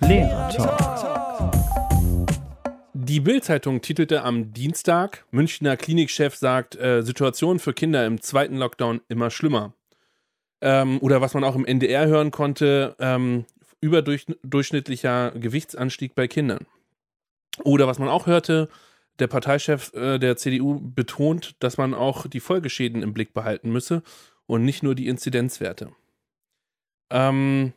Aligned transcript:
Lehrer 0.00 0.48
Die 2.94 3.20
Bild-Zeitung 3.20 3.80
titelte 3.80 4.22
am 4.22 4.52
Dienstag: 4.52 5.24
Münchner 5.30 5.76
Klinikchef 5.76 6.36
sagt, 6.36 6.76
äh, 6.76 7.02
Situation 7.02 7.58
für 7.58 7.72
Kinder 7.72 8.06
im 8.06 8.20
zweiten 8.20 8.56
Lockdown 8.56 9.00
immer 9.08 9.30
schlimmer. 9.30 9.74
Ähm, 10.60 10.98
oder 11.00 11.20
was 11.20 11.34
man 11.34 11.44
auch 11.44 11.56
im 11.56 11.64
NDR 11.64 12.06
hören 12.06 12.30
konnte, 12.30 12.96
ähm, 12.98 13.44
überdurchschnittlicher 13.80 15.32
Gewichtsanstieg 15.32 16.14
bei 16.14 16.28
Kindern. 16.28 16.66
Oder 17.64 17.86
was 17.86 17.98
man 17.98 18.08
auch 18.08 18.26
hörte, 18.26 18.68
der 19.18 19.26
Parteichef 19.26 19.92
äh, 19.94 20.18
der 20.18 20.36
CDU 20.36 20.80
betont, 20.80 21.56
dass 21.60 21.76
man 21.76 21.94
auch 21.94 22.26
die 22.26 22.40
Folgeschäden 22.40 23.02
im 23.02 23.12
Blick 23.14 23.34
behalten 23.34 23.70
müsse 23.70 24.02
und 24.46 24.64
nicht 24.64 24.82
nur 24.82 24.94
die 24.94 25.08
Inzidenzwerte. 25.08 25.92
Ähm, 27.10 27.72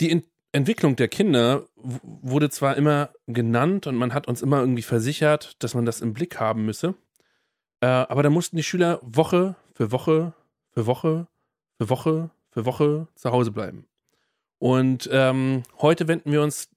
die 0.00 0.22
Entwicklung 0.52 0.96
der 0.96 1.08
Kinder 1.08 1.66
wurde 1.76 2.50
zwar 2.50 2.76
immer 2.76 3.10
genannt 3.26 3.86
und 3.86 3.96
man 3.96 4.12
hat 4.12 4.26
uns 4.26 4.42
immer 4.42 4.60
irgendwie 4.60 4.82
versichert, 4.82 5.62
dass 5.62 5.74
man 5.74 5.84
das 5.84 6.00
im 6.00 6.12
Blick 6.12 6.40
haben 6.40 6.64
müsse, 6.64 6.94
äh, 7.80 7.86
aber 7.86 8.22
da 8.22 8.30
mussten 8.30 8.56
die 8.56 8.62
Schüler 8.62 8.98
Woche 9.02 9.56
für 9.74 9.92
Woche 9.92 10.34
für 10.70 10.86
Woche 10.86 11.28
für 11.78 11.88
Woche 11.88 12.30
für 12.50 12.64
Woche 12.66 13.08
zu 13.14 13.30
Hause 13.30 13.52
bleiben. 13.52 13.86
Und 14.58 15.08
ähm, 15.12 15.62
heute 15.78 16.08
wenden 16.08 16.32
wir 16.32 16.42
uns 16.42 16.68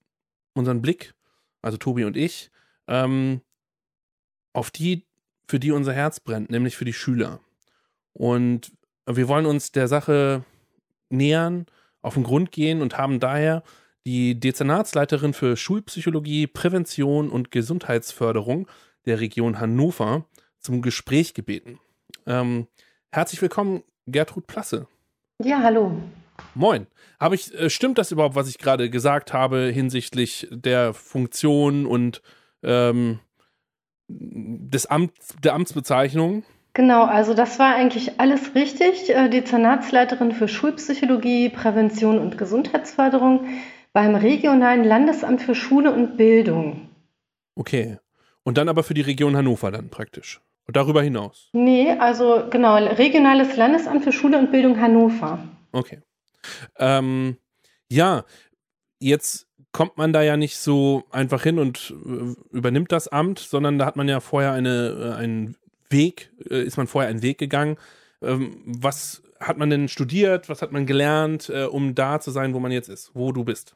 unseren 0.54 0.82
Blick, 0.82 1.14
also 1.62 1.78
Tobi 1.78 2.06
und 2.06 2.16
ich, 2.16 2.52
ähm, 2.88 3.42
auf 4.54 4.72
die, 4.72 5.06
für 5.48 5.60
die 5.60 5.72
unser 5.72 5.94
Herz 5.94 6.20
brennt, 6.20 6.50
nämlich 6.50 6.78
für 6.78 6.86
die 6.86 6.94
Schüler. 6.94 7.40
Und 8.14 8.72
wir 9.06 9.28
wollen 9.28 9.46
uns 9.46 9.72
der 9.72 9.88
Sache 9.88 10.46
nähern, 11.10 11.66
auf 12.04 12.14
den 12.14 12.24
Grund 12.24 12.52
gehen 12.52 12.82
und 12.82 12.98
haben 12.98 13.20
daher 13.20 13.64
die 14.06 14.40
Dezernatsleiterin 14.40 15.34
für 15.34 15.58
Schulpsychologie, 15.58 16.46
Prävention 16.46 17.30
und 17.30 17.50
Gesundheitsförderung 17.50 18.68
der 19.06 19.20
Region 19.20 19.60
Hannover 19.60 20.26
zum 20.60 20.82
Gespräch 20.82 21.34
gebeten. 21.34 21.80
Ähm, 22.28 22.68
herzlich 23.12 23.42
willkommen, 23.42 23.84
Gertrud 24.06 24.46
Plasse. 24.46 24.88
Ja, 25.42 25.62
hallo. 25.64 25.92
Moin. 26.54 26.88
Habe 27.20 27.36
ich, 27.36 27.54
äh, 27.54 27.70
stimmt 27.70 27.98
das 27.98 28.12
überhaupt, 28.12 28.36
was 28.36 28.50
ich 28.50 28.58
gerade 28.58 28.90
gesagt 28.90 29.34
habe 29.34 29.72
hinsichtlich 29.74 30.48
der 30.52 30.94
Funktion 30.94 31.86
und 31.86 32.22
ähm, 32.64 33.20
des 34.08 34.86
Amt, 34.86 35.14
der 35.44 35.54
Amtsbezeichnung? 35.54 36.44
Genau, 36.74 37.06
also 37.06 37.36
das 37.36 37.60
war 37.60 37.76
eigentlich 37.76 38.20
alles 38.20 38.56
richtig. 38.56 39.10
Äh, 39.10 39.30
Dezernatsleiterin 39.30 40.32
für 40.32 40.48
Schulpsychologie, 40.48 41.50
Prävention 41.50 42.18
und 42.18 42.38
Gesundheitsförderung 42.38 43.48
beim 43.94 44.16
regionalen 44.16 44.84
Landesamt 44.84 45.42
für 45.42 45.54
Schule 45.54 45.94
und 45.94 46.18
Bildung. 46.18 46.90
Okay. 47.56 48.00
Und 48.44 48.58
dann 48.58 48.70
aber 48.70 48.84
für 48.84 48.96
die 48.96 49.02
Region 49.02 49.38
Hannover 49.38 49.72
dann 49.72 49.90
praktisch. 49.90 50.42
Und 50.66 50.76
darüber 50.76 51.04
hinaus? 51.04 51.50
Nee, 51.54 51.92
also 51.92 52.44
genau, 52.50 52.76
regionales 52.76 53.56
Landesamt 53.56 54.04
für 54.04 54.12
Schule 54.12 54.40
und 54.40 54.52
Bildung 54.52 54.80
Hannover. 54.80 55.40
Okay. 55.72 56.02
Ähm, 56.78 57.38
ja, 57.90 58.26
jetzt 59.00 59.48
kommt 59.72 59.98
man 59.98 60.14
da 60.14 60.22
ja 60.22 60.38
nicht 60.38 60.58
so 60.58 61.04
einfach 61.12 61.44
hin 61.44 61.60
und 61.60 61.94
äh, 62.06 62.56
übernimmt 62.56 62.92
das 62.92 63.08
Amt, 63.08 63.40
sondern 63.40 63.78
da 63.78 63.86
hat 63.86 63.96
man 63.96 64.08
ja 64.08 64.20
vorher 64.20 64.54
eine, 64.54 65.16
äh, 65.16 65.20
einen 65.20 65.58
Weg, 65.94 66.32
äh, 66.50 66.62
ist 66.62 66.76
man 66.76 66.88
vorher 66.88 67.10
einen 67.10 67.22
Weg 67.22 67.38
gegangen. 67.38 67.78
Ähm, 68.22 68.58
was 68.66 69.24
hat 69.40 69.58
man 69.58 69.70
denn 69.70 69.88
studiert? 69.88 70.50
Was 70.50 70.62
hat 70.62 70.74
man 70.74 70.86
gelernt, 70.86 71.50
um 71.50 71.96
da 71.96 72.22
zu 72.22 72.32
sein, 72.32 72.54
wo 72.54 72.60
man 72.60 72.72
jetzt 72.72 72.88
ist, 72.88 73.12
wo 73.14 73.34
du 73.34 73.44
bist? 73.44 73.76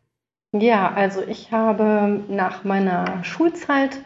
Ja, 0.54 0.94
also 0.94 1.22
ich 1.28 1.52
habe 1.52 2.24
nach 2.30 2.64
meiner 2.64 3.22
Schulzeit 3.26 4.00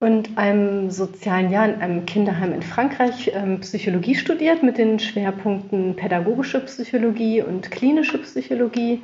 und 0.00 0.38
einem 0.38 0.90
sozialen 0.90 1.50
Jahr 1.50 1.68
in 1.68 1.80
einem 1.80 2.06
Kinderheim 2.06 2.52
in 2.52 2.62
Frankreich 2.62 3.30
ähm, 3.34 3.60
Psychologie 3.60 4.14
studiert 4.14 4.62
mit 4.62 4.78
den 4.78 4.98
Schwerpunkten 4.98 5.94
pädagogische 5.94 6.60
Psychologie 6.60 7.42
und 7.42 7.70
klinische 7.70 8.18
Psychologie 8.18 9.02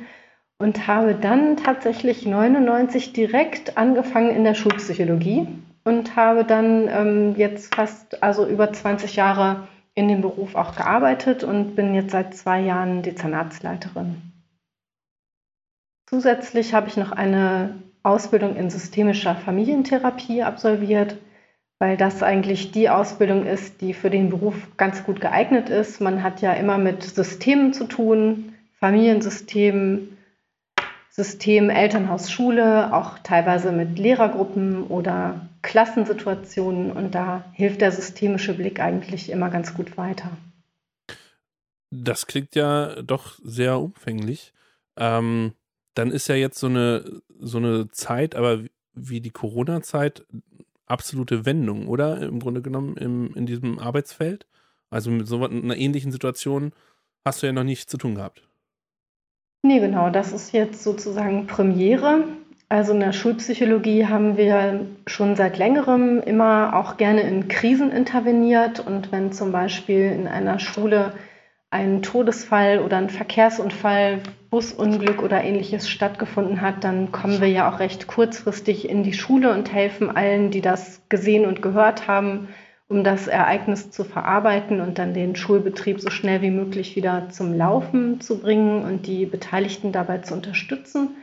und 0.57 0.87
habe 0.87 1.13
dann 1.13 1.55
tatsächlich 1.55 2.25
99 2.25 3.13
direkt 3.13 3.77
angefangen 3.77 4.35
in 4.35 4.43
der 4.43 4.55
Schulpsychologie 4.55 5.47
und 5.87 6.17
habe 6.17 6.43
dann 6.43 6.89
ähm, 6.89 7.35
jetzt 7.37 7.73
fast, 7.73 8.21
also 8.21 8.45
über 8.45 8.73
20 8.73 9.15
Jahre 9.15 9.69
in 9.95 10.09
dem 10.09 10.19
Beruf 10.19 10.55
auch 10.55 10.75
gearbeitet 10.75 11.45
und 11.45 11.77
bin 11.77 11.95
jetzt 11.95 12.11
seit 12.11 12.35
zwei 12.35 12.59
Jahren 12.59 13.03
Dezernatsleiterin. 13.03 14.21
Zusätzlich 16.09 16.73
habe 16.73 16.89
ich 16.89 16.97
noch 16.97 17.13
eine 17.13 17.75
Ausbildung 18.03 18.57
in 18.57 18.69
systemischer 18.69 19.35
Familientherapie 19.35 20.43
absolviert, 20.43 21.17
weil 21.79 21.95
das 21.95 22.21
eigentlich 22.21 22.73
die 22.73 22.89
Ausbildung 22.89 23.45
ist, 23.45 23.79
die 23.79 23.93
für 23.93 24.09
den 24.09 24.29
Beruf 24.29 24.55
ganz 24.75 25.05
gut 25.05 25.21
geeignet 25.21 25.69
ist. 25.69 26.01
Man 26.01 26.21
hat 26.21 26.41
ja 26.41 26.51
immer 26.51 26.77
mit 26.77 27.03
Systemen 27.03 27.71
zu 27.71 27.85
tun, 27.85 28.55
Familiensystemen, 28.81 30.16
System 31.19 31.71
Elternhaus, 31.71 32.31
Schule, 32.31 32.93
auch 32.93 33.17
teilweise 33.17 33.71
mit 33.71 33.97
Lehrergruppen 33.97 34.83
oder 34.83 35.49
Klassensituationen. 35.63 36.91
Und 36.91 37.15
da 37.15 37.43
hilft 37.53 37.81
der 37.81 37.91
systemische 37.91 38.53
Blick 38.53 38.79
eigentlich 38.79 39.31
immer 39.31 39.49
ganz 39.49 39.73
gut 39.73 39.97
weiter. 39.97 40.29
Das 41.89 42.27
klingt 42.27 42.53
ja 42.53 43.01
doch 43.01 43.39
sehr 43.43 43.79
umfänglich. 43.79 44.53
Ähm, 44.95 45.53
dann 45.95 46.11
ist 46.11 46.27
ja 46.27 46.35
jetzt 46.35 46.59
so 46.59 46.67
eine, 46.67 47.21
so 47.39 47.57
eine 47.57 47.89
Zeit, 47.89 48.35
aber 48.35 48.59
wie 48.93 49.19
die 49.19 49.31
Corona-Zeit, 49.31 50.23
absolute 50.85 51.47
Wendung, 51.47 51.87
oder? 51.87 52.21
Im 52.21 52.39
Grunde 52.39 52.61
genommen 52.61 52.95
im, 52.95 53.33
in 53.33 53.47
diesem 53.47 53.79
Arbeitsfeld. 53.79 54.45
Also 54.91 55.09
mit 55.09 55.27
so 55.27 55.43
einer 55.43 55.77
ähnlichen 55.77 56.11
Situation 56.11 56.73
hast 57.25 57.41
du 57.41 57.47
ja 57.47 57.53
noch 57.53 57.63
nichts 57.63 57.87
zu 57.87 57.97
tun 57.97 58.13
gehabt. 58.13 58.43
Nee, 59.63 59.79
genau, 59.79 60.09
das 60.09 60.33
ist 60.33 60.53
jetzt 60.53 60.83
sozusagen 60.83 61.47
Premiere. 61.47 62.23
Also 62.69 62.93
in 62.93 62.99
der 62.99 63.13
Schulpsychologie 63.13 64.07
haben 64.07 64.37
wir 64.37 64.85
schon 65.07 65.35
seit 65.35 65.57
längerem 65.57 66.21
immer 66.21 66.75
auch 66.75 66.97
gerne 66.97 67.21
in 67.21 67.47
Krisen 67.47 67.91
interveniert. 67.91 68.79
Und 68.79 69.11
wenn 69.11 69.31
zum 69.31 69.51
Beispiel 69.51 70.11
in 70.11 70.27
einer 70.27 70.59
Schule 70.59 71.13
ein 71.69 72.01
Todesfall 72.01 72.79
oder 72.79 72.97
ein 72.97 73.09
Verkehrsunfall, 73.09 74.21
Busunglück 74.49 75.21
oder 75.21 75.43
ähnliches 75.43 75.89
stattgefunden 75.89 76.61
hat, 76.61 76.83
dann 76.83 77.11
kommen 77.11 77.41
wir 77.41 77.49
ja 77.49 77.69
auch 77.69 77.79
recht 77.79 78.07
kurzfristig 78.07 78.87
in 78.89 79.03
die 79.03 79.13
Schule 79.13 79.53
und 79.53 79.73
helfen 79.73 80.15
allen, 80.15 80.51
die 80.51 80.61
das 80.61 81.01
gesehen 81.09 81.45
und 81.45 81.61
gehört 81.61 82.07
haben, 82.07 82.47
um 82.89 83.03
das 83.03 83.27
Ereignis 83.27 83.91
zu 83.91 84.05
verarbeiten 84.05 84.79
und 84.79 84.97
dann 84.97 85.13
den 85.13 85.35
Schulbetrieb 85.35 85.99
so 85.99 86.09
schnell 86.09 86.41
wie 86.41 86.51
möglich 86.51 86.95
wieder 86.95 87.29
zum 87.29 87.53
Laufen 87.53 88.21
zu 88.21 88.39
bringen 88.39 88.83
und 88.83 89.07
die 89.07 89.25
Beteiligten 89.25 89.91
dabei 89.91 90.19
zu 90.19 90.33
unterstützen. 90.33 91.15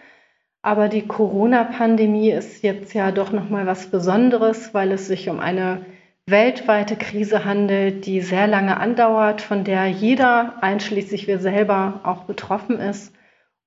Aber 0.60 0.88
die 0.88 1.06
Corona-Pandemie 1.06 2.30
ist 2.30 2.62
jetzt 2.62 2.92
ja 2.94 3.12
doch 3.12 3.32
noch 3.32 3.48
mal 3.50 3.66
was 3.66 3.86
Besonderes, 3.90 4.74
weil 4.74 4.92
es 4.92 5.06
sich 5.06 5.28
um 5.28 5.40
eine 5.40 5.84
weltweite 6.26 6.96
Krise 6.96 7.44
handelt, 7.44 8.06
die 8.06 8.20
sehr 8.20 8.46
lange 8.46 8.78
andauert, 8.78 9.42
von 9.42 9.64
der 9.64 9.88
jeder, 9.88 10.62
einschließlich 10.62 11.26
wir 11.26 11.38
selber, 11.38 12.00
auch 12.04 12.24
betroffen 12.24 12.78
ist. 12.78 13.14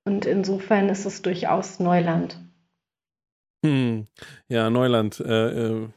Und 0.04 0.24
insofern 0.24 0.88
ist 0.88 1.04
es 1.04 1.22
durchaus 1.22 1.78
Neuland. 1.78 2.40
Hm. 3.64 4.06
Ja, 4.48 4.70
Neuland. 4.70 5.20
Äh, 5.20 5.48
äh 5.50 5.88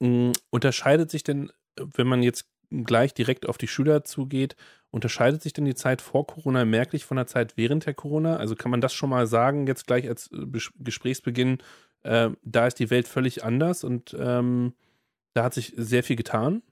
Mm, 0.00 0.32
unterscheidet 0.50 1.10
sich 1.10 1.22
denn, 1.24 1.52
wenn 1.78 2.06
man 2.06 2.22
jetzt 2.22 2.46
gleich 2.70 3.14
direkt 3.14 3.48
auf 3.48 3.58
die 3.58 3.68
Schüler 3.68 4.04
zugeht, 4.04 4.56
unterscheidet 4.90 5.42
sich 5.42 5.52
denn 5.52 5.64
die 5.64 5.74
Zeit 5.74 6.02
vor 6.02 6.26
Corona 6.26 6.64
merklich 6.64 7.04
von 7.04 7.16
der 7.16 7.26
Zeit 7.26 7.56
während 7.56 7.86
der 7.86 7.94
Corona? 7.94 8.36
Also 8.36 8.54
kann 8.56 8.70
man 8.70 8.80
das 8.80 8.92
schon 8.94 9.10
mal 9.10 9.26
sagen, 9.26 9.66
jetzt 9.66 9.86
gleich 9.86 10.08
als 10.08 10.30
äh, 10.32 10.46
Gesprächsbeginn, 10.78 11.58
äh, 12.02 12.30
da 12.42 12.66
ist 12.66 12.78
die 12.78 12.90
Welt 12.90 13.08
völlig 13.08 13.44
anders 13.44 13.84
und 13.84 14.16
ähm, 14.18 14.74
da 15.34 15.44
hat 15.44 15.54
sich 15.54 15.74
sehr 15.76 16.02
viel 16.04 16.16
getan? 16.16 16.62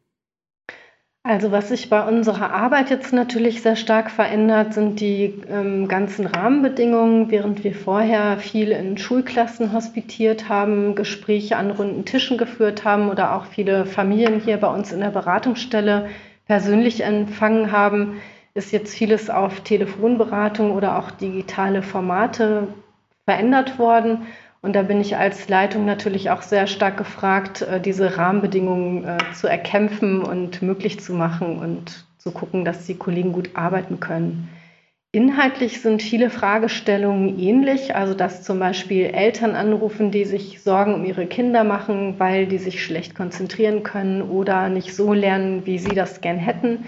Also 1.26 1.50
was 1.52 1.70
sich 1.70 1.88
bei 1.88 2.06
unserer 2.06 2.52
Arbeit 2.52 2.90
jetzt 2.90 3.10
natürlich 3.14 3.62
sehr 3.62 3.76
stark 3.76 4.10
verändert, 4.10 4.74
sind 4.74 5.00
die 5.00 5.32
ähm, 5.48 5.88
ganzen 5.88 6.26
Rahmenbedingungen. 6.26 7.30
Während 7.30 7.64
wir 7.64 7.74
vorher 7.74 8.36
viel 8.36 8.72
in 8.72 8.98
Schulklassen 8.98 9.72
hospitiert 9.72 10.50
haben, 10.50 10.94
Gespräche 10.94 11.56
an 11.56 11.70
runden 11.70 12.04
Tischen 12.04 12.36
geführt 12.36 12.84
haben 12.84 13.08
oder 13.08 13.34
auch 13.34 13.46
viele 13.46 13.86
Familien 13.86 14.38
hier 14.38 14.58
bei 14.58 14.68
uns 14.68 14.92
in 14.92 15.00
der 15.00 15.08
Beratungsstelle 15.08 16.10
persönlich 16.46 17.02
empfangen 17.02 17.72
haben, 17.72 18.20
ist 18.52 18.70
jetzt 18.72 18.94
vieles 18.94 19.30
auf 19.30 19.60
Telefonberatung 19.60 20.72
oder 20.72 20.98
auch 20.98 21.10
digitale 21.10 21.80
Formate 21.80 22.68
verändert 23.24 23.78
worden. 23.78 24.26
Und 24.64 24.72
da 24.72 24.80
bin 24.80 24.98
ich 24.98 25.18
als 25.18 25.46
Leitung 25.50 25.84
natürlich 25.84 26.30
auch 26.30 26.40
sehr 26.40 26.66
stark 26.66 26.96
gefragt, 26.96 27.60
äh, 27.60 27.82
diese 27.82 28.16
Rahmenbedingungen 28.16 29.04
äh, 29.04 29.18
zu 29.34 29.46
erkämpfen 29.46 30.22
und 30.22 30.62
möglich 30.62 31.00
zu 31.00 31.12
machen 31.12 31.58
und 31.58 32.06
zu 32.16 32.30
gucken, 32.30 32.64
dass 32.64 32.86
die 32.86 32.94
Kollegen 32.94 33.32
gut 33.32 33.50
arbeiten 33.52 34.00
können. 34.00 34.48
Inhaltlich 35.12 35.82
sind 35.82 36.00
viele 36.00 36.30
Fragestellungen 36.30 37.38
ähnlich, 37.38 37.94
also 37.94 38.14
dass 38.14 38.42
zum 38.42 38.58
Beispiel 38.58 39.04
Eltern 39.04 39.54
anrufen, 39.54 40.10
die 40.10 40.24
sich 40.24 40.62
Sorgen 40.62 40.94
um 40.94 41.04
ihre 41.04 41.26
Kinder 41.26 41.62
machen, 41.62 42.14
weil 42.16 42.46
die 42.46 42.56
sich 42.56 42.82
schlecht 42.82 43.14
konzentrieren 43.14 43.82
können 43.82 44.22
oder 44.22 44.70
nicht 44.70 44.94
so 44.96 45.12
lernen, 45.12 45.66
wie 45.66 45.78
sie 45.78 45.94
das 45.94 46.22
gern 46.22 46.38
hätten. 46.38 46.86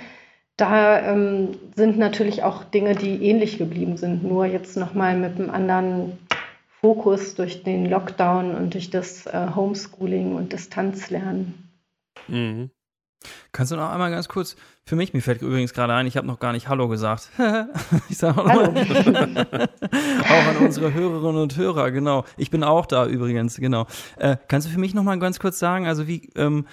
Da 0.56 1.12
ähm, 1.12 1.50
sind 1.75 1.99
natürlich 1.99 2.43
auch 2.43 2.64
Dinge, 2.64 2.94
die 2.94 3.22
ähnlich 3.22 3.58
geblieben 3.58 3.99
sind, 3.99 4.25
nur 4.25 4.46
jetzt 4.46 4.79
nochmal 4.79 5.14
mit 5.14 5.38
einem 5.38 5.50
anderen 5.50 6.12
Fokus 6.81 7.34
durch 7.34 7.62
den 7.62 7.87
Lockdown 7.87 8.55
und 8.55 8.75
durch 8.75 8.90
das 8.90 9.26
äh, 9.26 9.49
Homeschooling 9.55 10.34
und 10.37 10.52
Distanzlernen. 10.52 11.70
Mhm. 12.28 12.70
Kannst 13.52 13.72
du 13.72 13.76
noch 13.76 13.90
einmal 13.90 14.10
ganz 14.10 14.28
kurz 14.28 14.56
für 14.88 14.94
mich, 14.94 15.12
mir 15.12 15.20
fällt 15.20 15.42
übrigens 15.42 15.74
gerade 15.74 15.94
ein, 15.94 16.06
ich 16.06 16.16
habe 16.16 16.28
noch 16.28 16.38
gar 16.38 16.52
nicht 16.52 16.68
Hallo 16.68 16.86
gesagt. 16.86 17.30
ich 18.08 18.18
sage 18.18 18.40
auch, 18.40 18.48
Hallo. 18.48 18.62
auch 18.70 20.46
an 20.46 20.56
unsere 20.60 20.94
Hörerinnen 20.94 21.42
und 21.42 21.56
Hörer, 21.56 21.90
genau. 21.90 22.24
Ich 22.36 22.50
bin 22.50 22.62
auch 22.62 22.86
da 22.86 23.04
übrigens, 23.04 23.56
genau. 23.56 23.88
Äh, 24.16 24.36
kannst 24.46 24.68
du 24.68 24.72
für 24.72 24.78
mich 24.78 24.94
noch 24.94 25.02
mal 25.02 25.18
ganz 25.18 25.40
kurz 25.40 25.58
sagen, 25.58 25.88
also 25.88 26.06
wie 26.06 26.30
ähm, 26.36 26.66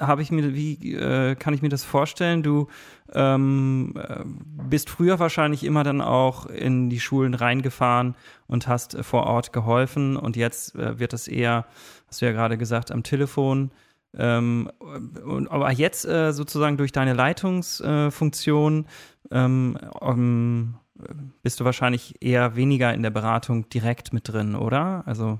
habe 0.00 0.22
ich 0.22 0.30
mir, 0.30 0.54
wie 0.54 0.94
äh, 0.94 1.34
kann 1.34 1.52
ich 1.52 1.60
mir 1.60 1.68
das 1.68 1.84
vorstellen? 1.84 2.42
Du 2.42 2.68
ähm, 3.12 3.92
äh, 3.96 4.24
bist 4.24 4.88
früher 4.88 5.18
wahrscheinlich 5.18 5.62
immer 5.62 5.84
dann 5.84 6.00
auch 6.00 6.46
in 6.46 6.88
die 6.88 7.00
Schulen 7.00 7.34
reingefahren 7.34 8.14
und 8.46 8.68
hast 8.68 8.96
vor 9.04 9.24
Ort 9.26 9.52
geholfen 9.52 10.16
und 10.16 10.34
jetzt 10.36 10.76
äh, 10.76 10.98
wird 10.98 11.12
das 11.12 11.28
eher, 11.28 11.66
hast 12.08 12.22
du 12.22 12.26
ja 12.26 12.32
gerade 12.32 12.56
gesagt, 12.56 12.90
am 12.90 13.02
Telefon 13.02 13.70
ähm, 14.16 14.70
und, 14.80 15.48
aber 15.48 15.70
jetzt 15.70 16.04
äh, 16.04 16.32
sozusagen 16.32 16.76
durch 16.76 16.92
deine 16.92 17.14
Leitungsfunktion 17.14 18.86
ähm, 19.30 19.78
um, 20.00 20.74
bist 21.42 21.60
du 21.60 21.64
wahrscheinlich 21.64 22.22
eher 22.22 22.56
weniger 22.56 22.92
in 22.92 23.02
der 23.02 23.10
Beratung 23.10 23.68
direkt 23.68 24.12
mit 24.12 24.28
drin, 24.28 24.54
oder? 24.54 25.02
Also 25.06 25.38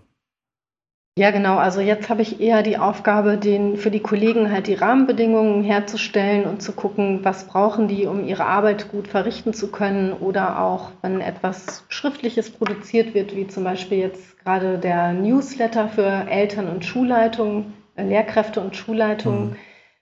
ja, 1.18 1.32
genau. 1.32 1.58
Also 1.58 1.80
jetzt 1.80 2.08
habe 2.08 2.22
ich 2.22 2.40
eher 2.40 2.62
die 2.62 2.78
Aufgabe, 2.78 3.36
den, 3.36 3.76
für 3.76 3.90
die 3.90 4.00
Kollegen 4.00 4.50
halt 4.50 4.68
die 4.68 4.74
Rahmenbedingungen 4.74 5.62
herzustellen 5.62 6.44
und 6.44 6.62
zu 6.62 6.72
gucken, 6.72 7.20
was 7.24 7.46
brauchen 7.46 7.88
die, 7.88 8.06
um 8.06 8.24
ihre 8.24 8.46
Arbeit 8.46 8.90
gut 8.90 9.08
verrichten 9.08 9.52
zu 9.52 9.70
können 9.70 10.12
oder 10.12 10.60
auch, 10.60 10.92
wenn 11.02 11.20
etwas 11.20 11.84
Schriftliches 11.88 12.50
produziert 12.50 13.12
wird, 13.12 13.34
wie 13.34 13.48
zum 13.48 13.64
Beispiel 13.64 13.98
jetzt 13.98 14.38
gerade 14.38 14.78
der 14.78 15.12
Newsletter 15.12 15.88
für 15.88 16.06
Eltern 16.30 16.68
und 16.68 16.84
Schulleitungen, 16.84 17.74
Lehrkräfte 17.96 18.60
und 18.60 18.76
Schulleitungen, 18.76 19.50
mhm. 19.50 19.56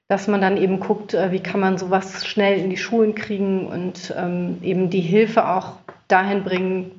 dass 0.08 0.28
man 0.28 0.40
dann 0.40 0.56
eben 0.56 0.80
guckt, 0.80 1.14
äh, 1.14 1.32
wie 1.32 1.40
kann 1.40 1.60
man 1.60 1.78
sowas 1.78 2.26
schnell 2.26 2.58
in 2.58 2.70
die 2.70 2.76
Schulen 2.76 3.14
kriegen 3.14 3.66
und 3.66 4.14
ähm, 4.16 4.58
eben 4.62 4.90
die 4.90 5.00
Hilfe 5.00 5.48
auch 5.48 5.74
dahin 6.08 6.44
bringen, 6.44 6.90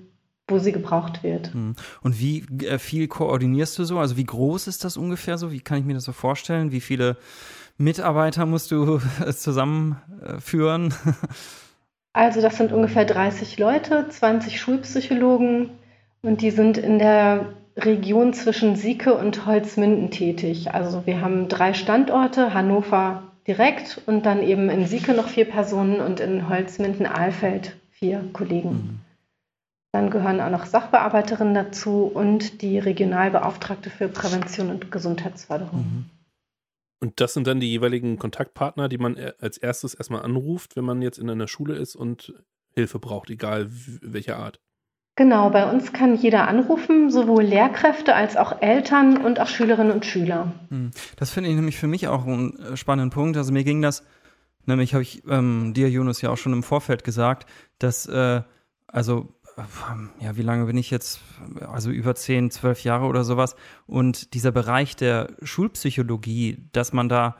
wo 0.47 0.59
sie 0.59 0.71
gebraucht 0.71 1.23
wird. 1.23 1.53
Mhm. 1.53 1.75
Und 2.01 2.19
wie 2.19 2.45
äh, 2.65 2.79
viel 2.79 3.07
koordinierst 3.07 3.77
du 3.77 3.83
so? 3.83 3.99
Also 3.99 4.17
wie 4.17 4.25
groß 4.25 4.67
ist 4.67 4.83
das 4.83 4.97
ungefähr 4.97 5.37
so? 5.37 5.51
Wie 5.51 5.61
kann 5.61 5.79
ich 5.79 5.85
mir 5.85 5.93
das 5.93 6.03
so 6.03 6.11
vorstellen? 6.11 6.71
Wie 6.71 6.81
viele 6.81 7.17
Mitarbeiter 7.77 8.45
musst 8.45 8.71
du 8.71 8.99
zusammenführen? 9.31 10.93
Also 12.11 12.41
das 12.41 12.57
sind 12.57 12.71
ungefähr 12.71 13.05
30 13.05 13.59
Leute, 13.59 14.07
20 14.09 14.59
Schulpsychologen 14.59 15.69
und 16.23 16.41
die 16.41 16.49
sind 16.51 16.77
in 16.77 16.97
der 16.97 17.53
Region 17.85 18.33
zwischen 18.33 18.75
Sieke 18.75 19.13
und 19.13 19.45
Holzminden 19.45 20.11
tätig. 20.11 20.73
Also 20.73 21.05
wir 21.05 21.21
haben 21.21 21.47
drei 21.47 21.73
Standorte, 21.73 22.53
Hannover 22.53 23.23
direkt 23.47 24.01
und 24.05 24.25
dann 24.25 24.43
eben 24.43 24.69
in 24.69 24.85
Sieke 24.85 25.13
noch 25.13 25.27
vier 25.27 25.45
Personen 25.45 25.99
und 26.01 26.19
in 26.19 26.47
Holzminden-Ahlfeld 26.49 27.75
vier 27.91 28.29
Kollegen. 28.33 28.69
Mhm. 28.69 28.99
Dann 29.91 30.09
gehören 30.11 30.39
auch 30.39 30.51
noch 30.51 30.65
Sachbearbeiterinnen 30.65 31.55
dazu 31.55 32.03
und 32.03 32.61
die 32.61 32.77
Regionalbeauftragte 32.77 33.89
für 33.89 34.07
Prävention 34.07 34.69
und 34.69 34.91
Gesundheitsförderung. 34.91 35.79
Mhm. 35.79 36.05
Und 37.01 37.21
das 37.21 37.33
sind 37.33 37.47
dann 37.47 37.59
die 37.59 37.71
jeweiligen 37.71 38.19
Kontaktpartner, 38.19 38.89
die 38.89 38.97
man 38.97 39.17
als 39.39 39.57
erstes 39.57 39.93
erstmal 39.93 40.21
anruft, 40.21 40.75
wenn 40.75 40.83
man 40.83 41.01
jetzt 41.01 41.17
in 41.17 41.29
einer 41.29 41.47
Schule 41.47 41.75
ist 41.75 41.95
und 41.95 42.33
Hilfe 42.73 42.99
braucht, 42.99 43.29
egal 43.29 43.67
welcher 43.69 44.37
Art. 44.37 44.59
Genau, 45.19 45.49
bei 45.49 45.69
uns 45.69 45.91
kann 45.91 46.15
jeder 46.15 46.47
anrufen, 46.47 47.11
sowohl 47.11 47.43
Lehrkräfte 47.43 48.15
als 48.15 48.37
auch 48.37 48.61
Eltern 48.61 49.17
und 49.17 49.41
auch 49.41 49.47
Schülerinnen 49.47 49.91
und 49.91 50.05
Schüler. 50.05 50.53
Hm. 50.69 50.91
Das 51.17 51.29
finde 51.29 51.49
ich 51.49 51.57
nämlich 51.57 51.77
für 51.77 51.87
mich 51.87 52.07
auch 52.07 52.25
einen 52.25 52.57
äh, 52.57 52.77
spannenden 52.77 53.09
Punkt. 53.09 53.35
Also 53.35 53.51
mir 53.51 53.65
ging 53.65 53.81
das, 53.81 54.05
nämlich 54.65 54.93
habe 54.93 55.03
ich 55.03 55.21
ähm, 55.27 55.73
dir, 55.73 55.89
Jonas, 55.89 56.21
ja 56.21 56.29
auch 56.29 56.37
schon 56.37 56.53
im 56.53 56.63
Vorfeld 56.63 57.03
gesagt, 57.03 57.49
dass, 57.79 58.05
äh, 58.05 58.43
also, 58.87 59.33
äh, 59.57 60.23
ja, 60.23 60.37
wie 60.37 60.41
lange 60.41 60.63
bin 60.63 60.77
ich 60.77 60.89
jetzt? 60.89 61.19
Also 61.69 61.89
über 61.89 62.15
zehn, 62.15 62.49
zwölf 62.49 62.85
Jahre 62.85 63.05
oder 63.05 63.25
sowas. 63.25 63.57
Und 63.87 64.33
dieser 64.33 64.53
Bereich 64.53 64.95
der 64.95 65.33
Schulpsychologie, 65.43 66.69
dass 66.71 66.93
man 66.93 67.09
da, 67.09 67.35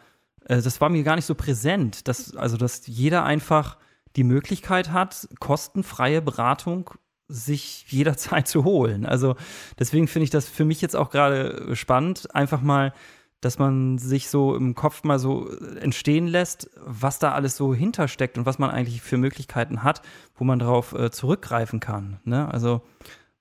äh, 0.47 0.61
das 0.61 0.81
war 0.81 0.89
mir 0.89 1.03
gar 1.03 1.15
nicht 1.15 1.27
so 1.27 1.33
präsent, 1.33 2.09
dass, 2.09 2.35
also, 2.35 2.57
dass 2.57 2.87
jeder 2.87 3.23
einfach 3.23 3.77
die 4.17 4.25
Möglichkeit 4.25 4.91
hat, 4.91 5.29
kostenfreie 5.39 6.21
Beratung 6.21 6.89
sich 7.29 7.85
jederzeit 7.87 8.47
zu 8.49 8.65
holen. 8.65 9.05
Also 9.05 9.35
deswegen 9.77 10.07
finde 10.07 10.25
ich 10.25 10.29
das 10.29 10.49
für 10.49 10.65
mich 10.65 10.81
jetzt 10.81 10.95
auch 10.95 11.11
gerade 11.11 11.75
spannend, 11.75 12.35
einfach 12.35 12.61
mal, 12.61 12.93
dass 13.41 13.57
man 13.57 13.97
sich 13.97 14.29
so 14.29 14.53
im 14.53 14.75
Kopf 14.75 15.03
mal 15.03 15.17
so 15.17 15.49
entstehen 15.79 16.27
lässt, 16.27 16.69
was 16.75 17.19
da 17.19 17.31
alles 17.31 17.55
so 17.55 17.73
hintersteckt 17.73 18.37
und 18.37 18.45
was 18.45 18.59
man 18.59 18.69
eigentlich 18.69 19.01
für 19.01 19.17
Möglichkeiten 19.17 19.83
hat, 19.83 20.01
wo 20.35 20.43
man 20.43 20.59
darauf 20.59 20.93
äh, 20.93 21.09
zurückgreifen 21.09 21.79
kann. 21.79 22.19
Ne? 22.25 22.51
Also 22.51 22.81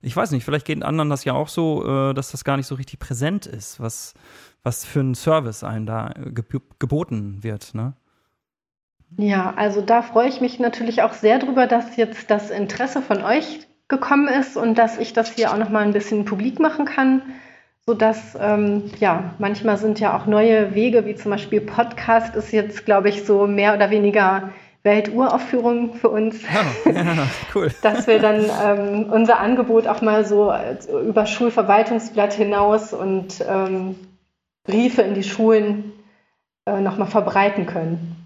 ich 0.00 0.14
weiß 0.14 0.30
nicht, 0.30 0.44
vielleicht 0.44 0.66
geht 0.66 0.82
anderen 0.84 1.10
das 1.10 1.24
ja 1.24 1.32
auch 1.32 1.48
so, 1.48 1.84
äh, 1.84 2.14
dass 2.14 2.30
das 2.30 2.44
gar 2.44 2.56
nicht 2.56 2.66
so 2.66 2.76
richtig 2.76 3.00
präsent 3.00 3.46
ist, 3.46 3.80
was, 3.80 4.14
was 4.62 4.84
für 4.84 5.00
ein 5.00 5.16
Service 5.16 5.64
einem 5.64 5.86
da 5.86 6.10
äh, 6.10 6.30
geboten 6.78 7.42
wird. 7.42 7.74
Ne? 7.74 7.94
Ja, 9.16 9.54
also 9.54 9.80
da 9.80 10.02
freue 10.02 10.28
ich 10.28 10.40
mich 10.40 10.60
natürlich 10.60 11.02
auch 11.02 11.14
sehr 11.14 11.40
drüber, 11.40 11.66
dass 11.66 11.96
jetzt 11.96 12.30
das 12.30 12.50
Interesse 12.50 13.02
von 13.02 13.22
euch 13.22 13.67
gekommen 13.88 14.28
ist 14.28 14.56
und 14.56 14.76
dass 14.76 14.98
ich 14.98 15.12
das 15.12 15.32
hier 15.32 15.50
auch 15.50 15.56
noch 15.56 15.70
mal 15.70 15.84
ein 15.84 15.92
bisschen 15.92 16.24
publik 16.24 16.60
machen 16.60 16.84
kann, 16.84 17.22
sodass 17.86 18.36
ähm, 18.40 18.90
ja 19.00 19.34
manchmal 19.38 19.78
sind 19.78 19.98
ja 19.98 20.16
auch 20.16 20.26
neue 20.26 20.74
Wege, 20.74 21.06
wie 21.06 21.14
zum 21.14 21.30
Beispiel 21.30 21.60
Podcast 21.60 22.36
ist 22.36 22.52
jetzt, 22.52 22.84
glaube 22.84 23.08
ich, 23.08 23.24
so 23.24 23.46
mehr 23.46 23.74
oder 23.74 23.90
weniger 23.90 24.50
Welturaufführung 24.82 25.94
für 25.94 26.10
uns. 26.10 26.36
Oh, 26.84 26.90
ja, 26.90 27.26
cool. 27.54 27.70
dass 27.82 28.06
wir 28.06 28.18
dann 28.18 28.44
ähm, 28.64 29.06
unser 29.10 29.40
Angebot 29.40 29.86
auch 29.86 30.02
mal 30.02 30.24
so 30.24 30.52
über 31.06 31.26
Schulverwaltungsblatt 31.26 32.32
hinaus 32.32 32.92
und 32.92 33.44
ähm, 33.48 33.96
Briefe 34.64 35.02
in 35.02 35.14
die 35.14 35.22
Schulen 35.22 35.92
äh, 36.66 36.80
nochmal 36.80 37.08
verbreiten 37.08 37.66
können. 37.66 38.17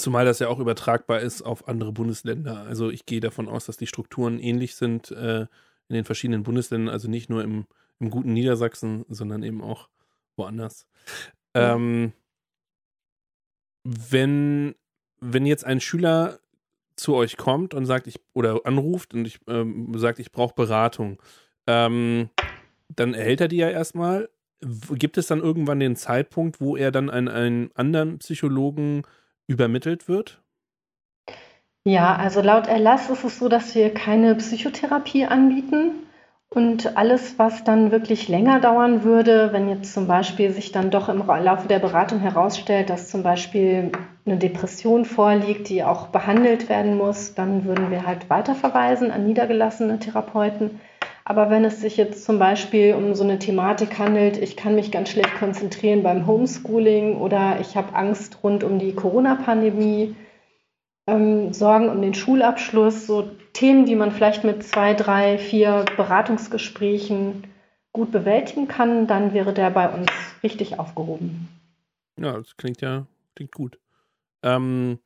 Zumal 0.00 0.24
das 0.24 0.38
ja 0.38 0.48
auch 0.48 0.58
übertragbar 0.58 1.20
ist 1.20 1.42
auf 1.42 1.68
andere 1.68 1.92
Bundesländer. 1.92 2.62
Also 2.62 2.90
ich 2.90 3.06
gehe 3.06 3.20
davon 3.20 3.48
aus, 3.48 3.66
dass 3.66 3.76
die 3.76 3.86
Strukturen 3.86 4.38
ähnlich 4.38 4.74
sind 4.74 5.10
äh, 5.10 5.42
in 5.88 5.94
den 5.94 6.04
verschiedenen 6.04 6.42
Bundesländern, 6.42 6.92
also 6.92 7.08
nicht 7.08 7.28
nur 7.28 7.42
im, 7.42 7.66
im 7.98 8.10
guten 8.10 8.32
Niedersachsen, 8.32 9.04
sondern 9.08 9.42
eben 9.42 9.60
auch 9.60 9.88
woanders. 10.36 10.86
Ja. 11.54 11.74
Ähm, 11.74 12.12
wenn, 13.84 14.74
wenn 15.20 15.46
jetzt 15.46 15.64
ein 15.64 15.80
Schüler 15.80 16.38
zu 16.96 17.14
euch 17.14 17.36
kommt 17.36 17.74
und 17.74 17.86
sagt, 17.86 18.06
ich 18.06 18.20
oder 18.34 18.60
anruft 18.64 19.14
und 19.14 19.26
ich 19.26 19.40
ähm, 19.48 19.92
sagt, 19.98 20.18
ich 20.18 20.32
brauche 20.32 20.54
Beratung, 20.54 21.20
ähm, 21.66 22.30
dann 22.88 23.14
erhält 23.14 23.40
er 23.40 23.48
die 23.48 23.56
ja 23.56 23.70
erstmal. 23.70 24.28
Gibt 24.92 25.16
es 25.16 25.26
dann 25.26 25.40
irgendwann 25.40 25.80
den 25.80 25.96
Zeitpunkt, 25.96 26.60
wo 26.60 26.76
er 26.76 26.90
dann 26.90 27.08
an 27.08 27.28
einen 27.28 27.70
anderen 27.74 28.18
Psychologen 28.18 29.04
übermittelt 29.50 30.08
wird? 30.08 30.40
Ja, 31.84 32.14
also 32.14 32.40
laut 32.40 32.68
Erlass 32.68 33.10
ist 33.10 33.24
es 33.24 33.38
so, 33.38 33.48
dass 33.48 33.74
wir 33.74 33.92
keine 33.92 34.34
Psychotherapie 34.36 35.26
anbieten. 35.26 36.06
Und 36.52 36.96
alles, 36.96 37.38
was 37.38 37.62
dann 37.62 37.92
wirklich 37.92 38.26
länger 38.28 38.60
dauern 38.60 39.04
würde, 39.04 39.52
wenn 39.52 39.68
jetzt 39.68 39.94
zum 39.94 40.08
Beispiel 40.08 40.50
sich 40.50 40.72
dann 40.72 40.90
doch 40.90 41.08
im 41.08 41.24
Laufe 41.24 41.68
der 41.68 41.78
Beratung 41.78 42.18
herausstellt, 42.18 42.90
dass 42.90 43.08
zum 43.08 43.22
Beispiel 43.22 43.92
eine 44.26 44.36
Depression 44.36 45.04
vorliegt, 45.04 45.68
die 45.68 45.84
auch 45.84 46.08
behandelt 46.08 46.68
werden 46.68 46.96
muss, 46.96 47.34
dann 47.34 47.64
würden 47.64 47.90
wir 47.92 48.04
halt 48.04 48.28
weiterverweisen 48.30 49.12
an 49.12 49.26
niedergelassene 49.26 50.00
Therapeuten. 50.00 50.80
Aber 51.24 51.50
wenn 51.50 51.64
es 51.64 51.80
sich 51.80 51.96
jetzt 51.96 52.24
zum 52.24 52.38
Beispiel 52.38 52.94
um 52.94 53.14
so 53.14 53.24
eine 53.24 53.38
Thematik 53.38 53.98
handelt, 53.98 54.36
ich 54.38 54.56
kann 54.56 54.74
mich 54.74 54.90
ganz 54.90 55.10
schlecht 55.10 55.34
konzentrieren 55.38 56.02
beim 56.02 56.26
Homeschooling 56.26 57.16
oder 57.16 57.58
ich 57.60 57.76
habe 57.76 57.94
Angst 57.94 58.42
rund 58.42 58.64
um 58.64 58.78
die 58.78 58.94
Corona-Pandemie, 58.94 60.16
ähm, 61.06 61.52
Sorgen 61.52 61.88
um 61.88 62.02
den 62.02 62.14
Schulabschluss, 62.14 63.06
so 63.06 63.30
Themen, 63.52 63.84
die 63.86 63.96
man 63.96 64.12
vielleicht 64.12 64.44
mit 64.44 64.62
zwei, 64.62 64.94
drei, 64.94 65.38
vier 65.38 65.84
Beratungsgesprächen 65.96 67.44
gut 67.92 68.12
bewältigen 68.12 68.68
kann, 68.68 69.06
dann 69.06 69.34
wäre 69.34 69.52
der 69.52 69.70
bei 69.70 69.88
uns 69.88 70.10
richtig 70.42 70.78
aufgehoben. 70.78 71.48
Ja, 72.18 72.38
das 72.38 72.56
klingt 72.56 72.80
ja 72.80 73.06
klingt 73.34 73.52
gut. 73.52 73.78
Ähm, 74.42 74.98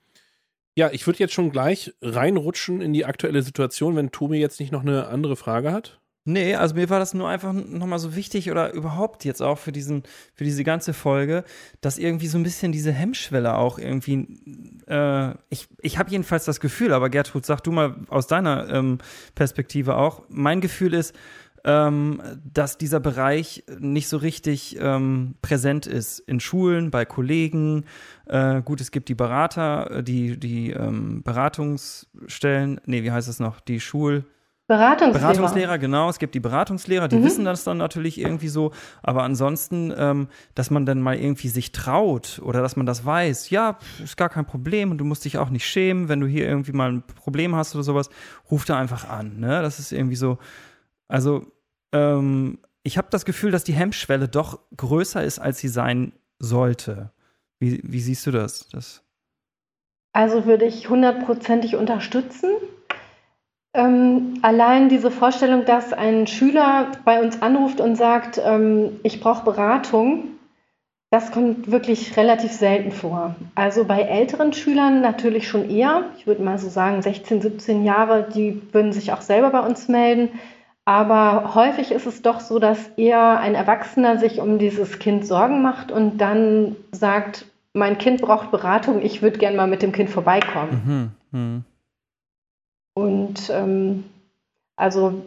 Ja, 0.76 0.90
ich 0.92 1.06
würde 1.06 1.21
jetzt 1.21 1.33
schon 1.33 1.52
gleich 1.52 1.94
reinrutschen 2.02 2.80
in 2.80 2.92
die 2.92 3.04
aktuelle 3.04 3.42
Situation, 3.42 3.94
wenn 3.94 4.11
Tobi 4.11 4.38
jetzt 4.38 4.59
nicht 4.59 4.73
noch 4.73 4.83
eine 4.83 5.06
andere 5.06 5.37
Frage 5.37 5.73
hat. 5.73 6.00
Nee, 6.26 6.54
also 6.54 6.75
mir 6.75 6.88
war 6.88 6.99
das 6.99 7.12
nur 7.12 7.28
einfach 7.28 7.52
nochmal 7.52 7.99
so 7.99 8.16
wichtig 8.16 8.50
oder 8.50 8.73
überhaupt 8.73 9.26
jetzt 9.26 9.43
auch 9.43 9.59
für 9.59 9.73
diesen, 9.73 10.04
für 10.35 10.45
diese 10.45 10.64
ganze 10.64 10.95
Folge, 10.95 11.45
dass 11.83 11.99
irgendwie 11.99 12.28
so 12.28 12.38
ein 12.38 12.43
bisschen 12.45 12.73
diese 12.73 12.93
Hemmschwelle 12.93 13.54
auch 13.59 13.78
irgendwie, 13.78 14.26
äh, 14.87 15.35
ich, 15.50 15.69
ich 15.83 15.99
habe 15.99 16.11
jedenfalls 16.11 16.47
das 16.47 16.61
Gefühl, 16.61 16.95
aber 16.95 17.11
Gertrud, 17.11 17.45
sag 17.45 17.61
du 17.61 17.73
mal 17.73 17.97
aus 18.09 18.26
deiner 18.26 18.71
ähm, 18.71 18.99
Perspektive 19.35 19.97
auch, 19.97 20.23
mein 20.31 20.62
Gefühl 20.62 20.95
ist, 20.95 21.14
ähm, 21.62 22.23
dass 22.50 22.78
dieser 22.78 23.00
Bereich 23.00 23.64
nicht 23.78 24.09
so 24.09 24.16
richtig 24.16 24.78
ähm, 24.81 25.35
präsent 25.43 25.87
ist 25.87 26.21
in 26.21 26.40
Schulen, 26.40 26.90
bei 26.90 27.04
Kollegen. 27.04 27.85
Äh, 28.26 28.62
gut, 28.62 28.81
es 28.81 28.90
gibt 28.93 29.11
die 29.11 29.14
Berater, 29.14 29.90
äh, 29.90 30.02
die, 30.02 30.38
die 30.38 30.71
ähm, 30.71 31.23
Beratungsstellen, 31.23 32.81
nee, 32.87 33.02
wie 33.02 33.12
heißt 33.12 33.28
es 33.28 33.40
noch, 33.40 33.61
die 33.61 33.81
Schul- 33.81 34.25
Beratungslehrer. 34.66 35.33
Beratungslehrer, 35.33 35.78
genau. 35.78 36.09
Es 36.09 36.18
gibt 36.18 36.35
die 36.35 36.40
Beratungslehrer, 36.40 37.09
die 37.09 37.16
mhm. 37.16 37.25
wissen 37.25 37.44
das 37.44 37.64
dann 37.64 37.76
natürlich 37.76 38.18
irgendwie 38.18 38.49
so. 38.49 38.73
Aber 39.02 39.23
ansonsten, 39.23 39.92
ähm, 39.97 40.28
dass 40.54 40.71
man 40.71 40.87
dann 40.87 41.02
mal 41.02 41.16
irgendwie 41.16 41.49
sich 41.49 41.73
traut 41.73 42.40
oder 42.42 42.62
dass 42.62 42.75
man 42.75 42.87
das 42.87 43.04
weiß, 43.04 43.50
ja, 43.50 43.78
ist 44.02 44.16
gar 44.16 44.30
kein 44.30 44.47
Problem 44.47 44.90
und 44.90 44.99
du 44.99 45.04
musst 45.04 45.26
dich 45.26 45.37
auch 45.37 45.50
nicht 45.50 45.66
schämen, 45.66 46.09
wenn 46.09 46.21
du 46.21 46.26
hier 46.26 46.49
irgendwie 46.49 46.73
mal 46.73 46.90
ein 46.90 47.02
Problem 47.02 47.54
hast 47.54 47.75
oder 47.75 47.85
sowas, 47.85 48.09
ruf 48.50 48.64
da 48.64 48.78
einfach 48.78 49.06
an. 49.09 49.38
Ne? 49.38 49.61
Das 49.61 49.78
ist 49.78 49.92
irgendwie 49.92 50.16
so. 50.16 50.38
Also, 51.09 51.44
ähm, 51.92 52.59
ich 52.83 52.97
habe 52.97 53.09
das 53.11 53.26
Gefühl, 53.26 53.50
dass 53.50 53.64
die 53.64 53.75
Hemmschwelle 53.75 54.28
doch 54.28 54.61
größer 54.76 55.23
ist, 55.23 55.38
als 55.38 55.59
sie 55.59 55.68
sein 55.68 56.12
sollte. 56.38 57.11
Wie, 57.59 57.80
wie 57.85 58.00
siehst 58.00 58.26
du 58.26 58.30
das? 58.30 58.68
das? 58.68 59.02
Also 60.12 60.47
würde 60.47 60.64
ich 60.64 60.88
hundertprozentig 60.88 61.76
unterstützen. 61.76 62.50
Ähm, 63.75 64.35
allein 64.43 64.88
diese 64.88 65.11
Vorstellung, 65.11 65.64
dass 65.64 65.93
ein 65.93 66.28
Schüler 66.28 66.93
bei 67.04 67.21
uns 67.21 67.43
anruft 67.43 67.81
und 67.81 67.97
sagt, 67.97 68.40
ähm, 68.43 69.00
ich 69.02 69.21
brauche 69.21 69.45
Beratung, 69.45 70.28
das 71.11 71.33
kommt 71.33 71.71
wirklich 71.71 72.16
relativ 72.16 72.52
selten 72.52 72.93
vor. 72.93 73.35
Also 73.54 73.85
bei 73.85 74.00
älteren 74.00 74.52
Schülern 74.52 75.00
natürlich 75.00 75.49
schon 75.49 75.69
eher. 75.69 76.04
Ich 76.19 76.26
würde 76.26 76.43
mal 76.43 76.59
so 76.59 76.69
sagen, 76.69 77.02
16, 77.02 77.40
17 77.40 77.85
Jahre, 77.85 78.28
die 78.35 78.62
würden 78.73 78.93
sich 78.93 79.12
auch 79.12 79.21
selber 79.21 79.50
bei 79.50 79.61
uns 79.61 79.88
melden. 79.88 80.31
Aber 80.85 81.54
häufig 81.54 81.93
ist 81.93 82.07
es 82.07 82.23
doch 82.23 82.40
so, 82.40 82.59
dass 82.59 82.88
eher 82.97 83.38
ein 83.40 83.54
Erwachsener 83.54 84.19
sich 84.19 84.40
um 84.40 84.59
dieses 84.59 84.99
Kind 84.99 85.26
Sorgen 85.26 85.62
macht 85.62 85.90
und 85.90 86.19
dann 86.19 86.76
sagt, 86.93 87.47
mein 87.73 87.99
Kind 87.99 88.21
braucht 88.21 88.50
Beratung, 88.50 89.02
ich 89.02 89.23
würde 89.23 89.38
gerne 89.38 89.57
mal 89.57 89.66
mit 89.66 89.83
dem 89.83 89.93
Kind 89.93 90.11
vorbeikommen. 90.11 91.14
Mhm. 91.33 91.38
Mhm. 91.38 91.64
Und 92.94 93.50
ähm, 93.50 94.04
also 94.76 95.22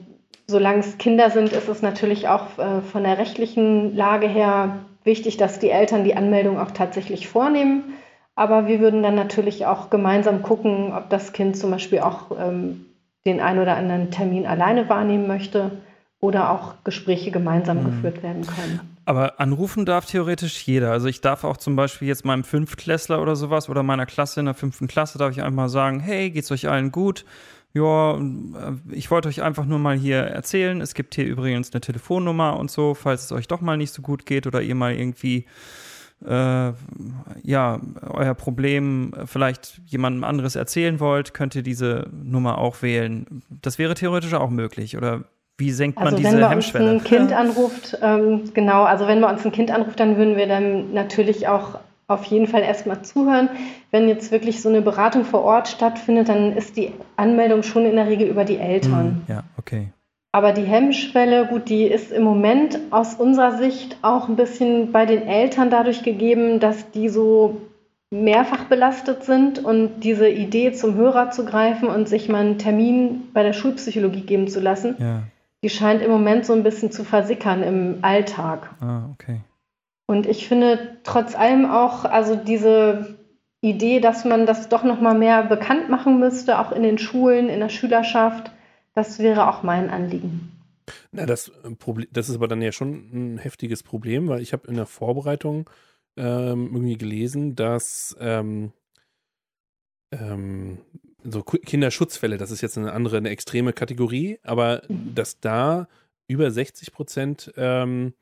solange 0.47 0.79
es 0.79 0.97
Kinder 0.97 1.29
sind, 1.29 1.51
ist 1.51 1.67
es 1.67 1.81
natürlich 1.81 2.27
auch 2.27 2.57
äh, 2.57 2.81
von 2.81 3.03
der 3.03 3.17
rechtlichen 3.17 3.95
Lage 3.95 4.27
her 4.27 4.79
wichtig, 5.03 5.37
dass 5.37 5.59
die 5.59 5.69
Eltern 5.69 6.03
die 6.03 6.15
Anmeldung 6.15 6.59
auch 6.59 6.71
tatsächlich 6.71 7.27
vornehmen. 7.27 7.95
Aber 8.35 8.67
wir 8.67 8.79
würden 8.79 9.03
dann 9.03 9.15
natürlich 9.15 9.65
auch 9.65 9.89
gemeinsam 9.89 10.43
gucken, 10.43 10.93
ob 10.93 11.09
das 11.09 11.33
Kind 11.33 11.57
zum 11.57 11.71
Beispiel 11.71 11.99
auch 11.99 12.31
ähm, 12.39 12.85
den 13.25 13.41
einen 13.41 13.59
oder 13.59 13.75
anderen 13.75 14.11
Termin 14.11 14.45
alleine 14.45 14.87
wahrnehmen 14.89 15.27
möchte 15.27 15.71
oder 16.19 16.51
auch 16.51 16.75
Gespräche 16.83 17.31
gemeinsam 17.31 17.79
mhm. 17.79 17.85
geführt 17.85 18.23
werden 18.23 18.45
können. 18.45 18.79
Aber 19.05 19.39
anrufen 19.39 19.85
darf 19.85 20.05
theoretisch 20.05 20.67
jeder. 20.67 20.91
Also 20.91 21.07
ich 21.07 21.21
darf 21.21 21.43
auch 21.43 21.57
zum 21.57 21.75
Beispiel 21.75 22.07
jetzt 22.07 22.25
meinem 22.25 22.43
Fünftklässler 22.43 23.21
oder 23.21 23.35
sowas 23.35 23.69
oder 23.69 23.81
meiner 23.81 24.05
Klasse 24.05 24.39
in 24.39 24.47
der 24.47 24.55
fünften 24.55 24.87
Klasse 24.87 25.17
darf 25.17 25.31
ich 25.31 25.41
einfach 25.41 25.55
mal 25.55 25.69
sagen, 25.69 25.99
hey, 25.99 26.29
geht's 26.29 26.51
euch 26.51 26.67
allen 26.67 26.91
gut? 26.91 27.25
Ja, 27.77 28.17
äh, 28.17 28.73
ich 28.91 29.11
wollte 29.11 29.27
euch 29.29 29.41
einfach 29.41 29.65
nur 29.65 29.79
mal 29.79 29.95
hier 29.95 30.17
erzählen. 30.17 30.81
Es 30.81 30.93
gibt 30.93 31.15
hier 31.15 31.25
übrigens 31.25 31.71
eine 31.73 31.81
Telefonnummer 31.81 32.57
und 32.57 32.71
so, 32.71 32.93
falls 32.93 33.25
es 33.25 33.31
euch 33.31 33.47
doch 33.47 33.61
mal 33.61 33.77
nicht 33.77 33.93
so 33.93 34.01
gut 34.01 34.25
geht 34.25 34.47
oder 34.47 34.61
ihr 34.61 34.75
mal 34.75 34.93
irgendwie 34.93 35.45
äh, 36.25 36.71
ja, 37.43 37.79
euer 38.09 38.33
Problem 38.33 39.13
vielleicht 39.25 39.81
jemandem 39.85 40.23
anderes 40.23 40.55
erzählen 40.55 40.99
wollt, 40.99 41.33
könnt 41.33 41.55
ihr 41.55 41.61
diese 41.61 42.07
Nummer 42.11 42.57
auch 42.57 42.81
wählen. 42.81 43.43
Das 43.61 43.77
wäre 43.77 43.93
theoretisch 43.93 44.33
auch 44.33 44.49
möglich, 44.49 44.97
oder 44.97 45.25
wie 45.59 45.71
senkt 45.71 45.97
man 45.97 46.07
also 46.07 46.17
diese 46.17 46.49
Hemmschwelle? 46.49 46.85
Wenn 46.85 46.95
man 46.95 47.01
uns 47.01 47.11
ein 47.11 47.17
Kind 47.17 47.33
anruft, 47.33 47.97
ähm, 48.01 48.53
genau, 48.53 48.83
also 48.83 49.07
wenn 49.07 49.19
man 49.19 49.35
uns 49.35 49.45
ein 49.45 49.51
Kind 49.51 49.71
anruft, 49.71 49.99
dann 49.99 50.17
würden 50.17 50.37
wir 50.37 50.47
dann 50.47 50.93
natürlich 50.93 51.47
auch 51.47 51.79
auf 52.07 52.23
jeden 52.25 52.47
Fall 52.47 52.61
erstmal 52.61 53.01
zuhören. 53.01 53.49
Wenn 53.91 54.07
jetzt 54.07 54.31
wirklich 54.31 54.61
so 54.61 54.69
eine 54.69 54.81
Beratung 54.81 55.25
vor 55.25 55.43
Ort 55.43 55.67
stattfindet, 55.67 56.29
dann 56.29 56.55
ist 56.55 56.77
die 56.77 56.93
Anmeldung 57.17 57.63
schon 57.63 57.85
in 57.85 57.95
der 57.95 58.07
Regel 58.07 58.27
über 58.27 58.45
die 58.45 58.57
Eltern. 58.57 59.23
Hm, 59.27 59.35
ja, 59.35 59.43
okay. 59.57 59.89
Aber 60.31 60.53
die 60.53 60.63
Hemmschwelle, 60.63 61.47
gut, 61.47 61.69
die 61.69 61.83
ist 61.83 62.11
im 62.11 62.23
Moment 62.23 62.79
aus 62.91 63.15
unserer 63.15 63.57
Sicht 63.57 63.97
auch 64.01 64.29
ein 64.29 64.35
bisschen 64.35 64.91
bei 64.91 65.05
den 65.05 65.27
Eltern 65.27 65.69
dadurch 65.69 66.03
gegeben, 66.03 66.59
dass 66.59 66.91
die 66.91 67.09
so 67.09 67.61
mehrfach 68.09 68.65
belastet 68.65 69.23
sind 69.23 69.59
und 69.63 70.01
diese 70.01 70.29
Idee 70.29 70.71
zum 70.71 70.95
Hörer 70.95 71.31
zu 71.31 71.43
greifen 71.43 71.89
und 71.89 72.07
sich 72.07 72.29
mal 72.29 72.39
einen 72.39 72.57
Termin 72.57 73.23
bei 73.33 73.43
der 73.43 73.53
Schulpsychologie 73.53 74.21
geben 74.21 74.47
zu 74.47 74.61
lassen, 74.61 74.95
ja. 74.99 75.23
die 75.63 75.69
scheint 75.69 76.01
im 76.01 76.11
Moment 76.11 76.45
so 76.45 76.53
ein 76.53 76.63
bisschen 76.63 76.91
zu 76.91 77.03
versickern 77.03 77.63
im 77.63 77.97
Alltag. 78.01 78.69
Ah, 78.79 79.09
okay. 79.13 79.41
Und 80.07 80.25
ich 80.25 80.47
finde 80.47 80.97
trotz 81.03 81.35
allem 81.35 81.65
auch, 81.69 82.05
also 82.05 82.35
diese 82.35 83.17
Idee, 83.61 83.99
dass 83.99 84.23
man 84.25 84.45
das 84.45 84.69
doch 84.69 84.83
noch 84.83 85.01
mal 85.01 85.17
mehr 85.17 85.43
bekannt 85.43 85.89
machen 85.89 86.19
müsste, 86.19 86.59
auch 86.59 86.71
in 86.71 86.81
den 86.81 86.97
Schulen, 86.97 87.49
in 87.49 87.59
der 87.59 87.69
Schülerschaft, 87.69 88.51
das 88.95 89.19
wäre 89.19 89.49
auch 89.49 89.63
mein 89.63 89.89
Anliegen. 89.89 90.51
Na, 91.11 91.25
das, 91.25 91.49
äh, 91.63 91.71
Problem, 91.75 92.07
das 92.11 92.29
ist 92.29 92.35
aber 92.35 92.47
dann 92.47 92.61
ja 92.61 92.71
schon 92.71 93.09
ein 93.13 93.37
heftiges 93.37 93.83
Problem, 93.83 94.29
weil 94.29 94.41
ich 94.41 94.53
habe 94.53 94.67
in 94.67 94.75
der 94.75 94.85
Vorbereitung 94.85 95.69
ähm, 96.15 96.69
irgendwie 96.71 96.97
gelesen, 96.97 97.55
dass 97.55 98.15
ähm, 98.19 98.71
ähm, 100.11 100.79
so 101.23 101.43
Kinderschutzfälle, 101.43 102.37
das 102.37 102.51
ist 102.51 102.61
jetzt 102.61 102.77
eine 102.77 102.93
andere, 102.93 103.17
eine 103.17 103.29
extreme 103.29 103.73
Kategorie, 103.73 104.39
aber 104.43 104.83
mhm. 104.87 105.13
dass 105.13 105.39
da 105.41 105.87
über 106.27 106.49
60 106.49 106.93
Prozent 106.93 107.51
ähm, 107.57 108.13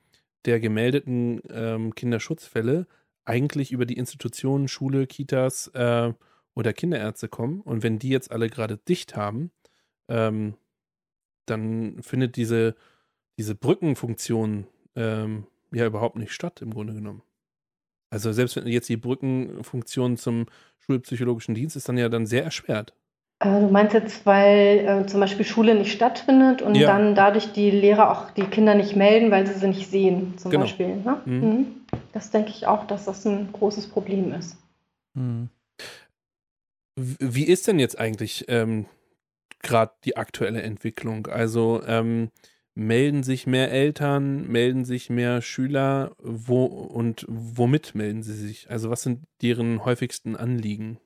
der 0.46 0.60
gemeldeten 0.60 1.42
ähm, 1.50 1.96
Kinderschutzfälle 1.96 2.88
eigentlich 3.26 3.72
über 3.72 3.86
die 3.86 3.98
Institutionen, 3.98 4.68
Schule, 4.68 5.08
Kitas 5.08 5.68
äh, 5.74 6.14
oder 6.54 6.74
Kinderärzte 6.74 7.28
kommen. 7.28 7.62
Und 7.62 7.84
wenn 7.84 8.00
die 8.00 8.10
jetzt 8.10 8.32
alle 8.32 8.50
gerade 8.50 8.78
dicht 8.78 9.16
haben, 9.16 9.52
ähm, 10.08 10.56
dann 11.46 12.02
findet 12.02 12.36
diese, 12.36 12.76
diese 13.38 13.56
Brückenfunktion 13.56 14.68
ähm, 14.96 15.48
ja 15.72 15.86
überhaupt 15.86 16.16
nicht 16.16 16.34
statt, 16.34 16.62
im 16.62 16.74
Grunde 16.74 16.94
genommen. 16.94 17.24
Also 18.10 18.32
selbst 18.32 18.56
wenn 18.56 18.68
jetzt 18.68 18.90
die 18.90 18.98
Brückenfunktion 18.98 20.18
zum 20.18 20.46
schulpsychologischen 20.80 21.56
Dienst 21.56 21.76
ist 21.76 21.90
dann 21.90 21.98
ja 21.98 22.10
dann 22.10 22.26
sehr 22.26 22.44
erschwert. 22.44 22.94
Äh, 23.40 23.62
du 23.62 23.68
meinst 23.68 23.94
jetzt, 23.94 24.26
weil 24.26 24.80
äh, 24.80 25.06
zum 25.08 25.20
Beispiel 25.20 25.46
Schule 25.46 25.76
nicht 25.76 25.92
stattfindet 25.92 26.62
und 26.62 26.76
ja. 26.76 26.88
dann 26.88 27.16
dadurch 27.16 27.52
die 27.52 27.70
Lehrer 27.70 28.12
auch 28.12 28.32
die 28.32 28.46
Kinder 28.46 28.76
nicht 28.76 28.96
melden, 28.96 29.32
weil 29.32 29.46
sie 29.46 29.54
sie 29.54 29.68
nicht 29.68 29.90
sehen, 29.90 30.38
zum 30.38 30.52
genau. 30.52 30.64
Beispiel. 30.64 30.96
Ne? 30.98 31.22
Mhm. 31.26 31.34
Mhm. 31.34 31.68
Das 32.14 32.32
denke 32.32 32.50
ich 32.50 32.66
auch, 32.66 32.88
dass 32.88 33.06
das 33.06 33.26
ein 33.26 33.52
großes 33.52 33.88
Problem 33.88 34.34
ist. 34.34 34.58
Mhm. 35.14 35.50
Wie 36.98 37.44
ist 37.44 37.68
denn 37.68 37.78
jetzt 37.78 38.00
eigentlich 38.00 38.46
ähm, 38.48 38.86
gerade 39.62 39.92
die 40.06 40.16
aktuelle 40.16 40.62
Entwicklung? 40.62 41.28
Also 41.28 41.82
ähm, 41.86 42.30
melden 42.74 43.24
sich 43.24 43.48
mehr 43.48 43.70
Eltern, 43.70 44.48
melden 44.48 44.86
sich 44.86 45.10
mehr 45.10 45.42
Schüler, 45.42 46.16
wo 46.20 46.66
und 46.66 47.26
womit 47.28 47.96
melden 47.96 48.24
sie 48.24 48.34
sich? 48.34 48.70
Also 48.70 48.90
was 48.90 49.02
sind 49.02 49.24
deren 49.42 49.84
häufigsten 49.84 50.38
Anliegen? 50.38 51.00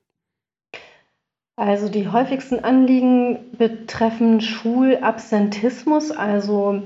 Also 1.60 1.90
die 1.90 2.08
häufigsten 2.08 2.64
Anliegen 2.64 3.50
betreffen 3.58 4.40
Schulabsentismus, 4.40 6.10
also 6.10 6.80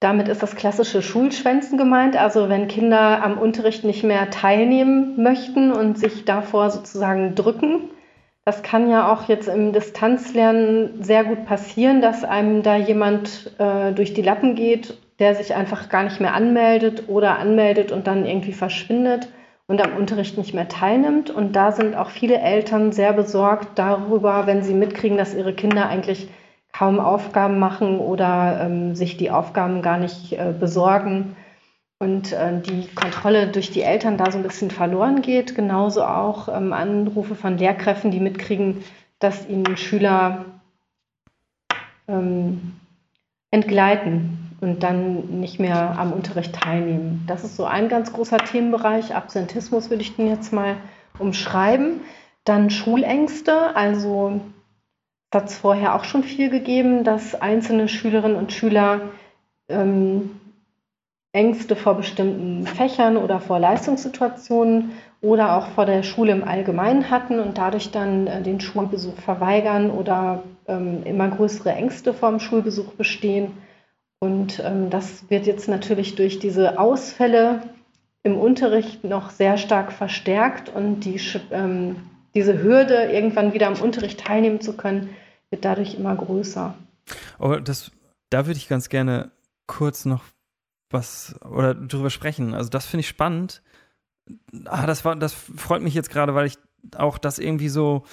damit 0.00 0.26
ist 0.26 0.42
das 0.42 0.56
klassische 0.56 1.02
Schulschwänzen 1.02 1.78
gemeint, 1.78 2.16
also 2.16 2.48
wenn 2.48 2.66
Kinder 2.66 3.22
am 3.22 3.38
Unterricht 3.38 3.84
nicht 3.84 4.02
mehr 4.02 4.28
teilnehmen 4.30 5.22
möchten 5.22 5.70
und 5.70 6.00
sich 6.00 6.24
davor 6.24 6.70
sozusagen 6.70 7.36
drücken. 7.36 7.90
Das 8.44 8.64
kann 8.64 8.90
ja 8.90 9.12
auch 9.12 9.28
jetzt 9.28 9.46
im 9.46 9.72
Distanzlernen 9.72 11.00
sehr 11.00 11.22
gut 11.22 11.46
passieren, 11.46 12.02
dass 12.02 12.24
einem 12.24 12.64
da 12.64 12.74
jemand 12.74 13.52
äh, 13.58 13.92
durch 13.92 14.14
die 14.14 14.22
Lappen 14.22 14.56
geht, 14.56 14.98
der 15.20 15.36
sich 15.36 15.54
einfach 15.54 15.88
gar 15.90 16.02
nicht 16.02 16.18
mehr 16.20 16.34
anmeldet 16.34 17.04
oder 17.06 17.38
anmeldet 17.38 17.92
und 17.92 18.08
dann 18.08 18.26
irgendwie 18.26 18.52
verschwindet 18.52 19.28
und 19.68 19.82
am 19.82 19.96
Unterricht 19.96 20.36
nicht 20.36 20.54
mehr 20.54 20.68
teilnimmt. 20.68 21.30
Und 21.30 21.52
da 21.54 21.72
sind 21.72 21.94
auch 21.94 22.10
viele 22.10 22.40
Eltern 22.40 22.90
sehr 22.90 23.12
besorgt 23.12 23.78
darüber, 23.78 24.46
wenn 24.46 24.62
sie 24.62 24.74
mitkriegen, 24.74 25.18
dass 25.18 25.34
ihre 25.34 25.54
Kinder 25.54 25.88
eigentlich 25.88 26.28
kaum 26.72 26.98
Aufgaben 26.98 27.58
machen 27.58 28.00
oder 28.00 28.60
ähm, 28.62 28.96
sich 28.96 29.16
die 29.16 29.30
Aufgaben 29.30 29.82
gar 29.82 29.98
nicht 29.98 30.32
äh, 30.32 30.52
besorgen. 30.58 31.36
und 32.00 32.32
äh, 32.32 32.60
die 32.60 32.86
Kontrolle 32.94 33.48
durch 33.48 33.70
die 33.70 33.82
Eltern 33.82 34.16
da 34.16 34.30
so 34.30 34.38
ein 34.38 34.44
bisschen 34.44 34.70
verloren 34.70 35.20
geht. 35.20 35.54
Genauso 35.54 36.02
auch 36.02 36.48
ähm, 36.48 36.72
Anrufe 36.72 37.34
von 37.34 37.58
Lehrkräften, 37.58 38.10
die 38.10 38.20
mitkriegen, 38.20 38.84
dass 39.18 39.48
ihnen 39.48 39.76
Schüler 39.76 40.44
ähm, 42.06 42.74
entgleiten 43.50 44.47
und 44.60 44.82
dann 44.82 45.40
nicht 45.40 45.60
mehr 45.60 45.98
am 45.98 46.12
Unterricht 46.12 46.54
teilnehmen. 46.54 47.24
Das 47.26 47.44
ist 47.44 47.56
so 47.56 47.64
ein 47.64 47.88
ganz 47.88 48.12
großer 48.12 48.38
Themenbereich. 48.38 49.14
Absentismus 49.14 49.90
würde 49.90 50.02
ich 50.02 50.16
den 50.16 50.28
jetzt 50.28 50.52
mal 50.52 50.76
umschreiben. 51.18 52.00
Dann 52.44 52.70
Schulängste, 52.70 53.76
also 53.76 54.40
hat 55.32 55.48
es 55.48 55.58
vorher 55.58 55.94
auch 55.94 56.04
schon 56.04 56.22
viel 56.22 56.50
gegeben, 56.50 57.04
dass 57.04 57.34
einzelne 57.34 57.88
Schülerinnen 57.88 58.36
und 58.36 58.52
Schüler 58.52 59.00
ähm, 59.68 60.30
Ängste 61.32 61.76
vor 61.76 61.94
bestimmten 61.94 62.66
Fächern 62.66 63.18
oder 63.18 63.38
vor 63.38 63.58
Leistungssituationen 63.58 64.92
oder 65.20 65.56
auch 65.56 65.68
vor 65.68 65.84
der 65.84 66.02
Schule 66.02 66.32
im 66.32 66.44
Allgemeinen 66.44 67.10
hatten 67.10 67.38
und 67.38 67.58
dadurch 67.58 67.90
dann 67.90 68.26
äh, 68.26 68.42
den 68.42 68.60
Schulbesuch 68.60 69.18
verweigern 69.18 69.90
oder 69.90 70.42
ähm, 70.66 71.02
immer 71.04 71.28
größere 71.28 71.72
Ängste 71.72 72.14
vor 72.14 72.30
dem 72.30 72.40
Schulbesuch 72.40 72.94
bestehen. 72.94 73.52
Und 74.20 74.60
ähm, 74.64 74.90
das 74.90 75.30
wird 75.30 75.46
jetzt 75.46 75.68
natürlich 75.68 76.16
durch 76.16 76.38
diese 76.38 76.78
Ausfälle 76.78 77.62
im 78.22 78.36
Unterricht 78.36 79.04
noch 79.04 79.30
sehr 79.30 79.58
stark 79.58 79.92
verstärkt 79.92 80.68
und 80.68 81.00
die, 81.00 81.20
ähm, 81.50 81.96
diese 82.34 82.62
Hürde, 82.62 83.10
irgendwann 83.12 83.52
wieder 83.52 83.68
am 83.68 83.80
Unterricht 83.80 84.20
teilnehmen 84.20 84.60
zu 84.60 84.76
können, 84.76 85.10
wird 85.50 85.64
dadurch 85.64 85.94
immer 85.94 86.16
größer. 86.16 86.74
Aber 87.38 87.60
das, 87.60 87.90
da 88.30 88.46
würde 88.46 88.58
ich 88.58 88.68
ganz 88.68 88.88
gerne 88.88 89.30
kurz 89.66 90.04
noch 90.04 90.24
was 90.90 91.36
oder 91.42 91.74
drüber 91.74 92.10
sprechen. 92.10 92.54
Also 92.54 92.70
das 92.70 92.86
finde 92.86 93.00
ich 93.00 93.08
spannend. 93.08 93.62
Ah, 94.64 94.86
das 94.86 95.04
war, 95.04 95.16
das 95.16 95.32
freut 95.32 95.82
mich 95.82 95.94
jetzt 95.94 96.10
gerade, 96.10 96.34
weil 96.34 96.46
ich 96.46 96.58
auch 96.96 97.18
das 97.18 97.38
irgendwie 97.38 97.68
so 97.68 98.04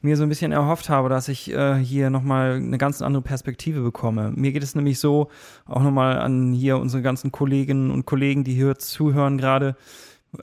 mir 0.00 0.16
so 0.16 0.22
ein 0.22 0.28
bisschen 0.28 0.52
erhofft 0.52 0.88
habe, 0.88 1.08
dass 1.08 1.28
ich 1.28 1.52
äh, 1.52 1.74
hier 1.76 2.10
nochmal 2.10 2.52
eine 2.52 2.78
ganz 2.78 3.02
andere 3.02 3.22
Perspektive 3.22 3.80
bekomme. 3.82 4.32
Mir 4.34 4.52
geht 4.52 4.62
es 4.62 4.74
nämlich 4.74 4.98
so, 5.00 5.28
auch 5.66 5.82
nochmal 5.82 6.18
an 6.18 6.52
hier 6.52 6.78
unsere 6.78 7.02
ganzen 7.02 7.32
Kolleginnen 7.32 7.90
und 7.90 8.06
Kollegen, 8.06 8.44
die 8.44 8.54
hier 8.54 8.76
zuhören 8.78 9.38
gerade, 9.38 9.76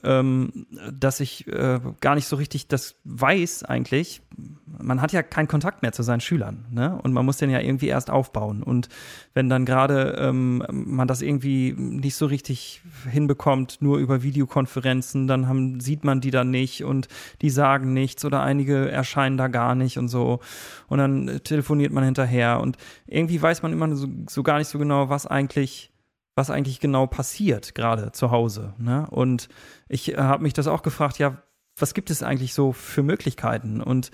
ähm, 0.02 0.66
dass 0.92 1.20
ich 1.20 1.46
äh, 1.46 1.80
gar 2.00 2.16
nicht 2.16 2.26
so 2.26 2.36
richtig 2.36 2.66
das 2.68 2.96
weiß 3.04 3.62
eigentlich. 3.62 4.20
Man 4.66 5.00
hat 5.00 5.12
ja 5.12 5.22
keinen 5.22 5.48
Kontakt 5.48 5.82
mehr 5.82 5.92
zu 5.92 6.02
seinen 6.02 6.20
Schülern, 6.20 6.66
ne? 6.70 6.98
Und 7.02 7.12
man 7.12 7.24
muss 7.24 7.38
den 7.38 7.50
ja 7.50 7.60
irgendwie 7.60 7.86
erst 7.86 8.10
aufbauen. 8.10 8.62
Und 8.62 8.88
wenn 9.32 9.48
dann 9.48 9.64
gerade 9.64 10.16
ähm, 10.18 10.62
man 10.68 11.06
das 11.06 11.22
irgendwie 11.22 11.72
nicht 11.72 12.16
so 12.16 12.26
richtig 12.26 12.82
hinbekommt, 13.10 13.78
nur 13.80 13.98
über 13.98 14.22
Videokonferenzen, 14.22 15.28
dann 15.28 15.48
haben, 15.48 15.80
sieht 15.80 16.04
man 16.04 16.20
die 16.20 16.32
dann 16.32 16.50
nicht 16.50 16.84
und 16.84 17.08
die 17.40 17.50
sagen 17.50 17.92
nichts 17.92 18.24
oder 18.24 18.42
einige 18.42 18.90
erscheinen 18.90 19.36
da 19.36 19.48
gar 19.48 19.74
nicht 19.74 19.98
und 19.98 20.08
so. 20.08 20.40
Und 20.88 20.98
dann 20.98 21.40
telefoniert 21.44 21.92
man 21.92 22.04
hinterher 22.04 22.60
und 22.60 22.76
irgendwie 23.06 23.40
weiß 23.40 23.62
man 23.62 23.72
immer 23.72 23.94
so, 23.94 24.08
so 24.28 24.42
gar 24.42 24.58
nicht 24.58 24.68
so 24.68 24.78
genau, 24.78 25.08
was 25.08 25.26
eigentlich 25.26 25.92
was 26.36 26.50
eigentlich 26.50 26.78
genau 26.80 27.06
passiert, 27.06 27.74
gerade 27.74 28.12
zu 28.12 28.30
Hause. 28.30 28.74
Ne? 28.78 29.08
Und 29.10 29.48
ich 29.88 30.12
äh, 30.12 30.18
habe 30.18 30.42
mich 30.42 30.52
das 30.52 30.68
auch 30.68 30.82
gefragt, 30.82 31.18
ja, 31.18 31.42
was 31.78 31.94
gibt 31.94 32.10
es 32.10 32.22
eigentlich 32.22 32.54
so 32.54 32.72
für 32.72 33.02
Möglichkeiten? 33.02 33.80
Und 33.80 34.10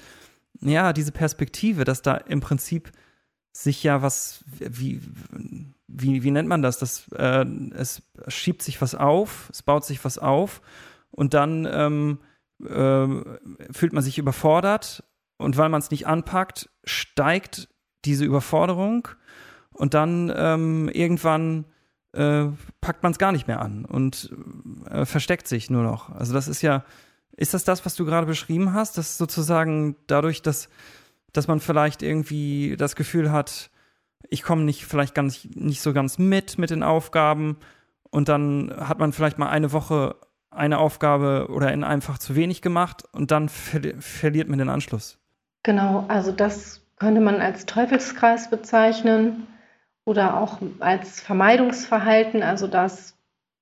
ja, 0.61 0.93
diese 0.93 1.13
Perspektive, 1.13 1.85
dass 1.85 2.01
da 2.01 2.15
im 2.15 2.41
Prinzip 2.41 2.93
sich 3.53 3.83
ja 3.83 4.03
was, 4.03 4.45
wie, 4.47 5.03
wie, 5.87 6.23
wie 6.23 6.31
nennt 6.31 6.49
man 6.49 6.63
das? 6.63 6.79
das 6.79 7.09
äh, 7.13 7.45
es 7.75 8.03
schiebt 8.29 8.63
sich 8.63 8.81
was 8.81 8.95
auf, 8.95 9.51
es 9.53 9.63
baut 9.63 9.85
sich 9.85 10.03
was 10.05 10.19
auf 10.19 10.63
und 11.11 11.35
dann 11.35 11.69
ähm, 11.71 12.21
äh, 12.65 13.07
fühlt 13.73 13.93
man 13.93 14.03
sich 14.03 14.19
überfordert 14.19 15.05
und 15.37 15.57
weil 15.57 15.69
man 15.69 15.81
es 15.81 15.91
nicht 15.91 16.07
anpackt, 16.07 16.71
steigt 16.85 17.69
diese 18.05 18.25
Überforderung 18.25 19.09
und 19.73 19.93
dann 19.95 20.33
ähm, 20.35 20.89
irgendwann 20.89 21.67
äh, 22.13 22.47
packt 22.81 23.03
man 23.03 23.13
es 23.13 23.19
gar 23.19 23.33
nicht 23.33 23.47
mehr 23.47 23.61
an 23.61 23.85
und 23.85 24.31
äh, 24.91 25.05
versteckt 25.05 25.49
sich 25.49 25.71
nur 25.71 25.83
noch. 25.83 26.11
Also 26.11 26.35
das 26.35 26.49
ist 26.49 26.63
ja, 26.63 26.85
ist 27.37 27.55
das 27.55 27.65
das, 27.65 27.85
was 27.87 27.95
du 27.95 28.05
gerade 28.05 28.27
beschrieben 28.27 28.75
hast, 28.75 28.99
dass 28.99 29.19
sozusagen 29.19 29.97
dadurch, 30.07 30.43
dass, 30.43 30.69
dass 31.33 31.49
man 31.49 31.61
vielleicht 31.61 32.03
irgendwie 32.03 32.77
das 32.77 32.97
Gefühl 32.97 33.33
hat, 33.33 33.71
ich 34.29 34.43
komme 34.43 34.63
nicht 34.63 34.85
vielleicht 34.87 35.15
ganz 35.15 35.47
nicht 35.55 35.81
so 35.81 35.93
ganz 35.93 36.19
mit 36.19 36.59
mit 36.59 36.71
den 36.71 36.83
Aufgaben 36.83 37.57
und 38.11 38.29
dann 38.29 38.73
hat 38.77 38.99
man 38.99 39.13
vielleicht 39.13 39.39
mal 39.39 39.49
eine 39.49 39.73
Woche 39.73 40.17
eine 40.51 40.79
Aufgabe 40.79 41.49
oder 41.51 41.73
in 41.73 41.83
einem 41.83 42.03
Fach 42.03 42.19
zu 42.19 42.37
wenig 42.37 42.63
gemacht 42.63 43.05
und 43.13 43.31
dann 43.31 43.49
ver 43.49 43.81
verliert 43.99 44.49
man 44.49 44.59
den 44.59 44.69
Anschluss. 44.69 45.19
Genau, 45.63 46.05
also 46.09 46.31
das 46.33 46.83
könnte 46.97 47.21
man 47.21 47.41
als 47.41 47.67
Teufelskreis 47.67 48.51
bezeichnen 48.51 49.47
oder 50.05 50.39
auch 50.41 50.59
als 50.81 51.21
Vermeidungsverhalten, 51.21 52.43
also 52.43 52.67
dass 52.67 53.17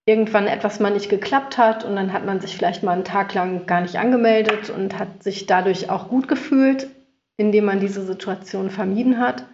irgendwann 0.07 0.47
etwas 0.47 0.81
mal 0.81 0.91
nicht 0.91 1.11
geklappt 1.11 1.59
hat 1.59 1.85
und 1.85 1.95
dann 1.95 2.13
hat 2.13 2.25
man 2.25 2.41
sich 2.41 2.57
vielleicht 2.57 2.83
mal 2.83 2.93
einen 2.93 3.05
Tag 3.05 3.35
lang 3.35 3.67
gar 3.67 3.81
nicht 3.81 3.97
angemeldet 3.97 4.71
und 4.71 4.99
hat 4.99 5.23
sich 5.23 5.47
dadurch 5.47 5.91
auch 5.91 6.09
gut 6.09 6.27
gefühlt, 6.27 6.89
indem 7.37 7.67
man 7.67 7.81
diese 7.81 8.03
Situation 8.03 8.71
vermieden 8.71 9.19
hat. 9.21 9.45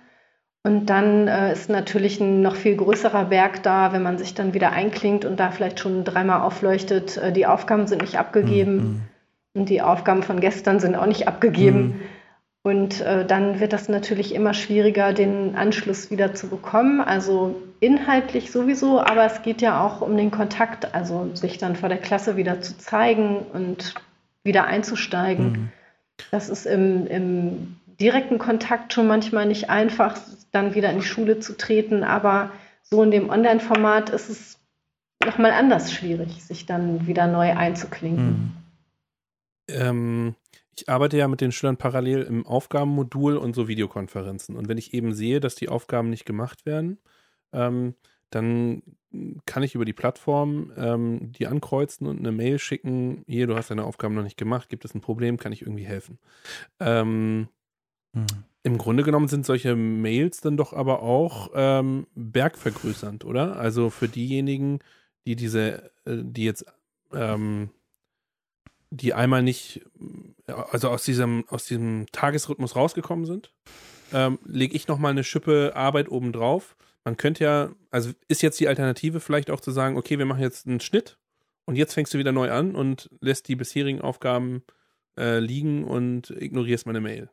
Und 0.62 0.87
dann 0.87 1.29
äh, 1.29 1.53
ist 1.53 1.70
natürlich 1.70 2.20
ein 2.20 2.42
noch 2.42 2.57
viel 2.57 2.77
größerer 2.77 3.27
Berg 3.27 3.62
da, 3.62 3.92
wenn 3.92 4.03
man 4.03 4.18
sich 4.18 4.35
dann 4.35 4.53
wieder 4.53 4.72
einklingt 4.72 5.25
und 5.25 5.38
da 5.38 5.53
vielleicht 5.53 5.79
schon 5.79 6.03
dreimal 6.03 6.40
aufleuchtet, 6.40 7.16
äh, 7.18 7.33
die 7.33 7.46
Aufgaben 7.46 7.87
sind 7.87 8.03
nicht 8.03 8.18
abgegeben 8.18 8.75
mhm. 8.75 9.01
und 9.55 9.68
die 9.68 9.83
Aufgaben 9.83 10.25
von 10.25 10.40
gestern 10.40 10.81
sind 10.81 10.96
auch 10.96 11.07
nicht 11.07 11.29
abgegeben. 11.29 11.81
Mhm. 11.81 12.01
Und 12.67 13.01
äh, 13.01 13.25
dann 13.25 13.61
wird 13.61 13.73
das 13.73 13.89
natürlich 13.89 14.35
immer 14.35 14.53
schwieriger, 14.53 15.13
den 15.13 15.55
Anschluss 15.55 16.11
wieder 16.11 16.35
zu 16.35 16.49
bekommen. 16.49 17.01
Also 17.01 17.63
inhaltlich 17.79 18.51
sowieso, 18.51 18.99
aber 18.99 19.25
es 19.25 19.43
geht 19.43 19.63
ja 19.63 19.87
auch 19.87 20.01
um 20.01 20.17
den 20.17 20.33
Kontakt, 20.33 20.93
also 20.93 21.31
sich 21.35 21.59
dann 21.59 21.77
vor 21.77 21.89
der 21.89 21.99
Klasse 21.99 22.37
wieder 22.37 22.61
zu 22.61 22.77
zeigen 22.77 23.37
und 23.53 23.95
wieder 24.43 24.65
einzusteigen. 24.65 25.47
Mhm. 25.47 25.69
Das 26.33 26.49
ist 26.49 26.67
im, 26.67 27.07
im 27.07 27.77
direkten 28.01 28.39
Kontakt 28.39 28.93
schon 28.93 29.07
manchmal 29.07 29.47
nicht 29.47 29.71
einfach, 29.71 30.19
dann 30.51 30.75
wieder 30.75 30.91
in 30.91 30.99
die 30.99 31.07
Schule 31.07 31.39
zu 31.39 31.57
treten, 31.57 32.03
aber 32.03 32.51
so 32.83 33.01
in 33.01 33.13
dem 33.13 33.31
Online-Format 33.31 34.11
ist 34.11 34.29
es 34.29 34.59
nochmal 35.25 35.53
anders 35.53 35.93
schwierig, 35.93 36.43
sich 36.43 36.67
dann 36.67 37.07
wieder 37.07 37.29
neu 37.29 37.53
einzuklinken. 37.53 38.27
Mhm. 38.27 38.53
Ähm, 39.69 40.35
ich 40.79 40.89
arbeite 40.89 41.17
ja 41.17 41.27
mit 41.29 41.41
den 41.41 41.53
Schülern 41.53 41.77
parallel 41.77 42.23
im 42.23 42.47
Aufgabenmodul 42.47 43.37
und 43.37 43.55
so 43.55 43.67
Videokonferenzen. 43.67 44.57
Und 44.57 44.69
wenn 44.69 44.79
ich 44.79 44.93
eben 44.93 45.15
sehe, 45.15 45.41
dass 45.41 45.55
die 45.55 45.69
Aufgaben 45.69 46.11
nicht 46.11 46.27
gemacht 46.27 46.67
werden, 46.67 46.99
ähm, 47.53 47.95
dann 48.31 48.83
kann 49.47 49.62
ich 49.62 49.75
über 49.75 49.85
die 49.85 49.95
Plattform 49.95 50.73
ähm, 50.77 51.33
die 51.33 51.47
ankreuzen 51.47 52.07
und 52.07 52.19
eine 52.19 52.33
Mail 52.33 52.59
schicken, 52.59 53.25
hier, 53.27 53.47
du 53.47 53.57
hast 53.57 53.71
deine 53.71 53.85
Aufgaben 53.85 54.15
noch 54.15 54.23
nicht 54.23 54.37
gemacht, 54.37 54.69
gibt 54.69 54.85
es 54.85 54.95
ein 54.95 55.01
Problem, 55.01 55.39
kann 55.39 55.53
ich 55.53 55.62
irgendwie 55.62 55.87
helfen. 55.87 56.19
Ähm, 56.81 57.49
hm. 58.12 58.27
Im 58.62 58.79
Grunde 58.79 59.05
genommen 59.05 59.29
sind 59.29 59.47
solche 59.47 59.77
Mails 59.77 60.41
dann 60.41 60.57
doch 60.57 60.73
aber 60.73 61.03
auch 61.03 61.53
ähm, 61.55 62.09
bergvergrößernd, 62.17 63.25
oder? 63.25 63.57
Also 63.57 63.91
für 63.91 64.09
diejenigen, 64.09 64.81
die 65.25 65.37
diese, 65.37 65.91
äh, 66.05 66.19
die 66.23 66.45
jetzt 66.45 66.67
ähm, 67.15 67.71
die 68.90 69.14
einmal 69.14 69.42
nicht, 69.42 69.85
also 70.46 70.90
aus 70.90 71.05
diesem, 71.05 71.44
aus 71.49 71.64
diesem 71.64 72.07
Tagesrhythmus 72.12 72.77
rausgekommen 72.77 73.27
sind, 73.27 73.53
ähm, 74.12 74.38
lege 74.44 74.75
ich 74.75 74.88
nochmal 74.88 75.12
eine 75.12 75.25
Schippe 75.25 75.72
Arbeit 75.75 76.11
obendrauf. 76.11 76.77
Man 77.05 77.16
könnte 77.16 77.44
ja, 77.44 77.70
also 77.90 78.11
ist 78.29 78.42
jetzt 78.42 78.59
die 78.61 78.68
Alternative 78.68 79.20
vielleicht 79.20 79.51
auch 79.51 79.61
zu 79.61 79.70
sagen, 79.70 79.96
okay, 79.96 80.18
wir 80.18 80.27
machen 80.27 80.42
jetzt 80.42 80.66
einen 80.66 80.81
Schnitt 80.81 81.18
und 81.64 81.77
jetzt 81.77 81.94
fängst 81.94 82.14
du 82.14 82.18
wieder 82.18 82.33
neu 82.33 82.51
an 82.51 82.75
und 82.75 83.11
lässt 83.20 83.49
die 83.49 83.57
bisherigen 83.57 84.01
Aufgaben 84.01 84.62
äh, 85.18 85.38
liegen 85.38 85.85
und 85.85 86.31
ignorierst 86.31 86.87
meine 86.87 87.01
Mail. 87.01 87.29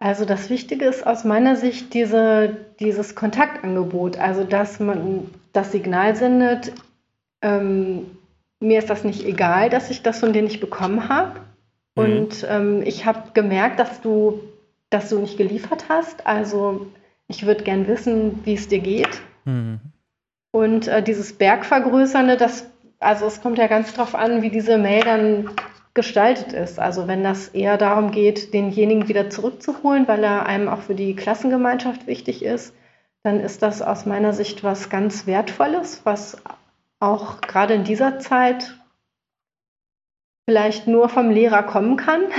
Also 0.00 0.24
das 0.24 0.48
Wichtige 0.48 0.84
ist 0.84 1.04
aus 1.06 1.24
meiner 1.24 1.56
Sicht 1.56 1.92
diese, 1.92 2.56
dieses 2.78 3.14
Kontaktangebot, 3.16 4.16
also 4.16 4.44
dass 4.44 4.78
man 4.78 5.28
das 5.52 5.72
Signal 5.72 6.14
sendet, 6.14 6.72
ähm, 7.42 8.06
mir 8.60 8.78
ist 8.78 8.90
das 8.90 9.04
nicht 9.04 9.24
egal, 9.24 9.70
dass 9.70 9.90
ich 9.90 10.02
das 10.02 10.20
von 10.20 10.32
dir 10.32 10.42
nicht 10.42 10.60
bekommen 10.60 11.08
habe. 11.08 11.40
Mhm. 11.96 12.02
Und 12.02 12.46
ähm, 12.48 12.82
ich 12.82 13.06
habe 13.06 13.30
gemerkt, 13.34 13.78
dass 13.78 14.00
du, 14.00 14.40
dass 14.90 15.08
du 15.08 15.18
nicht 15.18 15.36
geliefert 15.36 15.84
hast. 15.88 16.26
Also 16.26 16.86
ich 17.28 17.46
würde 17.46 17.64
gern 17.64 17.86
wissen, 17.86 18.40
wie 18.44 18.54
es 18.54 18.68
dir 18.68 18.80
geht. 18.80 19.20
Mhm. 19.44 19.80
Und 20.50 20.88
äh, 20.88 21.02
dieses 21.02 21.34
Bergvergrößernde, 21.34 22.36
das, 22.36 22.68
also 22.98 23.26
es 23.26 23.42
kommt 23.42 23.58
ja 23.58 23.66
ganz 23.66 23.92
drauf 23.92 24.14
an, 24.14 24.42
wie 24.42 24.50
diese 24.50 24.78
Mail 24.78 25.02
dann 25.04 25.50
gestaltet 25.94 26.52
ist. 26.52 26.78
Also 26.78 27.06
wenn 27.06 27.22
das 27.22 27.48
eher 27.48 27.76
darum 27.76 28.10
geht, 28.12 28.54
denjenigen 28.54 29.08
wieder 29.08 29.30
zurückzuholen, 29.30 30.06
weil 30.08 30.22
er 30.24 30.46
einem 30.46 30.68
auch 30.68 30.80
für 30.80 30.94
die 30.94 31.14
Klassengemeinschaft 31.14 32.06
wichtig 32.06 32.44
ist, 32.44 32.74
dann 33.24 33.40
ist 33.40 33.62
das 33.62 33.82
aus 33.82 34.06
meiner 34.06 34.32
Sicht 34.32 34.64
was 34.64 34.90
ganz 34.90 35.26
Wertvolles, 35.26 36.02
was 36.04 36.36
auch 37.00 37.40
gerade 37.40 37.74
in 37.74 37.84
dieser 37.84 38.18
Zeit 38.18 38.74
vielleicht 40.48 40.86
nur 40.86 41.08
vom 41.08 41.30
Lehrer 41.30 41.62
kommen 41.62 41.96
kann. 41.96 42.22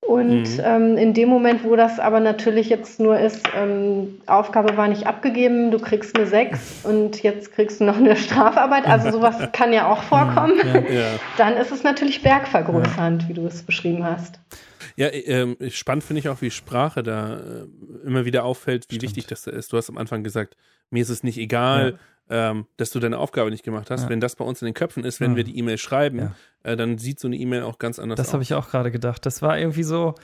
Und 0.00 0.56
mhm. 0.56 0.60
ähm, 0.64 0.96
in 0.96 1.12
dem 1.12 1.28
Moment, 1.28 1.64
wo 1.64 1.76
das 1.76 2.00
aber 2.00 2.18
natürlich 2.18 2.70
jetzt 2.70 2.98
nur 2.98 3.18
ist, 3.18 3.46
ähm, 3.54 4.22
Aufgabe 4.24 4.74
war 4.78 4.88
nicht 4.88 5.06
abgegeben, 5.06 5.70
du 5.70 5.78
kriegst 5.78 6.16
eine 6.16 6.26
6 6.26 6.86
und 6.86 7.22
jetzt 7.22 7.52
kriegst 7.52 7.80
du 7.80 7.84
noch 7.84 7.98
eine 7.98 8.16
Strafarbeit, 8.16 8.86
also 8.86 9.10
sowas 9.18 9.36
kann 9.52 9.70
ja 9.70 9.86
auch 9.86 10.02
vorkommen, 10.02 10.54
ja, 10.64 10.80
ja. 10.80 11.10
dann 11.36 11.58
ist 11.58 11.72
es 11.72 11.82
natürlich 11.82 12.22
bergvergrößernd, 12.22 13.28
wie 13.28 13.34
du 13.34 13.44
es 13.44 13.62
beschrieben 13.64 14.02
hast. 14.02 14.40
Ja, 14.96 15.08
ähm, 15.12 15.58
spannend 15.68 16.04
finde 16.04 16.20
ich 16.20 16.30
auch, 16.30 16.40
wie 16.40 16.50
Sprache 16.50 17.02
da 17.02 17.36
äh, 17.36 18.06
immer 18.06 18.24
wieder 18.24 18.44
auffällt, 18.44 18.86
wie 18.88 18.94
Stimmt. 18.94 19.02
wichtig 19.02 19.26
das 19.26 19.42
da 19.42 19.50
ist. 19.50 19.74
Du 19.74 19.76
hast 19.76 19.90
am 19.90 19.98
Anfang 19.98 20.24
gesagt, 20.24 20.56
mir 20.88 21.02
ist 21.02 21.10
es 21.10 21.22
nicht 21.22 21.36
egal, 21.36 21.98
ähm, 22.30 22.66
dass 22.76 22.90
du 22.90 23.00
deine 23.00 23.18
Aufgabe 23.18 23.50
nicht 23.50 23.64
gemacht 23.64 23.90
hast. 23.90 24.04
Ja. 24.04 24.08
Wenn 24.08 24.20
das 24.20 24.36
bei 24.36 24.44
uns 24.44 24.60
in 24.62 24.66
den 24.66 24.74
Köpfen 24.74 25.04
ist, 25.04 25.20
wenn 25.20 25.32
ja. 25.32 25.36
wir 25.38 25.44
die 25.44 25.58
E-Mail 25.58 25.78
schreiben, 25.78 26.18
ja. 26.18 26.32
äh, 26.62 26.76
dann 26.76 26.98
sieht 26.98 27.20
so 27.20 27.28
eine 27.28 27.36
E-Mail 27.36 27.62
auch 27.62 27.78
ganz 27.78 27.98
anders 27.98 28.16
das 28.16 28.26
aus. 28.26 28.28
Das 28.28 28.32
habe 28.34 28.42
ich 28.42 28.54
auch 28.54 28.70
gerade 28.70 28.90
gedacht. 28.90 29.24
Das 29.26 29.42
war 29.42 29.58
irgendwie 29.58 29.82
so, 29.82 30.14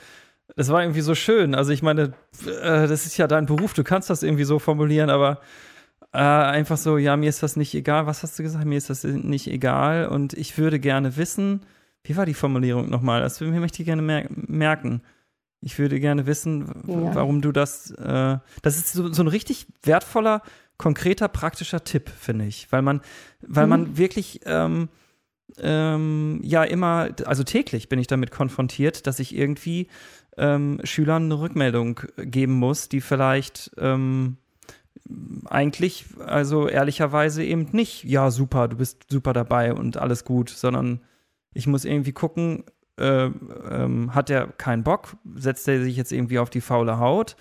das 0.55 0.69
war 0.69 0.81
irgendwie 0.83 1.01
so 1.01 1.15
schön. 1.15 1.55
Also 1.55 1.71
ich 1.71 1.81
meine, 1.81 2.13
äh, 2.45 2.87
das 2.87 3.05
ist 3.05 3.17
ja 3.17 3.27
dein 3.27 3.45
Beruf, 3.45 3.73
du 3.73 3.83
kannst 3.83 4.09
das 4.09 4.23
irgendwie 4.23 4.43
so 4.43 4.59
formulieren, 4.59 5.09
aber 5.09 5.39
äh, 6.13 6.17
einfach 6.19 6.77
so, 6.77 6.97
ja, 6.97 7.17
mir 7.17 7.29
ist 7.29 7.43
das 7.43 7.55
nicht 7.55 7.73
egal. 7.73 8.05
Was 8.05 8.23
hast 8.23 8.37
du 8.37 8.43
gesagt? 8.43 8.65
Mir 8.65 8.77
ist 8.77 8.89
das 8.89 9.03
nicht 9.03 9.47
egal 9.47 10.07
und 10.07 10.33
ich 10.33 10.57
würde 10.57 10.79
gerne 10.79 11.17
wissen, 11.17 11.65
wie 12.03 12.15
war 12.15 12.25
die 12.25 12.35
Formulierung 12.35 12.89
nochmal? 12.89 13.21
Das 13.21 13.41
möchte 13.41 13.81
ich 13.81 13.85
gerne 13.85 14.01
mer 14.01 14.27
merken. 14.29 15.01
Ich 15.61 15.79
würde 15.79 15.99
gerne 15.99 16.27
wissen, 16.27 16.69
warum 16.83 17.41
du 17.41 17.51
das. 17.51 17.89
Äh, 17.89 18.37
das 18.61 18.77
ist 18.77 18.93
so, 18.93 19.11
so 19.11 19.23
ein 19.23 19.27
richtig 19.27 19.65
wertvoller 19.81 20.43
konkreter, 20.77 21.27
praktischer 21.27 21.83
Tipp, 21.83 22.09
finde 22.09 22.45
ich. 22.45 22.71
Weil 22.71 22.81
man, 22.81 23.01
weil 23.41 23.65
mhm. 23.65 23.69
man 23.69 23.97
wirklich 23.97 24.41
ähm, 24.45 24.89
ähm, 25.59 26.39
ja 26.43 26.63
immer, 26.63 27.09
also 27.25 27.43
täglich 27.43 27.89
bin 27.89 27.99
ich 27.99 28.07
damit 28.07 28.31
konfrontiert, 28.31 29.07
dass 29.07 29.19
ich 29.19 29.35
irgendwie 29.35 29.87
ähm, 30.37 30.79
Schülern 30.83 31.25
eine 31.25 31.39
Rückmeldung 31.39 32.01
geben 32.17 32.53
muss, 32.53 32.89
die 32.89 33.01
vielleicht 33.01 33.71
ähm, 33.77 34.37
eigentlich, 35.45 36.05
also 36.25 36.67
ehrlicherweise 36.67 37.43
eben 37.43 37.67
nicht, 37.71 38.03
ja, 38.03 38.31
super, 38.31 38.67
du 38.67 38.77
bist 38.77 39.05
super 39.09 39.33
dabei 39.33 39.73
und 39.73 39.97
alles 39.97 40.25
gut, 40.25 40.49
sondern 40.49 41.01
ich 41.53 41.67
muss 41.67 41.85
irgendwie 41.85 42.11
gucken, 42.11 42.65
äh, 42.97 43.25
ähm, 43.25 44.15
hat 44.15 44.29
er 44.29 44.47
keinen 44.47 44.83
Bock, 44.83 45.17
setzt 45.35 45.67
er 45.67 45.81
sich 45.81 45.95
jetzt 45.95 46.11
irgendwie 46.11 46.39
auf 46.39 46.49
die 46.49 46.61
faule 46.61 46.99
Haut 46.99 47.35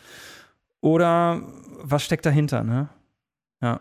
oder 0.81 1.43
was 1.83 2.05
steckt 2.05 2.27
dahinter, 2.27 2.65
ne? 2.65 2.89
Ja. 3.65 3.81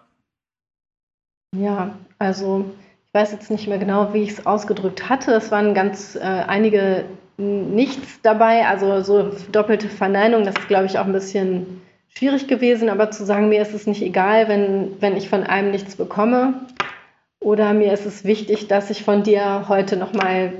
Ja, 1.56 1.96
also 2.18 2.66
ich 3.06 3.14
weiß 3.14 3.32
jetzt 3.34 3.52
nicht 3.52 3.68
mehr 3.68 3.78
genau, 3.78 4.14
wie 4.14 4.24
ich 4.24 4.32
es 4.32 4.46
ausgedrückt 4.46 5.10
hatte. 5.10 5.34
Es 5.34 5.52
waren 5.52 5.74
ganz 5.74 6.16
äh, 6.16 6.20
einige 6.22 7.06
Nichts 7.36 8.22
dabei, 8.22 8.68
also 8.68 9.02
so 9.02 9.32
doppelte 9.52 9.90
Verneinung, 9.90 10.46
das 10.46 10.56
ist, 10.56 10.68
glaube 10.68 10.86
ich, 10.86 11.00
auch 11.00 11.06
ein 11.06 11.14
bisschen 11.14 11.82
schwierig 12.10 12.48
gewesen, 12.48 12.90
aber 12.90 13.10
zu 13.10 13.26
sagen, 13.26 13.50
mir 13.50 13.60
ist 13.60 13.74
es 13.74 13.88
nicht 13.88 14.04
egal, 14.04 14.48
wenn, 14.50 15.02
wenn 15.02 15.18
ich 15.18 15.30
von 15.30 15.44
einem 15.44 15.72
nichts 15.72 15.96
bekomme 15.96 16.68
oder 17.40 17.74
mir 17.74 17.92
ist 17.92 18.06
es 18.06 18.24
wichtig, 18.24 18.68
dass 18.68 18.92
ich 18.92 19.04
von 19.04 19.24
dir 19.24 19.68
heute 19.68 19.98
nochmal 19.98 20.54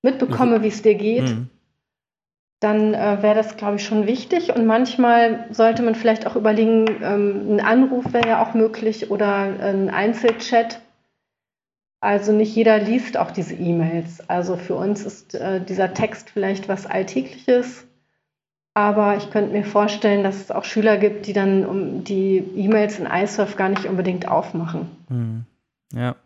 mitbekomme, 0.00 0.60
mhm. 0.60 0.62
wie 0.62 0.68
es 0.68 0.80
dir 0.80 0.94
geht. 0.94 1.28
Mhm 1.28 1.51
dann 2.62 2.94
äh, 2.94 3.22
wäre 3.22 3.34
das, 3.34 3.56
glaube 3.56 3.76
ich, 3.76 3.84
schon 3.84 4.06
wichtig. 4.06 4.54
Und 4.54 4.66
manchmal 4.66 5.46
sollte 5.50 5.82
man 5.82 5.94
vielleicht 5.94 6.26
auch 6.26 6.36
überlegen, 6.36 6.86
ähm, 7.02 7.56
ein 7.56 7.60
Anruf 7.60 8.12
wäre 8.12 8.28
ja 8.28 8.42
auch 8.42 8.54
möglich 8.54 9.10
oder 9.10 9.34
ein 9.34 9.90
Einzelchat. 9.90 10.80
Also 12.00 12.32
nicht 12.32 12.54
jeder 12.54 12.78
liest 12.78 13.16
auch 13.16 13.30
diese 13.30 13.54
E-Mails. 13.54 14.28
Also 14.28 14.56
für 14.56 14.74
uns 14.74 15.04
ist 15.04 15.34
äh, 15.34 15.60
dieser 15.64 15.94
Text 15.94 16.30
vielleicht 16.30 16.68
was 16.68 16.86
Alltägliches. 16.86 17.86
Aber 18.74 19.16
ich 19.16 19.30
könnte 19.30 19.52
mir 19.52 19.64
vorstellen, 19.64 20.24
dass 20.24 20.40
es 20.40 20.50
auch 20.50 20.64
Schüler 20.64 20.96
gibt, 20.96 21.26
die 21.26 21.32
dann 21.32 21.66
um 21.66 22.04
die 22.04 22.38
E-Mails 22.56 22.98
in 22.98 23.06
iSurf 23.06 23.56
gar 23.56 23.68
nicht 23.68 23.84
unbedingt 23.84 24.28
aufmachen. 24.28 24.88
Hm. 25.08 25.44
Ja. 25.94 26.16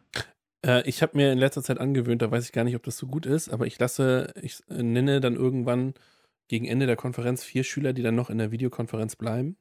Äh, 0.64 0.88
ich 0.88 1.02
habe 1.02 1.16
mir 1.16 1.32
in 1.32 1.38
letzter 1.38 1.62
Zeit 1.62 1.78
angewöhnt, 1.78 2.22
da 2.22 2.30
weiß 2.30 2.44
ich 2.44 2.52
gar 2.52 2.64
nicht, 2.64 2.76
ob 2.76 2.84
das 2.84 2.98
so 2.98 3.06
gut 3.06 3.26
ist, 3.26 3.48
aber 3.48 3.66
ich 3.66 3.78
lasse, 3.78 4.32
ich 4.40 4.62
nenne 4.68 5.20
dann 5.20 5.34
irgendwann 5.34 5.94
gegen 6.48 6.66
Ende 6.66 6.86
der 6.86 6.96
Konferenz 6.96 7.44
vier 7.44 7.64
Schüler, 7.64 7.92
die 7.92 8.02
dann 8.02 8.14
noch 8.14 8.30
in 8.30 8.38
der 8.38 8.50
Videokonferenz 8.50 9.16
bleiben. 9.16 9.56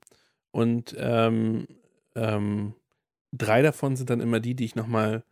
Und 0.51 0.95
ähm, 0.97 1.67
ähm, 2.15 2.75
drei 3.31 3.61
davon 3.61 3.95
sind 3.95 4.09
dann 4.09 4.21
immer 4.21 4.39
die, 4.39 4.55
die 4.55 4.65
ich 4.65 4.75
nochmal 4.75 5.23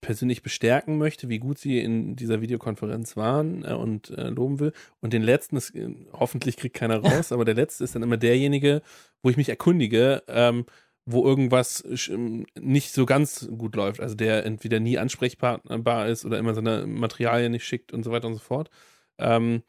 persönlich 0.00 0.42
bestärken 0.42 0.96
möchte, 0.98 1.28
wie 1.28 1.38
gut 1.38 1.58
sie 1.58 1.80
in 1.80 2.14
dieser 2.14 2.40
Videokonferenz 2.40 3.16
waren 3.16 3.64
äh, 3.64 3.72
und 3.72 4.10
äh, 4.10 4.28
loben 4.28 4.60
will. 4.60 4.72
Und 5.00 5.12
den 5.12 5.22
letzten, 5.22 5.56
ist, 5.56 5.74
äh, 5.74 5.88
hoffentlich 6.12 6.56
kriegt 6.56 6.76
keiner 6.76 6.98
raus, 7.04 7.32
aber 7.32 7.44
der 7.44 7.54
letzte 7.54 7.84
ist 7.84 7.94
dann 7.94 8.02
immer 8.02 8.16
derjenige, 8.16 8.82
wo 9.22 9.30
ich 9.30 9.36
mich 9.36 9.48
erkundige, 9.48 10.22
ähm, 10.28 10.66
wo 11.04 11.24
irgendwas 11.24 11.84
ähm, 12.10 12.46
nicht 12.58 12.92
so 12.92 13.06
ganz 13.06 13.48
gut 13.56 13.74
läuft. 13.74 14.00
Also 14.00 14.14
der 14.14 14.44
entweder 14.46 14.78
nie 14.78 14.98
ansprechbar 14.98 15.62
ist 16.06 16.24
oder 16.24 16.38
immer 16.38 16.54
seine 16.54 16.86
Materialien 16.86 17.52
nicht 17.52 17.64
schickt 17.64 17.92
und 17.92 18.04
so 18.04 18.12
weiter 18.12 18.28
und 18.28 18.34
so 18.34 18.40
fort. 18.40 18.70
Ähm, 19.18 19.62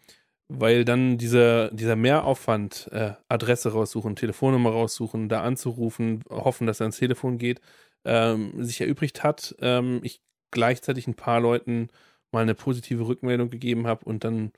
weil 0.49 0.83
dann 0.83 1.17
dieser, 1.17 1.69
dieser 1.71 1.95
Mehraufwand, 1.95 2.89
äh, 2.91 3.13
Adresse 3.29 3.71
raussuchen, 3.71 4.15
Telefonnummer 4.15 4.71
raussuchen, 4.71 5.29
da 5.29 5.43
anzurufen, 5.43 6.23
hoffen, 6.29 6.67
dass 6.67 6.81
er 6.81 6.85
ans 6.85 6.97
Telefon 6.97 7.37
geht, 7.37 7.61
ähm, 8.03 8.51
sich 8.63 8.81
erübrigt 8.81 9.23
hat. 9.23 9.55
Ähm, 9.61 9.99
ich 10.03 10.21
gleichzeitig 10.51 11.07
ein 11.07 11.13
paar 11.13 11.39
Leuten 11.39 11.89
mal 12.31 12.41
eine 12.41 12.55
positive 12.55 13.07
Rückmeldung 13.07 13.51
gegeben 13.51 13.85
habe 13.87 14.05
und 14.05 14.23
dann, 14.23 14.51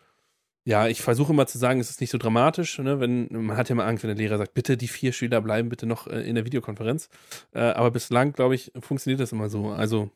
ja, 0.66 0.88
ich 0.88 1.02
versuche 1.02 1.34
immer 1.34 1.48
zu 1.48 1.58
sagen, 1.58 1.80
es 1.82 1.90
ist 1.90 2.02
nicht 2.02 2.12
so 2.12 2.18
dramatisch, 2.18 2.80
ne? 2.80 3.00
wenn, 3.02 3.28
man 3.30 3.58
hat 3.58 3.68
ja 3.68 3.76
mal 3.76 3.88
Angst, 3.88 4.04
wenn 4.04 4.10
der 4.10 4.18
Lehrer 4.18 4.38
sagt, 4.38 4.54
bitte 4.54 4.78
die 4.78 4.88
vier 4.88 5.12
Schüler 5.12 5.42
bleiben 5.42 5.70
bitte 5.70 5.86
noch 5.86 6.08
äh, 6.08 6.22
in 6.22 6.36
der 6.36 6.46
Videokonferenz. 6.46 7.10
Äh, 7.54 7.60
aber 7.60 7.92
bislang, 7.92 8.34
glaube 8.34 8.56
ich, 8.56 8.72
funktioniert 8.80 9.20
das 9.20 9.34
immer 9.34 9.50
so. 9.50 9.70
Also 9.70 10.10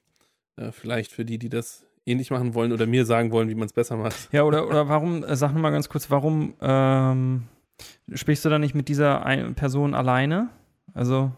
äh, 0.58 0.72
vielleicht 0.72 1.12
für 1.12 1.26
die, 1.26 1.38
die 1.38 1.50
das 1.50 1.85
ähnlich 2.06 2.32
machen 2.32 2.54
wollen 2.54 2.72
oder 2.72 2.86
mir 2.86 3.06
sagen 3.06 3.32
wollen, 3.32 3.50
wie 3.50 3.56
man 3.56 3.65
es 3.65 3.74
besser 3.74 3.98
macht. 3.98 4.30
Ja, 4.32 4.44
oder, 4.44 4.68
oder 4.68 4.88
warum, 4.88 5.24
äh, 5.24 5.36
sag 5.36 5.54
nochmal 5.54 5.72
ganz 5.72 5.89
kurz, 5.89 6.10
warum 6.12 6.54
ähm, 6.62 7.44
sprichst 8.13 8.46
du 8.46 8.50
da 8.50 8.60
nicht 8.60 8.76
mit 8.76 8.88
dieser 8.88 9.20
Person 9.56 9.94
alleine? 9.94 10.50
Also. 10.94 11.32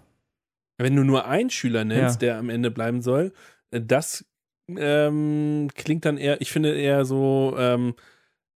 Wenn 0.77 0.95
du 0.95 1.03
nur 1.03 1.25
einen 1.25 1.49
Schüler 1.49 1.86
nennst, 1.86 2.21
ja. 2.21 2.27
der 2.27 2.38
am 2.39 2.49
Ende 2.49 2.69
bleiben 2.69 3.01
soll, 3.01 3.34
äh, 3.71 3.82
das 3.82 4.25
ähm, 4.67 5.69
klingt 5.75 6.06
dann 6.06 6.17
eher, 6.17 6.41
ich 6.41 6.51
finde 6.51 6.75
eher 6.75 7.06
so, 7.06 7.56
ähm, 7.58 7.95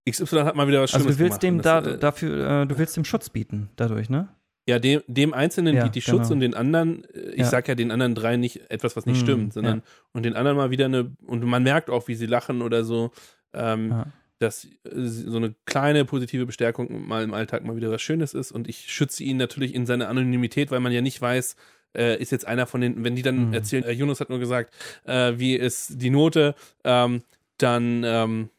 XY 0.10 0.42
hat 0.42 0.56
mal 0.56 0.68
wieder 0.68 0.82
was 0.82 0.92
Schlimmes 0.92 1.08
Also 1.08 1.18
du 1.18 1.24
willst 1.24 1.42
gemacht. 1.42 1.44
dem 1.44 1.62
da, 1.62 1.80
äh, 1.80 1.98
dafür, 1.98 2.62
äh, 2.64 2.68
du 2.68 2.78
willst 2.78 2.98
dem 2.98 3.06
Schutz 3.06 3.30
bieten 3.30 3.70
dadurch, 3.76 4.10
ne? 4.10 4.30
Ja, 4.68 4.78
dem, 4.78 5.02
dem 5.08 5.34
Einzelnen 5.34 5.76
ja, 5.76 5.90
die 5.90 6.02
Schutz 6.02 6.30
genau. 6.30 6.34
und 6.34 6.40
den 6.42 6.54
anderen, 6.54 7.04
äh, 7.06 7.32
ich 7.32 7.40
ja. 7.40 7.46
sag 7.46 7.68
ja 7.68 7.76
den 7.76 7.92
anderen 7.92 8.14
drei 8.14 8.38
nicht 8.38 8.70
etwas, 8.70 8.96
was 8.96 9.06
nicht 9.06 9.22
mhm, 9.22 9.26
stimmt, 9.26 9.54
sondern 9.54 9.78
ja. 9.78 9.84
und 10.14 10.24
den 10.24 10.36
anderen 10.36 10.58
mal 10.58 10.70
wieder 10.70 10.86
eine, 10.86 11.12
und 11.26 11.44
man 11.44 11.64
merkt 11.64 11.90
auch, 11.90 12.08
wie 12.08 12.16
sie 12.16 12.28
lachen 12.28 12.62
oder 12.62 12.84
so, 12.84 13.12
ähm, 13.54 14.04
dass 14.38 14.66
äh, 14.66 14.70
so 14.94 15.38
eine 15.38 15.56
kleine 15.66 16.06
positive 16.06 16.46
Bestärkung 16.46 17.08
mal 17.08 17.24
im 17.24 17.34
Alltag 17.34 17.64
mal 17.64 17.76
wieder 17.76 17.92
was 17.92 18.02
Schönes 18.02 18.34
ist 18.34 18.52
und 18.52 18.68
ich 18.68 18.92
schütze 18.92 19.24
ihn 19.24 19.38
natürlich 19.38 19.74
in 19.74 19.86
seiner 19.86 20.10
Anonymität, 20.10 20.70
weil 20.70 20.80
man 20.80 20.92
ja 20.92 21.02
nicht 21.02 21.22
weiß, 21.22 21.56
äh, 21.98 22.22
ist 22.22 22.32
jetzt 22.32 22.48
einer 22.48 22.68
von 22.68 22.82
den, 22.82 23.04
wenn 23.04 23.16
die 23.16 23.22
dann 23.22 23.48
mhm. 23.48 23.54
erzählen, 23.54 23.84
äh, 23.84 23.92
Jonas 23.92 24.20
hat 24.20 24.30
nur 24.30 24.40
gesagt, 24.40 24.74
äh, 25.06 25.34
wie 25.38 25.56
ist 25.56 26.02
die 26.02 26.10
Note, 26.10 26.56
ähm, 26.84 27.24
dann, 27.58 28.04
ähm, 28.06 28.50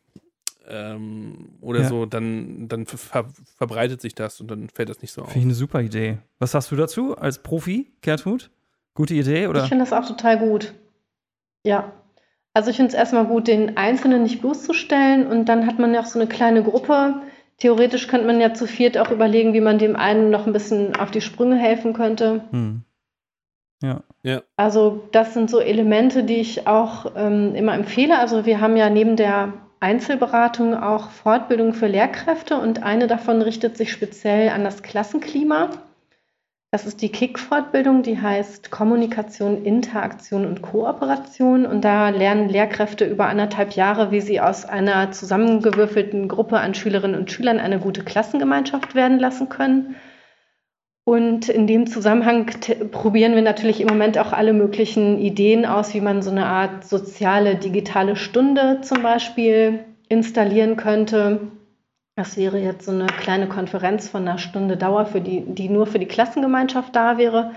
ähm, 0.68 1.50
oder 1.60 1.80
ja. 1.80 1.88
so, 1.88 2.06
dann, 2.06 2.68
dann 2.68 2.86
ver 2.86 3.26
verbreitet 3.56 4.00
sich 4.00 4.14
das 4.14 4.40
und 4.40 4.50
dann 4.50 4.68
fällt 4.68 4.88
das 4.88 5.02
nicht 5.02 5.12
so 5.12 5.22
auf. 5.22 5.28
Finde 5.28 5.40
ich 5.40 5.46
eine 5.46 5.54
super 5.54 5.80
Idee. 5.80 6.18
Was 6.38 6.54
hast 6.54 6.70
du 6.70 6.76
dazu 6.76 7.16
als 7.16 7.42
Profi, 7.42 7.92
Gertrud? 8.00 8.50
Gute 8.94 9.14
Idee, 9.14 9.46
oder? 9.46 9.62
Ich 9.62 9.68
finde 9.68 9.84
das 9.84 9.92
auch 9.92 10.06
total 10.06 10.38
gut. 10.38 10.74
Ja. 11.64 11.92
Also 12.54 12.70
ich 12.70 12.76
finde 12.76 12.90
es 12.90 12.94
erstmal 12.94 13.26
gut, 13.26 13.48
den 13.48 13.76
Einzelnen 13.76 14.24
nicht 14.24 14.40
bloßzustellen 14.42 15.26
und 15.26 15.46
dann 15.46 15.66
hat 15.66 15.78
man 15.78 15.94
ja 15.94 16.00
auch 16.00 16.06
so 16.06 16.18
eine 16.18 16.28
kleine 16.28 16.62
Gruppe. 16.62 17.22
Theoretisch 17.56 18.08
könnte 18.08 18.26
man 18.26 18.40
ja 18.40 18.52
zu 18.52 18.66
viert 18.66 18.98
auch 18.98 19.10
überlegen, 19.10 19.54
wie 19.54 19.60
man 19.60 19.78
dem 19.78 19.96
einen 19.96 20.30
noch 20.30 20.46
ein 20.46 20.52
bisschen 20.52 20.94
auf 20.96 21.10
die 21.10 21.20
Sprünge 21.22 21.56
helfen 21.56 21.94
könnte. 21.94 22.44
Hm. 22.50 22.82
Ja. 23.82 24.02
ja. 24.22 24.42
Also 24.56 25.08
das 25.12 25.34
sind 25.34 25.48
so 25.48 25.60
Elemente, 25.60 26.24
die 26.24 26.36
ich 26.36 26.66
auch 26.66 27.12
ähm, 27.16 27.54
immer 27.54 27.74
empfehle. 27.74 28.18
Also 28.18 28.44
wir 28.46 28.60
haben 28.60 28.76
ja 28.76 28.90
neben 28.90 29.16
der 29.16 29.54
Einzelberatung 29.82 30.74
auch 30.74 31.10
Fortbildung 31.10 31.74
für 31.74 31.88
Lehrkräfte 31.88 32.56
und 32.56 32.84
eine 32.84 33.08
davon 33.08 33.42
richtet 33.42 33.76
sich 33.76 33.90
speziell 33.90 34.50
an 34.50 34.62
das 34.62 34.84
Klassenklima. 34.84 35.70
Das 36.70 36.86
ist 36.86 37.02
die 37.02 37.10
KIK-Fortbildung, 37.10 38.02
die 38.02 38.18
heißt 38.18 38.70
Kommunikation, 38.70 39.64
Interaktion 39.64 40.46
und 40.46 40.62
Kooperation. 40.62 41.66
Und 41.66 41.84
da 41.84 42.10
lernen 42.10 42.48
Lehrkräfte 42.48 43.04
über 43.04 43.26
anderthalb 43.26 43.72
Jahre, 43.72 44.12
wie 44.12 44.20
sie 44.20 44.40
aus 44.40 44.64
einer 44.64 45.10
zusammengewürfelten 45.10 46.28
Gruppe 46.28 46.60
an 46.60 46.74
Schülerinnen 46.74 47.18
und 47.18 47.32
Schülern 47.32 47.58
eine 47.58 47.80
gute 47.80 48.04
Klassengemeinschaft 48.04 48.94
werden 48.94 49.18
lassen 49.18 49.48
können. 49.48 49.96
Und 51.04 51.48
in 51.48 51.66
dem 51.66 51.88
Zusammenhang 51.88 52.46
probieren 52.92 53.34
wir 53.34 53.42
natürlich 53.42 53.80
im 53.80 53.88
Moment 53.88 54.18
auch 54.18 54.32
alle 54.32 54.52
möglichen 54.52 55.18
Ideen 55.18 55.66
aus, 55.66 55.94
wie 55.94 56.00
man 56.00 56.22
so 56.22 56.30
eine 56.30 56.46
Art 56.46 56.84
soziale 56.84 57.56
digitale 57.56 58.14
Stunde 58.14 58.80
zum 58.82 59.02
Beispiel 59.02 59.80
installieren 60.08 60.76
könnte. 60.76 61.40
Das 62.14 62.36
wäre 62.36 62.58
jetzt 62.58 62.84
so 62.84 62.92
eine 62.92 63.06
kleine 63.06 63.48
Konferenz 63.48 64.08
von 64.08 64.28
einer 64.28 64.38
Stunde 64.38 64.76
Dauer, 64.76 65.06
für 65.06 65.20
die, 65.20 65.40
die 65.40 65.68
nur 65.68 65.86
für 65.86 65.98
die 65.98 66.06
Klassengemeinschaft 66.06 66.94
da 66.94 67.18
wäre. 67.18 67.52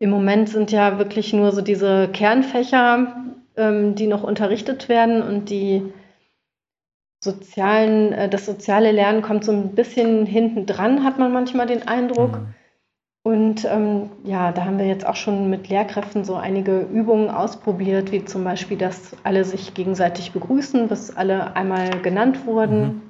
Im 0.00 0.10
Moment 0.10 0.48
sind 0.48 0.72
ja 0.72 0.98
wirklich 0.98 1.32
nur 1.32 1.52
so 1.52 1.60
diese 1.60 2.08
Kernfächer, 2.08 3.24
ähm, 3.56 3.94
die 3.94 4.06
noch 4.08 4.24
unterrichtet 4.24 4.88
werden 4.88 5.22
und 5.22 5.50
die 5.50 5.92
sozialen, 7.22 8.12
äh, 8.14 8.28
das 8.28 8.46
soziale 8.46 8.90
Lernen 8.90 9.22
kommt 9.22 9.44
so 9.44 9.52
ein 9.52 9.74
bisschen 9.74 10.26
hinten 10.26 10.66
dran, 10.66 11.04
hat 11.04 11.18
man 11.18 11.32
manchmal 11.32 11.66
den 11.66 11.86
Eindruck. 11.86 12.40
Mhm. 12.40 12.54
Und 13.22 13.66
ähm, 13.66 14.10
ja, 14.24 14.50
da 14.50 14.64
haben 14.64 14.78
wir 14.78 14.86
jetzt 14.86 15.06
auch 15.06 15.16
schon 15.16 15.50
mit 15.50 15.68
Lehrkräften 15.68 16.24
so 16.24 16.36
einige 16.36 16.80
Übungen 16.80 17.28
ausprobiert, 17.28 18.12
wie 18.12 18.24
zum 18.24 18.44
Beispiel, 18.44 18.78
dass 18.78 19.14
alle 19.24 19.44
sich 19.44 19.74
gegenseitig 19.74 20.32
begrüßen, 20.32 20.88
bis 20.88 21.14
alle 21.14 21.54
einmal 21.54 22.00
genannt 22.00 22.46
wurden. 22.46 22.80
Mhm. 22.80 23.02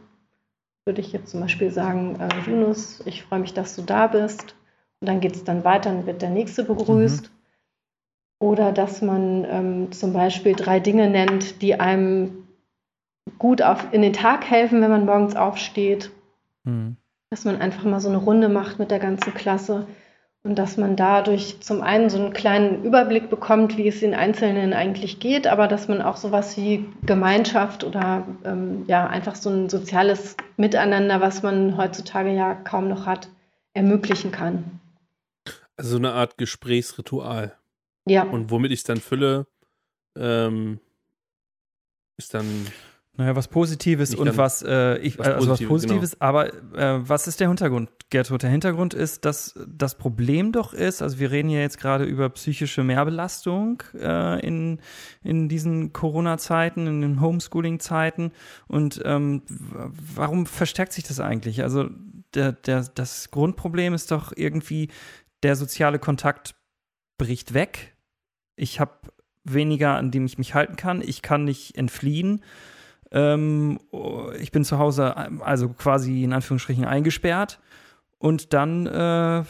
Würde 0.85 1.01
ich 1.01 1.13
jetzt 1.13 1.31
zum 1.31 1.41
Beispiel 1.41 1.71
sagen, 1.71 2.19
äh, 2.19 2.51
Yunus, 2.51 3.03
ich 3.07 3.23
freue 3.23 3.39
mich, 3.39 3.55
dass 3.55 3.77
du 3.77 3.83
da 3.83 4.09
bist. 4.09 4.57
Und 5.01 5.09
dann 5.09 5.21
geht 5.21 5.37
es 5.37 5.45
dann 5.45 5.65
weiter, 5.65 5.93
dann 5.93 6.07
wird 6.07 6.23
der 6.23 6.31
Nächste 6.31 6.65
begrüßt. 6.65 7.25
Mhm. 7.25 7.41
Oder 8.41 8.73
dass 8.73 9.03
man 9.03 9.45
ähm, 9.49 9.93
zum 9.93 10.13
Beispiel 10.13 10.55
drei 10.55 10.81
Dinge 10.81 11.09
nennt, 11.09 11.63
die 11.63 11.79
einem 11.79 12.49
gut 13.39 13.63
auf, 13.63 13.93
in 13.93 14.03
den 14.03 14.13
Tag 14.13 14.51
helfen, 14.51 14.81
wenn 14.81 14.91
man 14.91 15.05
morgens 15.05 15.37
aufsteht. 15.37 16.11
Mhm. 16.65 16.97
Dass 17.31 17.45
man 17.45 17.61
einfach 17.61 17.85
mal 17.85 18.01
so 18.01 18.09
eine 18.09 18.19
Runde 18.19 18.49
macht 18.49 18.79
mit 18.79 18.91
der 18.91 18.99
ganzen 18.99 19.33
Klasse 19.35 19.87
und 20.43 20.59
dass 20.59 20.77
man 20.77 20.97
dadurch 20.97 21.61
zum 21.61 21.83
einen 21.83 22.09
so 22.09 22.19
einen 22.19 22.33
kleinen 22.33 22.83
Überblick 22.83 23.29
bekommt, 23.29 23.77
wie 23.77 23.89
es 23.89 24.01
den 24.01 24.15
Einzelnen 24.15 24.73
eigentlich 24.73 25.21
geht, 25.21 25.47
aber 25.47 25.69
dass 25.69 25.87
man 25.87 26.01
auch 26.01 26.17
sowas 26.17 26.57
wie 26.57 26.87
Gemeinschaft 27.05 27.85
oder 27.85 28.27
ähm, 28.45 28.85
ja 28.87 29.07
einfach 29.07 29.35
so 29.35 29.51
ein 29.51 29.69
soziales 29.69 30.37
Miteinander, 30.57 31.21
was 31.21 31.43
man 31.43 31.77
heutzutage 31.77 32.35
ja 32.35 32.55
kaum 32.55 32.89
noch 32.89 33.07
hat, 33.07 33.29
ermöglichen 33.75 34.33
kann. 34.33 34.81
Also 35.77 35.93
so 35.93 35.97
eine 35.99 36.13
Art 36.13 36.39
Gesprächsritual. 36.39 37.57
Ja. 38.07 38.23
Und 38.23 38.51
womit 38.51 38.73
ich 38.73 38.81
es 38.81 38.85
dann 38.85 38.99
fülle, 38.99 39.47
ähm, 40.17 40.81
ist 42.17 42.35
dann 42.35 42.67
naja, 43.21 43.37
was 43.37 43.49
Positives 43.49 44.15
und 44.15 44.39
was, 44.39 44.63
äh, 44.63 44.97
ich, 44.97 45.19
was 45.19 45.29
also 45.29 45.51
was 45.51 45.63
Positives, 45.63 46.13
genau. 46.13 46.25
aber 46.25 46.55
äh, 46.75 47.07
was 47.07 47.27
ist 47.27 47.39
der 47.39 47.49
Hintergrund, 47.49 47.91
Gertrud? 48.09 48.43
Der 48.43 48.49
Hintergrund 48.49 48.95
ist, 48.95 49.27
dass 49.27 49.53
das 49.69 49.99
Problem 49.99 50.53
doch 50.53 50.73
ist, 50.73 51.03
also 51.03 51.19
wir 51.19 51.31
reden 51.31 51.51
ja 51.51 51.61
jetzt 51.61 51.79
gerade 51.79 52.05
über 52.05 52.31
psychische 52.31 52.83
Mehrbelastung 52.83 53.83
äh, 53.93 54.41
in, 54.41 54.79
in 55.23 55.51
diesen 55.51 55.93
Corona-Zeiten, 55.93 56.87
in 56.87 57.03
den 57.03 57.21
Homeschooling-Zeiten 57.21 58.33
und 58.69 59.03
ähm, 59.05 59.43
warum 59.49 60.47
verstärkt 60.47 60.95
sich 60.95 61.05
das 61.05 61.21
eigentlich? 61.21 61.63
Also 61.63 61.91
der, 62.33 62.53
der, 62.53 62.85
das 62.95 63.31
Grundproblem 63.31 63.93
ist 63.93 64.11
doch 64.13 64.33
irgendwie, 64.35 64.89
der 65.43 65.57
soziale 65.57 65.99
Kontakt 65.99 66.55
bricht 67.19 67.53
weg. 67.53 67.95
Ich 68.57 68.81
habe 68.81 68.93
weniger, 69.45 69.97
an 69.97 70.11
dem 70.11 70.25
ich 70.25 70.39
mich 70.39 70.55
halten 70.55 70.77
kann. 70.77 71.03
Ich 71.03 71.21
kann 71.21 71.45
nicht 71.45 71.77
entfliehen. 71.77 72.41
Ähm, 73.13 73.81
ich 74.39 74.53
bin 74.53 74.65
zu 74.65 74.79
Hause, 74.79 75.17
also 75.41 75.69
quasi 75.71 76.25
in 76.25 76.33
Anführungsstrichen 76.33 76.85
eingesperrt. 76.85 77.61
Und 78.19 78.53
dann 78.53 78.87
äh, 78.87 79.45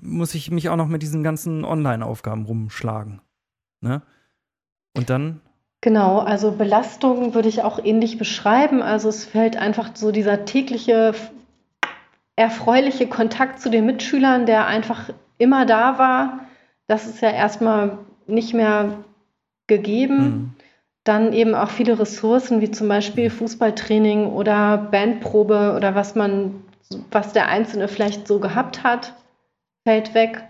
muss 0.00 0.34
ich 0.34 0.50
mich 0.50 0.70
auch 0.70 0.76
noch 0.76 0.88
mit 0.88 1.02
diesen 1.02 1.22
ganzen 1.22 1.64
Online-Aufgaben 1.66 2.46
rumschlagen. 2.46 3.20
Ne? 3.82 4.00
Und 4.96 5.10
dann. 5.10 5.40
Genau, 5.82 6.20
also 6.20 6.52
Belastung 6.52 7.34
würde 7.34 7.50
ich 7.50 7.62
auch 7.62 7.78
ähnlich 7.78 8.16
beschreiben. 8.16 8.80
Also 8.80 9.10
es 9.10 9.26
fällt 9.26 9.58
einfach 9.58 9.90
so 9.94 10.12
dieser 10.12 10.46
tägliche, 10.46 11.14
erfreuliche 12.36 13.06
Kontakt 13.06 13.60
zu 13.60 13.68
den 13.70 13.84
Mitschülern, 13.84 14.46
der 14.46 14.66
einfach 14.66 15.10
immer 15.36 15.66
da 15.66 15.98
war. 15.98 16.40
Das 16.86 17.06
ist 17.06 17.20
ja 17.20 17.30
erstmal 17.30 17.98
nicht 18.26 18.54
mehr 18.54 19.04
gegeben. 19.66 20.16
Mhm. 20.16 20.54
Dann 21.04 21.34
eben 21.34 21.54
auch 21.54 21.68
viele 21.68 21.98
Ressourcen, 21.98 22.62
wie 22.62 22.70
zum 22.70 22.88
Beispiel 22.88 23.28
Fußballtraining 23.28 24.32
oder 24.32 24.78
Bandprobe 24.78 25.74
oder 25.76 25.94
was 25.94 26.14
man, 26.14 26.62
was 27.10 27.34
der 27.34 27.48
Einzelne 27.48 27.88
vielleicht 27.88 28.26
so 28.26 28.40
gehabt 28.40 28.82
hat, 28.82 29.14
fällt 29.86 30.14
weg. 30.14 30.42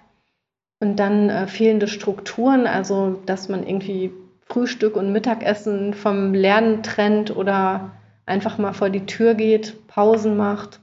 Und 0.81 0.97
dann 0.97 1.29
äh, 1.29 1.47
fehlende 1.49 1.89
Strukturen, 1.89 2.67
also 2.67 3.21
dass 3.27 3.49
man 3.49 3.67
irgendwie 3.67 4.13
Frühstück 4.47 4.97
und 4.97 5.13
Mittagessen 5.13 5.95
vom 5.95 6.35
Lernen 6.35 6.83
trennt 6.83 7.35
oder 7.35 7.93
einfach 8.27 8.59
mal 8.59 8.73
vor 8.73 8.91
die 8.91 9.07
Tür 9.07 9.35
geht, 9.35 9.87
Pausen 9.89 10.37
macht. 10.37 10.81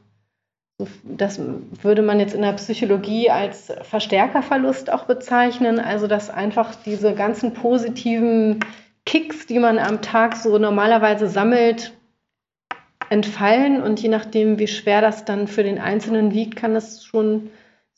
Das 1.03 1.39
würde 1.81 2.01
man 2.01 2.19
jetzt 2.19 2.33
in 2.33 2.41
der 2.41 2.53
Psychologie 2.53 3.29
als 3.29 3.71
Verstärkerverlust 3.83 4.91
auch 4.91 5.05
bezeichnen. 5.05 5.79
Also 5.79 6.07
dass 6.07 6.29
einfach 6.29 6.73
diese 6.75 7.13
ganzen 7.13 7.53
positiven 7.53 8.59
Kicks, 9.11 9.45
die 9.45 9.59
man 9.59 9.77
am 9.77 10.01
Tag 10.01 10.37
so 10.37 10.57
normalerweise 10.57 11.27
sammelt, 11.27 11.91
entfallen. 13.09 13.81
Und 13.83 14.01
je 14.01 14.07
nachdem, 14.07 14.57
wie 14.57 14.67
schwer 14.67 15.01
das 15.01 15.25
dann 15.25 15.49
für 15.49 15.63
den 15.63 15.79
Einzelnen 15.79 16.33
wiegt, 16.33 16.55
kann 16.55 16.73
das 16.73 17.03
schon 17.03 17.49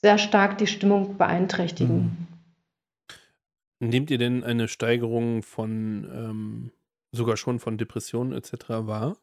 sehr 0.02 0.18
stark 0.18 0.58
die 0.58 0.66
Stimmung 0.66 1.20
beeinträchtigen. 1.20 2.28
Mhm. 3.80 3.90
Nehmt 3.90 4.10
ihr 4.10 4.18
denn 4.18 4.44
eine 4.44 4.68
Steigerung 4.68 5.44
von 5.44 6.10
ähm, 6.12 6.72
sogar 7.12 7.38
schon 7.38 7.60
von 7.60 7.78
Depressionen 7.78 8.34
etc. 8.34 8.70
wahr? 8.70 9.16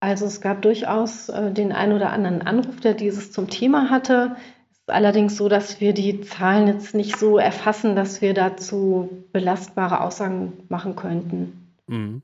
Also 0.00 0.26
es 0.26 0.42
gab 0.42 0.60
durchaus 0.60 1.30
äh, 1.30 1.50
den 1.50 1.72
einen 1.72 1.94
oder 1.94 2.10
anderen 2.10 2.42
Anruf, 2.42 2.78
der 2.80 2.92
dieses 2.92 3.32
zum 3.32 3.48
Thema 3.48 3.88
hatte 3.88 4.36
allerdings 4.88 5.36
so, 5.36 5.48
dass 5.48 5.80
wir 5.80 5.92
die 5.92 6.20
Zahlen 6.20 6.66
jetzt 6.66 6.94
nicht 6.94 7.18
so 7.18 7.38
erfassen, 7.38 7.96
dass 7.96 8.20
wir 8.20 8.34
dazu 8.34 9.24
belastbare 9.32 10.00
Aussagen 10.00 10.64
machen 10.68 10.96
könnten. 10.96 11.74
Mhm. 11.86 12.22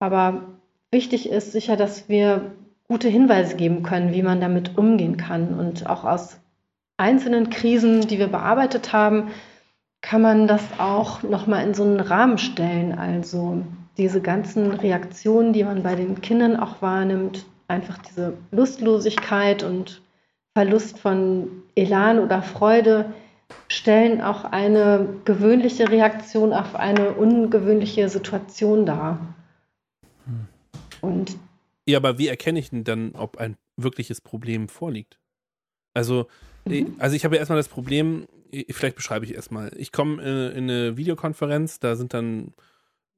Aber 0.00 0.42
wichtig 0.90 1.28
ist 1.28 1.52
sicher, 1.52 1.76
dass 1.76 2.08
wir 2.08 2.52
gute 2.88 3.08
Hinweise 3.08 3.56
geben 3.56 3.82
können, 3.82 4.12
wie 4.12 4.22
man 4.22 4.40
damit 4.40 4.76
umgehen 4.76 5.16
kann. 5.16 5.58
Und 5.58 5.88
auch 5.88 6.04
aus 6.04 6.40
einzelnen 6.96 7.50
Krisen, 7.50 8.02
die 8.08 8.18
wir 8.18 8.28
bearbeitet 8.28 8.92
haben, 8.92 9.28
kann 10.00 10.22
man 10.22 10.46
das 10.48 10.64
auch 10.78 11.22
nochmal 11.22 11.64
in 11.66 11.74
so 11.74 11.84
einen 11.84 12.00
Rahmen 12.00 12.38
stellen. 12.38 12.92
Also 12.98 13.62
diese 13.96 14.20
ganzen 14.20 14.72
Reaktionen, 14.72 15.52
die 15.52 15.64
man 15.64 15.82
bei 15.82 15.94
den 15.94 16.20
Kindern 16.20 16.56
auch 16.56 16.80
wahrnimmt, 16.82 17.44
einfach 17.68 17.98
diese 17.98 18.34
Lustlosigkeit 18.50 19.62
und 19.62 20.02
Verlust 20.54 20.98
von 20.98 21.62
Elan 21.74 22.18
oder 22.18 22.42
Freude 22.42 23.12
stellen 23.68 24.20
auch 24.20 24.44
eine 24.44 25.20
gewöhnliche 25.24 25.90
Reaktion 25.90 26.52
auf 26.52 26.74
eine 26.74 27.12
ungewöhnliche 27.12 28.08
Situation 28.08 28.86
dar. 28.86 29.34
Hm. 30.26 30.48
Und 31.00 31.36
ja, 31.86 31.98
aber 31.98 32.18
wie 32.18 32.28
erkenne 32.28 32.58
ich 32.58 32.70
denn 32.70 32.84
dann, 32.84 33.12
ob 33.14 33.38
ein 33.38 33.56
wirkliches 33.76 34.20
Problem 34.20 34.68
vorliegt? 34.68 35.18
Also, 35.94 36.28
mhm. 36.64 36.94
also 36.98 37.16
ich 37.16 37.24
habe 37.24 37.34
ja 37.34 37.40
erstmal 37.40 37.58
das 37.58 37.68
Problem, 37.68 38.26
vielleicht 38.70 38.96
beschreibe 38.96 39.24
ich 39.24 39.34
erstmal. 39.34 39.72
Ich 39.76 39.92
komme 39.92 40.22
in, 40.22 40.56
in, 40.56 40.70
eine 40.70 40.96
Videokonferenz, 40.96 41.80
da 41.80 41.96
sind 41.96 42.14
dann 42.14 42.54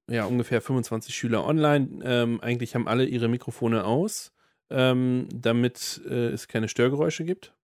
ja 0.09 0.25
ungefähr 0.25 0.61
25 0.61 1.14
Schüler 1.14 1.47
online. 1.47 2.01
Ähm, 2.03 2.40
eigentlich 2.40 2.75
haben 2.75 2.88
alle 2.88 3.05
ihre 3.05 3.29
Mikrofone 3.29 3.85
aus 3.85 4.33
ähm, 4.72 5.28
damit 5.32 6.00
äh, 6.08 6.28
es 6.28 6.48
keine 6.48 6.68
Störgeräusche 6.68 7.24
gibt. 7.24 7.54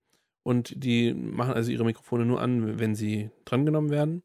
Und 0.42 0.72
die 0.82 1.12
machen 1.12 1.54
also 1.54 1.70
ihre 1.70 1.84
Mikrofone 1.84 2.24
nur 2.24 2.40
an, 2.40 2.78
wenn 2.78 2.94
sie 2.94 3.30
drangenommen 3.44 3.90
werden. 3.90 4.22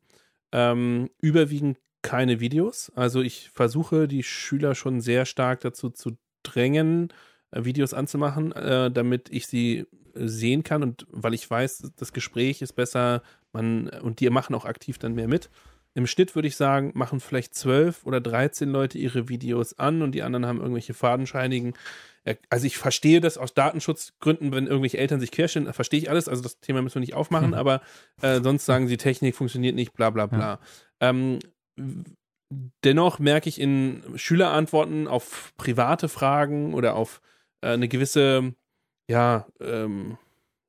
Ähm, 0.52 1.10
überwiegend 1.20 1.80
keine 2.02 2.40
Videos. 2.40 2.92
Also 2.96 3.22
ich 3.22 3.50
versuche 3.50 4.08
die 4.08 4.24
Schüler 4.24 4.76
schon 4.76 5.02
sehr 5.02 5.26
stark 5.26 5.62
dazu 5.62 5.90
zu 5.90 6.18
drängen, 6.44 7.12
äh, 7.52 7.66
Videos 7.66 7.94
anzumachen, 7.94 8.52
äh, 8.52 8.92
damit 8.92 9.30
ich 9.30 9.48
sie 9.48 9.86
sehen 10.14 10.64
kann 10.64 10.84
und 10.84 11.08
weil 11.10 11.34
ich 11.34 11.50
weiß, 11.50 11.92
das 11.96 12.14
Gespräch 12.14 12.62
ist 12.62 12.74
besser, 12.74 13.24
man 13.52 13.90
und 13.90 14.20
die 14.20 14.30
machen 14.30 14.56
auch 14.56 14.66
aktiv 14.66 15.00
dann 15.00 15.16
mehr 15.16 15.28
mit. 15.28 15.50
Im 15.96 16.08
Schnitt 16.08 16.36
würde 16.36 16.48
ich 16.48 16.56
sagen, 16.56 16.92
machen 16.96 17.20
vielleicht 17.20 17.54
zwölf 17.54 18.06
oder 18.06 18.20
dreizehn 18.20 18.70
Leute 18.70 18.98
ihre 18.98 19.30
Videos 19.30 19.78
an 19.78 20.02
und 20.02 20.14
die 20.14 20.24
anderen 20.24 20.46
haben 20.46 20.60
irgendwelche 20.60 20.94
fadenscheinigen 20.94 21.74
also 22.50 22.66
ich 22.66 22.78
verstehe 22.78 23.20
das 23.20 23.38
aus 23.38 23.54
Datenschutzgründen, 23.54 24.54
wenn 24.54 24.68
irgendwelche 24.68 24.98
Eltern 24.98 25.20
sich 25.20 25.32
querstellen, 25.32 25.72
verstehe 25.74 26.00
ich 26.00 26.10
alles, 26.10 26.30
also 26.30 26.42
das 26.42 26.60
Thema 26.60 26.82
müssen 26.82 26.96
wir 26.96 27.02
nicht 27.02 27.16
aufmachen, 27.16 27.50
mhm. 27.50 27.54
aber 27.54 27.82
äh, 28.22 28.42
sonst 28.42 28.66
sagen 28.66 28.88
sie, 28.88 28.98
Technik 28.98 29.36
funktioniert 29.36 29.76
nicht, 29.76 29.94
bla 29.94 30.10
bla 30.10 30.28
bla. 30.28 30.40
Ja. 30.40 30.60
Ähm, 31.02 31.40
dennoch 32.84 33.20
merke 33.20 33.50
ich 33.50 33.60
in 33.60 34.04
Schülerantworten 34.16 35.08
auf 35.08 35.54
private 35.58 36.08
Fragen 36.08 36.74
oder 36.74 36.96
auf 36.96 37.22
äh, 37.62 37.70
eine 37.70 37.90
gewisse, 37.90 38.54
ja, 39.10 39.46
ähm, 39.60 40.18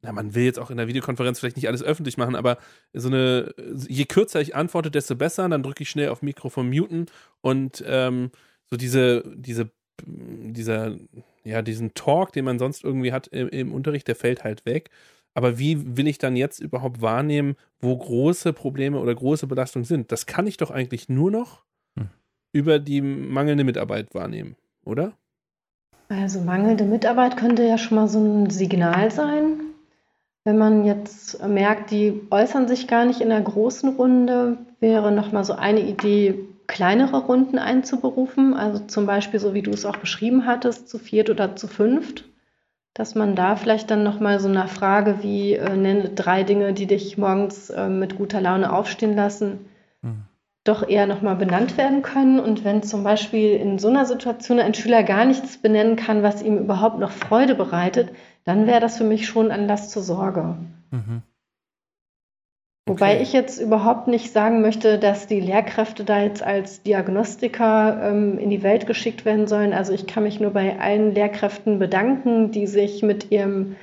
na, 0.05 0.12
man 0.12 0.35
will 0.35 0.45
jetzt 0.45 0.59
auch 0.59 0.71
in 0.71 0.77
der 0.77 0.87
Videokonferenz 0.87 1.40
vielleicht 1.40 1.57
nicht 1.57 1.67
alles 1.67 1.83
öffentlich 1.83 2.19
machen, 2.19 2.37
aber 2.37 2.59
so 2.93 3.09
eine, 3.09 3.55
je 3.88 4.05
kürzer 4.05 4.40
ich 4.40 4.55
antworte, 4.55 4.90
desto 4.90 5.17
besser. 5.17 5.49
Dann 5.49 5.62
drücke 5.62 5.83
ich 5.83 5.88
schnell 5.88 6.11
auf 6.11 6.21
Mikrofon 6.21 6.69
muten 6.69 7.07
und 7.40 7.83
ähm, 7.87 8.31
so 8.71 8.77
diese, 8.77 9.25
diese, 9.35 9.71
dieser, 10.05 10.97
ja, 11.43 11.62
diesen 11.62 11.95
Talk, 11.95 12.33
den 12.33 12.45
man 12.45 12.59
sonst 12.59 12.85
irgendwie 12.85 13.12
hat 13.12 13.29
im, 13.29 13.49
im 13.49 13.73
Unterricht, 13.73 14.07
der 14.07 14.14
fällt 14.14 14.45
halt 14.45 14.67
weg. 14.67 14.90
Aber 15.33 15.59
wie 15.59 15.97
will 15.97 16.07
ich 16.07 16.19
dann 16.19 16.37
jetzt 16.37 16.61
überhaupt 16.61 17.01
wahrnehmen, 17.01 17.57
wo 17.81 17.97
große 17.97 18.53
Probleme 18.53 19.01
oder 19.01 19.14
große 19.14 19.47
Belastungen 19.47 19.85
sind? 19.85 20.12
Das 20.12 20.27
kann 20.27 20.47
ich 20.47 20.59
doch 20.59 20.71
eigentlich 20.71 21.09
nur 21.09 21.31
noch 21.31 21.64
hm. 21.99 22.09
über 22.53 22.79
die 22.79 23.01
mangelnde 23.01 23.64
Mitarbeit 23.64 24.14
wahrnehmen, 24.14 24.57
oder? 24.85 25.17
Also 26.09 26.40
mangelnde 26.40 26.85
Mitarbeit 26.85 27.38
könnte 27.38 27.67
ja 27.67 27.79
schon 27.79 27.97
mal 27.97 28.09
so 28.09 28.21
ein 28.21 28.51
Signal 28.51 29.11
sein. 29.11 29.63
Wenn 30.44 30.59
man 30.59 30.85
jetzt 30.85 31.42
merkt, 31.46 31.90
die 31.90 32.22
äußern 32.30 32.68
sich 32.68 32.87
gar 32.87 33.07
nicht 33.07 33.20
in 33.20 33.30
der 33.30 33.40
großen 33.40 33.96
Runde, 33.96 34.59
wäre 34.78 35.11
nochmal 35.11 35.44
so 35.44 35.54
eine 35.54 35.80
Idee, 35.80 36.38
kleinere 36.66 37.18
Runden 37.18 37.59
einzuberufen. 37.59 38.54
Also 38.54 38.80
zum 38.80 39.07
Beispiel, 39.07 39.40
so 39.40 39.54
wie 39.54 39.62
du 39.62 39.70
es 39.70 39.87
auch 39.87 39.96
beschrieben 39.96 40.46
hattest, 40.46 40.88
zu 40.88 40.98
viert 40.98 41.30
oder 41.30 41.57
zu 41.57 41.66
fünft 41.66 42.24
dass 42.94 43.16
man 43.16 43.35
da 43.35 43.57
vielleicht 43.57 43.90
dann 43.90 44.04
nochmal 44.04 44.38
so 44.38 44.48
eine 44.48 44.68
Frage 44.68 45.22
wie 45.22 45.54
äh, 45.54 45.76
nenne 45.76 46.11
drei 46.11 46.44
Dinge, 46.44 46.72
die 46.72 46.87
dich 46.87 47.18
morgens 47.18 47.68
äh, 47.70 47.88
mit 47.88 48.16
guter 48.16 48.40
Laune 48.40 48.72
aufstehen 48.72 49.16
lassen, 49.16 49.66
mhm. 50.00 50.22
doch 50.62 50.88
eher 50.88 51.07
nochmal 51.07 51.35
benannt 51.35 51.76
werden 51.76 52.02
können. 52.02 52.38
Und 52.38 52.64
wenn 52.64 52.85
zum 52.85 53.02
Beispiel 53.02 53.57
in 53.57 53.80
so 53.80 53.88
einer 53.88 54.07
Situation 54.07 54.61
ein 54.61 54.74
Schüler 54.74 55.02
gar 55.02 55.24
nichts 55.24 55.59
benennen 55.59 55.96
kann, 55.96 56.22
was 56.22 56.40
ihm 56.40 56.57
überhaupt 56.57 57.00
noch 57.00 57.11
Freude 57.11 57.57
bereitet, 57.57 58.11
dann 58.44 58.66
wäre 58.66 58.80
das 58.80 58.98
für 58.98 59.04
mich 59.04 59.26
schon 59.26 59.50
Anlass 59.50 59.90
zur 59.90 60.02
Sorge. 60.02 60.57
Mhm. 60.90 61.22
Wobei 62.87 63.22
ich 63.22 63.33
jetzt 63.33 63.59
überhaupt 63.59 64.09
nicht 64.09 64.30
sagen 64.30 64.61
möchte, 64.61 64.98
dass 64.98 65.26
die 65.26 65.40
Lehrkräfte 65.40 66.04
da 66.04 66.20
jetzt 66.20 66.42
als 66.42 66.83
Diagnostiker 66.83 68.11
ähm, 68.11 68.38
in 68.38 68.50
die 68.50 68.62
Welt 68.62 68.87
geschickt 68.87 69.24
werden 69.24 69.46
sollen. 69.46 69.72
Also 69.72 69.94
ich 69.94 70.07
kann 70.07 70.24
mich 70.24 70.38
nur 70.38 70.50
bei 70.50 70.78
allen 70.78 71.14
Lehrkräften 71.14 71.78
bedanken, 71.78 72.50
die 72.50 72.66
sich 72.66 73.02
mit 73.02 73.30
ihrem 73.30 73.76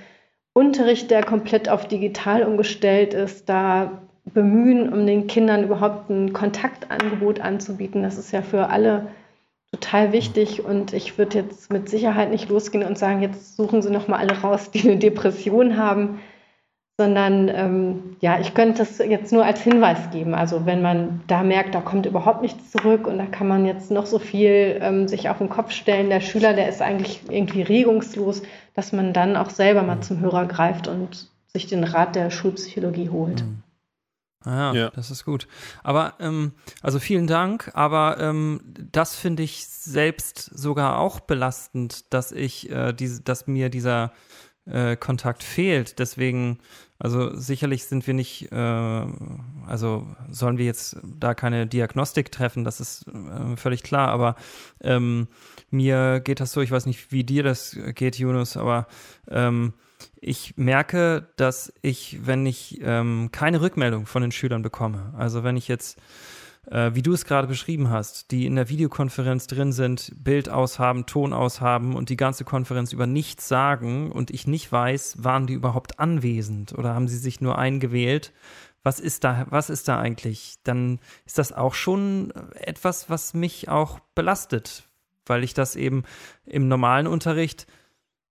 Unterricht, 0.54 1.10
der 1.10 1.24
komplett 1.24 1.68
auf 1.68 1.88
digital 1.88 2.44
umgestellt 2.44 3.16
ist, 3.16 3.50
da 3.50 4.04
bemühen, 4.26 4.94
um 4.94 5.08
den 5.08 5.26
Kindern 5.26 5.64
überhaupt 5.64 6.12
ein 6.12 6.32
Kontaktangebot 6.32 7.40
anzubieten. 7.40 8.04
Das 8.04 8.20
ist 8.20 8.32
ja 8.32 8.44
für 8.44 8.70
alle 8.70 9.08
total 9.72 10.12
wichtig 10.12 10.64
und 10.64 10.94
ich 10.94 11.18
würde 11.18 11.40
jetzt 11.40 11.72
mit 11.72 11.90
Sicherheit 11.90 12.30
nicht 12.30 12.50
losgehen 12.50 12.86
und 12.86 12.98
sagen, 12.98 13.22
jetzt 13.22 13.56
suchen 13.56 13.82
Sie 13.82 13.90
noch 13.92 14.08
mal 14.08 14.18
alle 14.18 14.42
raus, 14.42 14.72
die 14.72 14.82
eine 14.82 14.98
Depression 14.98 15.78
haben 15.78 16.20
sondern 17.02 17.50
ähm, 17.50 18.16
ja, 18.22 18.40
ich 18.40 18.54
könnte 18.54 18.84
es 18.84 19.00
jetzt 19.00 19.34
nur 19.34 19.44
als 19.44 19.62
Hinweis 19.62 20.12
geben. 20.12 20.36
Also 20.36 20.68
wenn 20.68 20.84
man 20.84 21.22
da 21.26 21.42
merkt, 21.42 21.74
da 21.74 21.82
kommt 21.82 22.06
überhaupt 22.06 22.44
nichts 22.44 22.70
zurück 22.70 23.08
und 23.08 23.18
da 23.18 23.26
kann 23.26 23.48
man 23.48 23.66
jetzt 23.66 23.90
noch 23.90 24.06
so 24.06 24.20
viel 24.20 24.78
ähm, 24.80 25.08
sich 25.08 25.28
auf 25.28 25.40
den 25.40 25.50
Kopf 25.50 25.72
stellen, 25.72 26.12
der 26.12 26.22
Schüler, 26.22 26.54
der 26.54 26.70
ist 26.70 26.80
eigentlich 26.80 27.22
irgendwie 27.28 27.64
regungslos, 27.64 28.44
dass 28.76 28.92
man 28.92 29.14
dann 29.14 29.36
auch 29.36 29.50
selber 29.50 29.82
mal 29.82 30.02
zum 30.02 30.20
Hörer 30.20 30.46
greift 30.46 30.88
und 30.88 31.28
sich 31.48 31.66
den 31.66 31.84
Rat 31.84 32.16
der 32.16 32.30
Schulpsychologie 32.30 33.10
holt. 33.10 33.42
Mhm. 33.42 33.61
Ah, 34.44 34.74
ja, 34.74 34.90
das 34.90 35.12
ist 35.12 35.26
gut. 35.26 35.48
Aber 35.84 36.16
ähm, 36.20 36.54
also 36.82 37.00
vielen 37.00 37.28
Dank. 37.28 37.72
Aber 37.74 38.18
ähm, 38.20 38.62
das 38.92 39.16
finde 39.16 39.44
ich 39.44 39.68
selbst 39.68 40.52
sogar 40.58 41.00
auch 41.00 41.20
belastend, 41.20 42.14
dass 42.14 42.32
ich, 42.32 42.70
äh, 42.72 42.94
diese, 42.94 43.22
dass 43.22 43.48
mir 43.48 43.70
dieser 43.70 44.12
äh, 44.66 44.96
Kontakt 44.96 45.44
fehlt. 45.44 46.00
Deswegen 46.00 46.60
also 47.02 47.36
sicherlich 47.36 47.86
sind 47.86 48.06
wir 48.06 48.14
nicht, 48.14 48.52
äh, 48.52 49.06
also 49.66 50.06
sollen 50.30 50.60
wir 50.60 50.66
jetzt 50.66 50.98
da 51.04 51.34
keine 51.34 51.66
Diagnostik 51.66 52.32
treffen, 52.32 52.64
das 52.64 52.80
ist 52.80 53.08
äh, 53.08 53.58
völlig 53.58 53.82
klar, 53.82 54.10
aber 54.10 54.36
ähm, 54.82 55.28
mir 55.72 56.20
geht 56.20 56.40
das 56.40 56.52
so, 56.52 56.62
ich 56.62 56.70
weiß 56.70 56.86
nicht, 56.86 57.12
wie 57.12 57.24
dir 57.24 57.42
das 57.42 57.76
geht, 57.96 58.20
Yunus, 58.20 58.56
aber 58.56 58.86
ähm, 59.28 59.74
ich 60.22 60.56
merke, 60.56 61.28
dass 61.36 61.74
ich, 61.82 62.26
wenn 62.26 62.46
ich 62.46 62.80
ähm, 62.82 63.30
keine 63.32 63.60
Rückmeldung 63.62 64.06
von 64.06 64.22
den 64.22 64.32
Schülern 64.32 64.62
bekomme, 64.62 65.14
also 65.18 65.44
wenn 65.44 65.58
ich 65.58 65.68
jetzt 65.68 66.00
äh, 66.68 66.92
wie 66.94 67.02
du 67.02 67.14
es 67.14 67.26
gerade 67.26 67.48
beschrieben 67.48 67.90
hast, 67.90 68.32
die 68.32 68.46
in 68.46 68.56
der 68.56 68.70
Videokonferenz 68.70 69.48
drin 69.48 69.72
sind, 69.72 70.12
Bild 70.24 70.50
aushaben, 70.50 71.08
Ton 71.08 71.34
aushaben 71.34 71.96
und 71.96 72.10
die 72.10 72.18
ganze 72.18 72.44
Konferenz 72.44 72.94
über 72.94 73.08
nichts 73.08 73.48
sagen 73.48 74.12
und 74.12 74.30
ich 74.32 74.46
nicht 74.46 74.72
weiß, 74.72 75.24
waren 75.24 75.48
die 75.48 75.54
überhaupt 75.54 76.00
anwesend 76.00 76.74
oder 76.78 76.94
haben 76.94 77.08
sie 77.08 77.18
sich 77.18 77.42
nur 77.42 77.58
eingewählt? 77.58 78.32
Was 78.84 79.00
ist 79.00 79.24
da, 79.24 79.46
was 79.50 79.70
ist 79.70 79.88
da 79.88 80.00
eigentlich? 80.00 80.56
Dann 80.64 81.00
ist 81.26 81.38
das 81.38 81.52
auch 81.52 81.74
schon 81.74 82.32
etwas, 82.54 83.10
was 83.10 83.34
mich 83.34 83.70
auch 83.70 84.00
belastet, 84.16 84.84
weil 85.26 85.44
ich 85.44 85.54
das 85.54 85.76
eben 85.76 86.04
im 86.46 86.68
normalen 86.68 87.08
Unterricht, 87.08 87.68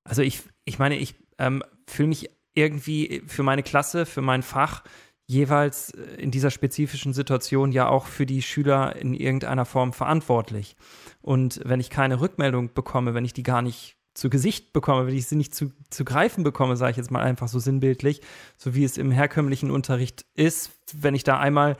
also 0.05 0.22
ich, 0.22 0.42
ich 0.64 0.79
meine, 0.79 0.96
ich 0.96 1.14
ähm, 1.38 1.62
fühle 1.90 2.09
mich 2.09 2.31
irgendwie 2.55 3.22
für 3.26 3.42
meine 3.42 3.62
Klasse, 3.62 4.07
für 4.07 4.22
mein 4.22 4.42
Fach 4.42 4.83
jeweils 5.26 5.90
äh, 5.90 6.03
in 6.16 6.31
dieser 6.31 6.50
spezifischen 6.50 7.12
Situation 7.12 7.72
ja 7.72 7.88
auch 7.88 8.07
für 8.07 8.26
die 8.26 8.42
Schüler 8.42 8.96
in 8.96 9.14
irgendeiner 9.14 9.64
Form 9.64 9.92
verantwortlich. 9.92 10.76
Und 11.22 11.61
wenn 11.64 11.81
ich 11.81 11.90
keine 11.90 12.20
Rückmeldung 12.20 12.74
bekomme, 12.74 13.14
wenn 13.14 13.24
ich 13.24 13.33
die 13.33 13.44
gar 13.44 13.62
nicht 13.62 13.96
zu 14.14 14.29
Gesicht 14.29 14.72
bekomme, 14.72 15.07
wenn 15.07 15.14
ich 15.14 15.26
sie 15.26 15.37
nicht 15.37 15.55
zu, 15.55 15.72
zu 15.88 16.05
greifen 16.05 16.42
bekomme, 16.42 16.76
sage 16.76 16.90
ich 16.92 16.96
jetzt 16.96 17.12
mal 17.12 17.22
einfach 17.22 17.46
so 17.46 17.61
sinnbildlich, 17.61 18.20
so 18.57 18.74
wie 18.74 18.85
es 18.85 18.98
im 18.98 19.12
herkömmlichen 19.12 19.70
Unterricht 19.70 20.26
ist, 20.35 20.72
wenn 20.92 21.14
ich 21.14 21.22
da 21.22 21.38
einmal 21.38 21.76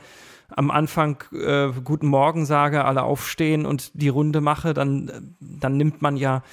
am 0.55 0.71
Anfang 0.71 1.23
äh, 1.33 1.69
guten 1.83 2.07
Morgen 2.07 2.45
sage, 2.45 2.85
alle 2.85 3.03
aufstehen 3.03 3.65
und 3.65 3.91
die 3.93 4.09
Runde 4.09 4.41
mache, 4.41 4.73
dann, 4.73 5.35
dann 5.39 5.77
nimmt 5.77 6.01
man 6.01 6.17
ja 6.17 6.43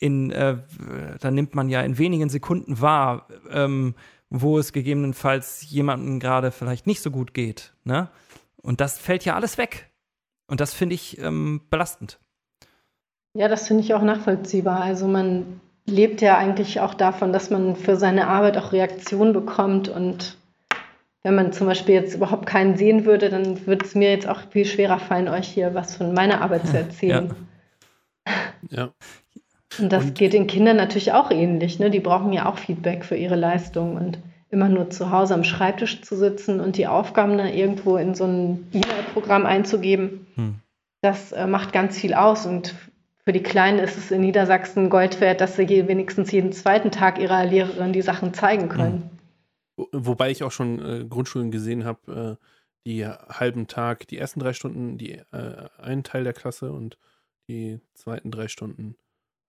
in, 0.00 0.30
äh, 0.30 0.58
dann 1.20 1.34
nimmt 1.34 1.54
man 1.54 1.68
ja 1.68 1.80
in 1.82 1.98
wenigen 1.98 2.28
Sekunden 2.28 2.80
wahr, 2.80 3.28
ähm, 3.50 3.94
wo 4.30 4.58
es 4.58 4.72
gegebenenfalls 4.72 5.68
jemandem 5.70 6.20
gerade 6.20 6.50
vielleicht 6.50 6.86
nicht 6.86 7.00
so 7.00 7.10
gut 7.10 7.34
geht. 7.34 7.72
Ne? 7.84 8.08
Und 8.62 8.80
das 8.80 8.98
fällt 8.98 9.24
ja 9.24 9.34
alles 9.34 9.58
weg. 9.58 9.90
Und 10.46 10.60
das 10.60 10.74
finde 10.74 10.94
ich 10.94 11.18
ähm, 11.20 11.62
belastend. 11.70 12.18
Ja, 13.34 13.48
das 13.48 13.68
finde 13.68 13.84
ich 13.84 13.94
auch 13.94 14.02
nachvollziehbar. 14.02 14.80
Also 14.80 15.06
man 15.06 15.60
lebt 15.86 16.20
ja 16.20 16.36
eigentlich 16.36 16.80
auch 16.80 16.94
davon, 16.94 17.32
dass 17.32 17.50
man 17.50 17.76
für 17.76 17.96
seine 17.96 18.28
Arbeit 18.28 18.56
auch 18.56 18.72
Reaktionen 18.72 19.32
bekommt. 19.32 19.88
Und 19.88 20.36
wenn 21.22 21.34
man 21.34 21.52
zum 21.52 21.66
Beispiel 21.66 21.94
jetzt 21.94 22.14
überhaupt 22.14 22.46
keinen 22.46 22.76
sehen 22.76 23.04
würde, 23.04 23.30
dann 23.30 23.66
würde 23.66 23.84
es 23.84 23.94
mir 23.94 24.10
jetzt 24.10 24.28
auch 24.28 24.40
viel 24.50 24.64
schwerer 24.64 24.98
fallen, 24.98 25.28
euch 25.28 25.48
hier 25.48 25.74
was 25.74 25.96
von 25.96 26.14
meiner 26.14 26.40
Arbeit 26.40 26.66
zu 26.66 26.76
erzählen. 26.76 27.34
Ja. 28.26 28.32
ja. 28.70 28.92
Und 29.78 29.92
das 29.92 30.04
und 30.04 30.14
geht 30.14 30.32
den 30.32 30.46
Kindern 30.46 30.76
natürlich 30.76 31.12
auch 31.12 31.30
ähnlich. 31.30 31.78
Ne? 31.78 31.90
Die 31.90 32.00
brauchen 32.00 32.32
ja 32.32 32.46
auch 32.46 32.58
Feedback 32.58 33.04
für 33.04 33.16
ihre 33.16 33.36
Leistung 33.36 33.96
und 33.96 34.18
immer 34.50 34.68
nur 34.68 34.90
zu 34.90 35.10
Hause 35.10 35.34
am 35.34 35.44
Schreibtisch 35.44 36.02
zu 36.02 36.16
sitzen 36.16 36.60
und 36.60 36.76
die 36.76 36.86
Aufgaben 36.86 37.36
dann 37.36 37.48
irgendwo 37.48 37.96
in 37.96 38.14
so 38.14 38.24
ein 38.24 38.66
E-Mail-Programm 38.72 39.44
einzugeben, 39.44 40.26
hm. 40.36 40.54
das 41.02 41.32
äh, 41.32 41.46
macht 41.46 41.72
ganz 41.72 41.98
viel 41.98 42.14
aus. 42.14 42.46
Und 42.46 42.74
für 43.24 43.32
die 43.32 43.42
Kleinen 43.42 43.78
ist 43.78 43.98
es 43.98 44.10
in 44.10 44.22
Niedersachsen 44.22 44.88
Gold 44.88 45.20
wert, 45.20 45.42
dass 45.42 45.56
sie 45.56 45.64
je, 45.64 45.86
wenigstens 45.86 46.32
jeden 46.32 46.52
zweiten 46.52 46.90
Tag 46.90 47.18
ihrer 47.18 47.44
Lehrerin 47.44 47.92
die 47.92 48.02
Sachen 48.02 48.32
zeigen 48.32 48.68
können. 48.68 49.10
Hm. 49.76 49.86
Wobei 49.92 50.30
ich 50.30 50.42
auch 50.42 50.50
schon 50.50 50.80
äh, 50.80 51.04
Grundschulen 51.04 51.50
gesehen 51.50 51.84
habe, 51.84 52.38
äh, 52.40 52.44
die 52.86 53.06
halben 53.06 53.66
Tag, 53.66 54.08
die 54.08 54.18
ersten 54.18 54.40
drei 54.40 54.54
Stunden, 54.54 54.96
die 54.96 55.20
äh, 55.30 55.68
einen 55.78 56.04
Teil 56.04 56.24
der 56.24 56.32
Klasse 56.32 56.72
und 56.72 56.98
die 57.48 57.80
zweiten 57.92 58.30
drei 58.30 58.48
Stunden 58.48 58.96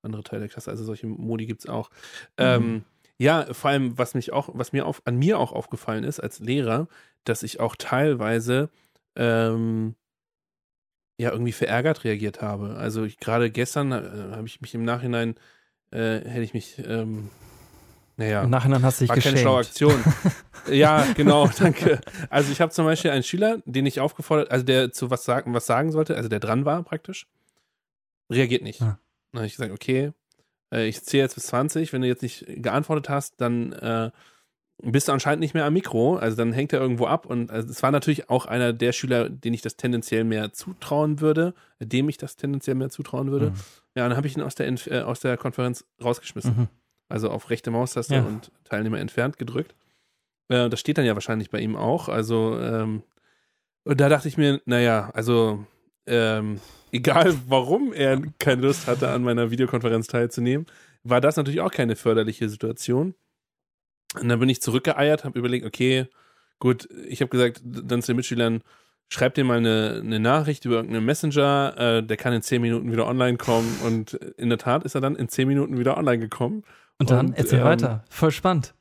andere 0.01 0.23
Teil 0.23 0.39
der 0.39 0.49
Klasse. 0.49 0.71
Also 0.71 0.83
solche 0.83 1.07
Modi 1.07 1.45
gibt 1.45 1.61
es 1.61 1.69
auch. 1.69 1.89
Mhm. 2.37 2.45
Ähm, 2.45 2.83
ja, 3.17 3.53
vor 3.53 3.71
allem, 3.71 3.97
was 3.97 4.13
mich 4.13 4.31
auch, 4.31 4.49
was 4.53 4.71
mir 4.71 4.85
auf, 4.85 5.01
an 5.05 5.17
mir 5.17 5.39
auch 5.39 5.51
aufgefallen 5.51 6.03
ist 6.03 6.19
als 6.19 6.39
Lehrer, 6.39 6.87
dass 7.25 7.43
ich 7.43 7.59
auch 7.59 7.75
teilweise 7.75 8.69
ähm, 9.15 9.95
ja 11.17 11.31
irgendwie 11.31 11.51
verärgert 11.51 12.05
reagiert 12.05 12.41
habe. 12.41 12.75
Also 12.77 13.07
gerade 13.19 13.51
gestern 13.51 13.91
äh, 13.91 14.35
habe 14.35 14.47
ich 14.47 14.61
mich 14.61 14.73
im 14.73 14.85
Nachhinein 14.85 15.35
äh, 15.91 16.19
hätte 16.19 16.43
ich 16.43 16.53
mich 16.53 16.81
ähm, 16.85 17.29
naja, 18.19 18.43
Im 18.43 18.49
Nachhinein 18.49 18.83
hast 18.83 18.99
du 18.99 19.03
dich 19.03 19.09
war 19.09 19.15
geschämt. 19.15 19.35
keine 19.35 19.41
schlaue 19.41 19.59
Aktion. 19.59 20.03
ja, 20.69 21.05
genau, 21.15 21.47
danke. 21.57 22.01
Also 22.29 22.51
ich 22.51 22.59
habe 22.59 22.69
zum 22.69 22.83
Beispiel 22.83 23.11
einen 23.11 23.23
Schüler, 23.23 23.59
den 23.65 23.85
ich 23.85 24.01
aufgefordert, 24.01 24.51
also 24.51 24.65
der 24.65 24.91
zu 24.91 25.09
was 25.09 25.23
sagen, 25.23 25.53
was 25.53 25.65
sagen 25.65 25.93
sollte, 25.93 26.17
also 26.17 26.27
der 26.27 26.41
dran 26.41 26.65
war 26.65 26.83
praktisch, 26.83 27.27
reagiert 28.29 28.61
nicht. 28.61 28.81
Ja. 28.81 28.99
Dann 29.31 29.39
habe 29.39 29.47
ich 29.47 29.53
gesagt, 29.55 29.71
okay, 29.73 30.11
äh, 30.73 30.87
ich 30.87 31.01
zähle 31.03 31.23
jetzt 31.23 31.35
bis 31.35 31.47
20, 31.47 31.93
wenn 31.93 32.01
du 32.01 32.07
jetzt 32.07 32.21
nicht 32.23 32.45
geantwortet 32.47 33.09
hast, 33.09 33.39
dann 33.41 33.73
äh, 33.73 34.11
bist 34.81 35.07
du 35.07 35.11
anscheinend 35.11 35.41
nicht 35.41 35.53
mehr 35.53 35.65
am 35.65 35.73
Mikro, 35.73 36.15
also 36.15 36.37
dann 36.37 36.53
hängt 36.53 36.71
er 36.71 36.79
irgendwo 36.79 37.05
ab 37.05 37.25
und 37.25 37.51
also, 37.51 37.69
es 37.69 37.83
war 37.83 37.91
natürlich 37.91 38.29
auch 38.29 38.45
einer 38.45 38.71
der 38.71 38.93
Schüler, 38.93 39.29
den 39.29 39.53
ich 39.53 39.61
das 39.61 39.75
tendenziell 39.75 40.23
mehr 40.23 40.53
zutrauen 40.53 41.19
würde, 41.19 41.53
dem 41.79 42.07
ich 42.07 42.17
das 42.17 42.37
tendenziell 42.37 42.75
mehr 42.75 42.89
zutrauen 42.89 43.29
würde. 43.31 43.51
Mhm. 43.51 43.55
Ja, 43.95 44.07
dann 44.07 44.15
habe 44.15 44.27
ich 44.27 44.37
ihn 44.37 44.41
aus 44.41 44.55
der, 44.55 44.67
äh, 44.67 45.01
aus 45.01 45.19
der 45.19 45.35
Konferenz 45.37 45.85
rausgeschmissen. 46.01 46.55
Mhm. 46.57 46.67
also 47.09 47.29
auf 47.29 47.49
rechte 47.49 47.71
Maustaste 47.71 48.15
Ja. 48.15 48.21
und 48.21 48.51
Teilnehmer 48.63 48.99
entfernt 48.99 49.37
gedrückt. 49.37 49.75
Äh, 50.47 50.69
das 50.69 50.79
steht 50.79 50.97
dann 50.97 51.05
ja 51.05 51.15
wahrscheinlich 51.15 51.49
bei 51.49 51.59
ihm 51.59 51.75
auch. 51.75 52.07
Also, 52.07 52.57
ähm, 52.59 53.03
und 53.83 53.99
da 53.99 54.07
dachte 54.09 54.27
ich 54.27 54.37
mir, 54.37 54.61
naja, 54.65 55.09
also, 55.13 55.65
ähm, 56.05 56.61
egal 56.91 57.35
warum 57.47 57.93
er 57.93 58.21
keine 58.39 58.63
Lust 58.63 58.87
hatte, 58.87 59.09
an 59.09 59.23
meiner 59.23 59.51
Videokonferenz 59.51 60.07
teilzunehmen, 60.07 60.65
war 61.03 61.21
das 61.21 61.37
natürlich 61.37 61.61
auch 61.61 61.71
keine 61.71 61.95
förderliche 61.95 62.49
Situation. 62.49 63.15
Und 64.19 64.27
dann 64.27 64.39
bin 64.39 64.49
ich 64.49 64.61
zurückgeeiert, 64.61 65.23
habe 65.23 65.37
überlegt, 65.37 65.65
okay, 65.65 66.07
gut, 66.59 66.89
ich 67.07 67.21
habe 67.21 67.29
gesagt, 67.29 67.61
dann 67.63 68.01
zu 68.01 68.11
den 68.11 68.17
Mitschülern, 68.17 68.61
schreibt 69.09 69.37
dir 69.37 69.43
mal 69.43 69.57
eine, 69.57 70.01
eine 70.03 70.19
Nachricht 70.19 70.65
über 70.65 70.75
irgendeinen 70.75 71.05
Messenger, 71.05 71.73
äh, 71.77 72.03
der 72.03 72.17
kann 72.17 72.33
in 72.33 72.41
zehn 72.41 72.61
Minuten 72.61 72.91
wieder 72.91 73.07
online 73.07 73.37
kommen. 73.37 73.79
Und 73.83 74.13
in 74.13 74.49
der 74.49 74.57
Tat 74.57 74.83
ist 74.83 74.95
er 74.95 75.01
dann 75.01 75.15
in 75.15 75.29
zehn 75.29 75.47
Minuten 75.47 75.77
wieder 75.77 75.97
online 75.97 76.19
gekommen. 76.19 76.63
Und 76.99 77.09
dann 77.11 77.27
Und, 77.27 77.37
erzähl 77.37 77.59
ähm, 77.59 77.65
weiter. 77.65 78.03
Voll 78.09 78.31
spannend. 78.31 78.73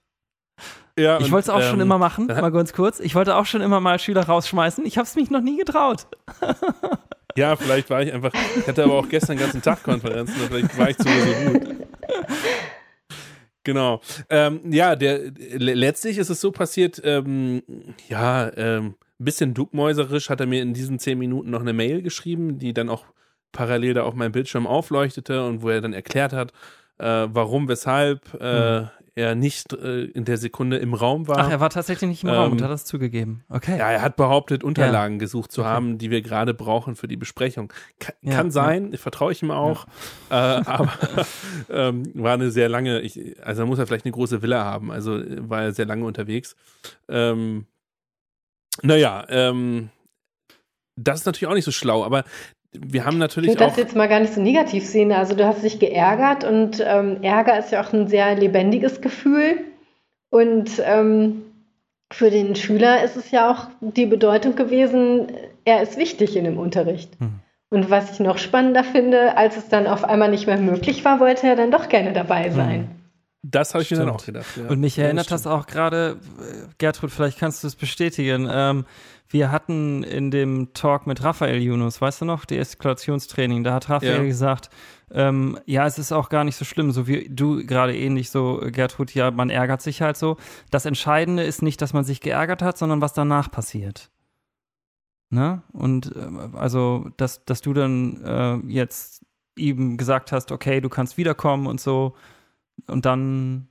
Ja, 0.99 1.21
Ich 1.21 1.31
wollte 1.31 1.51
es 1.51 1.51
auch 1.51 1.63
schon 1.63 1.77
ähm, 1.77 1.83
immer 1.83 1.99
machen, 1.99 2.27
mal 2.27 2.51
ganz 2.51 2.73
kurz. 2.73 2.99
Ich 2.99 3.15
wollte 3.15 3.37
auch 3.37 3.47
schon 3.47 3.61
immer 3.61 3.81
mal 3.81 3.99
Schüler 4.01 4.25
rausschmeißen. 4.25 4.85
Ich 4.85 4.99
habe 4.99 5.07
es 5.07 5.15
mich 5.15 5.31
noch 5.31 5.41
nie 5.41 5.57
getraut. 5.57 6.09
Ja, 7.39 7.55
vielleicht 7.57 7.89
war 7.89 8.03
ich 8.03 8.13
einfach, 8.13 8.33
ich 8.59 8.67
hatte 8.67 8.83
aber 8.83 8.95
auch 8.95 9.09
gestern 9.09 9.37
den 9.37 9.45
ganzen 9.45 9.63
Tag 9.63 9.85
Konferenzen, 9.85 10.35
vielleicht 10.49 10.77
war 10.77 10.91
ich 10.91 10.99
zu 10.99 11.07
resolut. 11.09 11.69
Genau. 13.63 14.01
Ähm, 14.29 14.61
ja, 14.73 14.97
der 14.97 15.21
le- 15.21 15.75
letztlich 15.75 16.19
ist 16.19 16.31
es 16.31 16.41
so 16.41 16.51
passiert, 16.51 17.01
ähm, 17.05 17.63
ja, 18.09 18.51
ähm, 18.57 18.95
ein 19.21 19.25
bisschen 19.25 19.55
duckmäuserisch 19.55 20.31
hat 20.31 20.41
er 20.41 20.47
mir 20.47 20.63
in 20.63 20.75
diesen 20.75 20.99
zehn 20.99 21.19
Minuten 21.19 21.51
noch 21.51 21.61
eine 21.61 21.73
Mail 21.73 22.03
geschrieben, 22.03 22.59
die 22.59 22.73
dann 22.73 22.89
auch 22.89 23.05
parallel 23.53 23.95
da 23.95 24.03
auf 24.03 24.15
meinem 24.15 24.33
Bildschirm 24.33 24.67
aufleuchtete 24.67 25.45
und 25.45 25.63
wo 25.63 25.69
er 25.69 25.81
dann 25.81 25.93
erklärt 25.93 26.33
hat, 26.33 26.53
äh, 26.99 27.29
warum, 27.31 27.69
weshalb 27.69 28.35
äh, 28.41 28.87
er 29.19 29.35
nicht 29.35 29.73
äh, 29.73 30.05
in 30.05 30.25
der 30.25 30.37
Sekunde 30.39 30.79
im 30.79 30.95
Raum 30.95 31.27
war. 31.29 31.39
Ach, 31.39 31.51
er 31.51 31.61
war 31.61 31.71
tatsächlich 31.71 32.09
nicht 32.09 32.23
im 32.23 32.31
Raum 32.31 32.53
und 32.53 32.59
Ähm, 32.59 32.65
hat 32.65 32.71
das 32.71 32.85
zugegeben. 32.85 33.43
Okay. 33.49 33.77
Ja, 33.79 33.91
er 33.91 34.01
hat 34.03 34.17
behauptet, 34.17 34.63
Unterlagen 34.63 35.19
gesucht 35.19 35.51
zu 35.51 35.63
Okay. 35.63 35.71
haben, 35.71 35.99
die 35.99 36.11
wir 36.11 36.23
gerade 36.23 36.55
brauchen 36.55 36.95
für 36.97 37.09
die 37.09 37.17
Besprechung. 37.17 37.73
Kann, 37.99 38.15
Ja, 38.23 38.35
kann 38.37 38.47
ja. 38.47 38.53
sein, 38.53 38.97
vertraue 38.97 39.33
ich 39.33 39.43
ihm 39.43 39.51
auch. 39.51 39.87
Äh, 40.31 40.35
aber 40.35 40.93
ähm, 41.69 42.05
war 42.15 42.35
eine 42.35 42.51
sehr 42.51 42.69
lange, 42.69 43.01
ich, 43.01 43.19
also 43.45 43.67
muss 43.67 43.79
er 43.79 43.87
vielleicht 43.87 44.05
eine 44.05 44.13
große 44.13 44.41
Villa 44.41 44.65
haben, 44.65 44.91
also 44.93 45.17
äh, 45.19 45.49
war 45.49 45.63
er 45.63 45.73
sehr 45.73 45.87
lange 45.87 46.05
unterwegs. 46.05 46.55
Ähm, 47.09 47.67
naja, 48.83 49.27
ähm, 49.29 49.91
das 50.97 51.21
ist 51.21 51.27
natürlich 51.27 51.49
auch 51.51 51.55
nicht 51.55 51.65
so 51.65 51.73
schlau, 51.73 52.05
aber 52.05 52.25
wir 52.87 53.05
haben 53.05 53.15
Ich 53.15 53.21
natürlich 53.21 53.51
würde 53.51 53.65
das 53.65 53.77
jetzt 53.77 53.97
mal 53.97 54.09
gar 54.09 54.21
nicht 54.21 54.35
so 54.35 54.41
negativ 54.41 54.85
sehen. 54.85 55.13
Also 55.13 55.35
du 55.35 55.47
hast 55.47 55.63
dich 55.63 55.79
geärgert 55.79 56.45
und 56.45 56.85
ähm, 56.87 57.23
Ärger 57.23 57.59
ist 57.59 57.73
ja 57.73 57.83
auch 57.83 57.93
ein 57.93 58.09
sehr 58.09 58.35
lebendiges 58.37 59.01
Gefühl. 59.01 59.61
Und 60.31 60.83
ähm, 60.85 61.43
für 62.13 62.31
den 62.31 62.57
Schüler 62.57 63.03
ist 63.03 63.17
es 63.17 63.31
ja 63.31 63.51
auch 63.51 63.69
die 63.81 64.07
Bedeutung 64.07 64.57
gewesen, 64.57 65.29
er 65.65 65.83
ist 65.83 65.99
wichtig 65.99 66.37
in 66.37 66.45
dem 66.45 66.59
Unterricht. 66.59 67.11
Hm. 67.19 67.41
Und 67.71 67.91
was 67.91 68.13
ich 68.13 68.21
noch 68.21 68.39
spannender 68.39 68.83
finde, 68.83 69.37
als 69.37 69.59
es 69.59 69.69
dann 69.69 69.87
auf 69.87 70.05
einmal 70.05 70.31
nicht 70.31 70.47
mehr 70.47 70.57
möglich 70.57 71.05
war, 71.05 71.21
wollte 71.21 71.47
er 71.47 71.57
dann 71.57 71.71
doch 71.71 71.89
gerne 71.91 72.13
dabei 72.13 72.49
sein. 72.49 72.89
Das 73.51 73.73
habe 73.75 73.83
ich 73.83 73.91
mir 73.91 73.97
dann 73.99 74.07
Stimmt. 74.09 74.21
auch 74.21 74.27
gedacht. 74.27 74.57
Ja. 74.57 74.69
Und 74.69 74.81
mich 74.81 74.97
Ja, 74.97 75.05
erinnert 75.05 75.31
das 75.31 75.43
stimmt. 75.43 75.55
auch 75.55 75.67
gerade, 75.67 76.19
äh, 76.41 76.67
Gertrud, 76.79 77.11
vielleicht 77.11 77.39
kannst 77.39 77.63
du 77.63 77.67
es 77.69 77.77
bestätigen. 77.77 78.49
Ähm, 78.51 78.85
wir 79.31 79.51
hatten 79.53 80.03
in 80.03 80.31
dem 80.31 80.73
Talk 80.75 81.07
mit 81.07 81.23
Raphael 81.23 81.61
Yunus, 81.61 82.01
weißt 82.01 82.23
du 82.23 82.25
noch, 82.25 82.45
die 82.45 82.59
Eskalationstraining, 82.59 83.63
da 83.65 83.75
hat 83.75 83.89
Raphael 83.91 84.23
Ja. 84.23 84.25
gesagt, 84.25 84.71
ähm, 85.11 85.59
ja, 85.67 85.87
es 85.87 85.99
ist 85.99 86.13
auch 86.13 86.29
gar 86.29 86.45
nicht 86.45 86.57
so 86.57 86.65
schlimm, 86.65 86.91
so 86.93 87.07
wie 87.07 87.29
du 87.31 87.65
gerade 87.65 87.97
ähnlich 87.97 88.31
so, 88.31 88.63
äh, 88.63 88.71
Gertrud, 88.71 89.15
ja, 89.15 89.31
man 89.31 89.49
ärgert 89.51 89.81
sich 89.83 90.03
halt 90.03 90.17
so. 90.17 90.37
Das 90.71 90.85
Entscheidende 90.85 91.43
ist 91.43 91.63
nicht, 91.63 91.81
dass 91.81 91.93
man 91.95 92.05
sich 92.05 92.21
geärgert 92.21 92.61
hat, 92.63 92.77
sondern 92.77 93.01
was 93.01 93.13
danach 93.15 93.51
passiert. 93.51 94.11
Ne? 95.31 95.63
Und 95.73 96.15
äh, 96.17 96.57
also, 96.57 97.11
dass, 97.17 97.45
dass 97.45 97.61
du 97.61 97.73
dann 97.75 98.23
äh, 98.25 98.57
jetzt 98.73 99.25
ihm 99.57 99.97
gesagt 99.97 100.33
hast, 100.33 100.53
okay, 100.53 100.81
du 100.81 100.89
kannst 100.89 101.17
wiederkommen 101.19 101.67
und 101.67 101.81
so, 101.81 102.15
und 102.87 103.05
dann 103.07 103.69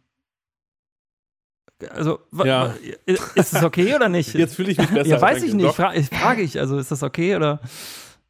also, 1.92 2.20
Ja. 2.44 2.74
ist 3.06 3.54
es 3.54 3.64
okay 3.64 3.94
oder 3.96 4.10
nicht? 4.10 4.34
Jetzt 4.34 4.56
fühle 4.56 4.72
ich 4.72 4.78
mich 4.80 4.90
besser. 4.90 5.10
ja, 5.10 5.22
weiß 5.22 5.44
ich 5.44 5.54
nicht. 5.54 5.76
Fra 5.76 5.94
ich 5.94 6.08
frage 6.08 6.42
ich, 6.42 6.60
also 6.60 6.78
ist 6.78 6.90
das 6.92 7.04
okay 7.04 7.36
oder? 7.36 7.60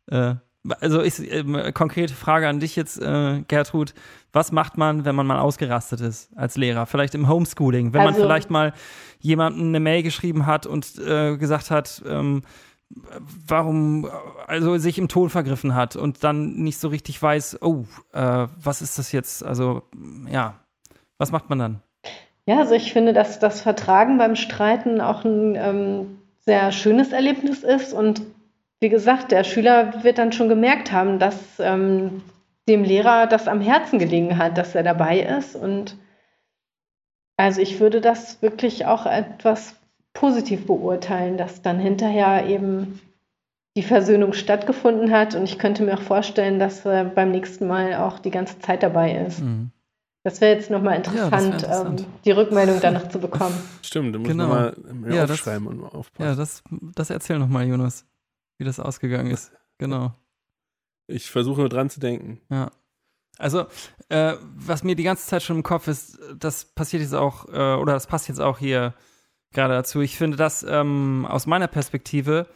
Äh, 0.07 0.35
also 0.81 0.99
ist 0.99 1.19
ähm, 1.19 1.57
konkrete 1.73 2.13
Frage 2.13 2.47
an 2.49 2.59
dich 2.59 2.75
jetzt, 2.75 3.01
äh, 3.01 3.41
Gertrud. 3.47 3.93
Was 4.33 4.51
macht 4.51 4.77
man, 4.77 5.05
wenn 5.05 5.15
man 5.15 5.25
mal 5.25 5.39
ausgerastet 5.39 6.01
ist 6.01 6.29
als 6.35 6.57
Lehrer? 6.57 6.85
Vielleicht 6.87 7.15
im 7.15 7.29
Homeschooling, 7.29 7.93
wenn 7.93 8.03
man 8.03 8.13
Also- 8.15 8.25
vielleicht 8.25 8.49
mal 8.49 8.73
jemandem 9.19 9.67
eine 9.69 9.79
Mail 9.79 10.03
geschrieben 10.03 10.45
hat 10.45 10.65
und 10.65 10.97
äh, 10.99 11.37
gesagt 11.37 11.71
hat, 11.71 12.03
ähm, 12.05 12.41
warum, 13.47 14.09
also 14.45 14.77
sich 14.77 14.97
im 14.97 15.07
Ton 15.07 15.29
vergriffen 15.29 15.73
hat 15.73 15.95
und 15.95 16.23
dann 16.23 16.55
nicht 16.55 16.79
so 16.79 16.89
richtig 16.89 17.21
weiß, 17.21 17.61
oh, 17.61 17.85
äh, 18.11 18.47
was 18.61 18.81
ist 18.81 18.97
das 18.99 19.11
jetzt? 19.13 19.43
Also, 19.43 19.83
ja, 20.29 20.55
was 21.17 21.31
macht 21.31 21.49
man 21.49 21.59
dann? 21.59 21.81
Ja, 22.45 22.59
also 22.59 22.73
ich 22.73 22.93
finde, 22.93 23.13
dass 23.13 23.39
das 23.39 23.61
Vertragen 23.61 24.17
beim 24.17 24.35
Streiten 24.35 25.01
auch 25.01 25.25
ein 25.25 25.55
ähm, 25.55 26.21
sehr 26.45 26.71
schönes 26.71 27.11
Erlebnis 27.11 27.63
ist. 27.63 27.93
Und 27.93 28.21
wie 28.79 28.89
gesagt, 28.89 29.31
der 29.31 29.43
Schüler 29.43 30.03
wird 30.03 30.17
dann 30.17 30.31
schon 30.31 30.47
gemerkt 30.47 30.91
haben, 30.91 31.19
dass 31.19 31.37
ähm, 31.59 32.21
dem 32.69 32.83
Lehrer 32.83 33.27
das 33.27 33.47
am 33.47 33.59
Herzen 33.59 33.99
gelegen 33.99 34.37
hat, 34.37 34.57
dass 34.57 34.75
er 34.75 34.83
dabei 34.83 35.19
ist. 35.19 35.55
Und 35.55 35.97
also 37.35 37.61
ich 37.61 37.79
würde 37.79 38.01
das 38.01 38.41
wirklich 38.41 38.85
auch 38.85 39.05
etwas 39.05 39.75
positiv 40.13 40.65
beurteilen, 40.65 41.37
dass 41.37 41.61
dann 41.61 41.79
hinterher 41.79 42.47
eben 42.47 43.01
die 43.75 43.83
Versöhnung 43.83 44.33
stattgefunden 44.33 45.11
hat. 45.11 45.35
Und 45.35 45.43
ich 45.43 45.59
könnte 45.59 45.83
mir 45.83 45.95
auch 45.95 46.01
vorstellen, 46.01 46.59
dass 46.59 46.85
er 46.85 47.03
beim 47.03 47.31
nächsten 47.31 47.67
Mal 47.67 47.95
auch 47.95 48.19
die 48.19 48.31
ganze 48.31 48.59
Zeit 48.59 48.83
dabei 48.83 49.15
ist. 49.25 49.41
Mhm. 49.41 49.71
Das 50.27 50.41
wäre 50.41 50.57
jetzt 50.57 50.69
nochmal 50.69 50.95
Ja, 50.95 50.99
das 50.99 51.13
wär 51.13 51.23
interessant, 51.23 51.53
interessant. 51.53 51.99
Ähm, 52.01 52.05
die 52.25 52.31
Rückmeldung 52.31 52.79
danach 52.81 53.07
zu 53.07 53.17
bekommen. 53.17 53.55
Stimmt, 53.81 54.13
du 54.13 54.19
musst 54.19 54.29
Genau. 54.31 54.43
nochmal 54.47 54.75
Ja, 55.09 55.21
das- 55.21 55.31
aufschreiben 55.31 55.67
und 55.67 55.79
mal 55.79 55.87
aufpassen. 55.87 56.27
Ja, 56.29 56.35
das, 56.35 56.63
das 56.95 57.09
erzähl 57.11 57.39
nochmal, 57.39 57.65
Jonas, 57.65 58.05
wie 58.57 58.65
das 58.65 58.77
ausgegangen 58.81 59.31
ist. 59.31 59.53
Genau. 59.77 60.11
Ich 61.07 61.31
versuche 61.31 61.61
nur 61.61 61.69
dran 61.69 61.89
zu 61.89 62.01
denken. 62.01 62.41
Ja. 62.49 62.71
Also, 63.37 63.67
äh, 64.09 64.33
was 64.41 64.83
mir 64.83 64.97
die 64.97 65.03
ganze 65.03 65.25
Zeit 65.27 65.43
schon 65.43 65.55
im 65.55 65.63
Kopf 65.63 65.87
ist, 65.87 66.19
das 66.37 66.65
passiert 66.65 67.01
jetzt 67.03 67.15
auch, 67.15 67.45
äh, 67.47 67.75
oder 67.75 67.93
das 67.93 68.07
passt 68.07 68.27
jetzt 68.27 68.41
auch 68.41 68.57
hier 68.57 68.95
gerade 69.53 69.75
dazu. 69.75 70.01
Ich 70.01 70.17
finde 70.17 70.35
das 70.35 70.65
ähm, 70.67 71.25
aus 71.29 71.45
meiner 71.45 71.67
Perspektive 71.67 72.47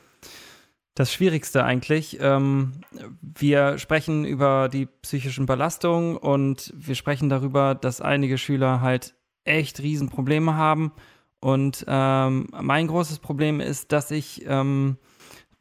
das 0.96 1.14
Schwierigste 1.14 1.64
eigentlich. 1.64 2.18
Ähm, 2.20 2.74
wir 3.22 3.78
sprechen 3.78 4.26
über 4.26 4.70
die 4.70 4.86
psychischen 4.86 5.46
Belastungen 5.46 6.18
und 6.18 6.74
wir 6.76 6.96
sprechen 6.96 7.30
darüber, 7.30 7.76
dass 7.76 8.02
einige 8.02 8.38
Schüler 8.38 8.82
halt 8.82 9.16
echt 9.44 9.82
Riesenprobleme 9.82 10.56
haben. 10.56 10.92
Und 11.40 11.86
ähm, 11.88 12.50
mein 12.62 12.88
großes 12.88 13.20
Problem 13.20 13.60
ist, 13.60 13.92
dass 13.92 14.12
ich 14.12 14.44
ähm, 14.46 14.98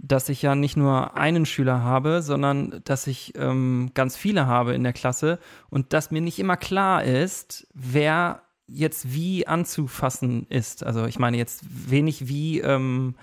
dass 0.02 0.28
ich 0.28 0.40
ja 0.42 0.54
nicht 0.54 0.76
nur 0.76 1.16
einen 1.16 1.44
Schüler 1.44 1.82
habe, 1.82 2.22
sondern 2.22 2.80
dass 2.84 3.06
ich 3.06 3.34
ähm, 3.36 3.90
ganz 3.94 4.16
viele 4.16 4.46
habe 4.46 4.74
in 4.74 4.82
der 4.82 4.94
Klasse 4.94 5.38
und 5.68 5.92
dass 5.92 6.10
mir 6.10 6.22
nicht 6.22 6.38
immer 6.38 6.56
klar 6.56 7.04
ist, 7.04 7.66
wer 7.74 8.42
jetzt 8.66 9.12
wie 9.12 9.46
anzufassen 9.46 10.46
ist. 10.48 10.84
Also 10.84 11.04
ich 11.04 11.18
meine 11.18 11.36
jetzt 11.36 11.64
wenig 11.90 12.28
wie, 12.28 12.60
ähm, 12.60 13.14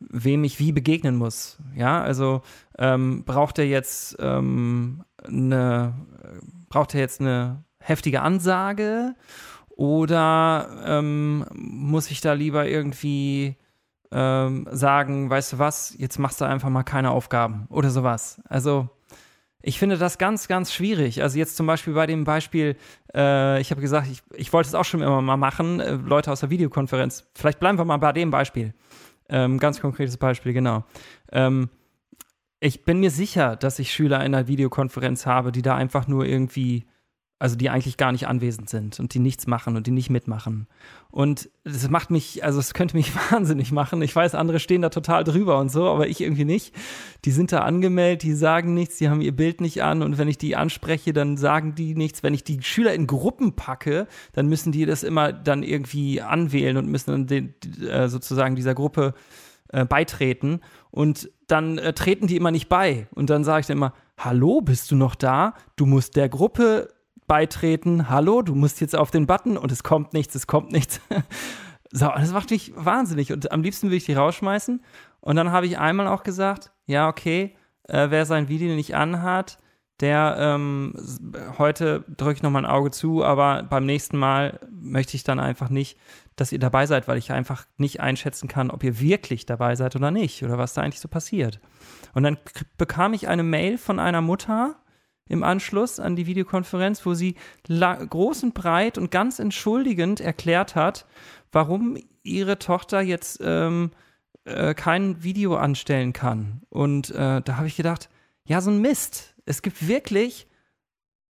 wem 0.00 0.44
ich 0.44 0.58
wie 0.58 0.72
begegnen 0.72 1.16
muss. 1.16 1.58
Ja, 1.74 2.02
also 2.02 2.42
ähm, 2.78 3.24
braucht 3.24 3.58
er 3.58 3.66
jetzt 3.66 4.16
ähm, 4.20 5.04
eine, 5.24 5.94
braucht 6.68 6.94
er 6.94 7.00
jetzt 7.00 7.20
eine 7.20 7.64
heftige 7.78 8.22
Ansage 8.22 9.14
oder 9.68 10.68
ähm, 10.86 11.44
muss 11.54 12.10
ich 12.10 12.20
da 12.20 12.32
lieber 12.32 12.66
irgendwie 12.66 13.56
ähm, 14.12 14.66
sagen, 14.70 15.30
weißt 15.30 15.54
du 15.54 15.58
was, 15.58 15.94
jetzt 15.98 16.18
machst 16.18 16.40
du 16.40 16.44
einfach 16.44 16.68
mal 16.68 16.84
keine 16.84 17.10
Aufgaben 17.10 17.66
oder 17.70 17.90
sowas. 17.90 18.40
Also 18.48 18.88
ich 19.62 19.78
finde 19.78 19.98
das 19.98 20.18
ganz, 20.18 20.46
ganz 20.46 20.72
schwierig. 20.72 21.22
Also 21.22 21.38
jetzt 21.38 21.56
zum 21.56 21.66
Beispiel 21.66 21.92
bei 21.92 22.06
dem 22.06 22.24
Beispiel, 22.24 22.76
äh, 23.14 23.60
ich 23.60 23.70
habe 23.72 23.80
gesagt, 23.80 24.06
ich, 24.08 24.22
ich 24.34 24.52
wollte 24.52 24.68
es 24.68 24.74
auch 24.74 24.84
schon 24.84 25.02
immer 25.02 25.20
mal 25.20 25.36
machen, 25.36 25.80
äh, 25.80 25.94
Leute 25.94 26.30
aus 26.30 26.40
der 26.40 26.50
Videokonferenz. 26.50 27.26
Vielleicht 27.34 27.58
bleiben 27.58 27.76
wir 27.76 27.84
mal 27.84 27.96
bei 27.96 28.12
dem 28.12 28.30
Beispiel. 28.30 28.74
Ähm, 29.28 29.58
ganz 29.58 29.80
konkretes 29.80 30.16
Beispiel, 30.16 30.52
genau. 30.52 30.84
Ähm, 31.32 31.68
ich 32.60 32.84
bin 32.84 33.00
mir 33.00 33.10
sicher, 33.10 33.56
dass 33.56 33.78
ich 33.78 33.92
Schüler 33.92 34.24
in 34.24 34.34
einer 34.34 34.48
Videokonferenz 34.48 35.26
habe, 35.26 35.52
die 35.52 35.62
da 35.62 35.74
einfach 35.74 36.08
nur 36.08 36.26
irgendwie 36.26 36.86
also 37.38 37.54
die 37.54 37.68
eigentlich 37.68 37.98
gar 37.98 38.12
nicht 38.12 38.26
anwesend 38.26 38.70
sind 38.70 38.98
und 38.98 39.12
die 39.12 39.18
nichts 39.18 39.46
machen 39.46 39.76
und 39.76 39.86
die 39.86 39.90
nicht 39.90 40.08
mitmachen. 40.08 40.66
Und 41.10 41.50
das 41.64 41.90
macht 41.90 42.10
mich, 42.10 42.42
also 42.42 42.58
es 42.58 42.72
könnte 42.72 42.96
mich 42.96 43.14
wahnsinnig 43.30 43.72
machen. 43.72 44.00
Ich 44.00 44.16
weiß, 44.16 44.34
andere 44.34 44.58
stehen 44.58 44.80
da 44.80 44.88
total 44.88 45.22
drüber 45.22 45.58
und 45.58 45.70
so, 45.70 45.86
aber 45.86 46.08
ich 46.08 46.22
irgendwie 46.22 46.46
nicht. 46.46 46.74
Die 47.26 47.30
sind 47.30 47.52
da 47.52 47.60
angemeldet, 47.60 48.22
die 48.22 48.32
sagen 48.32 48.72
nichts, 48.72 48.96
die 48.96 49.10
haben 49.10 49.20
ihr 49.20 49.36
Bild 49.36 49.60
nicht 49.60 49.82
an 49.82 50.02
und 50.02 50.16
wenn 50.16 50.28
ich 50.28 50.38
die 50.38 50.56
anspreche, 50.56 51.12
dann 51.12 51.36
sagen 51.36 51.74
die 51.74 51.94
nichts. 51.94 52.22
Wenn 52.22 52.32
ich 52.32 52.42
die 52.42 52.62
Schüler 52.62 52.94
in 52.94 53.06
Gruppen 53.06 53.54
packe, 53.54 54.06
dann 54.32 54.46
müssen 54.46 54.72
die 54.72 54.86
das 54.86 55.02
immer 55.02 55.32
dann 55.32 55.62
irgendwie 55.62 56.22
anwählen 56.22 56.78
und 56.78 56.88
müssen 56.88 57.10
dann 57.10 57.26
den, 57.26 57.54
äh, 57.86 58.08
sozusagen 58.08 58.56
dieser 58.56 58.74
Gruppe 58.74 59.12
äh, 59.68 59.84
beitreten 59.84 60.60
und 60.90 61.30
dann 61.48 61.76
äh, 61.76 61.92
treten 61.92 62.28
die 62.28 62.36
immer 62.36 62.50
nicht 62.50 62.68
bei 62.70 63.08
und 63.14 63.28
dann 63.28 63.44
sage 63.44 63.60
ich 63.60 63.66
dann 63.66 63.76
immer, 63.76 63.92
hallo, 64.16 64.62
bist 64.62 64.90
du 64.90 64.96
noch 64.96 65.14
da? 65.14 65.54
Du 65.76 65.84
musst 65.84 66.16
der 66.16 66.30
Gruppe 66.30 66.88
beitreten, 67.26 68.08
hallo, 68.08 68.42
du 68.42 68.54
musst 68.54 68.80
jetzt 68.80 68.96
auf 68.96 69.10
den 69.10 69.26
Button 69.26 69.56
und 69.56 69.72
es 69.72 69.82
kommt 69.82 70.12
nichts, 70.12 70.34
es 70.34 70.46
kommt 70.46 70.72
nichts. 70.72 71.00
so, 71.90 72.08
das 72.08 72.32
macht 72.32 72.50
mich 72.50 72.72
wahnsinnig 72.76 73.32
und 73.32 73.52
am 73.52 73.62
liebsten 73.62 73.88
würde 73.88 73.96
ich 73.96 74.04
die 74.04 74.14
rausschmeißen. 74.14 74.82
Und 75.20 75.36
dann 75.36 75.50
habe 75.50 75.66
ich 75.66 75.78
einmal 75.78 76.06
auch 76.06 76.22
gesagt, 76.22 76.72
ja, 76.86 77.08
okay, 77.08 77.56
äh, 77.88 78.10
wer 78.10 78.26
sein 78.26 78.48
Video 78.48 78.74
nicht 78.74 78.94
anhat, 78.94 79.58
der 80.00 80.36
ähm, 80.38 80.94
heute 81.58 82.04
drücke 82.16 82.34
ich 82.34 82.42
noch 82.42 82.50
mal 82.50 82.60
ein 82.60 82.70
Auge 82.70 82.90
zu, 82.90 83.24
aber 83.24 83.62
beim 83.62 83.86
nächsten 83.86 84.18
Mal 84.18 84.60
möchte 84.70 85.16
ich 85.16 85.24
dann 85.24 85.40
einfach 85.40 85.70
nicht, 85.70 85.98
dass 86.36 86.52
ihr 86.52 86.58
dabei 86.58 86.84
seid, 86.86 87.08
weil 87.08 87.16
ich 87.16 87.32
einfach 87.32 87.64
nicht 87.78 88.00
einschätzen 88.00 88.46
kann, 88.46 88.70
ob 88.70 88.84
ihr 88.84 89.00
wirklich 89.00 89.46
dabei 89.46 89.74
seid 89.74 89.96
oder 89.96 90.10
nicht 90.10 90.42
oder 90.42 90.58
was 90.58 90.74
da 90.74 90.82
eigentlich 90.82 91.00
so 91.00 91.08
passiert. 91.08 91.60
Und 92.12 92.24
dann 92.24 92.36
bekam 92.76 93.14
ich 93.14 93.28
eine 93.28 93.42
Mail 93.42 93.78
von 93.78 93.98
einer 93.98 94.20
Mutter, 94.20 94.76
im 95.28 95.42
Anschluss 95.42 96.00
an 96.00 96.16
die 96.16 96.26
Videokonferenz, 96.26 97.04
wo 97.04 97.14
sie 97.14 97.34
groß 97.68 98.44
und 98.44 98.54
breit 98.54 98.98
und 98.98 99.10
ganz 99.10 99.38
entschuldigend 99.38 100.20
erklärt 100.20 100.74
hat, 100.74 101.06
warum 101.52 101.98
ihre 102.22 102.58
Tochter 102.58 103.00
jetzt 103.00 103.40
ähm, 103.42 103.90
äh, 104.44 104.74
kein 104.74 105.22
Video 105.22 105.56
anstellen 105.56 106.12
kann. 106.12 106.62
Und 106.70 107.10
äh, 107.10 107.42
da 107.42 107.56
habe 107.56 107.66
ich 107.66 107.76
gedacht, 107.76 108.08
ja, 108.46 108.60
so 108.60 108.70
ein 108.70 108.80
Mist. 108.80 109.34
Es 109.44 109.62
gibt 109.62 109.88
wirklich 109.88 110.46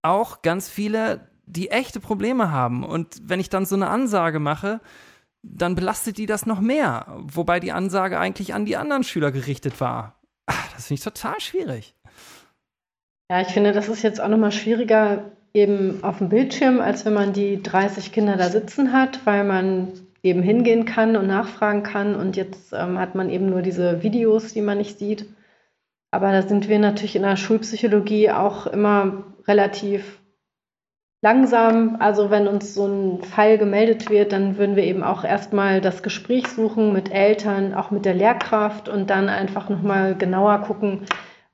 auch 0.02 0.42
ganz 0.42 0.68
viele, 0.68 1.28
die 1.46 1.70
echte 1.70 2.00
Probleme 2.00 2.50
haben. 2.50 2.84
Und 2.84 3.20
wenn 3.22 3.40
ich 3.40 3.48
dann 3.48 3.66
so 3.66 3.74
eine 3.74 3.88
Ansage 3.88 4.38
mache, 4.38 4.80
dann 5.42 5.74
belastet 5.74 6.18
die 6.18 6.26
das 6.26 6.44
noch 6.44 6.60
mehr. 6.60 7.06
Wobei 7.18 7.60
die 7.60 7.72
Ansage 7.72 8.18
eigentlich 8.18 8.52
an 8.52 8.64
die 8.64 8.76
anderen 8.76 9.04
Schüler 9.04 9.32
gerichtet 9.32 9.80
war. 9.80 10.20
Ach, 10.46 10.72
das 10.74 10.86
finde 10.86 10.98
ich 10.98 11.04
total 11.04 11.40
schwierig. 11.40 11.94
Ja, 13.30 13.40
ich 13.40 13.48
finde, 13.48 13.72
das 13.72 13.88
ist 13.88 14.02
jetzt 14.02 14.20
auch 14.20 14.28
nochmal 14.28 14.52
schwieriger 14.52 15.24
eben 15.52 16.04
auf 16.04 16.18
dem 16.18 16.28
Bildschirm, 16.28 16.80
als 16.80 17.04
wenn 17.04 17.14
man 17.14 17.32
die 17.32 17.62
30 17.62 18.12
Kinder 18.12 18.36
da 18.36 18.48
sitzen 18.48 18.92
hat, 18.92 19.24
weil 19.26 19.42
man 19.42 19.92
eben 20.22 20.42
hingehen 20.42 20.84
kann 20.84 21.16
und 21.16 21.26
nachfragen 21.26 21.82
kann. 21.82 22.14
Und 22.14 22.36
jetzt 22.36 22.72
ähm, 22.72 22.98
hat 22.98 23.14
man 23.14 23.30
eben 23.30 23.48
nur 23.48 23.62
diese 23.62 24.02
Videos, 24.02 24.52
die 24.52 24.60
man 24.60 24.78
nicht 24.78 24.98
sieht. 24.98 25.26
Aber 26.10 26.30
da 26.30 26.42
sind 26.42 26.68
wir 26.68 26.78
natürlich 26.78 27.16
in 27.16 27.22
der 27.22 27.36
Schulpsychologie 27.36 28.30
auch 28.30 28.66
immer 28.66 29.24
relativ 29.48 30.20
langsam. 31.22 31.96
Also 31.98 32.30
wenn 32.30 32.46
uns 32.46 32.74
so 32.74 32.86
ein 32.86 33.22
Fall 33.22 33.58
gemeldet 33.58 34.08
wird, 34.08 34.32
dann 34.32 34.58
würden 34.58 34.76
wir 34.76 34.84
eben 34.84 35.02
auch 35.02 35.24
erstmal 35.24 35.80
das 35.80 36.02
Gespräch 36.02 36.46
suchen 36.48 36.92
mit 36.92 37.10
Eltern, 37.10 37.74
auch 37.74 37.90
mit 37.90 38.04
der 38.04 38.14
Lehrkraft 38.14 38.88
und 38.88 39.10
dann 39.10 39.28
einfach 39.28 39.68
nochmal 39.68 40.14
genauer 40.14 40.60
gucken, 40.62 41.06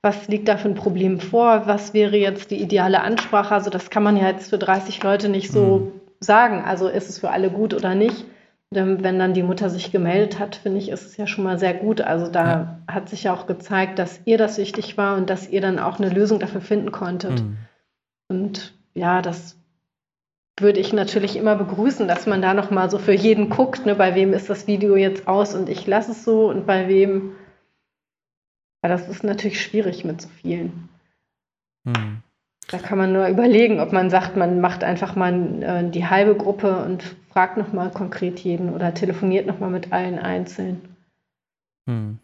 was 0.03 0.27
liegt 0.27 0.49
da 0.49 0.57
für 0.57 0.69
ein 0.69 0.75
Problem 0.75 1.21
vor, 1.21 1.63
was 1.67 1.95
wäre 1.95 2.17
jetzt 2.17 2.51
die 2.51 2.61
ideale 2.61 3.01
Ansprache. 3.03 3.55
Also 3.55 3.71
das 3.71 3.89
kann 3.89 4.03
man 4.03 4.17
ja 4.17 4.29
jetzt 4.29 4.51
für 4.51 4.59
30 4.59 5.03
Leute 5.03 5.29
nicht 5.29 5.51
so 5.51 5.79
mhm. 5.79 6.01
sagen. 6.19 6.65
Also 6.65 6.89
ist 6.89 7.09
es 7.09 7.21
für 7.21 7.31
alle 7.31 7.51
gut 7.51 7.73
oder 7.73 7.95
nicht. 7.95 8.25
Denn 8.71 9.05
wenn 9.05 9.19
dann 9.19 9.35
die 9.35 9.43
Mutter 9.43 9.71
sich 9.71 9.93
gemeldet 9.93 10.39
hat, 10.39 10.57
finde 10.57 10.79
ich, 10.79 10.89
ist 10.89 11.07
es 11.07 11.17
ja 11.17 11.27
schon 11.27 11.45
mal 11.45 11.59
sehr 11.59 11.75
gut. 11.75 12.01
Also 12.01 12.29
da 12.29 12.45
ja. 12.45 12.79
hat 12.89 13.09
sich 13.11 13.25
ja 13.25 13.35
auch 13.35 13.47
gezeigt, 13.47 13.99
dass 13.99 14.21
ihr 14.25 14.39
das 14.39 14.59
wichtig 14.59 14.97
war 14.97 15.17
und 15.17 15.31
dass 15.31 15.49
ihr 15.49 15.61
dann 15.61 15.79
auch 15.79 16.01
eine 16.01 16.09
Lösung 16.09 16.41
dafür 16.41 16.63
finden 16.63 16.91
konntet. 16.91 17.43
Mhm. 17.43 17.59
Und 18.29 18.75
ja, 18.95 19.23
das 19.23 19.57
würde 20.59 20.81
ich 20.81 20.93
natürlich 20.93 21.37
immer 21.37 21.55
begrüßen, 21.55 22.09
dass 22.09 22.27
man 22.27 22.43
da 22.43 22.55
noch 22.55 22.71
mal 22.71 22.91
so 22.91 22.99
für 22.99 23.13
jeden 23.13 23.51
guckt, 23.51 23.87
ne, 23.87 23.95
bei 23.95 24.15
wem 24.15 24.33
ist 24.33 24.51
das 24.51 24.67
Video 24.67 24.97
jetzt 24.97 25.29
aus 25.29 25.55
und 25.55 25.69
ich 25.69 25.87
lasse 25.87 26.13
es 26.13 26.25
so 26.25 26.49
und 26.49 26.67
bei 26.67 26.89
wem 26.89 27.33
aber 28.83 28.93
das 28.93 29.09
ist 29.09 29.25
natürlich 29.25 29.63
schwierig 29.63 30.05
mit 30.05 30.21
so 30.21 30.29
vielen. 30.29 30.89
Hm. 31.87 32.19
Da 32.69 32.79
kann 32.79 32.99
man 32.99 33.13
nur 33.13 33.27
überlegen, 33.29 33.81
ob 33.81 33.93
man 33.93 34.11
sagt, 34.11 34.37
man 34.37 34.61
macht 34.61 34.85
einfach 34.85 35.15
mal 35.17 35.63
äh, 35.63 35.91
die 35.91 36.07
halbe 36.07 36.35
Gruppe 36.35 36.85
und 36.85 37.03
fragt 37.31 37.57
nochmal 37.57 37.91
konkret 37.91 38.41
jeden 38.41 38.73
oder 38.73 38.95
telefoniert 38.95 39.47
nochmal 39.47 39.71
mit 39.71 39.93
allen 39.93 40.19
einzeln, 40.19 40.81
hm. 41.89 42.19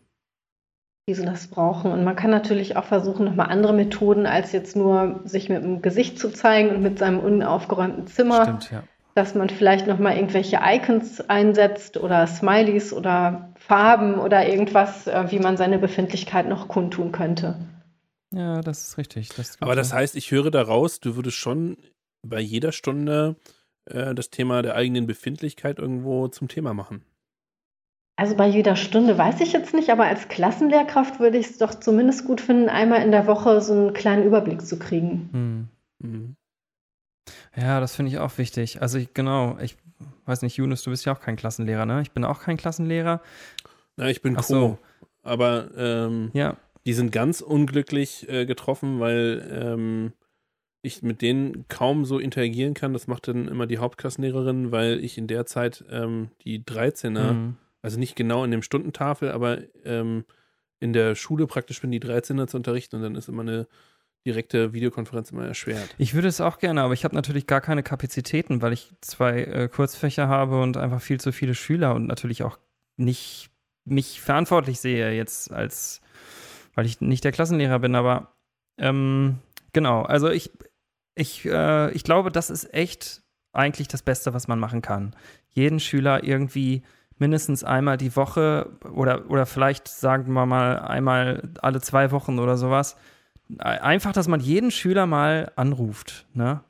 die 1.08 1.14
sie 1.14 1.24
das 1.24 1.46
brauchen. 1.48 1.92
Und 1.92 2.04
man 2.04 2.16
kann 2.16 2.30
natürlich 2.30 2.76
auch 2.76 2.84
versuchen, 2.84 3.24
nochmal 3.24 3.48
andere 3.48 3.72
Methoden, 3.72 4.26
als 4.26 4.52
jetzt 4.52 4.74
nur 4.74 5.20
sich 5.24 5.48
mit 5.48 5.62
dem 5.62 5.82
Gesicht 5.82 6.18
zu 6.18 6.30
zeigen 6.30 6.70
und 6.70 6.82
mit 6.82 6.98
seinem 6.98 7.20
unaufgeräumten 7.20 8.06
Zimmer. 8.06 8.42
Stimmt, 8.42 8.70
ja 8.70 8.82
dass 9.18 9.34
man 9.34 9.50
vielleicht 9.50 9.88
nochmal 9.88 10.14
irgendwelche 10.14 10.60
Icons 10.64 11.28
einsetzt 11.28 11.96
oder 11.96 12.28
Smileys 12.28 12.92
oder 12.92 13.48
Farben 13.68 14.14
oder 14.14 14.48
irgendwas, 14.48 15.06
äh, 15.06 15.30
wie 15.30 15.38
man 15.38 15.58
seine 15.58 15.78
Befindlichkeit 15.78 16.48
noch 16.48 16.68
kundtun 16.68 17.12
könnte. 17.12 17.56
Ja, 18.32 18.62
das 18.62 18.88
ist 18.88 18.98
richtig. 18.98 19.28
Das 19.36 19.60
Aber 19.60 19.76
das 19.76 19.92
heißt, 19.92 20.16
ich 20.16 20.30
höre 20.30 20.50
daraus, 20.50 21.00
du 21.00 21.16
würdest 21.16 21.36
schon 21.36 21.76
bei 22.22 22.40
jeder 22.40 22.72
Stunde 22.72 23.36
äh, 23.84 24.14
das 24.14 24.30
Thema 24.30 24.62
der 24.62 24.74
eigenen 24.74 25.06
Befindlichkeit 25.06 25.78
irgendwo 25.78 26.28
zum 26.28 26.48
Thema 26.48 26.72
machen. 26.72 27.04
Also 28.16 28.36
bei 28.36 28.48
jeder 28.48 28.74
Stunde 28.74 29.16
weiß 29.16 29.40
ich 29.42 29.52
jetzt 29.52 29.74
nicht, 29.74 29.90
aber 29.90 30.06
als 30.06 30.28
Klassenlehrkraft 30.28 31.20
würde 31.20 31.38
ich 31.38 31.50
es 31.50 31.58
doch 31.58 31.74
zumindest 31.74 32.24
gut 32.24 32.40
finden, 32.40 32.68
einmal 32.68 33.02
in 33.02 33.12
der 33.12 33.26
Woche 33.26 33.60
so 33.60 33.74
einen 33.74 33.92
kleinen 33.92 34.24
Überblick 34.24 34.66
zu 34.66 34.78
kriegen. 34.78 35.28
Hm. 35.32 35.68
Mhm. 35.98 36.36
Ja, 37.54 37.80
das 37.80 37.94
finde 37.94 38.10
ich 38.10 38.18
auch 38.18 38.36
wichtig. 38.38 38.82
Also 38.82 38.98
ich, 38.98 39.14
genau, 39.14 39.58
ich 39.58 39.76
weiß 40.28 40.42
nicht, 40.42 40.56
Yunus, 40.56 40.82
du 40.82 40.90
bist 40.90 41.04
ja 41.04 41.14
auch 41.14 41.20
kein 41.20 41.36
Klassenlehrer, 41.36 41.86
ne? 41.86 42.02
Ich 42.02 42.12
bin 42.12 42.24
auch 42.24 42.40
kein 42.40 42.56
Klassenlehrer. 42.56 43.20
Na, 43.96 44.08
ich 44.10 44.22
bin 44.22 44.36
Ach 44.36 44.42
so. 44.42 44.78
Aber 45.22 45.70
ähm, 45.76 46.30
ja. 46.32 46.56
die 46.86 46.92
sind 46.92 47.10
ganz 47.10 47.40
unglücklich 47.40 48.28
äh, 48.28 48.46
getroffen, 48.46 49.00
weil 49.00 49.46
ähm, 49.50 50.12
ich 50.82 51.02
mit 51.02 51.22
denen 51.22 51.66
kaum 51.68 52.04
so 52.04 52.18
interagieren 52.18 52.74
kann. 52.74 52.92
Das 52.92 53.06
macht 53.06 53.28
dann 53.28 53.48
immer 53.48 53.66
die 53.66 53.78
Hauptklassenlehrerin, 53.78 54.70
weil 54.70 55.02
ich 55.02 55.18
in 55.18 55.26
der 55.26 55.46
Zeit 55.46 55.84
ähm, 55.90 56.30
die 56.42 56.62
13er, 56.62 57.32
mhm. 57.32 57.56
also 57.82 57.98
nicht 57.98 58.14
genau 58.14 58.44
in 58.44 58.50
dem 58.50 58.62
Stundentafel, 58.62 59.30
aber 59.30 59.58
ähm, 59.84 60.24
in 60.80 60.92
der 60.92 61.14
Schule 61.14 61.46
praktisch 61.46 61.80
bin, 61.80 61.90
die 61.90 62.00
13er 62.00 62.46
zu 62.46 62.56
unterrichten 62.56 62.96
und 62.96 63.02
dann 63.02 63.16
ist 63.16 63.28
immer 63.28 63.42
eine 63.42 63.66
direkte 64.28 64.74
Videokonferenz 64.74 65.30
immer 65.30 65.46
erschwert. 65.46 65.94
Ich 65.96 66.12
würde 66.14 66.28
es 66.28 66.40
auch 66.40 66.58
gerne, 66.58 66.82
aber 66.82 66.92
ich 66.92 67.04
habe 67.04 67.14
natürlich 67.14 67.46
gar 67.46 67.62
keine 67.62 67.82
Kapazitäten, 67.82 68.60
weil 68.60 68.74
ich 68.74 68.92
zwei 69.00 69.42
äh, 69.44 69.68
Kurzfächer 69.68 70.28
habe 70.28 70.60
und 70.60 70.76
einfach 70.76 71.00
viel 71.00 71.18
zu 71.18 71.32
viele 71.32 71.54
Schüler 71.54 71.94
und 71.94 72.06
natürlich 72.06 72.42
auch 72.42 72.58
nicht 72.96 73.50
mich 73.84 74.20
verantwortlich 74.20 74.80
sehe 74.80 75.12
jetzt 75.12 75.50
als, 75.50 76.02
weil 76.74 76.84
ich 76.84 77.00
nicht 77.00 77.24
der 77.24 77.32
Klassenlehrer 77.32 77.78
bin, 77.78 77.94
aber 77.94 78.34
ähm, 78.76 79.38
genau, 79.72 80.02
also 80.02 80.28
ich, 80.28 80.50
ich, 81.14 81.46
äh, 81.46 81.90
ich 81.92 82.04
glaube, 82.04 82.30
das 82.30 82.50
ist 82.50 82.74
echt 82.74 83.22
eigentlich 83.52 83.88
das 83.88 84.02
Beste, 84.02 84.34
was 84.34 84.46
man 84.46 84.58
machen 84.58 84.82
kann. 84.82 85.16
Jeden 85.48 85.80
Schüler 85.80 86.22
irgendwie 86.22 86.82
mindestens 87.16 87.64
einmal 87.64 87.96
die 87.96 88.14
Woche 88.14 88.70
oder, 88.92 89.30
oder 89.30 89.46
vielleicht 89.46 89.88
sagen 89.88 90.32
wir 90.32 90.44
mal 90.44 90.78
einmal 90.78 91.50
alle 91.62 91.80
zwei 91.80 92.10
Wochen 92.10 92.38
oder 92.38 92.58
sowas 92.58 92.96
einfach, 93.58 94.12
dass 94.12 94.28
man 94.28 94.40
jeden 94.40 94.70
Schüler 94.70 95.06
mal 95.06 95.52
anruft, 95.56 96.26
ne? 96.34 96.60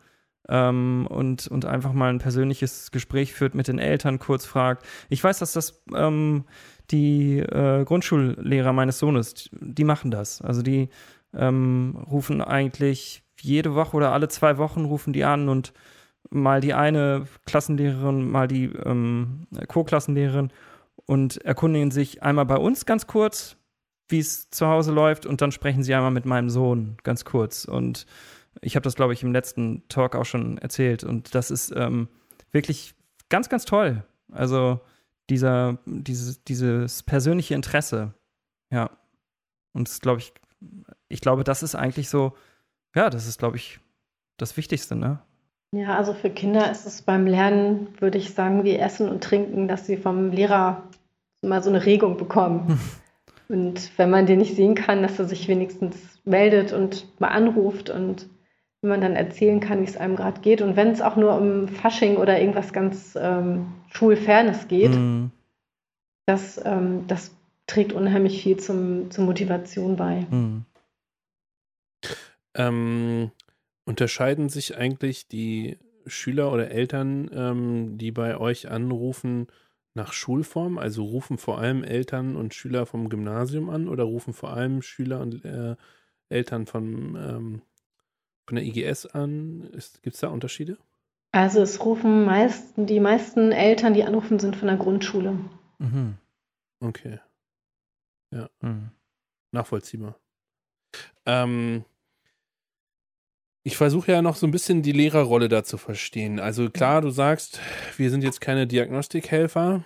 Ähm, 0.51 1.07
und, 1.11 1.47
und 1.49 1.67
einfach 1.67 1.93
mal 1.93 2.09
ein 2.09 2.21
persönliches 2.21 2.91
Gespräch 2.91 3.35
führt 3.35 3.55
mit 3.55 3.69
den 3.69 3.79
Eltern, 3.79 4.19
kurz 4.19 4.47
fragt. 4.47 4.87
Ich 5.11 5.23
weiß, 5.23 5.41
dass 5.41 5.53
das 5.53 5.83
ähm, 5.95 6.45
die 6.91 7.41
äh, 7.41 7.85
Grundschullehrer 7.85 8.73
meines 8.73 8.99
Sohnes, 8.99 9.51
die 9.53 9.85
machen 9.85 10.11
das. 10.11 10.41
Also 10.41 10.63
die 10.63 10.89
ähm, 11.35 11.99
rufen 12.11 12.41
eigentlich 12.41 13.23
jede 13.41 13.75
Woche 13.75 13.97
oder 13.97 14.13
alle 14.13 14.29
zwei 14.29 14.57
Wochen 14.57 14.87
rufen 14.87 15.13
die 15.13 15.25
an 15.25 15.51
und 15.51 15.75
mal 16.31 16.63
die 16.63 16.73
eine 16.73 17.27
Klassenlehrerin, 17.45 18.31
mal 18.31 18.49
die 18.49 18.65
ähm, 18.85 19.47
Co-Klassenlehrerin 19.69 20.51
und 21.07 21.39
erkundigen 21.45 21.91
sich 21.91 22.23
einmal 22.23 22.47
bei 22.47 22.57
uns 22.57 22.87
ganz 22.87 23.07
kurz, 23.07 23.58
wie 24.09 24.19
es 24.19 24.51
zu 24.51 24.67
Hause 24.67 24.93
läuft 24.93 25.27
und 25.27 25.41
dann 25.41 25.53
sprechen 25.53 25.83
sie 25.83 25.95
einmal 25.95 26.11
mit 26.11 26.25
meinem 26.25 26.51
Sohn 26.51 26.97
ganz 27.03 27.25
kurz. 27.25 27.65
Und 27.65 28.07
ich 28.61 28.77
habe 28.77 28.85
das, 28.85 28.95
glaube 28.95 29.13
ich, 29.13 29.23
im 29.23 29.33
letzten 29.33 29.87
Talk 29.89 30.17
auch 30.17 30.25
schon 30.25 30.59
erzählt. 30.59 31.05
Und 31.05 31.35
das 31.35 31.51
ist 31.51 31.73
ähm, 31.77 32.09
wirklich 32.51 32.95
ganz, 33.29 33.49
ganz 33.49 33.65
toll. 33.65 34.03
Also 34.33 34.81
dieser, 35.31 35.79
dieses, 35.85 36.43
dieses 36.45 37.03
persönliche 37.03 37.55
Interesse. 37.55 38.15
Ja. 38.71 38.91
Und 39.73 39.89
das 39.89 40.01
glaube 40.01 40.21
ich, 40.21 40.33
ich 41.09 41.21
glaube, 41.21 41.45
das 41.45 41.63
ist 41.63 41.75
eigentlich 41.75 42.09
so, 42.09 42.35
ja, 42.95 43.11
das 43.11 43.27
ist, 43.27 43.39
glaube 43.39 43.57
ich, 43.57 43.81
das 44.39 44.57
Wichtigste, 44.57 44.97
ne? 44.97 45.21
Ja, 45.73 45.97
also 45.97 46.15
für 46.15 46.31
Kinder 46.31 46.71
ist 46.71 46.87
es 46.87 47.03
beim 47.03 47.27
Lernen, 47.27 47.89
würde 48.01 48.17
ich 48.17 48.33
sagen, 48.33 48.65
wie 48.65 48.77
Essen 48.77 49.09
und 49.09 49.23
Trinken, 49.23 49.69
dass 49.69 49.85
sie 49.85 49.99
vom 49.99 50.31
Lehrer 50.31 50.83
mal 51.43 51.63
so 51.63 51.69
eine 51.69 51.85
Regung 51.85 52.17
bekommen. 52.17 52.81
und 53.49 53.91
wenn 53.99 54.11
man 54.11 54.27
den 54.27 54.39
nicht 54.39 54.55
sehen 54.55 54.75
kann, 54.75 55.03
dass 55.03 55.19
er 55.19 55.25
sich 55.25 55.49
wenigstens 55.49 55.97
meldet 56.25 56.73
und 56.73 57.07
mal 57.19 57.29
anruft 57.29 57.89
und 57.89 58.29
wenn 58.81 58.91
man 58.91 59.01
dann 59.01 59.17
erzählen 59.17 59.59
kann, 59.61 59.81
wie 59.81 59.87
es 59.87 59.97
einem 59.97 60.17
gerade 60.17 60.41
geht. 60.41 60.61
Und 60.63 60.77
wenn 60.77 60.89
es 60.89 61.01
auch 61.01 61.17
nur 61.17 61.37
um 61.37 61.67
Fasching 61.67 62.17
oder 62.17 62.39
irgendwas 62.39 62.73
ganz 62.73 63.19
ähm, 63.21 63.73
Schulfernes 63.89 64.69
geht, 64.69 64.93
mhm. 64.93 65.31
das, 66.27 66.61
ähm, 66.65 67.07
das 67.09 67.35
trägt 67.67 67.93
unheimlich 67.93 68.43
viel 68.43 68.59
zum, 68.59 69.11
zur 69.11 69.25
Motivation 69.25 69.97
bei. 69.97 70.27
Mhm. 70.31 70.65
Ähm, 72.55 73.31
unterscheiden 73.85 74.49
sich 74.49 74.77
eigentlich 74.77 75.27
die 75.27 75.79
Schüler 76.07 76.53
oder 76.53 76.71
Eltern, 76.71 77.31
ähm, 77.33 77.99
die 77.99 78.13
bei 78.13 78.37
euch 78.37 78.71
anrufen, 78.71 79.49
nach 79.99 80.13
Schulform? 80.13 80.79
Also 80.79 81.05
rufen 81.05 81.37
vor 81.37 81.59
allem 81.59 81.85
Eltern 81.85 82.37
und 82.37 82.55
Schüler 82.55 82.87
vom 82.87 83.11
Gymnasium 83.11 83.69
an 83.69 83.89
oder 83.89 84.05
rufen 84.05 84.33
vor 84.33 84.51
allem 84.55 84.81
Schüler 84.81 85.21
und 85.21 85.45
äh, 85.45 85.77
Eltern 86.31 86.67
von, 86.67 87.17
ähm, 87.17 87.63
von 88.47 88.57
der 88.57 88.65
IGS 88.65 89.07
an? 89.07 89.69
Gibt 90.03 90.15
es 90.15 90.21
da 90.21 90.29
Unterschiede? 90.29 90.79
Also 91.33 91.61
es 91.61 91.85
rufen 91.85 92.25
meist, 92.25 92.73
die 92.77 93.01
meisten 93.01 93.53
Eltern, 93.53 93.93
die 93.93 94.05
anrufen, 94.05 94.39
sind 94.39 94.57
von 94.57 94.69
der 94.69 94.79
Grundschule. 94.79 95.39
Mhm. 95.79 96.17
Okay. 96.81 97.21
Ja. 98.31 98.49
Mhm. 98.61 98.91
Nachvollziehbar. 99.53 100.19
Ähm, 101.27 101.85
ich 103.63 103.77
versuche 103.77 104.13
ja 104.13 104.23
noch 104.23 104.37
so 104.37 104.47
ein 104.47 104.51
bisschen 104.51 104.83
die 104.83 104.93
Lehrerrolle 104.93 105.49
da 105.49 105.65
zu 105.65 105.79
verstehen. 105.79 106.41
Also 106.41 106.71
klar, 106.71 107.03
du 107.03 107.11
sagst, 107.11 107.61
wir 107.97 108.11
sind 108.11 108.23
jetzt 108.25 108.41
keine 108.41 108.67
Diagnostikhelfer 108.67 109.85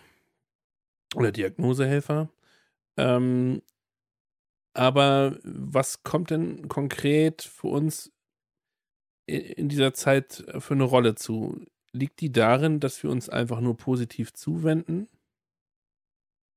oder 1.15 1.33
Diagnosehelfer. 1.33 2.31
Ähm, 2.97 3.63
aber 4.75 5.39
was 5.43 6.03
kommt 6.03 6.31
denn 6.31 6.69
konkret 6.69 7.43
für 7.43 7.69
uns 7.69 8.13
in 9.27 9.69
dieser 9.69 9.95
Zeit 9.95 10.45
für 10.59 10.75
eine 10.75 10.85
Rolle 10.85 11.15
zu? 11.15 11.65
Liegt 11.93 12.21
die 12.21 12.33
darin, 12.33 12.81
dass 12.81 13.03
wir 13.03 13.11
uns 13.11 13.29
einfach 13.29 13.61
nur 13.61 13.77
positiv 13.77 14.33
zuwenden? 14.33 15.09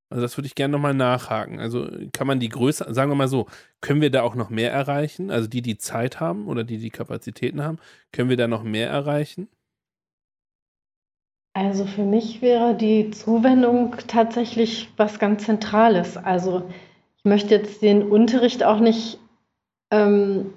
Also 0.10 0.22
das 0.22 0.38
würde 0.38 0.48
ich 0.48 0.56
gerne 0.56 0.72
nochmal 0.72 0.94
nachhaken. 0.94 1.60
Also 1.60 1.90
kann 2.14 2.28
man 2.28 2.40
die 2.40 2.50
Größe, 2.50 2.94
sagen 2.94 3.10
wir 3.10 3.16
mal 3.16 3.28
so, 3.28 3.48
können 3.82 4.02
wir 4.02 4.12
da 4.12 4.22
auch 4.22 4.36
noch 4.36 4.50
mehr 4.50 4.72
erreichen? 4.72 5.32
Also 5.32 5.48
die, 5.48 5.62
die 5.62 5.78
Zeit 5.78 6.20
haben 6.20 6.48
oder 6.48 6.64
die, 6.64 6.78
die 6.78 6.92
Kapazitäten 6.92 7.64
haben, 7.64 7.80
können 8.12 8.30
wir 8.30 8.38
da 8.38 8.48
noch 8.48 8.64
mehr 8.64 8.90
erreichen? 8.90 9.48
Also 11.54 11.86
für 11.86 12.04
mich 12.04 12.42
wäre 12.42 12.76
die 12.76 13.12
Zuwendung 13.12 13.96
tatsächlich 14.08 14.90
was 14.98 15.20
ganz 15.20 15.46
Zentrales. 15.46 16.18
Also 16.18 16.70
ich 17.18 17.24
möchte 17.24 17.56
jetzt 17.56 17.82
den 17.82 18.04
Unterricht 18.04 18.64
auch 18.64 18.82
nicht 18.82 19.20
ähm, 19.90 20.54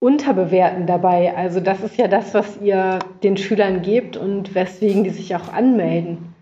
unterbewerten 0.00 0.86
dabei. 0.86 1.34
Also 1.36 1.60
das 1.60 1.80
ist 1.80 1.96
ja 1.96 2.08
das, 2.08 2.34
was 2.34 2.60
ihr 2.60 2.98
den 3.22 3.36
Schülern 3.36 3.82
gebt 3.82 4.16
und 4.16 4.54
weswegen 4.54 5.04
die 5.04 5.10
sich 5.10 5.34
auch 5.36 5.50
anmelden. 5.52 6.33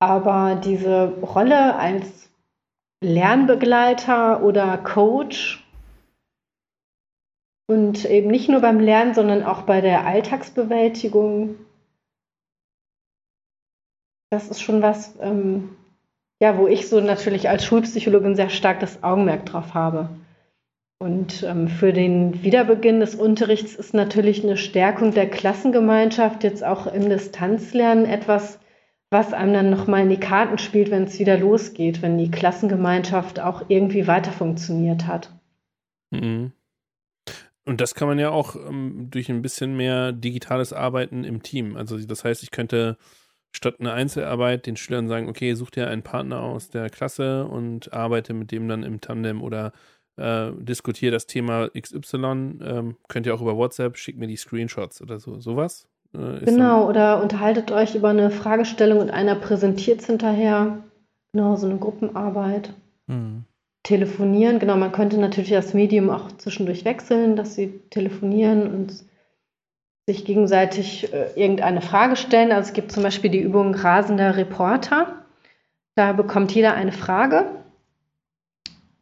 Aber 0.00 0.56
diese 0.56 1.08
Rolle 1.20 1.76
als 1.76 2.30
Lernbegleiter 3.02 4.42
oder 4.42 4.78
Coach 4.78 5.64
und 7.68 8.04
eben 8.04 8.28
nicht 8.28 8.48
nur 8.48 8.60
beim 8.60 8.80
Lernen, 8.80 9.14
sondern 9.14 9.42
auch 9.44 9.62
bei 9.62 9.80
der 9.80 10.06
Alltagsbewältigung, 10.06 11.56
das 14.30 14.48
ist 14.48 14.62
schon 14.62 14.82
was, 14.82 15.18
ähm, 15.20 15.76
ja, 16.42 16.56
wo 16.56 16.66
ich 16.66 16.88
so 16.88 17.00
natürlich 17.00 17.48
als 17.48 17.64
Schulpsychologin 17.64 18.36
sehr 18.36 18.50
stark 18.50 18.80
das 18.80 19.02
Augenmerk 19.02 19.46
drauf 19.46 19.74
habe. 19.74 20.08
Und 20.98 21.42
ähm, 21.42 21.68
für 21.68 21.92
den 21.92 22.42
Wiederbeginn 22.42 23.00
des 23.00 23.14
Unterrichts 23.14 23.74
ist 23.74 23.94
natürlich 23.94 24.44
eine 24.44 24.56
Stärkung 24.56 25.12
der 25.12 25.28
Klassengemeinschaft 25.28 26.44
jetzt 26.44 26.62
auch 26.62 26.86
im 26.86 27.08
Distanzlernen 27.08 28.04
etwas, 28.04 28.58
was 29.10 29.32
einem 29.32 29.52
dann 29.52 29.70
nochmal 29.70 30.02
in 30.02 30.08
die 30.08 30.20
Karten 30.20 30.58
spielt, 30.58 30.90
wenn 30.90 31.04
es 31.04 31.18
wieder 31.18 31.36
losgeht, 31.36 32.00
wenn 32.00 32.16
die 32.16 32.30
Klassengemeinschaft 32.30 33.40
auch 33.40 33.64
irgendwie 33.68 34.06
weiter 34.06 34.30
funktioniert 34.30 35.06
hat. 35.06 35.34
Mhm. 36.10 36.52
Und 37.64 37.80
das 37.80 37.94
kann 37.94 38.08
man 38.08 38.18
ja 38.18 38.30
auch 38.30 38.56
ähm, 38.56 39.08
durch 39.10 39.28
ein 39.28 39.42
bisschen 39.42 39.76
mehr 39.76 40.12
digitales 40.12 40.72
Arbeiten 40.72 41.24
im 41.24 41.42
Team. 41.42 41.76
Also 41.76 41.98
das 41.98 42.24
heißt, 42.24 42.42
ich 42.42 42.50
könnte 42.50 42.96
statt 43.52 43.76
einer 43.80 43.92
Einzelarbeit 43.92 44.66
den 44.66 44.76
Schülern 44.76 45.08
sagen, 45.08 45.28
okay, 45.28 45.54
such 45.54 45.70
dir 45.70 45.88
einen 45.88 46.02
Partner 46.02 46.40
aus 46.40 46.70
der 46.70 46.88
Klasse 46.88 47.46
und 47.46 47.92
arbeite 47.92 48.32
mit 48.32 48.52
dem 48.52 48.68
dann 48.68 48.84
im 48.84 49.00
Tandem 49.00 49.42
oder 49.42 49.72
äh, 50.16 50.52
diskutiere 50.56 51.12
das 51.12 51.26
Thema 51.26 51.68
XY. 51.70 52.58
Ähm, 52.62 52.96
könnt 53.08 53.26
ihr 53.26 53.34
auch 53.34 53.42
über 53.42 53.56
WhatsApp, 53.56 53.96
schickt 53.96 54.18
mir 54.18 54.28
die 54.28 54.36
Screenshots 54.36 55.02
oder 55.02 55.18
so, 55.18 55.40
sowas. 55.40 55.88
Äh, 56.14 56.44
genau, 56.44 56.88
oder 56.88 57.22
unterhaltet 57.22 57.70
euch 57.72 57.94
über 57.94 58.10
eine 58.10 58.30
Fragestellung 58.30 58.98
und 58.98 59.10
einer 59.10 59.34
präsentiert 59.34 60.00
es 60.00 60.06
hinterher. 60.06 60.78
Genau, 61.32 61.56
so 61.56 61.66
eine 61.68 61.78
Gruppenarbeit. 61.78 62.72
Mhm. 63.06 63.44
Telefonieren, 63.82 64.58
genau, 64.58 64.76
man 64.76 64.92
könnte 64.92 65.18
natürlich 65.18 65.50
das 65.50 65.72
Medium 65.72 66.10
auch 66.10 66.30
zwischendurch 66.36 66.84
wechseln, 66.84 67.34
dass 67.34 67.54
sie 67.54 67.80
telefonieren 67.88 68.70
und 68.70 69.04
sich 70.06 70.24
gegenseitig 70.24 71.12
äh, 71.14 71.30
irgendeine 71.34 71.80
Frage 71.80 72.16
stellen. 72.16 72.52
Also 72.52 72.68
es 72.68 72.72
gibt 72.74 72.92
zum 72.92 73.02
Beispiel 73.02 73.30
die 73.30 73.40
Übung 73.40 73.74
rasender 73.74 74.36
Reporter. 74.36 75.24
Da 75.94 76.12
bekommt 76.12 76.52
jeder 76.52 76.74
eine 76.74 76.92
Frage. 76.92 77.46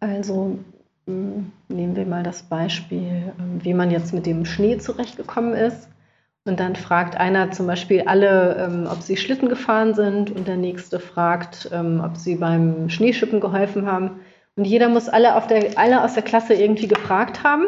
Also 0.00 0.59
mh, 1.06 1.14
hm, 1.14 1.52
nehmen 1.68 1.96
wir 1.96 2.06
mal 2.06 2.22
das 2.22 2.42
Beispiel, 2.42 3.32
äh, 3.36 3.64
wie 3.64 3.74
man 3.74 3.90
jetzt 3.90 4.12
mit 4.12 4.26
dem 4.26 4.44
Schnee 4.44 4.78
zurechtgekommen 4.78 5.54
ist. 5.54 5.88
Und 6.49 6.61
dann 6.61 6.76
fragt 6.76 7.14
einer 7.14 7.51
zum 7.51 7.66
Beispiel 7.66 8.03
alle, 8.07 8.57
ähm, 8.57 8.88
ob 8.90 9.03
sie 9.03 9.18
Schlitten 9.18 9.51
gefahren 9.51 9.94
sind 9.94 10.30
und 10.30 10.49
der 10.49 10.57
nächste 10.57 10.99
fragt, 10.99 11.68
ähm, 11.72 12.01
ob 12.03 12.16
sie 12.16 12.36
beim 12.36 12.88
Schneeschippen 12.88 13.38
geholfen 13.38 13.86
haben. 13.86 14.20
Und 14.57 14.64
jeder 14.64 14.88
muss 14.88 15.11
alle, 15.11 15.36
auf 15.36 15.46
der, 15.46 15.78
alle 15.78 16.03
aus 16.03 16.14
der 16.14 16.22
Klasse 16.22 16.55
irgendwie 16.55 16.88
gefragt 16.88 17.44
haben. 17.44 17.66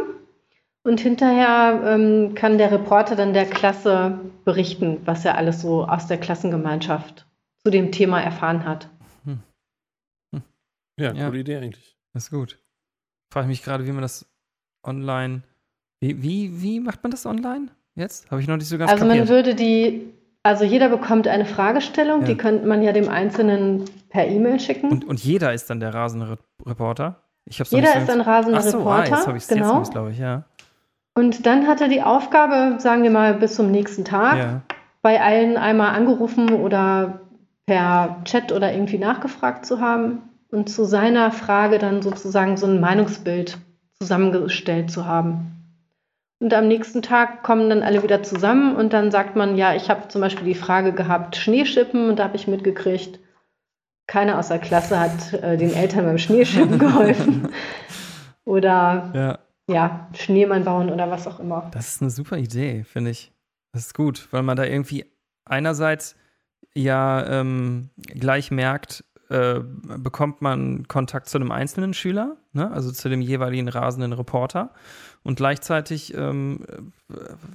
Und 0.83 0.99
hinterher 0.99 1.83
ähm, 1.85 2.35
kann 2.35 2.57
der 2.57 2.73
Reporter 2.73 3.17
dann 3.17 3.35
der 3.35 3.45
Klasse 3.45 4.19
berichten, 4.47 5.03
was 5.05 5.27
er 5.27 5.37
alles 5.37 5.61
so 5.61 5.85
aus 5.85 6.07
der 6.07 6.17
Klassengemeinschaft 6.17 7.27
zu 7.63 7.71
dem 7.71 7.93
Thema 7.93 8.23
erfahren 8.23 8.65
hat. 8.65 8.89
Hm. 9.25 9.41
Hm. 10.35 10.43
Ja, 10.99 11.13
ja, 11.13 11.27
coole 11.27 11.41
Idee 11.41 11.59
eigentlich. 11.59 11.99
Das 12.15 12.25
ist 12.25 12.31
gut. 12.31 12.59
Frage 13.31 13.47
mich 13.47 13.63
gerade, 13.63 13.87
wie 13.87 13.93
man 13.93 14.01
das 14.01 14.27
online. 14.83 15.43
Wie, 16.01 16.23
wie, 16.23 16.63
wie 16.63 16.81
macht 16.81 17.03
man 17.03 17.11
das 17.11 17.27
online? 17.27 17.69
Jetzt? 17.95 18.31
Habe 18.31 18.41
ich 18.41 18.49
noch 18.49 18.57
nicht 18.57 18.69
so 18.69 18.79
ganz 18.79 18.91
Also 18.91 19.05
kapiert. 19.05 19.27
man 19.27 19.29
würde 19.29 19.55
die, 19.55 20.13
also 20.43 20.65
jeder 20.65 20.89
bekommt 20.89 21.29
eine 21.29 21.45
Fragestellung, 21.45 22.21
ja. 22.23 22.27
die 22.29 22.37
könnte 22.37 22.67
man 22.67 22.83
ja 22.83 22.93
dem 22.93 23.09
Einzelnen 23.09 23.85
per 24.09 24.27
E-Mail 24.27 24.61
schicken. 24.61 24.91
Und, 24.91 25.05
und 25.07 25.23
jeder 25.23 25.53
ist 25.53 25.71
dann 25.71 25.81
der 25.81 25.95
rasende 25.95 26.39
Reporter? 26.67 27.23
Ich 27.45 27.59
hab's 27.61 27.71
jeder 27.71 27.97
ist 27.97 28.11
ein 28.11 28.21
rasender 28.21 28.63
so, 28.63 28.79
Reporter. 28.79 29.13
Ah, 29.13 29.17
jetzt 29.17 29.27
habe 29.27 29.37
ich 29.37 29.43
es 29.45 29.49
genau. 29.49 29.83
glaube 29.83 30.11
ich, 30.13 30.19
ja. 30.19 30.45
Und 31.15 31.47
dann 31.47 31.67
hat 31.67 31.81
er 31.81 31.89
die 31.89 32.03
Aufgabe, 32.03 32.81
sagen 32.81 33.03
wir 33.03 33.11
mal, 33.11 33.35
bis 33.35 33.57
zum 33.57 33.71
nächsten 33.71 34.05
Tag, 34.05 34.39
ja. 34.39 34.63
bei 35.03 35.21
allen 35.21 35.57
einmal 35.57 35.95
angerufen 35.95 36.53
oder 36.53 37.21
per 37.67 38.23
Chat 38.25 38.53
oder 38.53 38.73
irgendwie 38.73 38.99
nachgefragt 38.99 39.67
zu 39.67 39.81
haben 39.81 40.23
und 40.51 40.69
zu 40.69 40.85
seiner 40.85 41.31
Frage 41.31 41.79
dann 41.79 42.03
sozusagen 42.03 42.57
so 42.57 42.67
ein 42.67 42.81
Meinungsbild 42.81 43.59
zusammengestellt 44.01 44.91
zu 44.91 45.07
haben. 45.07 45.60
Und 46.41 46.55
am 46.55 46.69
nächsten 46.69 47.03
Tag 47.03 47.43
kommen 47.43 47.69
dann 47.69 47.83
alle 47.83 48.03
wieder 48.03 48.23
zusammen 48.23 48.75
und 48.75 48.95
dann 48.95 49.11
sagt 49.11 49.37
man, 49.37 49.57
ja, 49.57 49.75
ich 49.75 49.91
habe 49.91 50.09
zum 50.09 50.23
Beispiel 50.23 50.47
die 50.47 50.55
Frage 50.55 50.93
gehabt, 50.93 51.37
Schneeschippen 51.37 52.09
und 52.09 52.19
da 52.19 52.25
habe 52.25 52.37
ich 52.37 52.49
mitgekriegt, 52.49 53.21
keiner 54.07 54.39
aus 54.39 54.49
der 54.49 54.59
Klasse 54.59 54.99
hat 54.99 55.35
äh, 55.35 55.59
den 55.59 55.75
Eltern 55.75 56.07
beim 56.07 56.19
Schneeschippen 56.19 56.79
geholfen. 56.79 57.49
oder 58.45 59.11
ja. 59.15 59.39
ja, 59.73 60.09
Schneemann 60.15 60.65
bauen 60.65 60.91
oder 60.91 61.11
was 61.11 61.27
auch 61.27 61.41
immer. 61.41 61.69
Das 61.73 61.89
ist 61.89 62.01
eine 62.01 62.11
super 62.11 62.39
Idee, 62.39 62.85
finde 62.85 63.11
ich. 63.11 63.33
Das 63.73 63.87
ist 63.87 63.95
gut, 63.95 64.27
weil 64.31 64.43
man 64.43 64.57
da 64.57 64.65
irgendwie 64.65 65.05
einerseits 65.45 66.17
ja 66.75 67.41
ähm, 67.41 67.91
gleich 67.99 68.51
merkt, 68.51 69.05
äh, 69.29 69.61
bekommt 69.63 70.43
man 70.43 70.89
Kontakt 70.89 71.29
zu 71.29 71.39
einem 71.39 71.53
einzelnen 71.53 71.95
Schüler, 71.95 72.39
ne? 72.53 72.71
also 72.73 72.91
zu 72.91 73.09
dem 73.09 73.21
jeweiligen 73.21 73.69
rasenden 73.69 74.13
Reporter. 74.13 74.75
Und 75.23 75.37
gleichzeitig 75.37 76.15
ähm, 76.15 76.65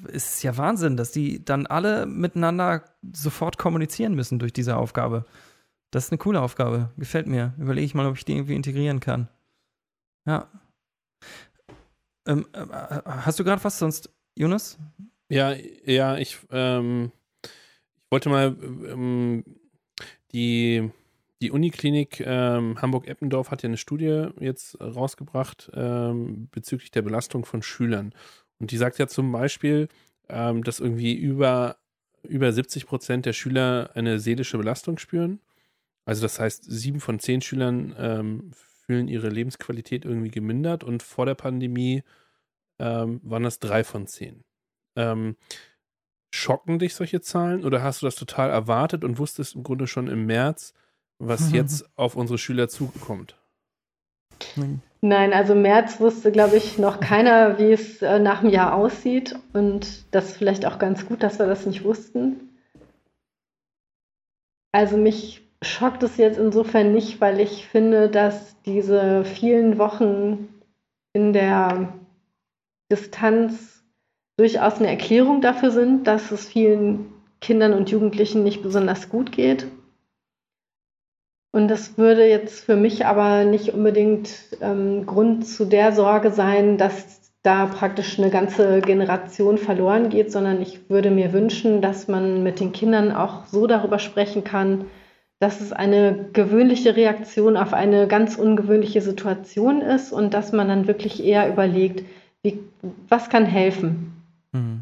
ist 0.07 0.35
es 0.35 0.43
ja 0.43 0.55
Wahnsinn, 0.57 0.97
dass 0.97 1.11
die 1.11 1.43
dann 1.43 1.65
alle 1.65 2.05
miteinander 2.05 2.83
sofort 3.11 3.57
kommunizieren 3.57 4.13
müssen 4.13 4.37
durch 4.37 4.53
diese 4.53 4.77
Aufgabe. 4.77 5.25
Das 5.91 6.05
ist 6.05 6.11
eine 6.11 6.19
coole 6.19 6.41
Aufgabe. 6.41 6.91
Gefällt 6.97 7.27
mir. 7.27 7.53
Überlege 7.57 7.85
ich 7.85 7.95
mal, 7.95 8.05
ob 8.05 8.17
ich 8.17 8.25
die 8.25 8.33
irgendwie 8.33 8.55
integrieren 8.55 8.99
kann. 8.99 9.29
Ja. 10.27 10.47
Ähm, 12.27 12.45
äh, 12.53 12.65
hast 13.05 13.39
du 13.39 13.43
gerade 13.43 13.63
was 13.63 13.79
sonst, 13.79 14.09
Jonas? 14.35 14.77
Ja, 15.29 15.53
ja, 15.85 16.17
ich, 16.17 16.37
ähm, 16.51 17.11
ich 17.43 18.11
wollte 18.11 18.29
mal 18.29 18.55
ähm, 18.87 19.43
die, 20.31 20.91
die 21.41 21.51
Uniklinik 21.51 22.21
ähm, 22.21 22.81
Hamburg-Eppendorf 22.81 23.51
hat 23.51 23.63
ja 23.63 23.67
eine 23.67 23.77
Studie 23.77 24.27
jetzt 24.39 24.79
rausgebracht 24.79 25.69
ähm, 25.73 26.47
bezüglich 26.51 26.91
der 26.91 27.01
Belastung 27.01 27.45
von 27.45 27.61
Schülern. 27.61 28.13
Und 28.59 28.71
die 28.71 28.77
sagt 28.77 28.97
ja 28.99 29.07
zum 29.07 29.31
Beispiel, 29.31 29.89
ähm, 30.29 30.63
dass 30.63 30.79
irgendwie 30.79 31.13
über, 31.13 31.77
über 32.23 32.51
70 32.51 32.85
Prozent 32.85 33.25
der 33.25 33.33
Schüler 33.33 33.91
eine 33.95 34.19
seelische 34.19 34.57
Belastung 34.57 34.97
spüren. 34.97 35.41
Also 36.05 36.21
das 36.21 36.39
heißt, 36.39 36.63
sieben 36.65 36.99
von 36.99 37.19
zehn 37.19 37.41
Schülern 37.41 37.95
ähm, 37.97 38.51
fühlen 38.53 39.07
ihre 39.07 39.29
Lebensqualität 39.29 40.05
irgendwie 40.05 40.31
gemindert 40.31 40.83
und 40.83 41.03
vor 41.03 41.25
der 41.25 41.35
Pandemie 41.35 42.03
ähm, 42.79 43.19
waren 43.23 43.43
das 43.43 43.59
drei 43.59 43.83
von 43.83 44.07
zehn. 44.07 44.43
Ähm, 44.95 45.35
schocken 46.31 46.79
dich 46.79 46.95
solche 46.95 47.21
Zahlen 47.21 47.65
oder 47.65 47.81
hast 47.81 48.01
du 48.01 48.05
das 48.05 48.15
total 48.15 48.49
erwartet 48.49 49.03
und 49.03 49.17
wusstest 49.17 49.55
im 49.55 49.63
Grunde 49.63 49.87
schon 49.87 50.07
im 50.07 50.25
März, 50.25 50.73
was 51.19 51.51
jetzt 51.51 51.85
auf 51.95 52.15
unsere 52.15 52.37
Schüler 52.37 52.67
zukommt? 52.67 53.35
Nein, 55.01 55.33
also 55.33 55.53
im 55.53 55.61
März 55.61 55.99
wusste, 55.99 56.31
glaube 56.31 56.57
ich, 56.57 56.77
noch 56.77 56.99
keiner, 57.01 57.59
wie 57.59 57.71
es 57.71 58.01
äh, 58.01 58.19
nach 58.19 58.41
dem 58.41 58.49
Jahr 58.49 58.73
aussieht. 58.73 59.35
Und 59.53 60.05
das 60.11 60.29
ist 60.29 60.37
vielleicht 60.37 60.65
auch 60.65 60.79
ganz 60.79 61.05
gut, 61.05 61.23
dass 61.23 61.39
wir 61.39 61.47
das 61.47 61.65
nicht 61.65 61.83
wussten. 61.83 62.49
Also 64.71 64.97
mich 64.97 65.41
schockt 65.61 66.03
es 66.03 66.17
jetzt 66.17 66.37
insofern 66.37 66.91
nicht, 66.91 67.21
weil 67.21 67.39
ich 67.39 67.67
finde, 67.67 68.09
dass 68.09 68.61
diese 68.63 69.23
vielen 69.23 69.77
Wochen 69.77 70.49
in 71.13 71.31
der 71.31 71.93
Distanz 72.91 73.83
durchaus 74.37 74.79
eine 74.79 74.89
Erklärung 74.89 75.41
dafür 75.41 75.71
sind, 75.71 76.05
dass 76.07 76.31
es 76.31 76.47
vielen 76.47 77.13
Kindern 77.39 77.73
und 77.73 77.89
Jugendlichen 77.89 78.43
nicht 78.43 78.63
besonders 78.63 79.09
gut 79.09 79.31
geht. 79.31 79.67
Und 81.55 81.69
das 81.69 81.97
würde 81.97 82.27
jetzt 82.27 82.65
für 82.65 82.75
mich 82.75 83.05
aber 83.05 83.45
nicht 83.45 83.73
unbedingt 83.73 84.29
ähm, 84.59 85.05
Grund 85.05 85.47
zu 85.47 85.63
der 85.63 85.93
Sorge 85.93 86.31
sein, 86.31 86.77
dass 86.77 87.31
da 87.43 87.67
praktisch 87.67 88.19
eine 88.19 88.29
ganze 88.29 88.81
Generation 88.81 89.57
verloren 89.57 90.09
geht, 90.09 90.33
sondern 90.33 90.61
ich 90.61 90.89
würde 90.89 91.11
mir 91.11 91.31
wünschen, 91.31 91.81
dass 91.81 92.09
man 92.09 92.43
mit 92.43 92.59
den 92.59 92.73
Kindern 92.73 93.13
auch 93.13 93.45
so 93.45 93.67
darüber 93.67 93.99
sprechen 93.99 94.43
kann, 94.43 94.87
dass 95.39 95.61
es 95.61 95.71
eine 95.71 96.27
gewöhnliche 96.33 96.97
Reaktion 96.97 97.55
auf 97.55 97.71
eine 97.71 98.09
ganz 98.09 98.35
ungewöhnliche 98.35 98.99
Situation 98.99 99.79
ist 99.79 100.11
und 100.11 100.33
dass 100.33 100.51
man 100.51 100.67
dann 100.67 100.87
wirklich 100.87 101.23
eher 101.23 101.47
überlegt, 101.47 102.03
wie, 102.43 102.59
was 103.07 103.29
kann 103.29 103.45
helfen. 103.45 104.11
Mhm. 104.51 104.81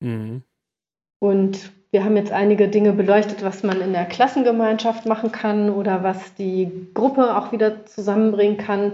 Mhm. 0.00 0.42
Und 1.20 1.70
wir 1.92 2.04
haben 2.04 2.16
jetzt 2.16 2.32
einige 2.32 2.68
Dinge 2.68 2.92
beleuchtet, 2.92 3.42
was 3.42 3.62
man 3.62 3.80
in 3.80 3.92
der 3.92 4.04
Klassengemeinschaft 4.04 5.06
machen 5.06 5.32
kann 5.32 5.70
oder 5.70 6.04
was 6.04 6.34
die 6.34 6.88
Gruppe 6.94 7.36
auch 7.36 7.50
wieder 7.50 7.84
zusammenbringen 7.86 8.58
kann. 8.58 8.92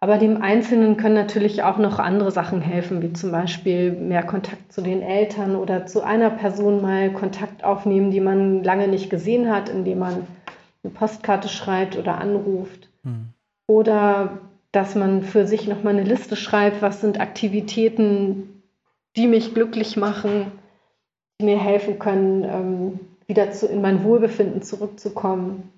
Aber 0.00 0.16
dem 0.16 0.40
Einzelnen 0.40 0.96
können 0.96 1.16
natürlich 1.16 1.62
auch 1.62 1.76
noch 1.76 1.98
andere 1.98 2.30
Sachen 2.30 2.60
helfen, 2.60 3.02
wie 3.02 3.12
zum 3.12 3.32
Beispiel 3.32 3.92
mehr 3.92 4.22
Kontakt 4.22 4.72
zu 4.72 4.80
den 4.80 5.02
Eltern 5.02 5.56
oder 5.56 5.86
zu 5.86 6.02
einer 6.02 6.30
Person 6.30 6.80
mal 6.80 7.12
Kontakt 7.12 7.64
aufnehmen, 7.64 8.10
die 8.10 8.20
man 8.20 8.62
lange 8.62 8.88
nicht 8.88 9.10
gesehen 9.10 9.50
hat, 9.50 9.68
indem 9.68 9.98
man 9.98 10.26
eine 10.84 10.92
Postkarte 10.94 11.48
schreibt 11.48 11.98
oder 11.98 12.18
anruft. 12.18 12.88
Mhm. 13.02 13.30
Oder 13.66 14.38
dass 14.72 14.94
man 14.94 15.22
für 15.22 15.46
sich 15.46 15.66
nochmal 15.66 15.94
eine 15.94 16.04
Liste 16.04 16.36
schreibt, 16.36 16.80
was 16.80 17.00
sind 17.00 17.20
Aktivitäten, 17.20 18.62
die 19.16 19.26
mich 19.26 19.52
glücklich 19.52 19.96
machen, 19.96 20.52
die 21.40 21.44
mir 21.44 21.58
helfen 21.58 21.98
können, 21.98 22.44
ähm, 22.44 23.00
wieder 23.26 23.50
zu, 23.52 23.66
in 23.66 23.80
mein 23.80 24.02
Wohlbefinden 24.04 24.62
zurückzukommen. 24.62 25.72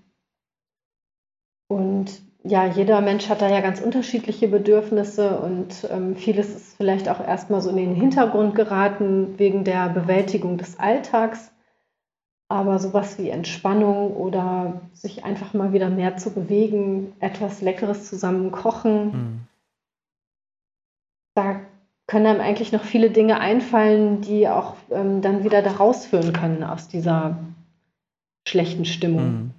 Und 1.68 2.22
ja, 2.42 2.66
jeder 2.66 3.00
Mensch 3.00 3.28
hat 3.28 3.42
da 3.42 3.48
ja 3.48 3.60
ganz 3.60 3.80
unterschiedliche 3.80 4.48
Bedürfnisse 4.48 5.38
und 5.40 5.86
ähm, 5.90 6.16
vieles 6.16 6.48
ist 6.54 6.76
vielleicht 6.76 7.08
auch 7.08 7.20
erstmal 7.20 7.60
so 7.60 7.68
in 7.70 7.76
den 7.76 7.94
Hintergrund 7.94 8.54
geraten 8.54 9.38
wegen 9.38 9.64
der 9.64 9.90
Bewältigung 9.90 10.56
des 10.56 10.78
Alltags. 10.78 11.52
Aber 12.48 12.78
sowas 12.80 13.18
wie 13.18 13.28
Entspannung 13.28 14.16
oder 14.16 14.80
sich 14.92 15.24
einfach 15.24 15.54
mal 15.54 15.72
wieder 15.72 15.88
mehr 15.88 16.16
zu 16.16 16.30
bewegen, 16.32 17.14
etwas 17.20 17.60
Leckeres 17.60 18.08
zusammen 18.08 18.50
kochen, 18.50 19.04
mhm. 19.04 19.40
da 21.34 21.60
können 22.10 22.26
einem 22.26 22.40
eigentlich 22.40 22.72
noch 22.72 22.82
viele 22.82 23.10
Dinge 23.10 23.38
einfallen, 23.38 24.20
die 24.20 24.48
auch 24.48 24.74
ähm, 24.90 25.22
dann 25.22 25.44
wieder 25.44 25.62
da 25.62 25.70
rausführen 25.70 26.32
können 26.32 26.64
aus 26.64 26.88
dieser 26.88 27.38
schlechten 28.44 28.84
Stimmung. 28.84 29.32
Mhm. 29.32 29.50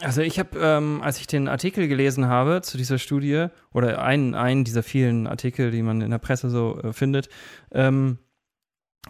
Also 0.00 0.22
ich 0.22 0.40
habe, 0.40 0.58
ähm, 0.58 1.00
als 1.02 1.20
ich 1.20 1.28
den 1.28 1.46
Artikel 1.46 1.86
gelesen 1.86 2.26
habe 2.26 2.62
zu 2.62 2.76
dieser 2.76 2.98
Studie 2.98 3.46
oder 3.72 4.02
einen, 4.02 4.34
einen 4.34 4.64
dieser 4.64 4.82
vielen 4.82 5.28
Artikel, 5.28 5.70
die 5.70 5.82
man 5.82 6.00
in 6.00 6.10
der 6.10 6.18
Presse 6.18 6.50
so 6.50 6.80
äh, 6.82 6.92
findet, 6.92 7.28
ähm, 7.70 8.18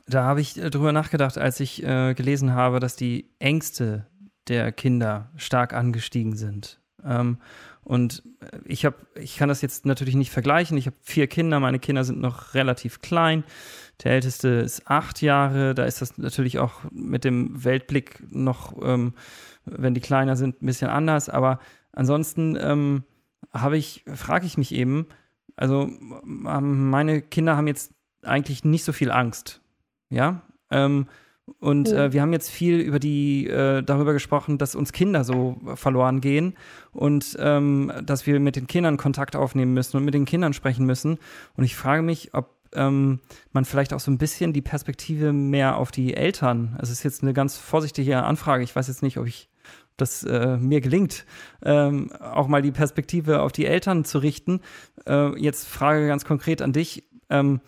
da 0.07 0.25
habe 0.25 0.43
ich 0.43 0.63
äh, 0.63 0.69
drüber 0.69 0.93
nachgedacht, 0.93 1.39
als 1.39 1.59
ich 1.59 1.83
äh, 1.83 2.13
gelesen 2.13 2.53
habe, 2.53 2.81
dass 2.81 2.97
die 2.97 3.31
Ängste 3.39 4.09
der 4.47 4.73
Kinder 4.73 5.31
stark 5.37 5.73
angestiegen 5.73 6.37
sind. 6.37 6.83
Ähm, 7.87 7.93
und 7.93 8.23
äh, 8.41 8.59
ich 8.65 8.85
habe, 8.85 8.97
ich 9.15 9.37
kann 9.37 9.49
das 9.49 9.63
jetzt 9.63 9.87
natürlich 9.87 10.15
nicht 10.15 10.31
vergleichen. 10.31 10.77
Ich 10.77 10.87
habe 10.87 10.97
vier 11.03 11.27
Kinder, 11.27 11.61
meine 11.61 11.79
Kinder 11.79 12.05
sind 12.05 12.21
noch 12.21 12.55
relativ 12.55 13.01
klein. 13.01 13.45
Der 14.05 14.13
älteste 14.13 14.49
ist 14.49 14.91
acht 14.91 15.23
Jahre. 15.23 15.75
Da 15.75 15.85
ist 15.85 16.03
das 16.03 16.19
natürlich 16.19 16.59
auch 16.59 16.83
mit 16.91 17.25
dem 17.25 17.65
Weltblick 17.65 18.23
noch, 18.31 18.75
ähm, 18.83 19.15
wenn 19.65 19.95
die 19.95 20.01
kleiner 20.01 20.37
sind, 20.37 20.63
ein 20.63 20.67
bisschen 20.67 20.91
anders. 20.91 21.29
Aber 21.29 21.61
ansonsten 21.93 22.57
ähm, 22.61 23.05
habe 23.53 23.79
ich, 23.79 24.05
frage 24.15 24.47
ich 24.47 24.59
mich 24.59 24.73
eben, 24.73 25.07
also 25.57 25.89
meine 26.25 27.23
Kinder 27.23 27.57
haben 27.57 27.67
jetzt 27.67 27.93
eigentlich 28.23 28.65
nicht 28.65 28.85
so 28.85 28.93
viel 28.93 29.11
Angst 29.11 29.63
ja. 30.11 30.43
Ähm, 30.71 31.07
und 31.61 31.93
äh, 31.93 32.13
wir 32.13 32.23
haben 32.23 32.33
jetzt 32.33 32.51
viel 32.51 32.81
über 32.81 32.99
die 32.99 33.47
äh, 33.47 33.83
darüber 33.83 34.13
gesprochen, 34.13 34.59
dass 34.59 34.75
uns 34.75 34.93
Kinder 34.93 35.23
so 35.23 35.57
verloren 35.77 36.21
gehen 36.21 36.57
und 36.93 37.37
ähm, 37.39 37.93
dass 38.05 38.27
wir 38.27 38.41
mit 38.41 38.57
den 38.57 38.67
Kindern 38.67 38.97
Kontakt 38.97 39.37
aufnehmen 39.37 39.73
müssen 39.73 39.97
und 39.97 40.05
mit 40.05 40.15
den 40.15 40.25
Kindern 40.25 40.53
sprechen 40.53 40.87
müssen. 40.87 41.19
Und 41.57 41.65
ich 41.65 41.77
frage 41.77 42.03
mich, 42.03 42.35
ob 42.35 42.51
ähm, 42.75 43.21
man 43.53 43.65
vielleicht 43.65 43.93
auch 43.93 44.01
so 44.01 44.11
ein 44.11 44.19
bisschen 44.19 44.53
die 44.53 44.63
Perspektive 44.63 45.33
mehr 45.33 45.77
auf 45.77 45.93
die 45.93 46.15
Eltern. 46.15 46.77
Es 46.83 46.91
ist 46.91 47.05
jetzt 47.05 47.23
eine 47.23 47.33
ganz 47.33 47.57
vorsichtige 47.57 48.23
Anfrage. 48.25 48.65
Ich 48.65 48.75
weiß 48.75 48.89
jetzt 48.89 49.03
nicht, 49.03 49.19
ob 49.19 49.27
ich 49.27 49.49
das 49.97 50.25
äh, 50.25 50.57
mir 50.59 50.81
gelingt, 50.81 51.25
ähm, 51.63 52.13
auch 52.13 52.49
mal 52.49 52.61
die 52.61 52.73
Perspektive 52.73 53.41
auf 53.41 53.53
die 53.53 53.67
Eltern 53.67 54.05
zu 54.05 54.19
richten. 54.19 54.61
Äh, 55.07 55.41
jetzt 55.41 55.67
Frage 55.67 56.07
ganz 56.09 56.25
konkret 56.25 56.61
an 56.61 56.73
dich. 56.73 57.05
Ähm, 57.31 57.61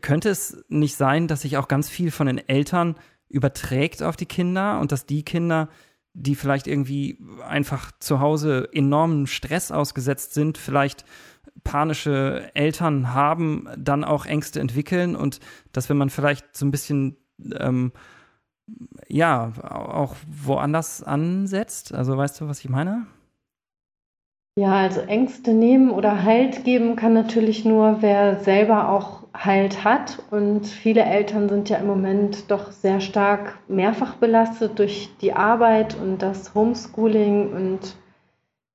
könnte 0.00 0.28
es 0.28 0.64
nicht 0.68 0.96
sein, 0.96 1.28
dass 1.28 1.42
sich 1.42 1.56
auch 1.56 1.68
ganz 1.68 1.88
viel 1.88 2.10
von 2.10 2.26
den 2.26 2.38
Eltern 2.48 2.96
überträgt 3.28 4.02
auf 4.02 4.16
die 4.16 4.26
Kinder 4.26 4.80
und 4.80 4.92
dass 4.92 5.06
die 5.06 5.24
Kinder, 5.24 5.68
die 6.12 6.34
vielleicht 6.34 6.66
irgendwie 6.66 7.18
einfach 7.46 7.90
zu 7.98 8.20
Hause 8.20 8.68
enormen 8.72 9.26
Stress 9.26 9.72
ausgesetzt 9.72 10.34
sind, 10.34 10.58
vielleicht 10.58 11.04
panische 11.64 12.50
Eltern 12.54 13.12
haben, 13.12 13.68
dann 13.76 14.04
auch 14.04 14.26
Ängste 14.26 14.60
entwickeln 14.60 15.16
und 15.16 15.40
dass 15.72 15.88
wenn 15.88 15.96
man 15.96 16.10
vielleicht 16.10 16.56
so 16.56 16.66
ein 16.66 16.70
bisschen 16.70 17.16
ähm, 17.58 17.92
ja 19.08 19.52
auch 19.62 20.14
woanders 20.26 21.02
ansetzt, 21.02 21.94
also 21.94 22.16
weißt 22.16 22.40
du, 22.40 22.48
was 22.48 22.60
ich 22.60 22.68
meine? 22.68 23.06
Ja, 24.56 24.70
also 24.74 25.00
Ängste 25.00 25.52
nehmen 25.52 25.90
oder 25.90 26.22
Halt 26.22 26.62
geben 26.62 26.94
kann 26.94 27.12
natürlich 27.12 27.64
nur, 27.64 28.02
wer 28.02 28.38
selber 28.38 28.88
auch 28.88 29.24
Halt 29.34 29.82
hat. 29.82 30.22
Und 30.30 30.68
viele 30.68 31.02
Eltern 31.02 31.48
sind 31.48 31.68
ja 31.68 31.78
im 31.78 31.88
Moment 31.88 32.48
doch 32.52 32.70
sehr 32.70 33.00
stark 33.00 33.58
mehrfach 33.66 34.14
belastet 34.14 34.78
durch 34.78 35.10
die 35.20 35.32
Arbeit 35.32 35.96
und 35.96 36.22
das 36.22 36.54
Homeschooling 36.54 37.52
und 37.52 37.96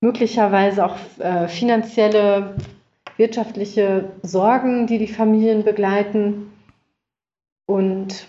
möglicherweise 0.01 0.85
auch 0.85 0.97
äh, 1.19 1.47
finanzielle, 1.47 2.57
wirtschaftliche 3.15 4.11
Sorgen, 4.21 4.85
die 4.85 4.97
die 4.97 5.07
Familien 5.07 5.63
begleiten. 5.63 6.51
Und 7.67 8.27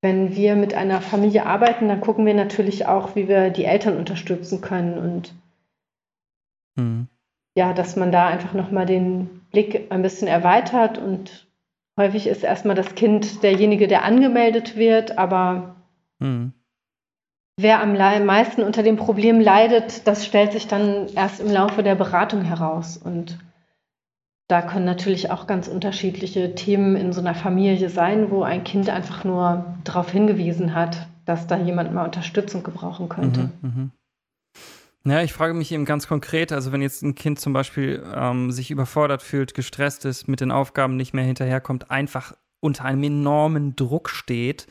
wenn 0.00 0.36
wir 0.36 0.54
mit 0.54 0.74
einer 0.74 1.00
Familie 1.00 1.44
arbeiten, 1.44 1.88
dann 1.88 2.00
gucken 2.00 2.24
wir 2.24 2.34
natürlich 2.34 2.86
auch, 2.86 3.16
wie 3.16 3.26
wir 3.26 3.50
die 3.50 3.64
Eltern 3.64 3.96
unterstützen 3.96 4.60
können 4.60 4.96
und 4.96 5.34
Mhm. 6.80 7.08
Ja, 7.56 7.72
dass 7.72 7.96
man 7.96 8.12
da 8.12 8.28
einfach 8.28 8.54
nochmal 8.54 8.86
den 8.86 9.42
Blick 9.50 9.90
ein 9.90 10.02
bisschen 10.02 10.28
erweitert 10.28 10.98
und 10.98 11.48
häufig 11.96 12.26
ist 12.26 12.44
erstmal 12.44 12.76
das 12.76 12.94
Kind 12.94 13.42
derjenige, 13.42 13.88
der 13.88 14.04
angemeldet 14.04 14.76
wird, 14.76 15.18
aber 15.18 15.76
mhm. 16.18 16.52
wer 17.56 17.82
am 17.82 17.96
meisten 18.24 18.62
unter 18.62 18.82
dem 18.82 18.96
Problem 18.96 19.40
leidet, 19.40 20.06
das 20.06 20.24
stellt 20.24 20.52
sich 20.52 20.68
dann 20.68 21.08
erst 21.14 21.40
im 21.40 21.50
Laufe 21.50 21.82
der 21.82 21.96
Beratung 21.96 22.42
heraus. 22.42 22.96
Und 22.96 23.38
da 24.48 24.62
können 24.62 24.84
natürlich 24.84 25.30
auch 25.30 25.46
ganz 25.46 25.68
unterschiedliche 25.68 26.54
Themen 26.54 26.96
in 26.96 27.12
so 27.12 27.20
einer 27.20 27.34
Familie 27.34 27.90
sein, 27.90 28.30
wo 28.30 28.42
ein 28.42 28.64
Kind 28.64 28.88
einfach 28.88 29.24
nur 29.24 29.76
darauf 29.84 30.10
hingewiesen 30.10 30.74
hat, 30.74 31.08
dass 31.24 31.46
da 31.46 31.58
jemand 31.58 31.92
mal 31.92 32.04
Unterstützung 32.04 32.62
gebrauchen 32.62 33.08
könnte. 33.08 33.50
Mhm, 33.60 33.68
mh. 33.68 33.90
Ja, 35.04 35.22
ich 35.22 35.32
frage 35.32 35.54
mich 35.54 35.72
eben 35.72 35.86
ganz 35.86 36.06
konkret, 36.06 36.52
also 36.52 36.72
wenn 36.72 36.82
jetzt 36.82 37.02
ein 37.02 37.14
Kind 37.14 37.40
zum 37.40 37.54
Beispiel 37.54 38.04
ähm, 38.14 38.50
sich 38.50 38.70
überfordert 38.70 39.22
fühlt, 39.22 39.54
gestresst 39.54 40.04
ist, 40.04 40.28
mit 40.28 40.40
den 40.40 40.50
Aufgaben 40.50 40.96
nicht 40.96 41.14
mehr 41.14 41.24
hinterherkommt, 41.24 41.90
einfach 41.90 42.34
unter 42.60 42.84
einem 42.84 43.02
enormen 43.04 43.74
Druck 43.76 44.10
steht, 44.10 44.66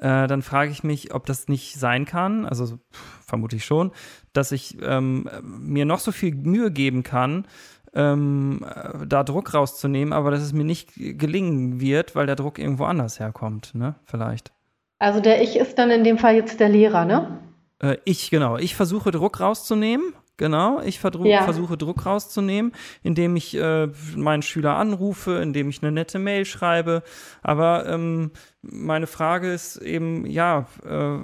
äh, 0.00 0.28
dann 0.28 0.42
frage 0.42 0.70
ich 0.70 0.84
mich, 0.84 1.12
ob 1.14 1.26
das 1.26 1.48
nicht 1.48 1.74
sein 1.78 2.04
kann, 2.04 2.46
also 2.46 2.78
vermute 3.24 3.56
ich 3.56 3.64
schon, 3.64 3.90
dass 4.32 4.52
ich 4.52 4.78
ähm, 4.82 5.28
mir 5.42 5.84
noch 5.84 5.98
so 5.98 6.12
viel 6.12 6.34
Mühe 6.34 6.70
geben 6.70 7.02
kann, 7.02 7.46
ähm, 7.92 8.64
da 9.06 9.24
Druck 9.24 9.52
rauszunehmen, 9.52 10.12
aber 10.12 10.30
dass 10.30 10.42
es 10.42 10.52
mir 10.52 10.64
nicht 10.64 10.92
gelingen 10.94 11.80
wird, 11.80 12.14
weil 12.14 12.26
der 12.26 12.36
Druck 12.36 12.58
irgendwo 12.58 12.84
anders 12.84 13.18
herkommt, 13.18 13.74
ne? 13.74 13.96
Vielleicht. 14.04 14.52
Also 14.98 15.20
der 15.20 15.42
Ich 15.42 15.56
ist 15.56 15.78
dann 15.78 15.90
in 15.90 16.04
dem 16.04 16.18
Fall 16.18 16.36
jetzt 16.36 16.60
der 16.60 16.68
Lehrer, 16.68 17.04
ne? 17.04 17.40
Äh, 17.80 17.98
ich, 18.04 18.30
genau. 18.30 18.56
Ich 18.56 18.74
versuche 18.74 19.10
Druck 19.10 19.40
rauszunehmen. 19.40 20.14
Genau, 20.38 20.82
ich 20.82 21.00
ja. 21.02 21.44
versuche 21.44 21.78
Druck 21.78 22.04
rauszunehmen, 22.04 22.72
indem 23.02 23.36
ich 23.36 23.56
äh, 23.56 23.88
meinen 24.14 24.42
Schüler 24.42 24.76
anrufe, 24.76 25.38
indem 25.38 25.70
ich 25.70 25.82
eine 25.82 25.92
nette 25.92 26.18
Mail 26.18 26.44
schreibe. 26.44 27.02
Aber 27.42 27.86
ähm, 27.86 28.32
meine 28.60 29.06
Frage 29.06 29.50
ist 29.50 29.78
eben, 29.78 30.26
ja, 30.26 30.66
äh, 30.84 31.20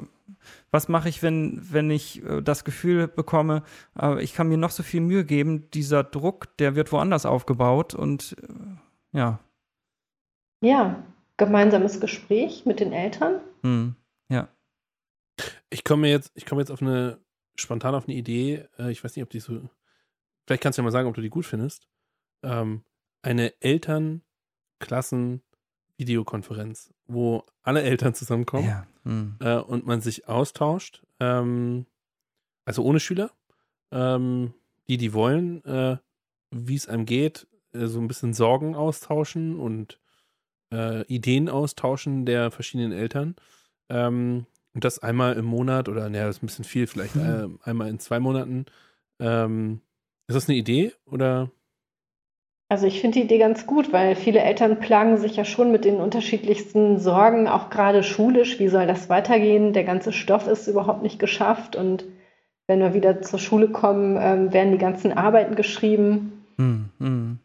was 0.70 0.88
mache 0.88 1.10
ich, 1.10 1.22
wenn, 1.22 1.60
wenn 1.70 1.90
ich 1.90 2.24
äh, 2.24 2.40
das 2.40 2.64
Gefühl 2.64 3.06
bekomme, 3.06 3.62
äh, 4.00 4.22
ich 4.22 4.32
kann 4.32 4.48
mir 4.48 4.56
noch 4.56 4.70
so 4.70 4.82
viel 4.82 5.02
Mühe 5.02 5.26
geben, 5.26 5.70
dieser 5.72 6.02
Druck, 6.02 6.56
der 6.56 6.74
wird 6.74 6.90
woanders 6.90 7.26
aufgebaut 7.26 7.94
und 7.94 8.34
äh, 8.42 9.18
ja. 9.18 9.40
Ja, 10.62 11.02
gemeinsames 11.36 12.00
Gespräch 12.00 12.64
mit 12.64 12.80
den 12.80 12.92
Eltern. 12.92 13.40
Hm, 13.62 13.96
ja. 14.30 14.48
Ich 15.70 15.84
komme 15.84 16.08
jetzt, 16.08 16.32
ich 16.34 16.46
komme 16.46 16.60
jetzt 16.60 16.70
auf 16.70 16.82
eine, 16.82 17.18
spontan 17.54 17.94
auf 17.94 18.04
eine 18.06 18.16
Idee, 18.16 18.68
äh, 18.78 18.90
ich 18.90 19.02
weiß 19.02 19.16
nicht, 19.16 19.22
ob 19.22 19.30
die 19.30 19.40
so, 19.40 19.68
vielleicht 20.46 20.62
kannst 20.62 20.78
du 20.78 20.82
ja 20.82 20.84
mal 20.84 20.90
sagen, 20.90 21.08
ob 21.08 21.14
du 21.14 21.22
die 21.22 21.30
gut 21.30 21.46
findest. 21.46 21.88
Ähm, 22.42 22.84
eine 23.22 23.60
Eltern-Klassen- 23.60 25.42
Videokonferenz, 26.02 26.92
wo 27.06 27.44
alle 27.62 27.82
Eltern 27.82 28.14
zusammenkommen 28.14 28.66
ja. 28.66 28.86
hm. 29.04 29.36
äh, 29.40 29.56
und 29.56 29.86
man 29.86 30.00
sich 30.00 30.28
austauscht. 30.28 31.02
Ähm, 31.20 31.86
also 32.64 32.82
ohne 32.84 33.00
Schüler, 33.00 33.30
ähm, 33.90 34.54
die, 34.88 34.96
die 34.96 35.12
wollen, 35.12 35.64
äh, 35.64 35.98
wie 36.50 36.74
es 36.74 36.88
einem 36.88 37.06
geht, 37.06 37.46
äh, 37.72 37.86
so 37.86 38.00
ein 38.00 38.08
bisschen 38.08 38.34
Sorgen 38.34 38.74
austauschen 38.74 39.58
und 39.58 40.00
äh, 40.72 41.04
Ideen 41.06 41.48
austauschen 41.48 42.26
der 42.26 42.50
verschiedenen 42.50 42.92
Eltern. 42.92 43.36
Ähm, 43.88 44.46
und 44.74 44.84
das 44.84 44.98
einmal 45.00 45.34
im 45.34 45.44
Monat 45.44 45.88
oder, 45.88 46.08
naja, 46.08 46.26
das 46.26 46.36
ist 46.36 46.42
ein 46.42 46.46
bisschen 46.46 46.64
viel, 46.64 46.86
vielleicht 46.86 47.14
hm. 47.14 47.58
einmal 47.62 47.88
in 47.88 47.98
zwei 47.98 48.20
Monaten. 48.20 48.66
Ähm, 49.20 49.80
ist 50.26 50.36
das 50.36 50.48
eine 50.48 50.56
Idee 50.56 50.92
oder? 51.06 51.50
Also 52.68 52.86
ich 52.86 53.02
finde 53.02 53.18
die 53.18 53.24
Idee 53.26 53.36
ganz 53.36 53.66
gut, 53.66 53.92
weil 53.92 54.16
viele 54.16 54.40
Eltern 54.40 54.80
plagen 54.80 55.18
sich 55.18 55.36
ja 55.36 55.44
schon 55.44 55.72
mit 55.72 55.84
den 55.84 55.96
unterschiedlichsten 55.96 56.98
Sorgen, 56.98 57.46
auch 57.46 57.68
gerade 57.68 58.02
schulisch. 58.02 58.58
Wie 58.60 58.68
soll 58.68 58.86
das 58.86 59.10
weitergehen? 59.10 59.74
Der 59.74 59.84
ganze 59.84 60.10
Stoff 60.10 60.46
ist 60.46 60.68
überhaupt 60.68 61.02
nicht 61.02 61.18
geschafft 61.18 61.76
und 61.76 62.06
wenn 62.66 62.80
wir 62.80 62.94
wieder 62.94 63.20
zur 63.20 63.38
Schule 63.38 63.68
kommen, 63.68 64.16
ähm, 64.18 64.54
werden 64.54 64.72
die 64.72 64.78
ganzen 64.78 65.12
Arbeiten 65.12 65.54
geschrieben. 65.54 66.44
Hm, 66.56 66.88
hm. 66.98 67.38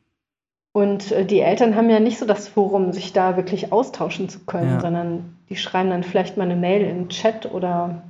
Und 0.77 1.11
äh, 1.11 1.25
die 1.25 1.39
Eltern 1.39 1.75
haben 1.75 1.89
ja 1.89 1.99
nicht 1.99 2.19
so 2.19 2.27
das 2.27 2.47
Forum, 2.47 2.93
sich 2.93 3.11
da 3.11 3.35
wirklich 3.35 3.71
austauschen 3.71 4.29
zu 4.29 4.41
können, 4.45 4.73
ja. 4.73 4.79
sondern 4.79 5.35
die 5.49 5.55
schreiben 5.55 5.89
dann 5.89 6.03
vielleicht 6.03 6.37
mal 6.37 6.43
eine 6.43 6.55
Mail 6.55 6.85
im 6.85 7.09
Chat 7.09 7.51
oder 7.51 8.03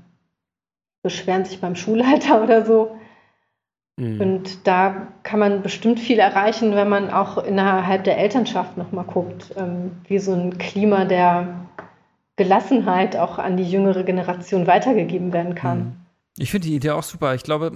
beschweren 1.01 1.45
sich 1.45 1.61
beim 1.61 1.77
Schulleiter 1.77 2.43
oder 2.43 2.65
so. 2.65 2.97
Mhm. 3.95 4.19
Und 4.19 4.67
da 4.67 5.07
kann 5.23 5.39
man 5.39 5.61
bestimmt 5.61 5.97
viel 6.01 6.19
erreichen, 6.19 6.75
wenn 6.75 6.89
man 6.89 7.09
auch 7.09 7.37
innerhalb 7.37 8.03
der 8.03 8.17
Elternschaft 8.17 8.75
nochmal 8.75 9.05
guckt, 9.05 9.53
ähm, 9.55 10.01
wie 10.09 10.19
so 10.19 10.33
ein 10.33 10.57
Klima 10.57 11.05
der 11.05 11.47
Gelassenheit 12.35 13.15
auch 13.15 13.39
an 13.39 13.55
die 13.55 13.63
jüngere 13.63 14.03
Generation 14.03 14.67
weitergegeben 14.67 15.31
werden 15.31 15.55
kann. 15.55 15.95
Ich 16.39 16.51
finde 16.51 16.67
die 16.67 16.75
Idee 16.75 16.91
auch 16.91 17.03
super. 17.03 17.33
Ich 17.33 17.43
glaube, 17.43 17.71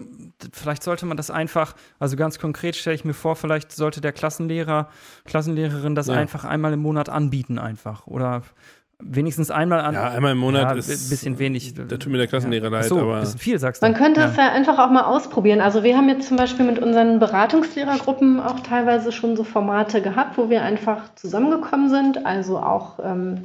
vielleicht 0.54 0.84
sollte 0.84 1.06
man 1.06 1.18
das 1.18 1.32
einfach, 1.32 1.76
also 2.00 2.16
ganz 2.16 2.38
konkret 2.38 2.76
stelle 2.76 2.96
ich 2.96 3.06
mir 3.06 3.14
vor, 3.14 3.36
vielleicht 3.36 3.72
sollte 3.72 4.02
der 4.02 4.12
Klassenlehrer, 4.12 4.90
Klassenlehrerin 5.26 5.96
das 5.96 6.08
ja. 6.08 6.14
einfach 6.14 6.46
einmal 6.46 6.74
im 6.74 6.82
Monat 6.82 7.10
anbieten 7.10 7.58
einfach. 7.58 8.06
Oder 8.06 8.44
wenigstens 9.04 9.52
einmal 9.52 9.82
an. 9.82 9.96
Ja, 9.96 10.10
einmal 10.10 10.34
im 10.34 10.38
Monat 10.38 10.72
ja, 10.72 10.74
ist 10.74 10.90
ein 10.90 11.10
bisschen 11.10 11.40
wenig. 11.40 11.74
Da 11.74 11.98
tut 11.98 12.08
mir 12.12 12.18
der 12.18 12.28
Klassenlehrer 12.28 12.66
ja. 12.66 12.70
leid, 12.70 12.86
so, 12.86 13.00
aber. 13.00 13.22
Bisschen 13.22 13.40
viel, 13.40 13.60
sagst 13.60 13.82
du. 13.82 13.88
Man 13.88 13.96
könnte 13.96 14.22
es 14.22 14.36
ja. 14.36 14.48
ja 14.48 14.52
einfach 14.52 14.78
auch 14.78 14.92
mal 14.92 15.04
ausprobieren. 15.04 15.62
Also 15.62 15.84
wir 15.84 15.98
haben 15.98 16.10
jetzt 16.10 16.28
zum 16.28 16.38
Beispiel 16.38 16.66
mit 16.66 16.80
unseren 16.80 17.20
Beratungslehrergruppen 17.20 18.40
auch 18.40 18.60
teilweise 18.60 19.12
schon 19.12 19.36
so 19.36 19.44
Formate 19.44 20.02
gehabt, 20.02 20.38
wo 20.38 20.50
wir 20.50 20.62
einfach 20.62 21.14
zusammengekommen 21.16 21.90
sind, 21.90 22.26
also 22.26 22.60
auch 22.60 23.00
ähm, 23.04 23.44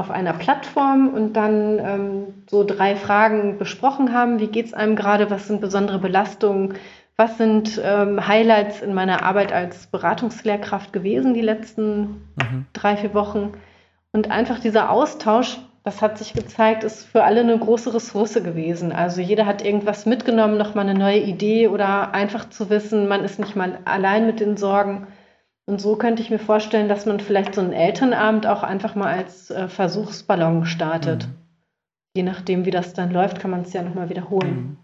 auf 0.00 0.10
einer 0.10 0.32
Plattform 0.32 1.10
und 1.10 1.34
dann 1.34 1.78
ähm, 1.78 2.24
so 2.50 2.64
drei 2.64 2.96
Fragen 2.96 3.58
besprochen 3.58 4.12
haben. 4.12 4.40
Wie 4.40 4.48
geht 4.48 4.66
es 4.66 4.74
einem 4.74 4.96
gerade? 4.96 5.30
Was 5.30 5.46
sind 5.46 5.60
besondere 5.60 5.98
Belastungen? 5.98 6.74
Was 7.16 7.36
sind 7.36 7.80
ähm, 7.84 8.26
Highlights 8.26 8.80
in 8.80 8.94
meiner 8.94 9.22
Arbeit 9.22 9.52
als 9.52 9.86
Beratungslehrkraft 9.86 10.92
gewesen 10.92 11.34
die 11.34 11.42
letzten 11.42 12.22
mhm. 12.36 12.66
drei, 12.72 12.96
vier 12.96 13.12
Wochen? 13.12 13.52
Und 14.12 14.30
einfach 14.30 14.58
dieser 14.58 14.90
Austausch, 14.90 15.58
das 15.84 16.00
hat 16.00 16.16
sich 16.16 16.32
gezeigt, 16.32 16.82
ist 16.82 17.04
für 17.04 17.22
alle 17.22 17.40
eine 17.40 17.58
große 17.58 17.92
Ressource 17.92 18.34
gewesen. 18.34 18.92
Also 18.92 19.20
jeder 19.20 19.44
hat 19.44 19.62
irgendwas 19.62 20.06
mitgenommen, 20.06 20.56
nochmal 20.56 20.88
eine 20.88 20.98
neue 20.98 21.20
Idee 21.20 21.68
oder 21.68 22.12
einfach 22.14 22.48
zu 22.48 22.70
wissen, 22.70 23.06
man 23.06 23.22
ist 23.22 23.38
nicht 23.38 23.54
mal 23.54 23.78
allein 23.84 24.26
mit 24.26 24.40
den 24.40 24.56
Sorgen. 24.56 25.06
Und 25.70 25.80
so 25.80 25.94
könnte 25.94 26.20
ich 26.20 26.30
mir 26.30 26.40
vorstellen, 26.40 26.88
dass 26.88 27.06
man 27.06 27.20
vielleicht 27.20 27.54
so 27.54 27.60
einen 27.60 27.72
Elternabend 27.72 28.44
auch 28.44 28.64
einfach 28.64 28.96
mal 28.96 29.06
als 29.06 29.50
äh, 29.50 29.68
Versuchsballon 29.68 30.66
startet. 30.66 31.28
Mhm. 31.28 31.32
Je 32.16 32.22
nachdem, 32.24 32.64
wie 32.64 32.72
das 32.72 32.92
dann 32.92 33.12
läuft, 33.12 33.38
kann 33.38 33.52
man 33.52 33.60
es 33.60 33.72
ja 33.72 33.84
nochmal 33.84 34.10
wiederholen. 34.10 34.56
Mhm. 34.56 34.76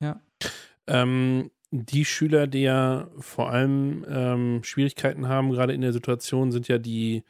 Ja. 0.00 0.20
Ähm, 0.88 1.52
die 1.70 2.04
Schüler, 2.04 2.48
die 2.48 2.62
ja 2.62 3.06
vor 3.16 3.50
allem 3.50 4.04
ähm, 4.08 4.64
Schwierigkeiten 4.64 5.28
haben, 5.28 5.52
gerade 5.52 5.72
in 5.72 5.82
der 5.82 5.92
Situation, 5.92 6.50
sind 6.50 6.66
ja 6.66 6.78
die 6.78 7.22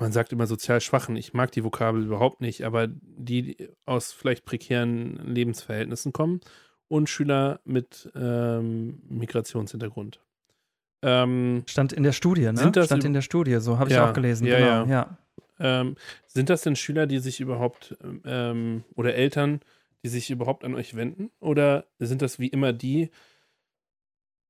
man 0.00 0.12
sagt 0.12 0.32
immer 0.32 0.46
sozial 0.46 0.80
Schwachen. 0.80 1.16
Ich 1.16 1.34
mag 1.34 1.52
die 1.52 1.62
Vokabel 1.62 2.04
überhaupt 2.04 2.40
nicht, 2.40 2.64
aber 2.64 2.88
die 2.88 3.68
aus 3.84 4.12
vielleicht 4.12 4.46
prekären 4.46 5.16
Lebensverhältnissen 5.26 6.14
kommen 6.14 6.40
und 6.88 7.10
Schüler 7.10 7.60
mit 7.66 8.10
ähm, 8.14 9.02
Migrationshintergrund. 9.10 10.23
Ähm, 11.04 11.62
Stand 11.66 11.92
in 11.92 12.02
der 12.02 12.12
Studie, 12.12 12.42
ne? 12.42 12.56
Sind 12.56 12.76
das 12.76 12.86
Stand 12.86 13.04
in 13.04 13.12
der 13.12 13.20
Studie, 13.20 13.56
so 13.60 13.78
habe 13.78 13.90
ich 13.90 13.96
ja, 13.96 14.08
auch 14.08 14.14
gelesen. 14.14 14.46
Ja, 14.46 14.58
genau, 14.58 14.86
ja. 14.86 14.86
ja. 14.86 15.18
Ähm, 15.60 15.96
sind 16.26 16.50
das 16.50 16.62
denn 16.62 16.76
Schüler, 16.76 17.06
die 17.06 17.18
sich 17.18 17.40
überhaupt 17.40 17.96
ähm, 18.24 18.84
oder 18.94 19.14
Eltern, 19.14 19.60
die 20.02 20.08
sich 20.08 20.30
überhaupt 20.30 20.64
an 20.64 20.74
euch 20.74 20.96
wenden? 20.96 21.30
Oder 21.40 21.84
sind 21.98 22.22
das 22.22 22.38
wie 22.38 22.48
immer 22.48 22.72
die, 22.72 23.10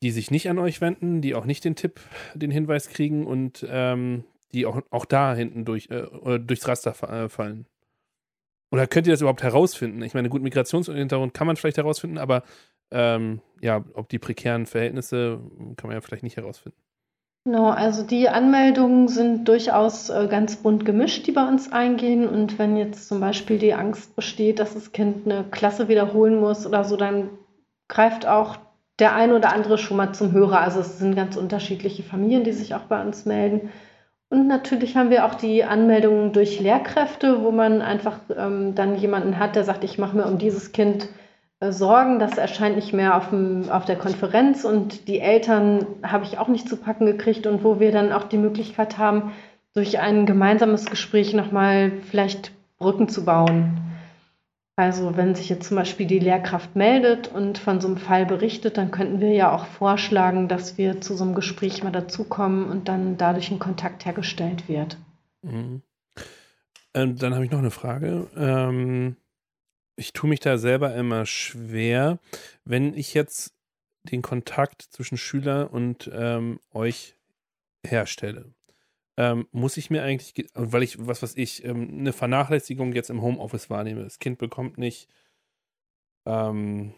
die 0.02 0.12
sich 0.12 0.30
nicht 0.30 0.48
an 0.48 0.58
euch 0.58 0.80
wenden, 0.80 1.20
die 1.20 1.34
auch 1.34 1.44
nicht 1.44 1.64
den 1.64 1.76
Tipp, 1.76 2.00
den 2.34 2.50
Hinweis 2.50 2.88
kriegen 2.88 3.26
und 3.26 3.66
ähm, 3.68 4.24
die 4.52 4.66
auch, 4.66 4.80
auch 4.90 5.04
da 5.04 5.34
hinten 5.34 5.64
durch, 5.64 5.90
äh, 5.90 6.38
durchs 6.38 6.68
Raster 6.68 6.94
äh, 7.10 7.28
fallen? 7.28 7.66
Oder 8.70 8.86
könnt 8.86 9.06
ihr 9.06 9.12
das 9.12 9.20
überhaupt 9.20 9.42
herausfinden? 9.42 10.02
Ich 10.02 10.14
meine, 10.14 10.28
gut, 10.28 10.42
Migrationshintergrund 10.42 11.34
kann 11.34 11.46
man 11.46 11.56
vielleicht 11.56 11.76
herausfinden, 11.76 12.18
aber 12.18 12.42
ähm, 12.90 13.40
ja, 13.60 13.84
ob 13.94 14.08
die 14.08 14.18
prekären 14.18 14.66
Verhältnisse 14.66 15.40
kann 15.76 15.88
man 15.88 15.96
ja 15.96 16.00
vielleicht 16.00 16.22
nicht 16.22 16.36
herausfinden. 16.36 16.78
Genau, 17.46 17.68
also 17.68 18.02
die 18.02 18.30
Anmeldungen 18.30 19.06
sind 19.08 19.46
durchaus 19.48 20.08
äh, 20.08 20.28
ganz 20.30 20.56
bunt 20.56 20.86
gemischt, 20.86 21.26
die 21.26 21.32
bei 21.32 21.46
uns 21.46 21.70
eingehen. 21.70 22.26
Und 22.26 22.58
wenn 22.58 22.76
jetzt 22.76 23.06
zum 23.06 23.20
Beispiel 23.20 23.58
die 23.58 23.74
Angst 23.74 24.16
besteht, 24.16 24.58
dass 24.58 24.72
das 24.72 24.92
Kind 24.92 25.26
eine 25.26 25.44
Klasse 25.50 25.88
wiederholen 25.88 26.40
muss 26.40 26.66
oder 26.66 26.84
so, 26.84 26.96
dann 26.96 27.28
greift 27.88 28.26
auch 28.26 28.56
der 28.98 29.14
ein 29.14 29.32
oder 29.32 29.52
andere 29.52 29.76
schon 29.76 29.98
mal 29.98 30.14
zum 30.14 30.32
Hörer. 30.32 30.60
Also 30.60 30.80
es 30.80 30.98
sind 30.98 31.16
ganz 31.16 31.36
unterschiedliche 31.36 32.02
Familien, 32.02 32.44
die 32.44 32.52
sich 32.52 32.74
auch 32.74 32.84
bei 32.84 33.02
uns 33.02 33.26
melden. 33.26 33.70
Und 34.30 34.46
natürlich 34.46 34.96
haben 34.96 35.10
wir 35.10 35.26
auch 35.26 35.34
die 35.34 35.64
Anmeldungen 35.64 36.32
durch 36.32 36.60
Lehrkräfte, 36.60 37.42
wo 37.42 37.50
man 37.50 37.82
einfach 37.82 38.20
ähm, 38.34 38.74
dann 38.74 38.96
jemanden 38.96 39.38
hat, 39.38 39.54
der 39.54 39.64
sagt, 39.64 39.84
ich 39.84 39.98
mache 39.98 40.16
mir 40.16 40.24
um 40.24 40.38
dieses 40.38 40.72
Kind 40.72 41.08
Sorgen. 41.72 42.18
Das 42.18 42.38
erscheint 42.38 42.76
nicht 42.76 42.92
mehr 42.92 43.16
auf, 43.16 43.30
dem, 43.30 43.68
auf 43.70 43.84
der 43.84 43.96
Konferenz 43.96 44.64
und 44.64 45.08
die 45.08 45.20
Eltern 45.20 45.86
habe 46.02 46.24
ich 46.24 46.38
auch 46.38 46.48
nicht 46.48 46.68
zu 46.68 46.76
packen 46.76 47.06
gekriegt 47.06 47.46
und 47.46 47.64
wo 47.64 47.80
wir 47.80 47.92
dann 47.92 48.12
auch 48.12 48.24
die 48.24 48.38
Möglichkeit 48.38 48.98
haben, 48.98 49.32
durch 49.74 49.98
ein 49.98 50.26
gemeinsames 50.26 50.86
Gespräch 50.86 51.34
nochmal 51.34 51.92
vielleicht 52.10 52.52
Brücken 52.78 53.08
zu 53.08 53.24
bauen. 53.24 53.80
Also 54.76 55.16
wenn 55.16 55.36
sich 55.36 55.48
jetzt 55.48 55.68
zum 55.68 55.76
Beispiel 55.76 56.06
die 56.06 56.18
Lehrkraft 56.18 56.74
meldet 56.74 57.28
und 57.28 57.58
von 57.58 57.80
so 57.80 57.86
einem 57.86 57.96
Fall 57.96 58.26
berichtet, 58.26 58.76
dann 58.76 58.90
könnten 58.90 59.20
wir 59.20 59.32
ja 59.32 59.52
auch 59.52 59.66
vorschlagen, 59.66 60.48
dass 60.48 60.78
wir 60.78 61.00
zu 61.00 61.14
so 61.14 61.24
einem 61.24 61.34
Gespräch 61.34 61.84
mal 61.84 61.92
dazukommen 61.92 62.68
und 62.68 62.88
dann 62.88 63.16
dadurch 63.16 63.50
ein 63.52 63.60
Kontakt 63.60 64.04
hergestellt 64.04 64.68
wird. 64.68 64.96
Mhm. 65.42 65.82
Ähm, 66.92 67.16
dann 67.16 67.34
habe 67.34 67.44
ich 67.44 67.50
noch 67.50 67.60
eine 67.60 67.70
Frage. 67.70 68.28
Ähm, 68.36 69.16
ich 69.96 70.12
tue 70.12 70.28
mich 70.28 70.40
da 70.40 70.58
selber 70.58 70.94
immer 70.94 71.26
schwer, 71.26 72.18
wenn 72.64 72.94
ich 72.94 73.14
jetzt 73.14 73.54
den 74.04 74.22
Kontakt 74.22 74.82
zwischen 74.82 75.16
Schüler 75.16 75.72
und 75.72 76.10
ähm, 76.12 76.60
euch 76.72 77.16
herstelle 77.86 78.54
ähm, 79.16 79.46
muss 79.52 79.76
ich 79.76 79.90
mir 79.90 80.02
eigentlich, 80.02 80.46
weil 80.54 80.82
ich, 80.82 81.06
was 81.06 81.22
weiß 81.22 81.36
ich, 81.36 81.64
ähm, 81.64 81.88
eine 82.00 82.12
Vernachlässigung 82.12 82.92
jetzt 82.92 83.10
im 83.10 83.22
Homeoffice 83.22 83.70
wahrnehme. 83.70 84.02
Das 84.02 84.18
Kind 84.18 84.38
bekommt 84.38 84.78
nicht, 84.78 85.08
ähm, 86.26 86.94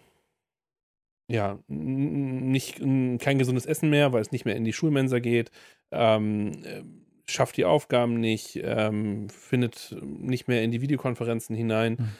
ja, 1.29 1.59
nicht, 1.69 2.79
kein 2.79 3.39
gesundes 3.39 3.67
Essen 3.67 3.91
mehr, 3.91 4.13
weil 4.13 4.23
es 4.23 4.33
nicht 4.33 4.45
mehr 4.45 4.57
in 4.57 4.65
die 4.65 4.73
Schulmensa 4.73 5.19
geht, 5.19 5.51
ähm, 5.91 6.53
äh, 6.65 6.83
schafft 7.29 7.57
die 7.57 7.65
Aufgaben 7.65 8.21
nicht, 8.21 8.61
ähm, 8.63 9.29
findet 9.29 9.97
nicht 10.03 10.49
mehr 10.49 10.63
in 10.63 10.71
die 10.71 10.81
Videokonferenzen 10.81 11.55
hinein. 11.55 11.97
Mhm 11.99 12.13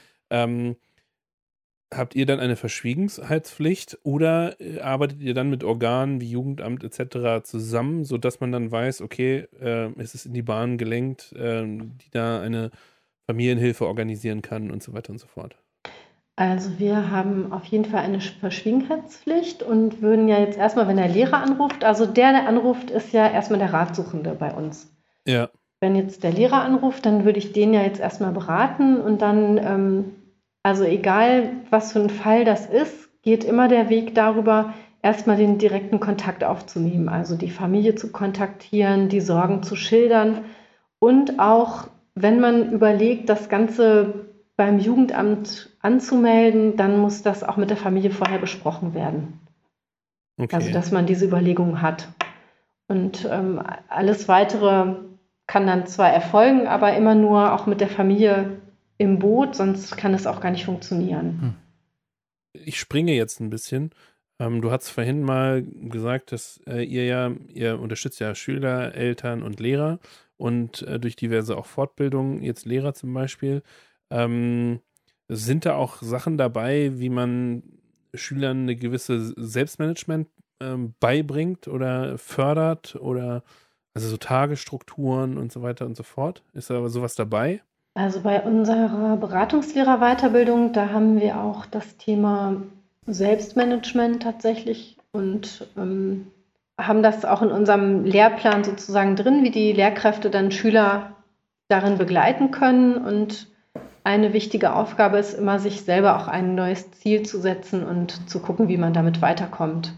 habt 1.95 2.15
ihr 2.15 2.27
dann 2.27 2.41
eine 2.41 2.57
Verschwiegenheitspflicht 2.57 3.99
oder 4.03 4.61
äh, 4.61 4.81
arbeitet 4.81 5.21
ihr 5.21 5.35
dann 5.35 5.51
mit 5.51 5.65
Organen 5.65 6.21
wie 6.21 6.31
Jugendamt 6.31 6.85
etc. 6.85 7.45
zusammen, 7.45 8.05
sodass 8.05 8.41
man 8.41 8.53
dann 8.53 8.71
weiß, 8.71 9.03
okay, 9.03 9.47
äh, 9.61 9.91
es 9.99 10.15
ist 10.15 10.27
in 10.27 10.35
die 10.35 10.43
Bahn 10.43 10.79
gelenkt, 10.79 11.33
äh, 11.33 11.65
die 11.65 12.11
da 12.11 12.41
eine 12.41 12.71
Familienhilfe 13.27 13.87
organisieren 13.87 14.43
kann 14.43 14.71
und 14.71 14.83
so 14.83 14.93
weiter 14.93 15.11
und 15.11 15.19
so 15.19 15.27
fort? 15.27 15.57
Also 16.37 16.79
wir 16.79 17.11
haben 17.11 17.51
auf 17.53 17.65
jeden 17.65 17.87
Fall 17.87 18.01
eine 18.01 18.21
Verschwiegenheitspflicht 18.21 19.63
und 19.63 20.03
würden 20.03 20.29
ja 20.29 20.39
jetzt 20.39 20.59
erstmal, 20.59 20.87
wenn 20.87 20.99
der 20.99 21.09
Lehrer 21.09 21.43
anruft, 21.43 21.83
also 21.83 22.05
der, 22.05 22.33
der 22.33 22.47
anruft, 22.47 22.91
ist 22.91 23.13
ja 23.13 23.27
erstmal 23.27 23.59
der 23.59 23.73
Ratsuchende 23.73 24.35
bei 24.35 24.53
uns. 24.53 24.93
Ja. 25.27 25.49
Wenn 25.81 25.95
jetzt 25.95 26.25
der 26.25 26.33
Lehrer 26.33 26.63
anruft, 26.63 27.05
dann 27.07 27.25
würde 27.25 27.39
ich 27.39 27.53
den 27.53 27.75
ja 27.75 27.83
jetzt 27.83 28.01
erstmal 28.01 28.33
beraten 28.33 29.01
und 29.01 29.21
dann 29.21 29.59
ähm, 29.59 30.05
also 30.67 30.83
egal, 30.83 31.53
was 31.71 31.93
für 31.93 32.01
ein 32.01 32.11
Fall 32.11 32.45
das 32.45 32.67
ist, 32.67 33.09
geht 33.23 33.45
immer 33.45 33.69
der 33.69 33.89
Weg 33.89 34.17
darüber, 34.17 34.75
erstmal 35.01 35.37
den 35.37 35.59
direkten 35.59 36.01
Kontakt 36.01 36.43
aufzunehmen, 36.43 37.09
also 37.09 37.37
die 37.37 37.51
Familie 37.51 37.95
zu 37.95 38.11
kontaktieren, 38.11 39.09
die 39.09 39.21
Sorgen 39.21 39.63
zu 39.63 39.77
schildern 39.77 40.45
und 40.99 41.39
auch, 41.39 41.87
wenn 42.17 42.41
man 42.41 42.73
überlegt, 42.73 43.29
das 43.29 43.49
Ganze 43.49 44.27
beim 44.57 44.81
Jugendamt 44.81 45.71
anzumelden, 45.83 46.77
dann 46.77 46.99
muss 46.99 47.23
das 47.23 47.45
auch 47.45 47.57
mit 47.57 47.71
der 47.71 47.77
Familie 47.77 48.11
vorher 48.11 48.39
besprochen 48.39 48.93
werden. 48.93 49.39
Okay. 50.37 50.57
Also, 50.57 50.73
dass 50.73 50.91
man 50.91 51.07
diese 51.07 51.27
Überlegungen 51.27 51.81
hat. 51.81 52.09
Und 52.89 53.29
ähm, 53.31 53.63
alles 53.89 54.27
Weitere 54.27 54.97
kann 55.47 55.67
dann 55.67 55.87
zwar 55.87 56.11
erfolgen, 56.11 56.67
aber 56.67 56.97
immer 56.97 57.15
nur 57.15 57.53
auch 57.53 57.67
mit 57.67 57.81
der 57.81 57.89
Familie 57.89 58.61
im 58.99 59.19
Boot, 59.19 59.55
sonst 59.55 59.97
kann 59.97 60.15
es 60.15 60.27
auch 60.27 60.41
gar 60.41 60.51
nicht 60.51 60.65
funktionieren. 60.65 61.41
Hm. 61.41 61.55
Ich 62.65 62.81
springe 62.81 63.13
jetzt 63.13 63.41
ein 63.41 63.51
bisschen. 63.51 63.91
Ähm, 64.39 64.61
du 64.61 64.71
hast 64.71 64.89
vorhin 64.89 65.23
mal 65.23 65.63
gesagt, 65.63 66.33
dass 66.33 66.61
äh, 66.67 66.83
ihr 66.83 67.05
ja, 67.05 67.31
ihr 67.49 67.79
unterstützt 67.79 68.21
ja 68.21 68.35
Schüler, 68.35 68.95
Eltern 68.95 69.43
und 69.43 69.61
Lehrer 69.61 69.99
und 70.37 70.83
äh, 70.83 70.99
durch 70.99 71.17
diverse 71.17 71.57
auch 71.57 71.67
Fortbildungen, 71.67 72.43
jetzt 72.43 72.67
Lehrer 72.67 72.95
zum 72.95 73.13
Beispiel. 73.15 73.63
Ähm, 74.11 74.81
sind 75.29 75.67
da 75.67 75.75
auch 75.75 76.03
Sachen 76.03 76.39
dabei, 76.39 76.93
wie 76.99 77.09
man 77.09 77.63
Schülern 78.15 78.63
eine 78.63 78.77
gewisse 78.77 79.35
Selbstmanagement 79.37 80.29
ähm, 80.61 80.95
beibringt 81.01 81.69
oder 81.69 82.17
fördert 82.19 82.97
oder 82.97 83.43
also 83.97 84.11
so 84.11 84.19
Tagesstrukturen 84.19 85.39
und 85.39 85.51
so 85.51 85.63
weiter 85.63 85.87
und 85.87 85.97
so 85.97 86.03
fort? 86.03 86.43
Ist 86.53 86.69
da 86.69 86.87
sowas 86.87 87.15
dabei? 87.15 87.63
Also 87.95 88.21
bei 88.21 88.43
unserer 88.43 89.17
Beratungslehrerweiterbildung, 89.17 90.75
da 90.75 90.91
haben 90.91 91.19
wir 91.19 91.41
auch 91.41 91.65
das 91.65 91.97
Thema 91.97 92.61
Selbstmanagement 93.07 94.23
tatsächlich 94.23 94.99
und 95.13 95.67
ähm, 95.79 96.27
haben 96.79 97.03
das 97.03 97.25
auch 97.25 97.41
in 97.41 97.51
unserem 97.51 98.05
Lehrplan 98.05 98.65
sozusagen 98.65 99.17
drin, 99.17 99.43
wie 99.45 99.51
die 99.51 99.73
Lehrkräfte 99.73 100.29
dann 100.29 100.51
Schüler 100.51 101.13
darin 101.69 101.97
begleiten 101.97 102.51
können. 102.51 102.99
Und 102.99 103.49
eine 104.05 104.35
wichtige 104.35 104.75
Aufgabe 104.75 105.17
ist 105.17 105.33
immer, 105.33 105.59
sich 105.59 105.81
selber 105.81 106.19
auch 106.19 106.29
ein 106.29 106.55
neues 106.55 106.91
Ziel 106.91 107.23
zu 107.23 107.41
setzen 107.41 107.83
und 107.83 108.29
zu 108.29 108.41
gucken, 108.41 108.69
wie 108.69 108.77
man 108.77 108.93
damit 108.93 109.23
weiterkommt. 109.23 109.95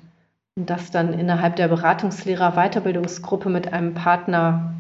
Das 0.67 0.91
dann 0.91 1.13
innerhalb 1.13 1.57
der 1.57 1.69
Beratungslehrer-Weiterbildungsgruppe 1.69 3.49
mit 3.49 3.73
einem 3.73 3.95
Partner 3.95 4.75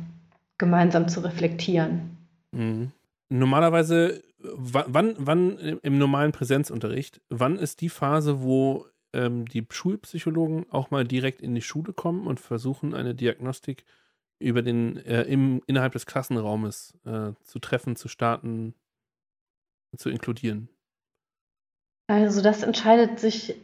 gemeinsam 0.58 1.08
zu 1.08 1.20
reflektieren. 1.20 2.16
Mhm 2.52 2.92
normalerweise, 3.28 4.22
wann, 4.38 5.14
wann 5.18 5.58
im 5.82 5.98
normalen 5.98 6.32
Präsenzunterricht, 6.32 7.20
wann 7.28 7.56
ist 7.56 7.80
die 7.80 7.88
Phase, 7.88 8.42
wo 8.42 8.86
ähm, 9.12 9.46
die 9.46 9.66
Schulpsychologen 9.68 10.66
auch 10.70 10.90
mal 10.90 11.04
direkt 11.04 11.40
in 11.40 11.54
die 11.54 11.62
Schule 11.62 11.92
kommen 11.92 12.26
und 12.26 12.40
versuchen, 12.40 12.94
eine 12.94 13.14
Diagnostik 13.14 13.84
über 14.38 14.62
den, 14.62 14.96
äh, 14.98 15.22
im, 15.22 15.62
innerhalb 15.66 15.92
des 15.92 16.06
Klassenraumes 16.06 16.94
äh, 17.04 17.32
zu 17.42 17.58
treffen, 17.58 17.96
zu 17.96 18.08
starten, 18.08 18.74
zu 19.96 20.10
inkludieren? 20.10 20.68
Also 22.06 22.40
das 22.40 22.62
entscheidet 22.62 23.18
sich 23.18 23.56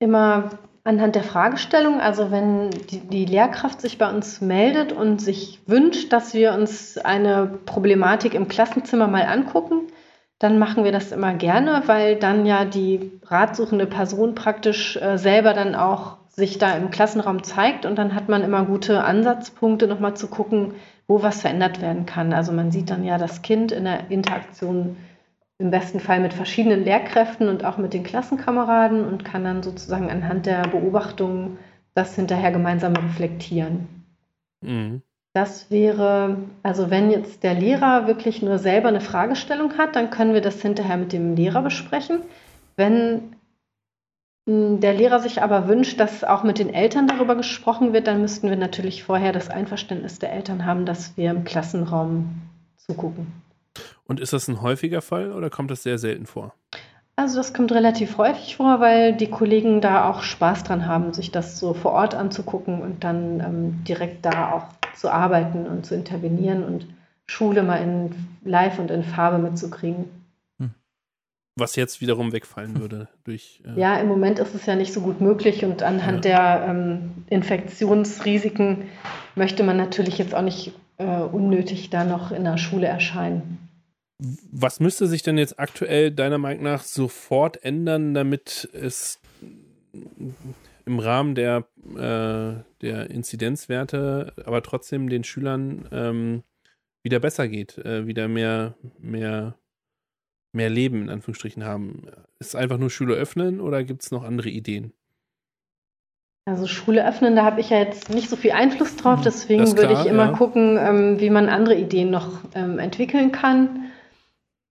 immer 0.00 0.58
anhand 0.84 1.14
der 1.14 1.22
Fragestellung, 1.22 2.00
also 2.00 2.30
wenn 2.30 2.70
die, 2.70 3.00
die, 3.00 3.26
Lehrkraft 3.26 3.80
sich 3.80 3.98
bei 3.98 4.10
uns 4.10 4.40
meldet 4.40 4.92
und 4.92 5.20
sich 5.20 5.60
wünscht, 5.66 6.12
dass 6.12 6.32
wir 6.32 6.52
uns 6.54 6.96
eine 6.96 7.46
Problematik 7.66 8.34
im 8.34 8.48
Klassenzimmer 8.48 9.06
mal 9.06 9.24
angucken, 9.24 9.88
dann 10.38 10.58
machen 10.58 10.84
wir 10.84 10.92
das 10.92 11.12
immer 11.12 11.34
gerne, 11.34 11.82
weil 11.84 12.16
dann 12.16 12.46
ja 12.46 12.64
die 12.64 13.12
ratsuchende 13.26 13.86
Person 13.86 14.34
praktisch 14.34 14.96
äh, 14.96 15.18
selber 15.18 15.52
dann 15.52 15.74
auch 15.74 16.16
sich 16.30 16.56
da 16.56 16.72
im 16.72 16.90
Klassenraum 16.90 17.42
zeigt 17.42 17.84
und 17.84 17.96
dann 17.96 18.14
hat 18.14 18.28
man 18.28 18.42
immer 18.42 18.64
gute 18.64 19.04
Ansatzpunkte, 19.04 19.86
nochmal 19.86 20.16
zu 20.16 20.28
gucken, 20.28 20.74
wo 21.06 21.22
was 21.22 21.42
verändert 21.42 21.82
werden 21.82 22.06
kann. 22.06 22.32
Also 22.32 22.52
man 22.52 22.70
sieht 22.70 22.88
dann 22.88 23.04
ja 23.04 23.18
das 23.18 23.42
Kind 23.42 23.72
in 23.72 23.84
der 23.84 24.10
Interaktion 24.10 24.96
im 25.60 25.70
besten 25.70 26.00
Fall 26.00 26.20
mit 26.20 26.32
verschiedenen 26.32 26.84
Lehrkräften 26.84 27.48
und 27.48 27.64
auch 27.64 27.76
mit 27.76 27.92
den 27.92 28.02
Klassenkameraden 28.02 29.04
und 29.04 29.26
kann 29.26 29.44
dann 29.44 29.62
sozusagen 29.62 30.10
anhand 30.10 30.46
der 30.46 30.62
Beobachtungen 30.62 31.58
das 31.94 32.14
hinterher 32.14 32.50
gemeinsam 32.50 32.96
reflektieren. 32.96 33.86
Mhm. 34.62 35.02
Das 35.34 35.70
wäre, 35.70 36.38
also 36.62 36.90
wenn 36.90 37.10
jetzt 37.10 37.42
der 37.44 37.54
Lehrer 37.54 38.06
wirklich 38.06 38.42
nur 38.42 38.58
selber 38.58 38.88
eine 38.88 39.02
Fragestellung 39.02 39.76
hat, 39.76 39.94
dann 39.96 40.10
können 40.10 40.32
wir 40.32 40.40
das 40.40 40.62
hinterher 40.62 40.96
mit 40.96 41.12
dem 41.12 41.36
Lehrer 41.36 41.62
besprechen. 41.62 42.22
Wenn 42.76 43.36
hm, 44.48 44.80
der 44.80 44.94
Lehrer 44.94 45.20
sich 45.20 45.42
aber 45.42 45.68
wünscht, 45.68 46.00
dass 46.00 46.24
auch 46.24 46.42
mit 46.42 46.58
den 46.58 46.72
Eltern 46.72 47.06
darüber 47.06 47.36
gesprochen 47.36 47.92
wird, 47.92 48.06
dann 48.06 48.22
müssten 48.22 48.48
wir 48.48 48.56
natürlich 48.56 49.04
vorher 49.04 49.32
das 49.32 49.50
Einverständnis 49.50 50.18
der 50.18 50.32
Eltern 50.32 50.64
haben, 50.64 50.86
dass 50.86 51.16
wir 51.18 51.30
im 51.30 51.44
Klassenraum 51.44 52.40
zugucken. 52.78 53.49
Und 54.10 54.18
ist 54.18 54.32
das 54.32 54.48
ein 54.48 54.60
häufiger 54.60 55.02
Fall 55.02 55.30
oder 55.30 55.50
kommt 55.50 55.70
das 55.70 55.84
sehr 55.84 55.96
selten 55.96 56.26
vor? 56.26 56.52
Also 57.14 57.36
das 57.36 57.54
kommt 57.54 57.70
relativ 57.70 58.18
häufig 58.18 58.56
vor, 58.56 58.80
weil 58.80 59.16
die 59.16 59.30
Kollegen 59.30 59.80
da 59.80 60.10
auch 60.10 60.24
Spaß 60.24 60.64
dran 60.64 60.86
haben, 60.86 61.12
sich 61.12 61.30
das 61.30 61.60
so 61.60 61.74
vor 61.74 61.92
Ort 61.92 62.16
anzugucken 62.16 62.82
und 62.82 63.04
dann 63.04 63.38
ähm, 63.38 63.84
direkt 63.84 64.26
da 64.26 64.50
auch 64.50 64.64
zu 64.96 65.10
arbeiten 65.10 65.64
und 65.64 65.86
zu 65.86 65.94
intervenieren 65.94 66.64
und 66.64 66.88
Schule 67.26 67.62
mal 67.62 67.76
in 67.76 68.10
Live 68.44 68.80
und 68.80 68.90
in 68.90 69.04
Farbe 69.04 69.38
mitzukriegen. 69.38 70.06
Hm. 70.58 70.74
Was 71.54 71.76
jetzt 71.76 72.00
wiederum 72.00 72.32
wegfallen 72.32 72.80
würde 72.80 73.06
durch. 73.22 73.62
Äh 73.64 73.80
ja, 73.80 73.96
im 74.00 74.08
Moment 74.08 74.40
ist 74.40 74.56
es 74.56 74.66
ja 74.66 74.74
nicht 74.74 74.92
so 74.92 75.02
gut 75.02 75.20
möglich 75.20 75.64
und 75.64 75.84
anhand 75.84 76.24
ja. 76.24 76.58
der 76.58 76.68
ähm, 76.68 77.12
Infektionsrisiken 77.28 78.88
möchte 79.36 79.62
man 79.62 79.76
natürlich 79.76 80.18
jetzt 80.18 80.34
auch 80.34 80.42
nicht 80.42 80.72
äh, 80.98 81.04
unnötig 81.04 81.90
da 81.90 82.02
noch 82.02 82.32
in 82.32 82.42
der 82.42 82.56
Schule 82.58 82.88
erscheinen. 82.88 83.69
Was 84.52 84.80
müsste 84.80 85.06
sich 85.06 85.22
denn 85.22 85.38
jetzt 85.38 85.58
aktuell 85.58 86.10
deiner 86.10 86.38
Meinung 86.38 86.64
nach 86.64 86.82
sofort 86.82 87.64
ändern, 87.64 88.14
damit 88.14 88.68
es 88.72 89.20
im 90.84 90.98
Rahmen 90.98 91.34
der, 91.34 91.64
äh, 91.94 92.62
der 92.82 93.10
Inzidenzwerte, 93.10 94.32
aber 94.44 94.62
trotzdem 94.62 95.08
den 95.08 95.24
Schülern 95.24 95.88
ähm, 95.92 96.42
wieder 97.02 97.20
besser 97.20 97.48
geht, 97.48 97.78
äh, 97.78 98.06
wieder 98.06 98.28
mehr, 98.28 98.74
mehr, 98.98 99.54
mehr 100.52 100.68
Leben 100.68 101.02
in 101.02 101.10
Anführungsstrichen 101.10 101.64
haben? 101.64 102.06
Ist 102.38 102.48
es 102.48 102.54
einfach 102.54 102.78
nur 102.78 102.90
Schule 102.90 103.14
öffnen 103.14 103.60
oder 103.60 103.84
gibt 103.84 104.02
es 104.02 104.10
noch 104.10 104.24
andere 104.24 104.48
Ideen? 104.48 104.92
Also 106.46 106.66
Schule 106.66 107.06
öffnen, 107.06 107.36
da 107.36 107.44
habe 107.44 107.60
ich 107.60 107.70
ja 107.70 107.78
jetzt 107.78 108.10
nicht 108.10 108.28
so 108.28 108.34
viel 108.34 108.52
Einfluss 108.52 108.96
drauf, 108.96 109.20
deswegen 109.22 109.76
würde 109.76 109.92
ich 109.92 110.06
immer 110.06 110.26
ja. 110.26 110.32
gucken, 110.32 110.78
ähm, 110.78 111.20
wie 111.20 111.30
man 111.30 111.48
andere 111.48 111.76
Ideen 111.76 112.10
noch 112.10 112.40
ähm, 112.54 112.78
entwickeln 112.78 113.30
kann. 113.30 113.89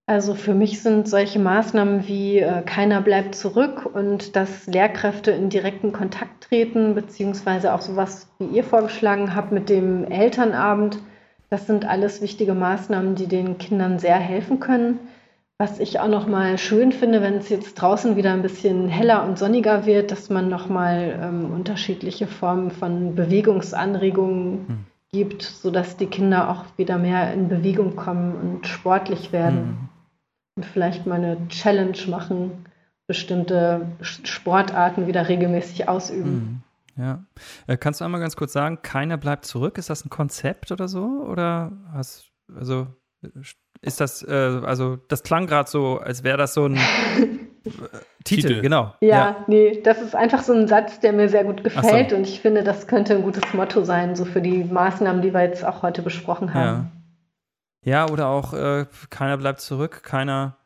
Also 0.10 0.34
für 0.34 0.56
mich 0.56 0.82
sind 0.82 1.08
solche 1.08 1.38
Maßnahmen 1.38 2.08
wie 2.08 2.40
äh, 2.40 2.64
keiner 2.64 3.00
bleibt 3.00 3.36
zurück 3.36 3.86
und 3.94 4.36
dass 4.36 4.66
Lehrkräfte 4.66 5.30
in 5.30 5.52
direkten 5.52 5.92
Kontakt 5.92 6.46
treten, 6.46 6.96
beziehungsweise 6.96 7.76
auch 7.76 7.82
sowas, 7.82 8.28
wie 8.40 8.46
ihr 8.46 8.64
vorgeschlagen 8.64 9.36
habt 9.36 9.52
mit 9.52 9.70
dem 9.70 10.06
Elternabend, 10.06 10.98
das 11.52 11.68
sind 11.68 11.88
alles 11.88 12.24
wichtige 12.24 12.56
Maßnahmen, 12.56 13.14
die 13.14 13.28
den 13.28 13.60
Kindern 13.60 14.00
sehr 14.00 14.16
helfen 14.16 14.60
können. 14.60 14.98
Was 15.60 15.80
ich 15.80 16.00
auch 16.00 16.08
noch 16.08 16.26
mal 16.26 16.58
schön 16.58 16.92
finde, 16.92 17.22
wenn 17.22 17.36
es 17.36 17.50
jetzt 17.50 17.76
draußen 17.76 18.16
wieder 18.16 18.34
ein 18.34 18.42
bisschen 18.42 18.88
heller 18.88 19.24
und 19.26 19.38
sonniger 19.38 19.86
wird, 19.86 20.10
dass 20.10 20.32
man 20.32 20.50
noch 20.50 20.70
mal 20.70 21.20
ähm, 21.22 21.52
unterschiedliche 21.54 22.26
Formen 22.26 22.72
von 22.72 23.14
Bewegungsanregungen 23.14 24.66
hm. 24.68 24.86
gibt, 25.12 25.44
sodass 25.44 25.98
die 25.98 26.08
Kinder 26.08 26.50
auch 26.50 26.66
wieder 26.78 26.98
mehr 26.98 27.32
in 27.32 27.48
Bewegung 27.48 27.96
kommen 27.96 28.34
und 28.34 28.66
sportlich 28.66 29.32
werden. 29.32 29.58
Hm 29.60 29.89
vielleicht 30.66 31.06
mal 31.06 31.16
eine 31.16 31.48
Challenge 31.48 31.98
machen, 32.08 32.66
bestimmte 33.08 33.88
Sportarten 34.02 35.08
wieder 35.08 35.28
regelmäßig 35.28 35.90
ausüben. 35.90 36.64
Mhm. 36.96 37.04
Ja. 37.04 37.24
Äh, 37.68 37.78
kannst 37.78 38.02
du 38.02 38.06
einmal 38.06 38.20
ganz 38.20 38.36
kurz 38.36 38.54
sagen, 38.54 38.80
keiner 38.82 39.18
bleibt 39.18 39.46
zurück? 39.46 39.78
Ist 39.78 39.90
das 39.90 40.06
ein 40.06 40.10
Konzept 40.10 40.72
oder 40.72 40.88
so? 40.88 41.06
Oder 41.28 41.72
hast, 41.94 42.32
also, 42.56 42.88
ist 43.82 44.02
das, 44.02 44.22
äh, 44.22 44.62
also, 44.64 44.98
das 45.08 45.24
klang 45.24 45.48
gerade 45.48 45.70
so, 45.70 45.98
als 45.98 46.24
wäre 46.24 46.38
das 46.38 46.54
so 46.54 46.66
ein 46.66 46.78
Titel, 48.24 48.48
Titel, 48.48 48.62
genau. 48.62 48.94
Ja, 49.02 49.08
ja, 49.08 49.46
nee, 49.48 49.82
das 49.82 50.02
ist 50.02 50.16
einfach 50.16 50.42
so 50.44 50.54
ein 50.54 50.68
Satz, 50.68 51.00
der 51.00 51.14
mir 51.14 51.30
sehr 51.30 51.46
gut 51.46 51.64
gefällt 51.64 52.10
so. 52.12 52.16
und 52.16 52.24
ich 52.24 52.42
finde, 52.42 52.64
das 52.64 52.88
könnte 52.88 53.16
ein 53.16 53.24
gutes 53.24 53.54
Motto 53.54 53.84
sein, 53.84 54.16
so 54.16 54.26
für 54.26 54.42
die 54.42 54.64
Maßnahmen, 54.64 55.22
die 55.22 55.34
wir 55.34 55.42
jetzt 55.42 55.66
auch 55.66 55.82
heute 55.84 56.02
besprochen 56.02 56.54
haben. 56.54 56.66
Ja. 56.66 56.99
Ja, 57.84 58.10
oder 58.10 58.28
auch 58.28 58.54
äh, 58.54 58.86
keiner 59.10 59.38
bleibt 59.38 59.62
zurück, 59.62 60.04
keiner, 60.04 60.58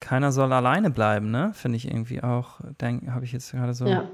keiner 0.00 0.32
soll 0.32 0.52
alleine 0.52 0.90
bleiben, 0.90 1.30
ne? 1.30 1.52
Finde 1.54 1.76
ich 1.76 1.88
irgendwie 1.88 2.22
auch, 2.22 2.60
habe 2.60 3.24
ich 3.24 3.32
jetzt 3.32 3.52
gerade 3.52 3.74
so. 3.74 3.86
Ja. 3.86 4.08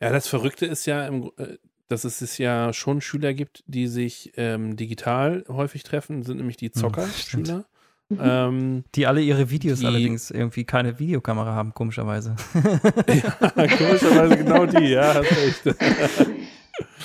ja, 0.00 0.10
das 0.10 0.26
Verrückte 0.26 0.66
ist 0.66 0.86
ja, 0.86 1.06
im, 1.06 1.30
äh, 1.36 1.58
dass 1.88 2.04
es, 2.04 2.20
es 2.20 2.38
ja 2.38 2.72
schon 2.72 3.00
Schüler 3.00 3.34
gibt, 3.34 3.62
die 3.66 3.86
sich 3.86 4.32
ähm, 4.36 4.76
digital 4.76 5.44
häufig 5.48 5.84
treffen, 5.84 6.22
sind 6.22 6.38
nämlich 6.38 6.56
die 6.56 6.66
hm, 6.66 6.74
Zocker-Schüler. 6.74 7.64
Mhm. 8.08 8.20
Ähm, 8.22 8.84
die 8.94 9.08
alle 9.08 9.20
ihre 9.20 9.50
Videos 9.50 9.80
die, 9.80 9.86
allerdings 9.86 10.30
irgendwie 10.30 10.62
keine 10.62 11.00
Videokamera 11.00 11.56
haben, 11.56 11.74
komischerweise. 11.74 12.36
ja, 12.54 13.50
komischerweise 13.66 14.36
genau 14.36 14.64
die, 14.64 14.90
ja, 14.90 15.12
hast 15.12 15.32
recht. 15.32 15.64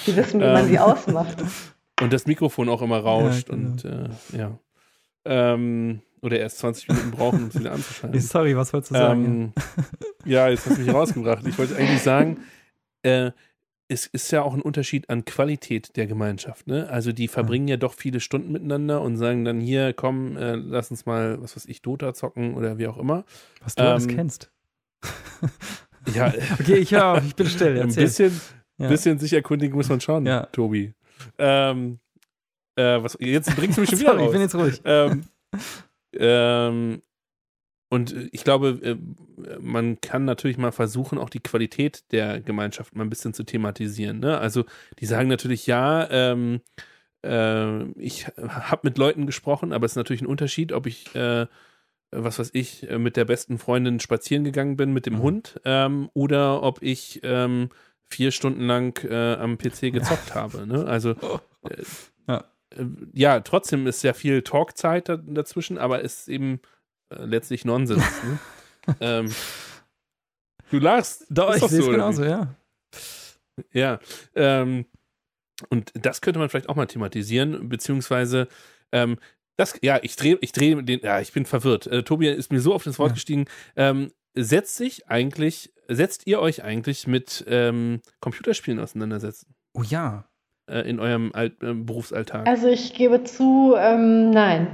Die 0.06 0.16
wissen, 0.16 0.40
wie 0.40 0.46
man 0.46 0.68
sie 0.68 0.76
ähm, 0.76 0.82
ausmacht. 0.82 1.44
Und 2.00 2.14
das 2.14 2.28
Mikrofon 2.28 2.70
auch 2.70 2.84
immer 2.84 3.00
rauscht 3.00 3.50
ja, 3.50 3.56
genau. 3.56 3.72
und 3.72 3.86
äh, 3.86 4.10
ja. 4.38 4.60
Ähm, 5.26 6.02
oder 6.22 6.40
erst 6.40 6.60
20 6.60 6.88
Minuten 6.88 7.12
brauchen, 7.12 7.44
um 7.44 7.48
es 7.48 7.60
wieder 7.60 7.72
anzuschalten. 7.72 8.20
Sorry, 8.22 8.56
was 8.56 8.74
wolltest 8.74 8.92
du 8.92 8.96
sagen? 8.96 9.26
Ähm, 9.26 9.54
ja, 10.26 10.50
jetzt 10.50 10.66
hast 10.68 10.78
du 10.78 10.82
mich 10.82 10.94
rausgebracht. 10.94 11.46
Ich 11.48 11.58
wollte 11.58 11.76
eigentlich 11.76 12.02
sagen, 12.02 12.38
äh, 13.04 13.32
es 13.88 14.06
ist 14.06 14.32
ja 14.32 14.42
auch 14.42 14.54
ein 14.54 14.62
Unterschied 14.62 15.10
an 15.10 15.26
Qualität 15.26 15.98
der 15.98 16.08
Gemeinschaft. 16.08 16.68
Ne? 16.68 16.88
Also 16.90 17.12
die 17.12 17.28
verbringen 17.28 17.68
ja. 17.68 17.78
doch 17.78 17.94
viele 17.94 18.22
Stunden 18.22 18.52
miteinander 18.52 19.02
und 19.02 19.18
sagen 19.18 19.44
dann 19.44 19.60
hier, 19.60 19.94
komm, 19.94 20.38
äh, 20.38 20.56
lass 20.56 20.92
uns 20.92 21.06
mal, 21.06 21.42
was 21.42 21.56
weiß 21.56 21.66
ich, 21.66 21.82
Dota 21.82 22.14
zocken 22.14 22.54
oder 22.56 22.78
wie 22.78 22.88
auch 22.88 22.98
immer. 22.98 23.26
Was 23.62 23.76
du 23.76 23.84
ähm, 23.84 23.90
alles 23.90 24.08
kennst. 24.08 24.52
ja. 26.14 26.34
okay, 26.60 26.76
ich 26.76 26.94
höre 26.94 27.22
ich 27.26 27.36
bin 27.36 27.48
still. 27.48 27.76
Erzähl. 27.76 28.04
Ein 28.04 28.06
bisschen, 28.06 28.42
ja. 28.78 28.88
bisschen 28.88 29.20
sich 29.20 29.34
erkundigen 29.34 29.76
muss 29.76 29.90
man 29.90 30.00
schon, 30.00 30.26
ja. 30.26 30.46
Tobi. 30.46 30.94
Ähm, 31.38 32.00
äh, 32.82 33.04
was, 33.04 33.18
jetzt 33.20 33.56
bringst 33.56 33.78
du 33.78 33.82
mich 33.82 33.90
schon 33.92 34.00
wieder 34.00 34.12
Sorry, 34.12 34.24
raus. 34.24 34.28
ich 34.28 34.34
bin 34.34 34.42
jetzt 34.42 34.56
ruhig. 34.56 34.82
Ähm, 34.86 35.24
ähm, 36.14 37.02
und 37.90 38.16
ich 38.32 38.44
glaube, 38.46 38.80
äh, 38.82 38.96
man 39.60 40.00
kann 40.00 40.24
natürlich 40.24 40.58
mal 40.58 40.72
versuchen, 40.72 41.18
auch 41.18 41.30
die 41.30 41.42
Qualität 41.42 42.12
der 42.12 42.40
Gemeinschaft 42.40 42.96
mal 42.96 43.04
ein 43.04 43.10
bisschen 43.10 43.34
zu 43.34 43.44
thematisieren. 43.44 44.20
Ne? 44.20 44.38
Also 44.38 44.64
die 45.00 45.06
sagen 45.06 45.28
natürlich, 45.28 45.68
ja, 45.68 46.10
ähm, 46.10 46.62
äh, 47.26 47.84
ich 48.00 48.28
habe 48.28 48.82
mit 48.84 48.98
Leuten 48.98 49.26
gesprochen, 49.26 49.74
aber 49.74 49.86
es 49.86 49.94
ist 49.94 49.98
natürlich 49.98 50.22
ein 50.22 50.28
Unterschied, 50.28 50.72
ob 50.72 50.88
ich, 50.88 51.14
äh, 51.16 51.48
was 52.12 52.40
weiß 52.40 52.52
ich, 52.54 52.88
mit 52.98 53.18
der 53.18 53.26
besten 53.26 53.58
Freundin 53.58 54.00
spazieren 54.00 54.44
gegangen 54.46 54.78
bin 54.78 54.94
mit 54.94 55.06
dem 55.06 55.16
mhm. 55.16 55.22
Hund 55.22 55.62
ähm, 55.66 56.10
oder 56.14 56.64
ob 56.64 56.82
ich 56.82 57.20
ähm, 57.24 57.70
vier 58.12 58.32
Stunden 58.32 58.68
lang 58.68 59.04
äh, 59.04 59.36
am 59.36 59.58
PC 59.58 59.92
gezockt 59.92 60.30
ja. 60.30 60.36
habe. 60.36 60.68
Ne? 60.68 60.86
Also 60.86 61.12
äh, 61.64 61.84
ja 62.76 62.86
ja, 63.14 63.40
trotzdem 63.42 63.88
ist 63.88 64.04
ja 64.04 64.14
viel 64.14 64.42
Talkzeit 64.42 65.10
da, 65.10 65.18
dazwischen, 65.18 65.78
aber 65.78 66.02
ist 66.02 66.28
eben 66.28 66.60
äh, 67.10 67.24
letztlich 67.24 67.66
Nonsens. 67.66 68.04
ne? 68.24 68.40
ähm, 69.00 69.34
du 70.70 70.80
lachst. 70.80 71.26
Doch, 71.30 71.54
ich 71.56 71.62
sehe 71.64 71.80
es 71.80 71.86
so, 71.86 71.92
genauso, 71.92 72.24
ja. 72.24 72.56
Ja. 73.74 74.00
Ähm, 74.36 74.86
und 75.70 75.92
das 75.94 76.22
könnte 76.22 76.40
man 76.40 76.50
vielleicht 76.50 76.70
auch 76.70 76.76
mal 76.76 76.88
thematisieren, 76.88 77.70
beziehungsweise 77.70 78.48
ähm, 78.92 79.18
das, 79.58 79.78
ja, 79.82 80.00
ich 80.02 80.16
drehe, 80.16 80.38
ich 80.42 80.54
drehe 80.54 80.82
den, 80.84 81.02
ja, 81.02 81.20
ich 81.20 81.34
bin 81.34 81.46
verwirrt. 81.46 81.88
Äh, 81.88 82.04
Tobi 82.04 82.30
ist 82.30 82.52
mir 82.52 82.62
so 82.62 82.74
auf 82.74 82.84
das 82.84 82.98
Wort 82.98 83.12
ja. 83.12 83.14
gestiegen. 83.16 83.46
Ähm, 83.76 84.12
setzt 84.34 84.78
sich 84.78 85.08
eigentlich, 85.08 85.74
setzt 85.88 86.26
ihr 86.26 86.40
euch 86.40 86.64
eigentlich 86.64 87.06
mit 87.06 87.44
ähm, 87.48 88.02
Computerspielen 88.22 88.80
auseinandersetzen? 88.80 89.54
Oh 89.74 89.84
ja 89.84 90.31
äh, 90.68 90.88
in 90.90 91.00
eurem 91.00 91.32
Alt 91.34 91.62
äh, 91.62 91.74
Berufsalltag? 91.74 92.48
Also 92.48 92.68
ich 92.68 92.94
gebe 92.94 93.24
zu, 93.24 93.76
ähm, 93.78 94.32
nein, 94.32 94.68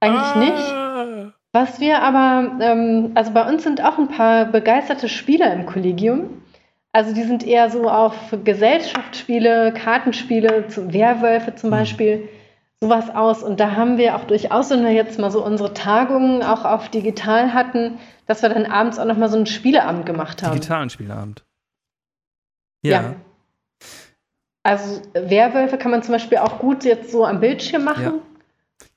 eigentlich 0.00 0.22
ah. 0.22 0.38
nicht. 0.38 1.32
Was 1.52 1.78
wir 1.78 2.02
aber, 2.02 2.58
ähm, 2.60 3.12
also 3.14 3.32
bei 3.32 3.48
uns 3.48 3.62
sind 3.62 3.80
auch 3.80 3.96
ein 3.98 4.08
paar 4.08 4.46
begeisterte 4.46 5.08
Spieler 5.08 5.52
im 5.52 5.66
Kollegium. 5.66 6.42
Also 6.92 7.14
die 7.14 7.22
sind 7.22 7.46
eher 7.46 7.70
so 7.70 7.88
auf 7.88 8.14
Gesellschaftsspiele, 8.44 9.72
Kartenspiele, 9.72 10.64
Werwölfe 10.68 11.54
zum 11.54 11.70
mhm. 11.70 11.74
Beispiel, 11.74 12.28
sowas 12.80 13.08
aus. 13.10 13.42
Und 13.42 13.60
da 13.60 13.76
haben 13.76 13.98
wir 13.98 14.16
auch 14.16 14.24
durchaus, 14.24 14.70
wenn 14.70 14.84
wir 14.84 14.92
jetzt 14.92 15.18
mal 15.18 15.30
so 15.30 15.44
unsere 15.44 15.74
Tagungen 15.74 16.42
auch 16.42 16.64
auf 16.64 16.88
digital 16.88 17.54
hatten, 17.54 17.98
dass 18.26 18.42
wir 18.42 18.48
dann 18.48 18.66
abends 18.66 18.98
auch 18.98 19.06
nochmal 19.06 19.28
so 19.28 19.36
einen 19.36 19.46
Spieleabend 19.46 20.06
gemacht 20.06 20.42
haben. 20.42 20.54
Digitalen 20.54 20.90
Spieleabend. 20.90 21.44
Ja. 22.82 23.02
ja. 23.02 23.14
Also 24.64 25.02
Werwölfe 25.12 25.76
kann 25.78 25.90
man 25.90 26.02
zum 26.02 26.12
Beispiel 26.12 26.38
auch 26.38 26.58
gut 26.58 26.84
jetzt 26.84 27.12
so 27.12 27.24
am 27.24 27.38
Bildschirm 27.38 27.84
machen. 27.84 28.02
Ja. 28.02 28.14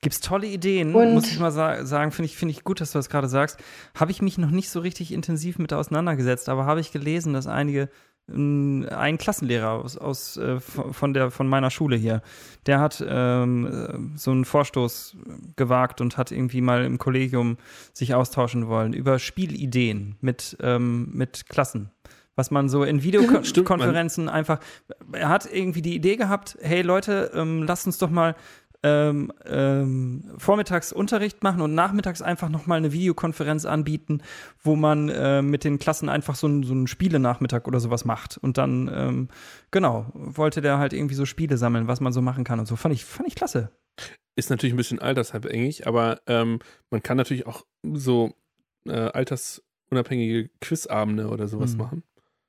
Gibt 0.00 0.14
es 0.14 0.20
tolle 0.20 0.46
Ideen, 0.46 0.94
und 0.94 1.14
muss 1.14 1.30
ich 1.30 1.38
mal 1.38 1.50
sa 1.50 1.84
sagen, 1.84 2.10
finde 2.10 2.26
ich, 2.26 2.36
find 2.36 2.50
ich 2.50 2.64
gut, 2.64 2.80
dass 2.80 2.92
du 2.92 2.98
das 2.98 3.08
gerade 3.08 3.28
sagst. 3.28 3.58
Habe 3.94 4.10
ich 4.10 4.22
mich 4.22 4.38
noch 4.38 4.50
nicht 4.50 4.70
so 4.70 4.80
richtig 4.80 5.12
intensiv 5.12 5.58
mit 5.58 5.72
auseinandergesetzt, 5.72 6.48
aber 6.48 6.66
habe 6.66 6.80
ich 6.80 6.90
gelesen, 6.90 7.32
dass 7.32 7.46
einige 7.46 7.88
ein 8.30 9.16
Klassenlehrer 9.18 9.70
aus, 9.70 9.96
aus 9.96 10.36
äh, 10.36 10.60
von 10.60 11.14
der 11.14 11.30
von 11.30 11.48
meiner 11.48 11.70
Schule 11.70 11.96
hier, 11.96 12.20
der 12.66 12.78
hat 12.78 13.02
ähm, 13.06 14.12
so 14.16 14.30
einen 14.30 14.44
Vorstoß 14.44 15.16
gewagt 15.56 16.02
und 16.02 16.18
hat 16.18 16.30
irgendwie 16.30 16.60
mal 16.60 16.84
im 16.84 16.98
Kollegium 16.98 17.56
sich 17.94 18.14
austauschen 18.14 18.68
wollen 18.68 18.92
über 18.92 19.18
Spielideen 19.18 20.16
mit 20.20 20.58
ähm, 20.60 21.08
mit 21.12 21.48
Klassen 21.48 21.90
was 22.38 22.50
man 22.50 22.68
so 22.68 22.84
in 22.84 23.02
Videokonferenzen 23.02 24.28
einfach, 24.28 24.60
er 25.12 25.28
hat 25.28 25.52
irgendwie 25.52 25.82
die 25.82 25.94
Idee 25.94 26.16
gehabt, 26.16 26.56
hey 26.62 26.82
Leute, 26.82 27.32
ähm, 27.34 27.64
lasst 27.64 27.86
uns 27.86 27.98
doch 27.98 28.10
mal 28.10 28.36
ähm, 28.82 29.32
ähm, 29.44 30.24
vormittags 30.38 30.92
Unterricht 30.92 31.42
machen 31.42 31.60
und 31.62 31.74
nachmittags 31.74 32.22
einfach 32.22 32.48
nochmal 32.48 32.78
eine 32.78 32.92
Videokonferenz 32.92 33.64
anbieten, 33.64 34.22
wo 34.62 34.76
man 34.76 35.08
äh, 35.08 35.42
mit 35.42 35.64
den 35.64 35.80
Klassen 35.80 36.08
einfach 36.08 36.36
so, 36.36 36.46
ein, 36.46 36.62
so 36.62 36.74
einen 36.74 36.86
Spielenachmittag 36.86 37.66
oder 37.66 37.80
sowas 37.80 38.04
macht. 38.04 38.38
Und 38.38 38.56
dann, 38.56 38.88
ähm, 38.94 39.28
genau, 39.72 40.06
wollte 40.14 40.60
der 40.60 40.78
halt 40.78 40.92
irgendwie 40.92 41.16
so 41.16 41.24
Spiele 41.24 41.56
sammeln, 41.56 41.88
was 41.88 42.00
man 42.00 42.12
so 42.12 42.22
machen 42.22 42.44
kann 42.44 42.60
und 42.60 42.66
so. 42.66 42.76
Fand 42.76 42.94
ich, 42.94 43.04
fand 43.04 43.28
ich 43.28 43.34
klasse. 43.34 43.72
Ist 44.36 44.50
natürlich 44.50 44.74
ein 44.74 44.78
bisschen 44.78 45.00
altershalbängig, 45.00 45.88
aber 45.88 46.20
ähm, 46.28 46.60
man 46.90 47.02
kann 47.02 47.16
natürlich 47.16 47.48
auch 47.48 47.66
so 47.82 48.36
äh, 48.86 48.92
altersunabhängige 48.92 50.50
Quizabende 50.60 51.28
oder 51.28 51.48
sowas 51.48 51.72
mhm. 51.72 51.78
machen. 51.78 52.02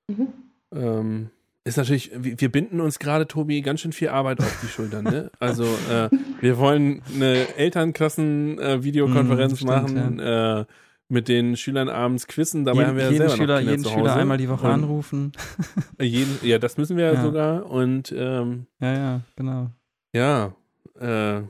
Mhm. 0.10 0.28
Ähm, 0.74 1.30
ist 1.64 1.78
natürlich, 1.78 2.12
wir 2.14 2.52
binden 2.52 2.82
uns 2.82 3.00
gerade, 3.00 3.28
Tobi, 3.28 3.62
ganz 3.62 3.82
schön 3.82 3.92
viel 3.92 4.10
Arbeit 4.10 4.40
auf 4.40 4.60
die 4.64 4.68
Schultern. 4.68 5.04
Ne? 5.04 5.30
Also 5.40 5.64
äh, 5.64 6.10
wir 6.42 6.58
wollen 6.58 7.02
eine 7.14 7.56
Elternklassen-Videokonferenz 7.58 9.62
äh, 9.62 9.66
machen, 9.66 10.20
ja. 10.20 10.62
äh, 10.62 10.66
mit 11.10 11.28
den 11.28 11.58
Schülern 11.58 11.90
abends 11.90 12.28
quizzen. 12.28 12.66
Dabei 12.66 12.80
jeden, 12.80 12.90
haben 12.90 12.98
wir 12.98 13.04
ja 13.04 13.12
selber 13.12 13.36
Schüler, 13.36 13.60
jeden 13.60 13.86
Schüler 13.86 14.16
einmal 14.16 14.38
die 14.38 14.50
Woche 14.50 14.68
Und 14.68 14.74
anrufen. 14.74 15.32
jeden, 16.02 16.40
ja, 16.44 16.60
das 16.60 16.78
müssen 16.78 16.98
wir 16.98 17.14
ja, 17.14 17.22
sogar. 17.22 17.70
Und 17.70 18.14
ähm, 18.18 18.68
ja, 18.80 18.94
ja, 18.94 19.22
genau. 19.36 19.68
Ja, 20.14 20.54
äh, 21.00 21.42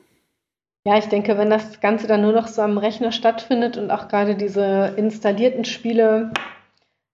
ja, 0.86 0.98
ich 0.98 1.06
denke, 1.06 1.38
wenn 1.38 1.50
das 1.50 1.82
Ganze 1.82 2.08
dann 2.08 2.22
nur 2.22 2.32
noch 2.32 2.48
so 2.48 2.62
am 2.62 2.78
Rechner 2.78 3.12
stattfindet 3.12 3.78
und 3.78 3.92
auch 3.92 4.08
gerade 4.08 4.36
diese 4.36 4.94
installierten 4.98 5.66
Spiele 5.66 6.32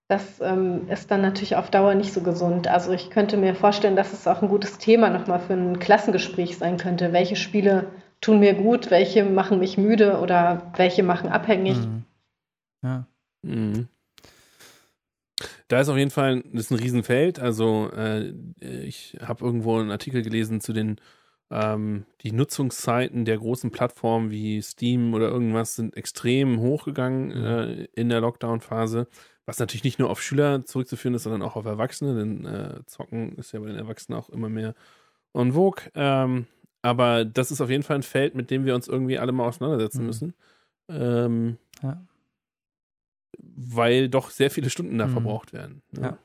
das 0.07 0.39
ähm, 0.39 0.87
ist 0.89 1.09
dann 1.09 1.21
natürlich 1.21 1.55
auf 1.55 1.71
Dauer 1.71 1.95
nicht 1.95 2.13
so 2.13 2.21
gesund. 2.21 2.67
Also 2.67 2.91
ich 2.91 3.09
könnte 3.09 3.37
mir 3.37 3.55
vorstellen, 3.55 3.95
dass 3.95 4.13
es 4.13 4.27
auch 4.27 4.41
ein 4.41 4.49
gutes 4.49 4.77
Thema 4.77 5.09
nochmal 5.09 5.39
für 5.39 5.53
ein 5.53 5.79
Klassengespräch 5.79 6.57
sein 6.57 6.77
könnte. 6.77 7.11
Welche 7.11 7.35
Spiele 7.35 7.87
tun 8.21 8.39
mir 8.39 8.53
gut, 8.53 8.91
welche 8.91 9.23
machen 9.23 9.59
mich 9.59 9.77
müde 9.77 10.19
oder 10.19 10.71
welche 10.75 11.01
machen 11.01 11.29
abhängig. 11.29 11.77
Mhm. 11.77 12.03
Ja. 12.83 13.07
Mhm. 13.41 13.87
Da 15.67 15.79
ist 15.79 15.89
auf 15.89 15.97
jeden 15.97 16.11
Fall 16.11 16.43
das 16.53 16.65
ist 16.65 16.71
ein 16.71 16.79
Riesenfeld. 16.79 17.39
Also 17.39 17.89
äh, 17.91 18.31
ich 18.59 19.17
habe 19.21 19.43
irgendwo 19.43 19.79
einen 19.79 19.91
Artikel 19.91 20.21
gelesen 20.21 20.61
zu 20.61 20.71
den 20.71 21.01
ähm, 21.51 22.05
die 22.21 22.31
Nutzungszeiten 22.31 23.25
der 23.25 23.37
großen 23.37 23.71
Plattformen 23.71 24.31
wie 24.31 24.61
Steam 24.61 25.13
oder 25.13 25.29
irgendwas 25.29 25.75
sind 25.75 25.95
extrem 25.97 26.59
hochgegangen 26.59 27.27
mhm. 27.27 27.45
äh, 27.45 27.87
in 27.93 28.09
der 28.09 28.21
Lockdown-Phase. 28.21 29.07
Was 29.45 29.59
natürlich 29.59 29.83
nicht 29.83 29.99
nur 29.99 30.09
auf 30.09 30.21
Schüler 30.21 30.65
zurückzuführen 30.65 31.13
ist, 31.13 31.23
sondern 31.23 31.43
auch 31.43 31.55
auf 31.55 31.65
Erwachsene, 31.65 32.15
denn 32.15 32.45
äh, 32.45 32.85
Zocken 32.85 33.35
ist 33.37 33.51
ja 33.51 33.59
bei 33.59 33.67
den 33.67 33.77
Erwachsenen 33.77 34.17
auch 34.17 34.29
immer 34.29 34.49
mehr 34.49 34.73
en 35.33 35.53
vogue. 35.53 35.83
Ähm, 35.93 36.47
aber 36.81 37.25
das 37.25 37.51
ist 37.51 37.61
auf 37.61 37.69
jeden 37.69 37.83
Fall 37.83 37.97
ein 37.97 38.03
Feld, 38.03 38.35
mit 38.35 38.49
dem 38.51 38.65
wir 38.65 38.75
uns 38.75 38.87
irgendwie 38.87 39.19
alle 39.19 39.31
mal 39.31 39.47
auseinandersetzen 39.47 40.01
mhm. 40.01 40.05
müssen. 40.05 40.33
Ähm, 40.89 41.57
ja. 41.81 42.01
Weil 43.37 44.09
doch 44.09 44.29
sehr 44.29 44.51
viele 44.51 44.69
Stunden 44.69 44.97
da 44.97 45.07
mhm. 45.07 45.11
verbraucht 45.11 45.53
werden. 45.53 45.81
Ne? 45.91 46.01
Ja, 46.01 46.17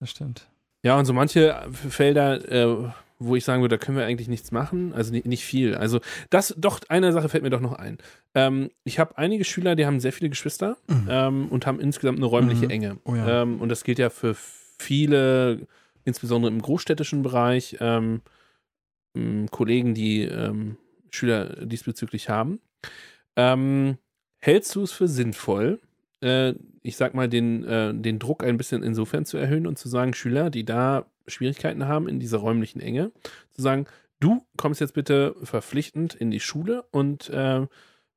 das 0.00 0.10
stimmt. 0.10 0.48
Ja, 0.84 0.98
und 0.98 1.04
so 1.04 1.12
manche 1.12 1.68
Felder, 1.72 2.50
äh, 2.50 2.90
wo 3.24 3.36
ich 3.36 3.44
sagen 3.44 3.62
würde, 3.62 3.78
da 3.78 3.84
können 3.84 3.96
wir 3.96 4.04
eigentlich 4.04 4.28
nichts 4.28 4.52
machen. 4.52 4.92
Also 4.92 5.12
nicht, 5.12 5.26
nicht 5.26 5.44
viel. 5.44 5.74
Also 5.74 6.00
das, 6.30 6.54
doch, 6.58 6.80
eine 6.88 7.12
Sache 7.12 7.28
fällt 7.28 7.42
mir 7.42 7.50
doch 7.50 7.60
noch 7.60 7.74
ein. 7.74 7.98
Ähm, 8.34 8.70
ich 8.84 8.98
habe 8.98 9.18
einige 9.18 9.44
Schüler, 9.44 9.74
die 9.76 9.86
haben 9.86 10.00
sehr 10.00 10.12
viele 10.12 10.30
Geschwister 10.30 10.76
mhm. 10.88 11.06
ähm, 11.08 11.48
und 11.48 11.66
haben 11.66 11.80
insgesamt 11.80 12.18
eine 12.18 12.26
räumliche 12.26 12.64
mhm. 12.64 12.70
Enge. 12.70 12.96
Oh 13.04 13.14
ja. 13.14 13.42
ähm, 13.42 13.60
und 13.60 13.68
das 13.68 13.84
gilt 13.84 13.98
ja 13.98 14.10
für 14.10 14.34
viele, 14.34 15.66
insbesondere 16.04 16.52
im 16.52 16.60
großstädtischen 16.60 17.22
Bereich, 17.22 17.76
ähm, 17.80 18.22
Kollegen, 19.50 19.94
die 19.94 20.22
ähm, 20.22 20.76
Schüler 21.10 21.66
diesbezüglich 21.66 22.28
haben. 22.28 22.60
Ähm, 23.36 23.98
hältst 24.40 24.74
du 24.74 24.82
es 24.82 24.92
für 24.92 25.08
sinnvoll, 25.08 25.80
äh, 26.22 26.54
ich 26.82 26.96
sag 26.96 27.14
mal, 27.14 27.28
den, 27.28 27.64
äh, 27.64 27.94
den 27.94 28.18
Druck 28.18 28.44
ein 28.44 28.56
bisschen 28.56 28.82
insofern 28.82 29.24
zu 29.24 29.36
erhöhen 29.36 29.66
und 29.66 29.78
zu 29.78 29.88
sagen, 29.88 30.14
Schüler, 30.14 30.50
die 30.50 30.64
da 30.64 31.06
Schwierigkeiten 31.26 31.86
haben 31.86 32.08
in 32.08 32.20
dieser 32.20 32.38
räumlichen 32.38 32.80
Enge, 32.80 33.12
zu 33.52 33.62
sagen, 33.62 33.86
du 34.20 34.44
kommst 34.56 34.80
jetzt 34.80 34.94
bitte 34.94 35.34
verpflichtend 35.42 36.14
in 36.14 36.30
die 36.30 36.40
Schule 36.40 36.84
und 36.90 37.28
äh, 37.30 37.66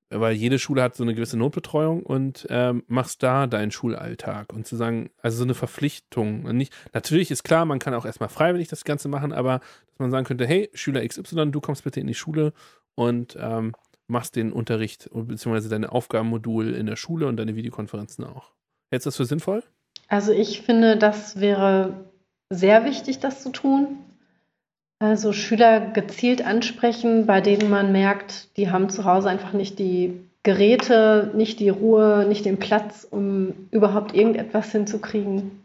weil 0.10 0.34
jede 0.36 0.60
Schule 0.60 0.84
hat 0.84 0.96
so 0.96 1.04
eine 1.04 1.16
gewisse 1.16 1.38
Notbetreuung 1.38 2.04
und 2.04 2.46
ähm, 2.50 2.84
machst 2.88 3.24
da 3.24 3.48
deinen 3.48 3.72
Schulalltag 3.72 4.54
und 4.54 4.68
zu 4.68 4.76
sagen, 4.76 5.10
also 5.22 5.38
so 5.38 5.44
eine 5.44 5.56
Verpflichtung. 5.56 6.44
Nicht, 6.56 6.74
natürlich 6.94 7.32
ist 7.32 7.44
klar, 7.44 7.66
man 7.66 7.80
kann 7.80 7.96
auch 7.96 8.06
erstmal 8.06 8.30
freiwillig 8.30 8.68
das 8.68 8.84
Ganze 8.84 9.08
machen, 9.08 9.34
aber 9.34 9.60
dass 9.60 10.00
man 10.00 10.12
sagen 10.12 10.26
könnte, 10.26 10.46
hey, 10.46 10.70
Schüler 10.74 11.06
XY, 11.06 11.52
du 11.52 11.60
kommst 11.60 11.84
bitte 11.84 12.00
in 12.00 12.08
die 12.08 12.14
Schule 12.14 12.54
und 12.94 13.36
ähm, 13.40 13.74
machst 14.08 14.36
den 14.36 14.52
Unterricht 14.52 15.10
bzw. 15.12 15.70
deine 15.70 15.92
Aufgabenmodul 15.92 16.74
in 16.74 16.86
der 16.86 16.96
Schule 16.98 17.28
und 17.28 17.38
deine 17.38 17.56
Videokonferenzen 17.56 18.24
auch. 18.26 18.52
Hältst 18.92 19.06
du 19.06 19.10
das 19.10 19.18
für 19.18 19.26
sinnvoll? 19.26 19.64
Also 20.08 20.32
ich 20.32 20.62
finde, 20.62 20.98
das 20.98 21.40
wäre 21.40 22.12
sehr 22.56 22.86
wichtig, 22.86 23.20
das 23.20 23.44
zu 23.44 23.52
tun. 23.52 23.98
Also 25.00 25.34
Schüler 25.34 25.82
gezielt 25.82 26.46
ansprechen, 26.46 27.26
bei 27.26 27.42
denen 27.42 27.70
man 27.70 27.92
merkt, 27.92 28.56
die 28.58 28.72
haben 28.72 28.90
zu 28.90 29.04
Hause 29.04 29.30
einfach 29.30 29.54
nicht 29.54 29.78
die 29.78 30.22
Geräte, 30.44 31.32
nicht 31.36 31.60
die 31.60 31.70
Ruhe, 31.70 32.26
nicht 32.28 32.46
den 32.46 32.60
Platz, 32.60 33.06
um 33.10 33.68
überhaupt 33.72 34.16
irgendetwas 34.16 34.72
hinzukriegen. 34.72 35.64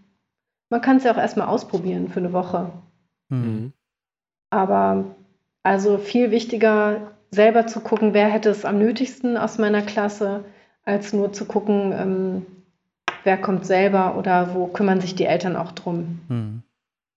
Man 0.68 0.80
kann 0.80 0.96
es 0.96 1.04
ja 1.04 1.12
auch 1.12 1.18
erstmal 1.18 1.48
ausprobieren 1.48 2.08
für 2.08 2.20
eine 2.20 2.32
Woche. 2.32 2.72
Mhm. 3.28 3.72
Aber 4.50 5.04
also 5.62 5.98
viel 5.98 6.32
wichtiger, 6.32 7.12
selber 7.30 7.66
zu 7.66 7.80
gucken, 7.80 8.14
wer 8.14 8.28
hätte 8.28 8.50
es 8.50 8.64
am 8.64 8.78
nötigsten 8.78 9.36
aus 9.36 9.58
meiner 9.58 9.82
Klasse, 9.82 10.44
als 10.84 11.12
nur 11.12 11.32
zu 11.32 11.44
gucken, 11.44 11.92
ähm, 11.92 12.46
wer 13.22 13.36
kommt 13.36 13.64
selber 13.64 14.16
oder 14.16 14.54
wo 14.54 14.66
kümmern 14.66 15.00
sich 15.00 15.14
die 15.14 15.26
Eltern 15.26 15.54
auch 15.54 15.70
drum. 15.70 16.20
Mhm 16.28 16.62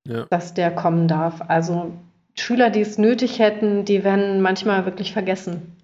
ja. 0.07 0.25
dass 0.29 0.53
der 0.53 0.71
kommen 0.71 1.07
darf. 1.07 1.41
Also 1.47 1.93
Schüler, 2.35 2.69
die 2.69 2.81
es 2.81 2.97
nötig 2.97 3.39
hätten, 3.39 3.85
die 3.85 4.03
werden 4.03 4.41
manchmal 4.41 4.85
wirklich 4.85 5.13
vergessen. 5.13 5.77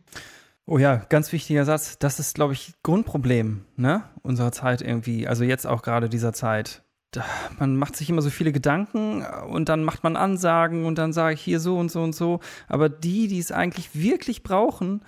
Oh 0.66 0.78
ja, 0.78 0.98
ganz 1.10 1.32
wichtiger 1.32 1.66
Satz. 1.66 1.98
Das 1.98 2.20
ist, 2.20 2.36
glaube 2.36 2.54
ich, 2.54 2.74
Grundproblem 2.84 3.66
ne? 3.76 4.04
unserer 4.22 4.52
Zeit 4.52 4.82
irgendwie. 4.82 5.28
Also 5.28 5.44
jetzt 5.44 5.66
auch 5.66 5.82
gerade 5.82 6.10
dieser 6.10 6.34
Zeit. 6.34 6.84
Da, 7.12 7.26
man 7.58 7.76
macht 7.76 7.96
sich 7.96 8.08
immer 8.08 8.22
so 8.22 8.30
viele 8.30 8.52
Gedanken 8.52 9.26
und 9.50 9.68
dann 9.68 9.84
macht 9.84 10.04
man 10.04 10.16
Ansagen 10.16 10.86
und 10.86 11.00
dann 11.00 11.12
sage 11.12 11.34
ich 11.34 11.42
hier 11.42 11.60
so 11.60 11.78
und 11.80 11.90
so 11.90 12.04
und 12.04 12.14
so. 12.14 12.40
Aber 12.68 12.88
die, 12.88 13.28
die 13.28 13.40
es 13.40 13.52
eigentlich 13.52 13.96
wirklich 13.96 14.44
brauchen, 14.44 15.02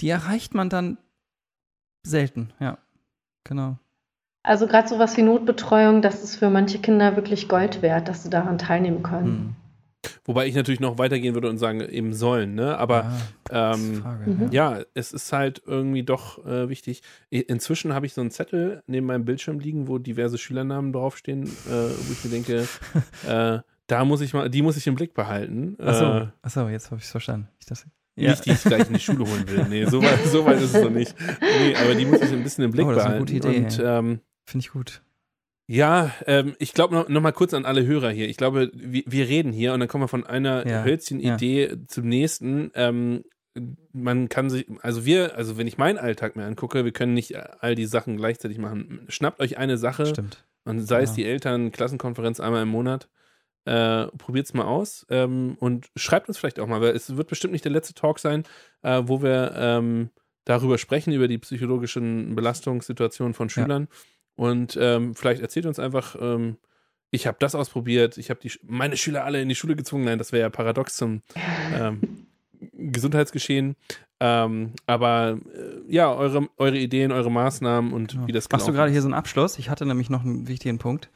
die 0.00 0.08
erreicht 0.08 0.54
man 0.54 0.68
dann 0.68 0.98
selten. 2.02 2.52
Ja, 2.58 2.78
genau. 3.44 3.78
Also 4.48 4.66
gerade 4.66 4.88
sowas 4.88 5.14
wie 5.18 5.22
Notbetreuung, 5.22 6.00
das 6.00 6.24
ist 6.24 6.36
für 6.36 6.48
manche 6.48 6.78
Kinder 6.78 7.16
wirklich 7.16 7.48
Gold 7.48 7.82
wert, 7.82 8.08
dass 8.08 8.22
sie 8.22 8.30
daran 8.30 8.56
teilnehmen 8.56 9.02
können. 9.02 9.26
Hm. 9.26 10.10
Wobei 10.24 10.46
ich 10.46 10.54
natürlich 10.54 10.80
noch 10.80 10.96
weitergehen 10.96 11.34
würde 11.34 11.50
und 11.50 11.58
sagen, 11.58 11.80
eben 11.82 12.14
sollen, 12.14 12.54
ne? 12.54 12.78
Aber 12.78 13.12
ja, 13.52 13.74
ähm, 13.74 14.04
mhm. 14.24 14.48
ja, 14.50 14.80
es 14.94 15.12
ist 15.12 15.34
halt 15.34 15.60
irgendwie 15.66 16.02
doch 16.02 16.46
äh, 16.46 16.70
wichtig. 16.70 17.02
Inzwischen 17.28 17.92
habe 17.92 18.06
ich 18.06 18.14
so 18.14 18.22
einen 18.22 18.30
Zettel 18.30 18.82
neben 18.86 19.06
meinem 19.06 19.26
Bildschirm 19.26 19.58
liegen, 19.58 19.86
wo 19.86 19.98
diverse 19.98 20.38
Schülernamen 20.38 20.94
draufstehen, 20.94 21.42
äh, 21.42 21.48
wo 21.70 22.12
ich 22.12 22.24
mir 22.24 22.30
denke, 22.30 22.66
äh, 23.28 23.58
da 23.86 24.04
muss 24.06 24.22
ich 24.22 24.32
mal, 24.32 24.48
die 24.48 24.62
muss 24.62 24.78
ich 24.78 24.86
im 24.86 24.94
Blick 24.94 25.12
behalten. 25.12 25.76
Achso, 25.78 26.04
äh, 26.04 26.26
Achso 26.40 26.68
jetzt 26.68 26.86
habe 26.86 27.00
ich 27.00 27.04
es 27.04 27.10
verstanden. 27.10 27.48
Ich 27.60 27.66
das, 27.66 27.84
ja. 28.18 28.30
Nicht, 28.30 28.46
die 28.46 28.50
ich 28.52 28.62
gleich 28.62 28.86
in 28.88 28.94
die 28.94 29.00
Schule 29.00 29.20
holen 29.20 29.46
will. 29.46 29.66
Nee, 29.68 29.84
so 29.84 30.02
weit, 30.02 30.24
so 30.26 30.44
weit 30.44 30.60
ist 30.60 30.74
es 30.74 30.82
noch 30.82 30.90
nicht. 30.90 31.14
Nee, 31.40 31.76
aber 31.76 31.94
die 31.94 32.04
muss 32.04 32.20
ich 32.20 32.32
ein 32.32 32.42
bisschen 32.42 32.64
im 32.64 32.72
Blick 32.72 32.86
oh, 32.86 32.92
das 32.92 33.04
behalten. 33.04 33.24
Ist 33.24 33.30
eine 33.30 33.40
gute 33.40 33.48
Idee. 33.48 33.64
Und, 33.64 33.82
ähm, 33.84 34.20
Finde 34.48 34.64
ich 34.64 34.72
gut. 34.72 35.02
Ja, 35.66 36.10
ähm, 36.24 36.56
ich 36.58 36.72
glaube 36.72 36.94
noch, 36.94 37.10
noch 37.10 37.20
mal 37.20 37.32
kurz 37.32 37.52
an 37.52 37.66
alle 37.66 37.84
Hörer 37.84 38.08
hier. 38.10 38.30
Ich 38.30 38.38
glaube, 38.38 38.70
wir, 38.72 39.02
wir 39.04 39.28
reden 39.28 39.52
hier 39.52 39.74
und 39.74 39.80
dann 39.80 39.90
kommen 39.90 40.04
wir 40.04 40.08
von 40.08 40.24
einer 40.24 40.66
ja, 40.66 40.84
Hölzchen-Idee 40.84 41.68
ja. 41.68 41.76
zum 41.86 42.08
nächsten. 42.08 42.70
Ähm, 42.74 43.24
man 43.92 44.30
kann 44.30 44.48
sich, 44.48 44.66
also 44.80 45.04
wir, 45.04 45.36
also 45.36 45.58
wenn 45.58 45.66
ich 45.66 45.76
meinen 45.76 45.98
Alltag 45.98 46.34
mir 46.34 46.46
angucke, 46.46 46.86
wir 46.86 46.92
können 46.92 47.12
nicht 47.12 47.36
all 47.62 47.74
die 47.74 47.84
Sachen 47.84 48.16
gleichzeitig 48.16 48.56
machen. 48.56 49.04
Schnappt 49.08 49.40
euch 49.40 49.58
eine 49.58 49.76
Sache 49.76 50.06
Stimmt. 50.06 50.46
und 50.64 50.80
sei 50.80 50.96
ja. 50.96 51.04
es 51.04 51.12
die 51.12 51.26
Eltern, 51.26 51.70
Klassenkonferenz 51.70 52.40
einmal 52.40 52.62
im 52.62 52.70
Monat. 52.70 53.10
Äh, 53.66 54.06
Probiert 54.16 54.46
es 54.46 54.54
mal 54.54 54.64
aus 54.64 55.04
ähm, 55.10 55.58
und 55.60 55.90
schreibt 55.94 56.28
uns 56.28 56.38
vielleicht 56.38 56.58
auch 56.58 56.68
mal, 56.68 56.80
weil 56.80 56.96
es 56.96 57.18
wird 57.18 57.28
bestimmt 57.28 57.52
nicht 57.52 57.66
der 57.66 57.72
letzte 57.72 57.92
Talk 57.92 58.18
sein, 58.18 58.44
äh, 58.80 59.02
wo 59.04 59.20
wir 59.20 59.52
ähm, 59.54 60.08
darüber 60.46 60.78
sprechen, 60.78 61.12
über 61.12 61.28
die 61.28 61.36
psychologischen 61.36 62.34
Belastungssituationen 62.34 63.34
von 63.34 63.50
Schülern. 63.50 63.88
Ja 63.90 63.98
und 64.38 64.78
ähm, 64.80 65.16
vielleicht 65.16 65.42
erzählt 65.42 65.66
uns 65.66 65.80
einfach, 65.80 66.14
ähm, 66.20 66.58
ich 67.10 67.26
habe 67.26 67.38
das 67.40 67.56
ausprobiert, 67.56 68.18
ich 68.18 68.30
habe 68.30 68.38
meine 68.62 68.96
Schüler 68.96 69.24
alle 69.24 69.42
in 69.42 69.48
die 69.48 69.56
Schule 69.56 69.74
gezwungen. 69.74 70.04
Nein, 70.04 70.18
das 70.18 70.30
wäre 70.30 70.42
ja 70.42 70.48
paradox 70.48 70.94
zum 70.94 71.22
ähm, 71.74 72.26
Gesundheitsgeschehen. 72.72 73.74
Ähm, 74.20 74.74
aber 74.86 75.38
äh, 75.52 75.92
ja, 75.92 76.12
eure, 76.14 76.48
eure 76.56 76.78
Ideen, 76.78 77.10
eure 77.10 77.32
Maßnahmen 77.32 77.92
und 77.92 78.12
ja. 78.12 78.26
wie 78.28 78.32
das 78.32 78.48
Machst 78.48 78.68
du 78.68 78.72
gerade 78.72 78.92
hier 78.92 79.02
so 79.02 79.08
einen 79.08 79.14
Abschluss? 79.14 79.58
Ich 79.58 79.70
hatte 79.70 79.86
nämlich 79.86 80.08
noch 80.08 80.24
einen 80.24 80.46
wichtigen 80.46 80.78
Punkt. 80.78 81.10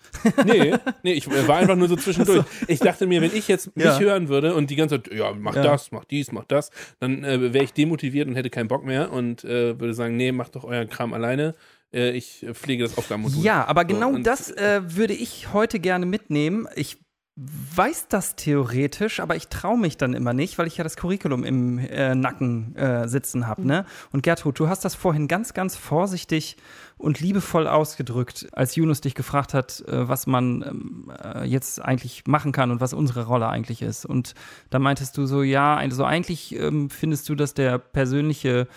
nee, 0.44 0.74
nee, 1.04 1.12
ich 1.12 1.28
war 1.46 1.58
einfach 1.58 1.76
nur 1.76 1.86
so 1.86 1.94
zwischendurch. 1.94 2.44
Ich 2.66 2.80
dachte 2.80 3.06
mir, 3.06 3.20
wenn 3.20 3.34
ich 3.34 3.46
jetzt 3.46 3.76
mich 3.76 3.84
ja. 3.84 4.00
hören 4.00 4.28
würde 4.28 4.54
und 4.54 4.68
die 4.70 4.76
ganze 4.76 5.00
Zeit, 5.00 5.14
ja, 5.14 5.32
mach 5.32 5.54
ja. 5.54 5.62
das, 5.62 5.92
mach 5.92 6.04
dies, 6.04 6.32
mach 6.32 6.44
das, 6.44 6.70
dann 6.98 7.22
äh, 7.22 7.52
wäre 7.52 7.64
ich 7.64 7.72
demotiviert 7.72 8.26
und 8.26 8.34
hätte 8.34 8.50
keinen 8.50 8.68
Bock 8.68 8.84
mehr 8.84 9.12
und 9.12 9.44
äh, 9.44 9.78
würde 9.78 9.94
sagen, 9.94 10.16
nee, 10.16 10.32
mach 10.32 10.48
doch 10.48 10.64
euren 10.64 10.88
Kram 10.88 11.12
alleine 11.12 11.54
äh, 11.92 12.10
ich 12.10 12.46
pflege 12.52 12.84
das 12.84 12.96
Aufgabenmodul. 12.98 13.42
Ja, 13.42 13.66
aber 13.66 13.84
genau 13.84 14.12
so, 14.12 14.18
das 14.18 14.50
äh, 14.50 14.82
würde 14.84 15.14
ich 15.14 15.52
heute 15.52 15.80
gerne 15.80 16.06
mitnehmen. 16.06 16.66
Ich 16.74 16.98
weiß 17.34 18.08
das 18.08 18.36
theoretisch, 18.36 19.18
aber 19.18 19.36
ich 19.36 19.48
traue 19.48 19.78
mich 19.78 19.96
dann 19.96 20.12
immer 20.12 20.34
nicht, 20.34 20.58
weil 20.58 20.66
ich 20.66 20.76
ja 20.76 20.84
das 20.84 20.96
Curriculum 20.96 21.44
im 21.44 21.78
äh, 21.78 22.14
Nacken 22.14 22.76
äh, 22.76 23.08
sitzen 23.08 23.46
habe. 23.46 23.66
Ne? 23.66 23.86
Und 24.12 24.22
Gertrud, 24.22 24.58
du 24.58 24.68
hast 24.68 24.84
das 24.84 24.94
vorhin 24.94 25.28
ganz, 25.28 25.54
ganz 25.54 25.74
vorsichtig 25.74 26.58
und 26.98 27.20
liebevoll 27.20 27.66
ausgedrückt, 27.66 28.48
als 28.52 28.76
Yunus 28.76 29.00
dich 29.00 29.14
gefragt 29.14 29.54
hat, 29.54 29.82
äh, 29.88 30.08
was 30.08 30.26
man 30.26 30.62
ähm, 30.62 31.12
äh, 31.24 31.44
jetzt 31.44 31.80
eigentlich 31.80 32.24
machen 32.26 32.52
kann 32.52 32.70
und 32.70 32.82
was 32.82 32.92
unsere 32.92 33.24
Rolle 33.24 33.48
eigentlich 33.48 33.80
ist. 33.80 34.04
Und 34.04 34.34
da 34.68 34.78
meintest 34.78 35.16
du 35.16 35.24
so, 35.24 35.42
ja, 35.42 35.74
also 35.74 36.04
eigentlich 36.04 36.54
ähm, 36.54 36.90
findest 36.90 37.30
du, 37.30 37.34
dass 37.34 37.54
der 37.54 37.78
persönliche 37.78 38.68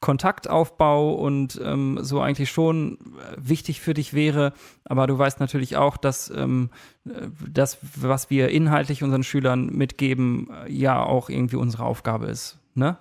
Kontaktaufbau 0.00 1.14
und 1.14 1.60
ähm, 1.64 1.98
so 2.02 2.20
eigentlich 2.20 2.50
schon 2.50 2.98
äh, 2.98 3.36
wichtig 3.38 3.80
für 3.80 3.94
dich 3.94 4.12
wäre. 4.12 4.52
Aber 4.84 5.06
du 5.06 5.18
weißt 5.18 5.40
natürlich 5.40 5.76
auch, 5.76 5.96
dass 5.96 6.30
ähm, 6.30 6.70
äh, 7.06 7.28
das, 7.48 7.78
was 7.96 8.28
wir 8.28 8.50
inhaltlich 8.50 9.02
unseren 9.02 9.22
Schülern 9.22 9.66
mitgeben, 9.66 10.50
äh, 10.50 10.72
ja 10.72 11.02
auch 11.02 11.30
irgendwie 11.30 11.56
unsere 11.56 11.84
Aufgabe 11.84 12.26
ist. 12.26 12.58
Ne? 12.74 12.98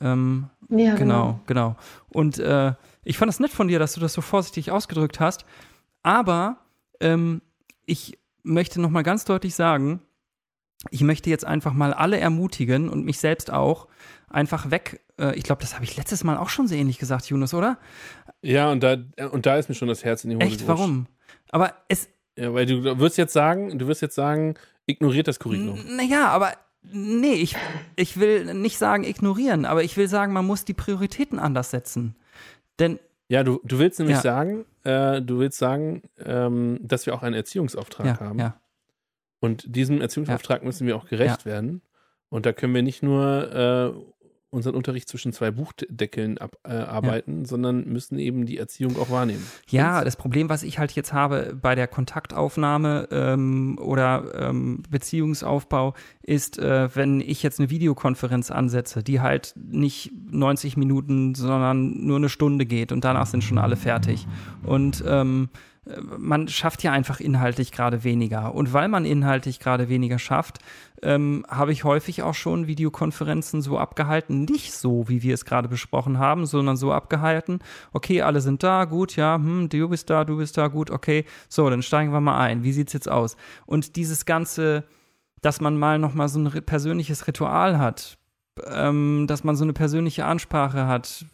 Ähm, 0.00 0.50
ja, 0.68 0.94
genau, 0.94 0.96
genau. 0.96 1.40
genau. 1.46 1.76
Und 2.10 2.38
äh, 2.38 2.74
ich 3.04 3.16
fand 3.18 3.30
es 3.30 3.40
nett 3.40 3.50
von 3.50 3.68
dir, 3.68 3.78
dass 3.78 3.94
du 3.94 4.00
das 4.00 4.12
so 4.12 4.20
vorsichtig 4.20 4.70
ausgedrückt 4.70 5.20
hast. 5.20 5.46
Aber 6.02 6.58
ähm, 7.00 7.40
ich 7.86 8.18
möchte 8.42 8.80
noch 8.80 8.90
mal 8.90 9.02
ganz 9.02 9.24
deutlich 9.24 9.54
sagen, 9.54 10.00
ich 10.90 11.02
möchte 11.02 11.30
jetzt 11.30 11.44
einfach 11.44 11.72
mal 11.72 11.94
alle 11.94 12.18
ermutigen 12.18 12.88
und 12.88 13.04
mich 13.04 13.18
selbst 13.18 13.50
auch, 13.50 13.88
einfach 14.28 14.70
weg. 14.70 15.00
Äh, 15.18 15.36
ich 15.36 15.44
glaube, 15.44 15.62
das 15.62 15.74
habe 15.74 15.84
ich 15.84 15.96
letztes 15.96 16.24
Mal 16.24 16.36
auch 16.36 16.48
schon 16.48 16.68
so 16.68 16.74
ähnlich 16.74 16.98
gesagt, 16.98 17.28
Yunus, 17.28 17.54
oder? 17.54 17.78
Ja, 18.42 18.70
und 18.70 18.82
da, 18.82 18.96
und 19.30 19.46
da 19.46 19.56
ist 19.56 19.68
mir 19.68 19.74
schon 19.74 19.88
das 19.88 20.04
Herz 20.04 20.24
in 20.24 20.30
die 20.30 20.36
Hose 20.36 20.46
Echt, 20.46 20.68
warum? 20.68 21.06
Aber 21.50 21.74
es. 21.88 22.08
Ja, 22.36 22.52
weil 22.52 22.66
du 22.66 22.98
wirst 22.98 23.16
jetzt 23.16 23.32
sagen, 23.32 23.78
du 23.78 23.86
wirst 23.86 24.02
jetzt 24.02 24.14
sagen, 24.14 24.56
ignoriert 24.84 25.26
das 25.26 25.38
Curriculum. 25.38 25.96
Naja, 25.96 26.28
aber 26.28 26.52
nee, 26.82 27.34
ich, 27.34 27.56
ich 27.96 28.18
will 28.20 28.54
nicht 28.54 28.78
sagen 28.78 29.04
ignorieren, 29.04 29.64
aber 29.64 29.82
ich 29.82 29.96
will 29.96 30.08
sagen, 30.08 30.32
man 30.32 30.44
muss 30.44 30.64
die 30.64 30.74
Prioritäten 30.74 31.38
anders 31.38 31.70
setzen. 31.70 32.14
Denn 32.78 32.98
ja, 33.28 33.42
du, 33.42 33.60
du 33.64 33.78
willst 33.78 33.98
nämlich 33.98 34.16
ja. 34.16 34.22
sagen, 34.22 34.66
äh, 34.84 35.20
du 35.20 35.38
willst 35.38 35.58
sagen, 35.58 36.02
ähm, 36.24 36.78
dass 36.82 37.06
wir 37.06 37.14
auch 37.14 37.22
einen 37.22 37.34
Erziehungsauftrag 37.34 38.06
ja, 38.06 38.20
haben. 38.20 38.38
Ja. 38.38 38.60
Und 39.40 39.74
diesem 39.74 40.00
Erziehungsauftrag 40.00 40.62
müssen 40.62 40.86
wir 40.86 40.96
auch 40.96 41.06
gerecht 41.06 41.44
werden. 41.44 41.82
Und 42.28 42.46
da 42.46 42.52
können 42.52 42.74
wir 42.74 42.82
nicht 42.82 43.02
nur 43.02 43.52
äh, 43.52 44.15
unseren 44.50 44.74
Unterricht 44.74 45.08
zwischen 45.08 45.32
zwei 45.32 45.50
Buchdeckeln 45.50 46.38
abarbeiten, 46.38 47.42
äh, 47.42 47.46
sondern 47.46 47.84
müssen 47.84 48.18
eben 48.18 48.46
die 48.46 48.58
Erziehung 48.58 48.96
auch 48.98 49.10
wahrnehmen. 49.10 49.44
Ja, 49.68 50.04
das 50.04 50.16
Problem, 50.16 50.48
was 50.48 50.62
ich 50.62 50.78
halt 50.78 50.92
jetzt 50.92 51.12
habe 51.12 51.56
bei 51.60 51.74
der 51.74 51.88
Kontaktaufnahme 51.88 53.08
ähm, 53.10 53.78
oder 53.80 54.32
ähm, 54.34 54.82
Beziehungsaufbau, 54.88 55.94
ist, 56.22 56.58
äh, 56.58 56.94
wenn 56.94 57.20
ich 57.20 57.42
jetzt 57.42 57.58
eine 57.58 57.70
Videokonferenz 57.70 58.50
ansetze, 58.50 59.02
die 59.02 59.20
halt 59.20 59.54
nicht 59.56 60.12
90 60.30 60.76
Minuten, 60.76 61.34
sondern 61.34 62.06
nur 62.06 62.16
eine 62.16 62.28
Stunde 62.28 62.66
geht 62.66 62.92
und 62.92 63.04
danach 63.04 63.26
sind 63.26 63.44
schon 63.44 63.58
alle 63.58 63.76
fertig. 63.76 64.26
Und 64.62 65.04
ähm, 65.06 65.48
man 66.18 66.48
schafft 66.48 66.82
ja 66.82 66.92
einfach 66.92 67.20
inhaltlich 67.20 67.72
gerade 67.72 68.04
weniger. 68.04 68.54
Und 68.54 68.72
weil 68.72 68.88
man 68.88 69.04
inhaltlich 69.04 69.60
gerade 69.60 69.88
weniger 69.88 70.18
schafft, 70.18 70.58
ähm, 71.02 71.44
habe 71.48 71.72
ich 71.72 71.84
häufig 71.84 72.22
auch 72.22 72.34
schon 72.34 72.66
Videokonferenzen 72.66 73.62
so 73.62 73.78
abgehalten. 73.78 74.44
Nicht 74.44 74.72
so, 74.72 75.08
wie 75.08 75.22
wir 75.22 75.34
es 75.34 75.44
gerade 75.44 75.68
besprochen 75.68 76.18
haben, 76.18 76.46
sondern 76.46 76.76
so 76.76 76.92
abgehalten. 76.92 77.60
Okay, 77.92 78.22
alle 78.22 78.40
sind 78.40 78.62
da, 78.62 78.84
gut, 78.84 79.16
ja, 79.16 79.36
hm, 79.36 79.68
du 79.68 79.88
bist 79.88 80.10
da, 80.10 80.24
du 80.24 80.36
bist 80.36 80.56
da, 80.56 80.68
gut, 80.68 80.90
okay. 80.90 81.24
So, 81.48 81.68
dann 81.68 81.82
steigen 81.82 82.12
wir 82.12 82.20
mal 82.20 82.38
ein. 82.38 82.62
Wie 82.62 82.72
sieht's 82.72 82.92
jetzt 82.92 83.08
aus? 83.08 83.36
Und 83.66 83.96
dieses 83.96 84.24
ganze, 84.24 84.84
dass 85.42 85.60
man 85.60 85.78
mal 85.78 85.98
nochmal 85.98 86.28
so 86.28 86.40
ein 86.40 86.50
persönliches 86.64 87.26
Ritual 87.26 87.78
hat, 87.78 88.18
ähm, 88.64 89.26
dass 89.28 89.44
man 89.44 89.56
so 89.56 89.64
eine 89.64 89.74
persönliche 89.74 90.24
Ansprache 90.24 90.86
hat, 90.86 91.26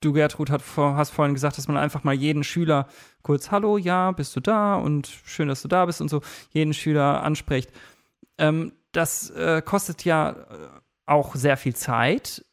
du, 0.00 0.12
Gertrud, 0.12 0.50
hat 0.50 0.62
hast 0.76 1.10
vorhin 1.10 1.34
gesagt, 1.34 1.58
dass 1.58 1.68
man 1.68 1.76
einfach 1.76 2.04
mal 2.04 2.14
jeden 2.14 2.44
Schüler 2.44 2.86
kurz 3.22 3.50
Hallo, 3.50 3.76
ja, 3.78 4.12
bist 4.12 4.34
du 4.36 4.40
da 4.40 4.76
und 4.76 5.08
schön, 5.24 5.48
dass 5.48 5.62
du 5.62 5.68
da 5.68 5.86
bist 5.86 6.00
und 6.00 6.08
so 6.08 6.22
jeden 6.52 6.74
Schüler 6.74 7.22
anspricht. 7.22 7.70
Ähm, 8.38 8.72
das 8.92 9.30
äh, 9.30 9.62
kostet 9.62 10.04
ja 10.04 10.30
äh, 10.30 10.68
auch 11.06 11.34
sehr 11.34 11.56
viel 11.56 11.74
Zeit, 11.74 12.44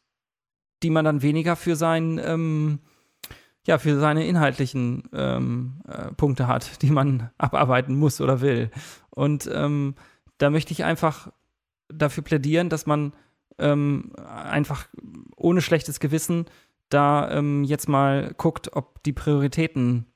die 0.82 0.90
man 0.90 1.04
dann 1.04 1.22
weniger 1.22 1.56
für 1.56 1.76
sein 1.76 2.20
ähm, 2.22 2.80
ja, 3.68 3.76
für 3.76 4.00
seine 4.00 4.26
inhaltlichen 4.26 5.02
ähm, 5.12 5.82
äh, 5.86 6.10
Punkte 6.12 6.48
hat, 6.48 6.82
die 6.82 6.90
man 6.90 7.30
abarbeiten 7.36 7.96
muss 7.96 8.20
oder 8.20 8.40
will. 8.40 8.70
Und 9.10 9.48
ähm, 9.52 9.94
da 10.38 10.48
möchte 10.48 10.72
ich 10.72 10.84
einfach 10.84 11.30
dafür 11.88 12.24
plädieren, 12.24 12.70
dass 12.70 12.86
man 12.86 13.12
ähm, 13.58 14.12
einfach 14.16 14.88
ohne 15.36 15.60
schlechtes 15.60 16.00
Gewissen 16.00 16.46
da 16.88 17.30
ähm, 17.30 17.62
jetzt 17.62 17.88
mal 17.88 18.32
guckt, 18.38 18.74
ob 18.74 19.02
die 19.02 19.12
Prioritäten 19.12 20.06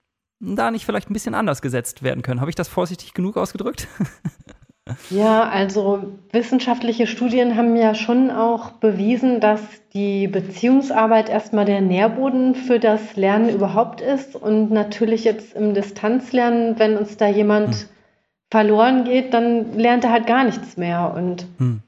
da 0.41 0.71
nicht 0.71 0.87
vielleicht 0.87 1.11
ein 1.11 1.13
bisschen 1.13 1.35
anders 1.35 1.61
gesetzt 1.61 2.03
werden 2.03 2.23
können. 2.23 2.41
Habe 2.41 2.51
ich 2.51 2.57
das 2.57 2.69
vorsichtig 2.69 3.13
genug 3.13 3.37
ausgedrückt? 3.37 3.87
Ja, 5.11 5.49
also 5.49 6.13
wissenschaftliche 6.33 7.07
Studien 7.07 7.57
haben 7.57 7.77
ja 7.77 7.95
schon 7.95 8.31
auch 8.31 8.73
bewiesen, 8.73 9.41
dass 9.41 9.61
die 9.95 10.27
Beziehungsarbeit 10.27 11.29
erstmal 11.29 11.65
der 11.65 11.81
Nährboden 11.81 12.55
für 12.55 12.81
das 12.81 13.15
Lernen 13.17 13.49
überhaupt 13.49 14.01
ist. 14.01 14.35
Und 14.35 14.71
natürlich 14.73 15.25
jetzt 15.25 15.55
im 15.55 15.75
Distanzlernen, 15.75 16.79
wenn 16.79 16.97
uns 16.97 17.17
da 17.17 17.29
jemand 17.29 17.75
hm. 17.75 17.89
verloren 18.51 19.05
geht, 19.05 19.33
dann 19.33 19.79
lernt 19.79 20.05
er 20.05 20.13
halt 20.13 20.27
gar 20.27 20.45
nichts 20.45 20.77
mehr. 20.77 21.15
Und 21.17 21.47
hm. 21.59 21.83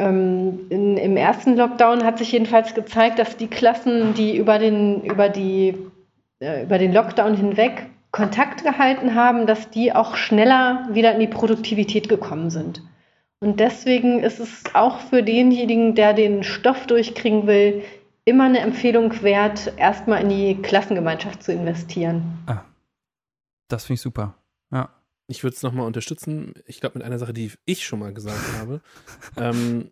Ähm, 0.00 0.60
in, 0.70 0.96
Im 0.96 1.16
ersten 1.18 1.56
Lockdown 1.56 2.04
hat 2.04 2.18
sich 2.18 2.32
jedenfalls 2.32 2.74
gezeigt, 2.74 3.18
dass 3.18 3.36
die 3.36 3.48
Klassen, 3.48 4.14
die 4.14 4.34
über 4.34 4.58
den, 4.58 5.02
über 5.02 5.28
die, 5.28 5.76
äh, 6.40 6.62
über 6.64 6.78
den 6.78 6.94
Lockdown 6.94 7.36
hinweg 7.36 7.86
Kontakt 8.12 8.64
gehalten 8.64 9.14
haben, 9.14 9.46
dass 9.46 9.70
die 9.70 9.92
auch 9.92 10.16
schneller 10.16 10.88
wieder 10.92 11.14
in 11.14 11.20
die 11.20 11.26
Produktivität 11.26 12.08
gekommen 12.08 12.50
sind. 12.50 12.82
Und 13.40 13.60
deswegen 13.60 14.20
ist 14.20 14.40
es 14.40 14.64
auch 14.74 15.00
für 15.00 15.22
denjenigen, 15.22 15.94
der 15.94 16.12
den 16.12 16.42
Stoff 16.42 16.86
durchkriegen 16.86 17.46
will, 17.46 17.82
immer 18.24 18.44
eine 18.44 18.58
Empfehlung 18.58 19.22
wert, 19.22 19.72
erstmal 19.76 20.22
in 20.22 20.28
die 20.28 20.62
Klassengemeinschaft 20.62 21.42
zu 21.42 21.52
investieren. 21.52 22.38
Ah, 22.46 22.64
das 23.68 23.84
finde 23.84 23.94
ich 23.94 24.02
super. 24.02 24.34
Ja 24.70 24.90
ich 25.30 25.44
würde 25.44 25.54
es 25.54 25.62
nochmal 25.62 25.86
unterstützen. 25.86 26.54
Ich 26.66 26.80
glaube, 26.80 26.98
mit 26.98 27.06
einer 27.06 27.18
Sache, 27.18 27.32
die 27.32 27.52
ich 27.64 27.86
schon 27.86 28.00
mal 28.00 28.12
gesagt 28.12 28.40
habe. 28.58 28.80
ähm, 29.36 29.90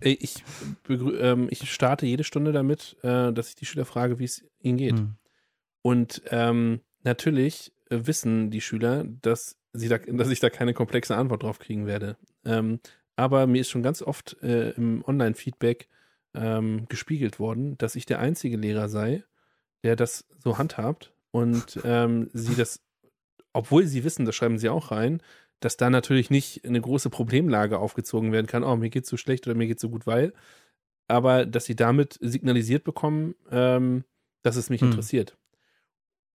ich, 0.00 0.44
ähm, 0.88 1.48
ich 1.50 1.72
starte 1.72 2.06
jede 2.06 2.24
Stunde 2.24 2.52
damit, 2.52 2.96
äh, 3.02 3.32
dass 3.32 3.48
ich 3.48 3.54
die 3.54 3.66
Schüler 3.66 3.84
frage, 3.84 4.18
wie 4.18 4.24
es 4.24 4.44
ihnen 4.60 4.78
geht. 4.78 4.94
Mhm. 4.94 5.14
Und 5.82 6.22
ähm, 6.30 6.80
natürlich 7.04 7.72
äh, 7.90 8.00
wissen 8.04 8.50
die 8.50 8.60
Schüler, 8.60 9.04
dass, 9.22 9.56
sie 9.72 9.88
da, 9.88 9.98
dass 9.98 10.30
ich 10.30 10.40
da 10.40 10.50
keine 10.50 10.74
komplexe 10.74 11.16
Antwort 11.16 11.42
drauf 11.42 11.58
kriegen 11.58 11.86
werde. 11.86 12.16
Ähm, 12.44 12.80
aber 13.16 13.46
mir 13.46 13.60
ist 13.60 13.70
schon 13.70 13.82
ganz 13.82 14.02
oft 14.02 14.36
äh, 14.42 14.70
im 14.70 15.04
Online-Feedback 15.06 15.88
ähm, 16.34 16.86
gespiegelt 16.88 17.38
worden, 17.38 17.76
dass 17.78 17.94
ich 17.94 18.06
der 18.06 18.20
einzige 18.20 18.56
Lehrer 18.56 18.88
sei, 18.88 19.22
der 19.84 19.96
das 19.96 20.26
so 20.38 20.58
handhabt 20.58 21.12
und 21.30 21.78
ähm, 21.84 22.30
sie 22.32 22.54
das 22.54 22.80
obwohl 23.52 23.86
sie 23.86 24.04
wissen, 24.04 24.24
das 24.24 24.34
schreiben 24.34 24.58
sie 24.58 24.68
auch 24.68 24.90
rein, 24.90 25.22
dass 25.60 25.76
da 25.76 25.90
natürlich 25.90 26.30
nicht 26.30 26.64
eine 26.64 26.80
große 26.80 27.10
Problemlage 27.10 27.78
aufgezogen 27.78 28.32
werden 28.32 28.46
kann, 28.46 28.64
oh, 28.64 28.76
mir 28.76 28.90
geht's 28.90 29.08
so 29.08 29.16
schlecht 29.16 29.46
oder 29.46 29.54
mir 29.54 29.66
geht's 29.66 29.82
so 29.82 29.90
gut, 29.90 30.06
weil, 30.06 30.32
aber 31.08 31.46
dass 31.46 31.66
sie 31.66 31.76
damit 31.76 32.18
signalisiert 32.20 32.84
bekommen, 32.84 33.34
ähm, 33.50 34.04
dass 34.42 34.56
es 34.56 34.70
mich 34.70 34.80
hm. 34.80 34.90
interessiert. 34.90 35.36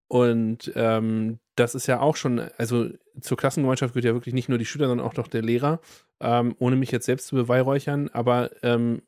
Und 0.07 0.71
ähm, 0.75 1.39
das 1.55 1.75
ist 1.75 1.87
ja 1.87 1.99
auch 1.99 2.15
schon, 2.15 2.39
also 2.57 2.89
zur 3.19 3.37
Klassengemeinschaft 3.37 3.93
gehört 3.93 4.05
ja 4.05 4.13
wirklich 4.13 4.33
nicht 4.33 4.49
nur 4.49 4.57
die 4.57 4.65
Schüler, 4.65 4.87
sondern 4.87 5.05
auch 5.05 5.15
noch 5.15 5.27
der 5.27 5.41
Lehrer, 5.41 5.79
ähm, 6.21 6.55
ohne 6.59 6.75
mich 6.75 6.91
jetzt 6.91 7.05
selbst 7.05 7.27
zu 7.27 7.35
beweihräuchern, 7.35 8.09
aber 8.13 8.51
ähm, 8.63 9.01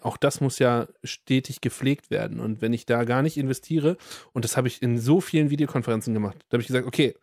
auch 0.00 0.16
das 0.16 0.40
muss 0.40 0.58
ja 0.58 0.86
stetig 1.04 1.60
gepflegt 1.60 2.10
werden. 2.10 2.40
Und 2.40 2.62
wenn 2.62 2.72
ich 2.72 2.86
da 2.86 3.04
gar 3.04 3.22
nicht 3.22 3.36
investiere, 3.36 3.96
und 4.32 4.44
das 4.44 4.56
habe 4.56 4.68
ich 4.68 4.80
in 4.80 4.98
so 4.98 5.20
vielen 5.20 5.50
Videokonferenzen 5.50 6.14
gemacht, 6.14 6.38
da 6.48 6.54
habe 6.54 6.62
ich 6.62 6.68
gesagt, 6.68 6.86
okay, 6.86 7.14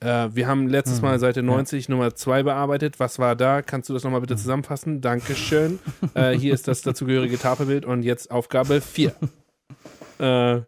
äh, 0.00 0.28
wir 0.32 0.46
haben 0.46 0.68
letztes 0.68 1.02
Mal 1.02 1.14
hm, 1.14 1.20
Seite 1.20 1.42
90 1.42 1.88
ja. 1.88 1.90
Nummer 1.94 2.14
2 2.14 2.42
bearbeitet. 2.42 3.00
Was 3.00 3.18
war 3.18 3.34
da? 3.34 3.62
Kannst 3.62 3.88
du 3.88 3.94
das 3.94 4.04
nochmal 4.04 4.20
bitte 4.20 4.34
hm. 4.34 4.40
zusammenfassen? 4.40 5.00
Dankeschön. 5.00 5.78
äh, 6.14 6.32
hier 6.32 6.54
ist 6.54 6.68
das 6.68 6.82
dazugehörige 6.82 7.38
Tafelbild 7.38 7.84
und 7.86 8.02
jetzt 8.02 8.30
Aufgabe 8.30 8.80
4. 8.80 9.14
äh, 10.18 10.60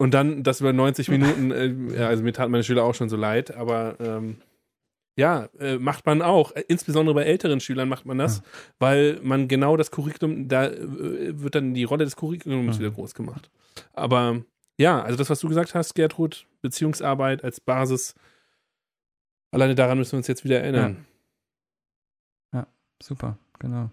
und 0.00 0.14
dann 0.14 0.42
das 0.42 0.60
über 0.60 0.72
90 0.72 1.08
Minuten, 1.08 1.50
äh, 1.50 1.98
ja, 1.98 2.08
also 2.08 2.22
mir 2.22 2.32
tat 2.32 2.48
meine 2.48 2.64
Schüler 2.64 2.84
auch 2.84 2.94
schon 2.94 3.08
so 3.08 3.16
leid, 3.16 3.54
aber 3.54 3.96
ähm, 4.00 4.38
ja, 5.16 5.48
äh, 5.58 5.76
macht 5.76 6.06
man 6.06 6.22
auch. 6.22 6.52
Äh, 6.52 6.64
insbesondere 6.68 7.14
bei 7.14 7.24
älteren 7.24 7.60
Schülern 7.60 7.88
macht 7.88 8.06
man 8.06 8.18
das, 8.18 8.38
ja. 8.38 8.44
weil 8.78 9.20
man 9.22 9.48
genau 9.48 9.76
das 9.76 9.90
Curriculum, 9.90 10.48
da 10.48 10.66
äh, 10.66 11.40
wird 11.40 11.54
dann 11.54 11.74
die 11.74 11.84
Rolle 11.84 12.04
des 12.04 12.16
Curriculums 12.16 12.76
ja. 12.76 12.80
wieder 12.80 12.90
groß 12.92 13.14
gemacht. 13.14 13.50
Aber 13.92 14.42
ja, 14.78 15.02
also 15.02 15.18
das, 15.18 15.28
was 15.28 15.40
du 15.40 15.48
gesagt 15.48 15.74
hast, 15.74 15.94
Gertrud, 15.94 16.46
Beziehungsarbeit 16.62 17.44
als 17.44 17.60
Basis 17.60 18.14
Alleine 19.52 19.74
daran 19.74 19.98
müssen 19.98 20.12
wir 20.12 20.18
uns 20.18 20.28
jetzt 20.28 20.44
wieder 20.44 20.60
erinnern. 20.60 21.06
Ja, 22.52 22.60
ja 22.60 22.66
super, 23.02 23.36
genau. 23.58 23.90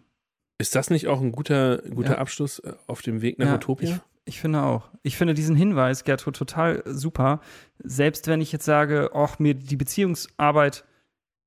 Ist 0.60 0.76
das 0.76 0.90
nicht 0.90 1.08
auch 1.08 1.22
ein 1.22 1.32
guter, 1.32 1.80
guter. 1.80 2.20
Abschluss 2.20 2.60
äh, 2.60 2.74
auf 2.88 3.02
dem 3.02 3.22
Weg 3.22 3.40
nach 3.40 3.48
ja, 3.48 3.56
Utopia? 3.56 4.02
Ich, 4.28 4.40
finde 4.40 4.64
auch. 4.64 4.90
Ich 5.04 5.18
finde 5.18 5.34
diesen 5.34 5.56
Hinweis, 5.56 6.04
Gertrud, 6.04 6.36
total 6.36 6.84
super. 6.86 7.42
Selbst 7.80 8.28
wenn 8.28 8.42
ich 8.42 8.52
jetzt 8.52 8.66
sage, 8.66 9.12
ach, 9.14 9.40
mir 9.40 9.54
die 9.54 9.76
Beziehungsarbeit 9.76 10.86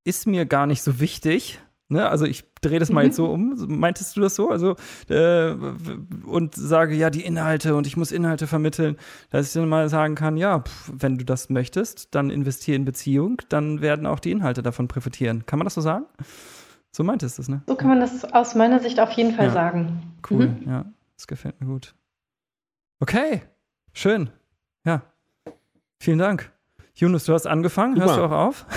ist 0.05 0.27
mir 0.27 0.47
gar 0.47 0.67
nicht 0.67 0.83
so 0.83 0.99
wichtig, 0.99 1.61
Ne? 1.91 2.09
Also 2.09 2.25
ich 2.25 2.45
drehe 2.61 2.79
das 2.79 2.91
mal 2.91 3.05
jetzt 3.05 3.17
so 3.17 3.27
um. 3.33 3.55
Meintest 3.67 4.17
du 4.17 4.21
das 4.21 4.37
so? 4.37 4.49
Also 4.49 4.77
äh, 5.09 5.51
und 6.25 6.55
sage 6.55 6.95
ja 6.95 7.11
die 7.11 7.23
Inhalte 7.23 7.75
und 7.75 7.87
ich 7.87 7.97
muss 7.97 8.13
Inhalte 8.13 8.47
vermitteln, 8.47 8.97
dass 9.31 9.49
ich 9.49 9.53
dann 9.53 9.69
mal 9.69 9.89
sagen 9.89 10.15
kann, 10.15 10.37
ja, 10.37 10.61
pff, 10.61 10.93
wenn 10.97 11.19
du 11.19 11.25
das 11.25 11.51
möchtest, 11.51 12.15
dann 12.15 12.31
investiere 12.31 12.77
in 12.77 12.85
Beziehung, 12.85 13.43
dann 13.49 13.81
werden 13.81 14.07
auch 14.07 14.21
die 14.21 14.31
Inhalte 14.31 14.63
davon 14.63 14.87
profitieren. 14.87 15.45
Kann 15.47 15.59
man 15.59 15.67
das 15.67 15.75
so 15.75 15.81
sagen? 15.81 16.07
So 16.93 17.03
meintest 17.03 17.39
du 17.39 17.43
es, 17.43 17.49
ne? 17.49 17.63
So 17.67 17.75
kann 17.75 17.89
man 17.89 18.01
das 18.01 18.25
aus 18.25 18.55
meiner 18.55 18.79
Sicht 18.79 19.01
auf 19.01 19.11
jeden 19.13 19.35
Fall 19.35 19.47
ja. 19.47 19.53
sagen. 19.53 20.15
Cool, 20.31 20.49
mhm. 20.49 20.69
ja, 20.69 20.85
das 21.17 21.27
gefällt 21.27 21.61
mir 21.61 21.67
gut. 21.67 21.95
Okay, 23.01 23.43
schön. 23.93 24.31
Ja, 24.85 25.03
vielen 25.99 26.19
Dank. 26.19 26.53
Yunus, 26.95 27.25
du 27.25 27.33
hast 27.33 27.47
angefangen. 27.47 27.95
Super. 27.95 28.07
Hörst 28.07 28.19
du 28.19 28.25
auch 28.25 28.31
auf? 28.31 28.67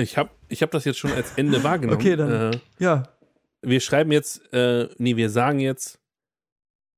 Ich 0.00 0.16
habe 0.16 0.30
ich 0.46 0.62
hab 0.62 0.70
das 0.70 0.84
jetzt 0.84 1.00
schon 1.00 1.10
als 1.10 1.32
Ende 1.36 1.64
wahrgenommen. 1.64 1.98
Okay, 2.00 2.14
dann. 2.14 2.52
Äh, 2.52 2.58
ja. 2.78 3.02
wir 3.62 3.80
schreiben 3.80 4.12
jetzt, 4.12 4.52
äh, 4.52 4.88
nee, 4.98 5.16
wir 5.16 5.28
sagen 5.28 5.58
jetzt, 5.58 5.98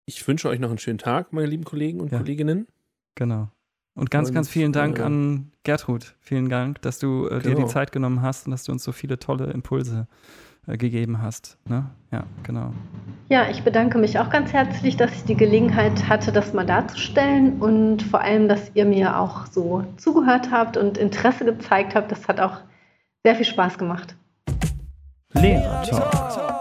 ich 0.05 0.28
wünsche 0.28 0.51
euch 0.51 0.59
noch 0.59 0.68
einen 0.68 0.77
schönen 0.77 0.98
Tag, 0.98 1.32
meine 1.32 1.47
lieben 1.47 1.64
Kollegen 1.64 2.01
und 2.01 2.12
Ja. 2.12 2.18
Kolleginnen. 2.18 2.66
Genau. 3.14 3.48
Und 3.94 4.10
ganz, 4.10 4.28
Und, 4.28 4.35
ganz 4.35 4.51
vielen 4.51 4.72
Dank 4.72 4.98
äh, 4.98 5.02
an 5.02 5.51
Gertrud. 5.62 6.14
Vielen 6.20 6.51
Dank, 6.51 6.82
dass 6.82 6.98
du 6.98 7.27
äh, 7.28 7.40
dir 7.40 7.55
Genau. 7.55 7.66
die 7.66 7.72
Zeit 7.72 7.90
genommen 7.90 8.20
hast 8.20 8.47
und 8.47 8.51
dass 8.51 8.64
du 8.64 8.72
uns 8.72 8.85
so 8.85 8.93
viele 8.93 9.18
tolle 9.18 9.47
Impulse 9.47 10.06
äh, 10.06 10.14
gegeben 10.66 11.20
hast. 11.23 11.59
Ne? 11.69 11.87
Ja, 12.12 12.24
genau. 12.43 12.73
Ja, 13.28 13.49
ich 13.49 13.62
bedanke 13.62 13.99
mich 13.99 14.19
auch 14.19 14.31
ganz 14.31 14.53
herzlich, 14.53 14.97
dass 14.97 15.12
ich 15.12 15.24
die 15.24 15.37
Gelegenheit 15.37 16.09
hatte, 16.09 16.32
das 16.32 16.53
mal 16.53 16.66
darzustellen 16.66 17.61
und 17.61 18.03
vor 18.03 18.20
allem, 18.20 18.49
dass 18.49 18.70
ihr 18.74 18.85
mir 18.85 19.19
auch 19.19 19.47
so 19.47 19.85
zugehört 19.97 20.51
habt 20.51 20.77
und 20.77 20.99
Interesse 20.99 21.45
gezeigt 21.45 21.95
habt. 21.95 22.11
Das 22.11 22.27
hat 22.28 22.41
auch 22.41 22.59
sehr 23.24 23.37
viel 23.37 23.47
Spaß 23.47 23.78
gemacht. 23.78 24.16
Lehrer 25.35 25.82
Talk. 25.82 26.60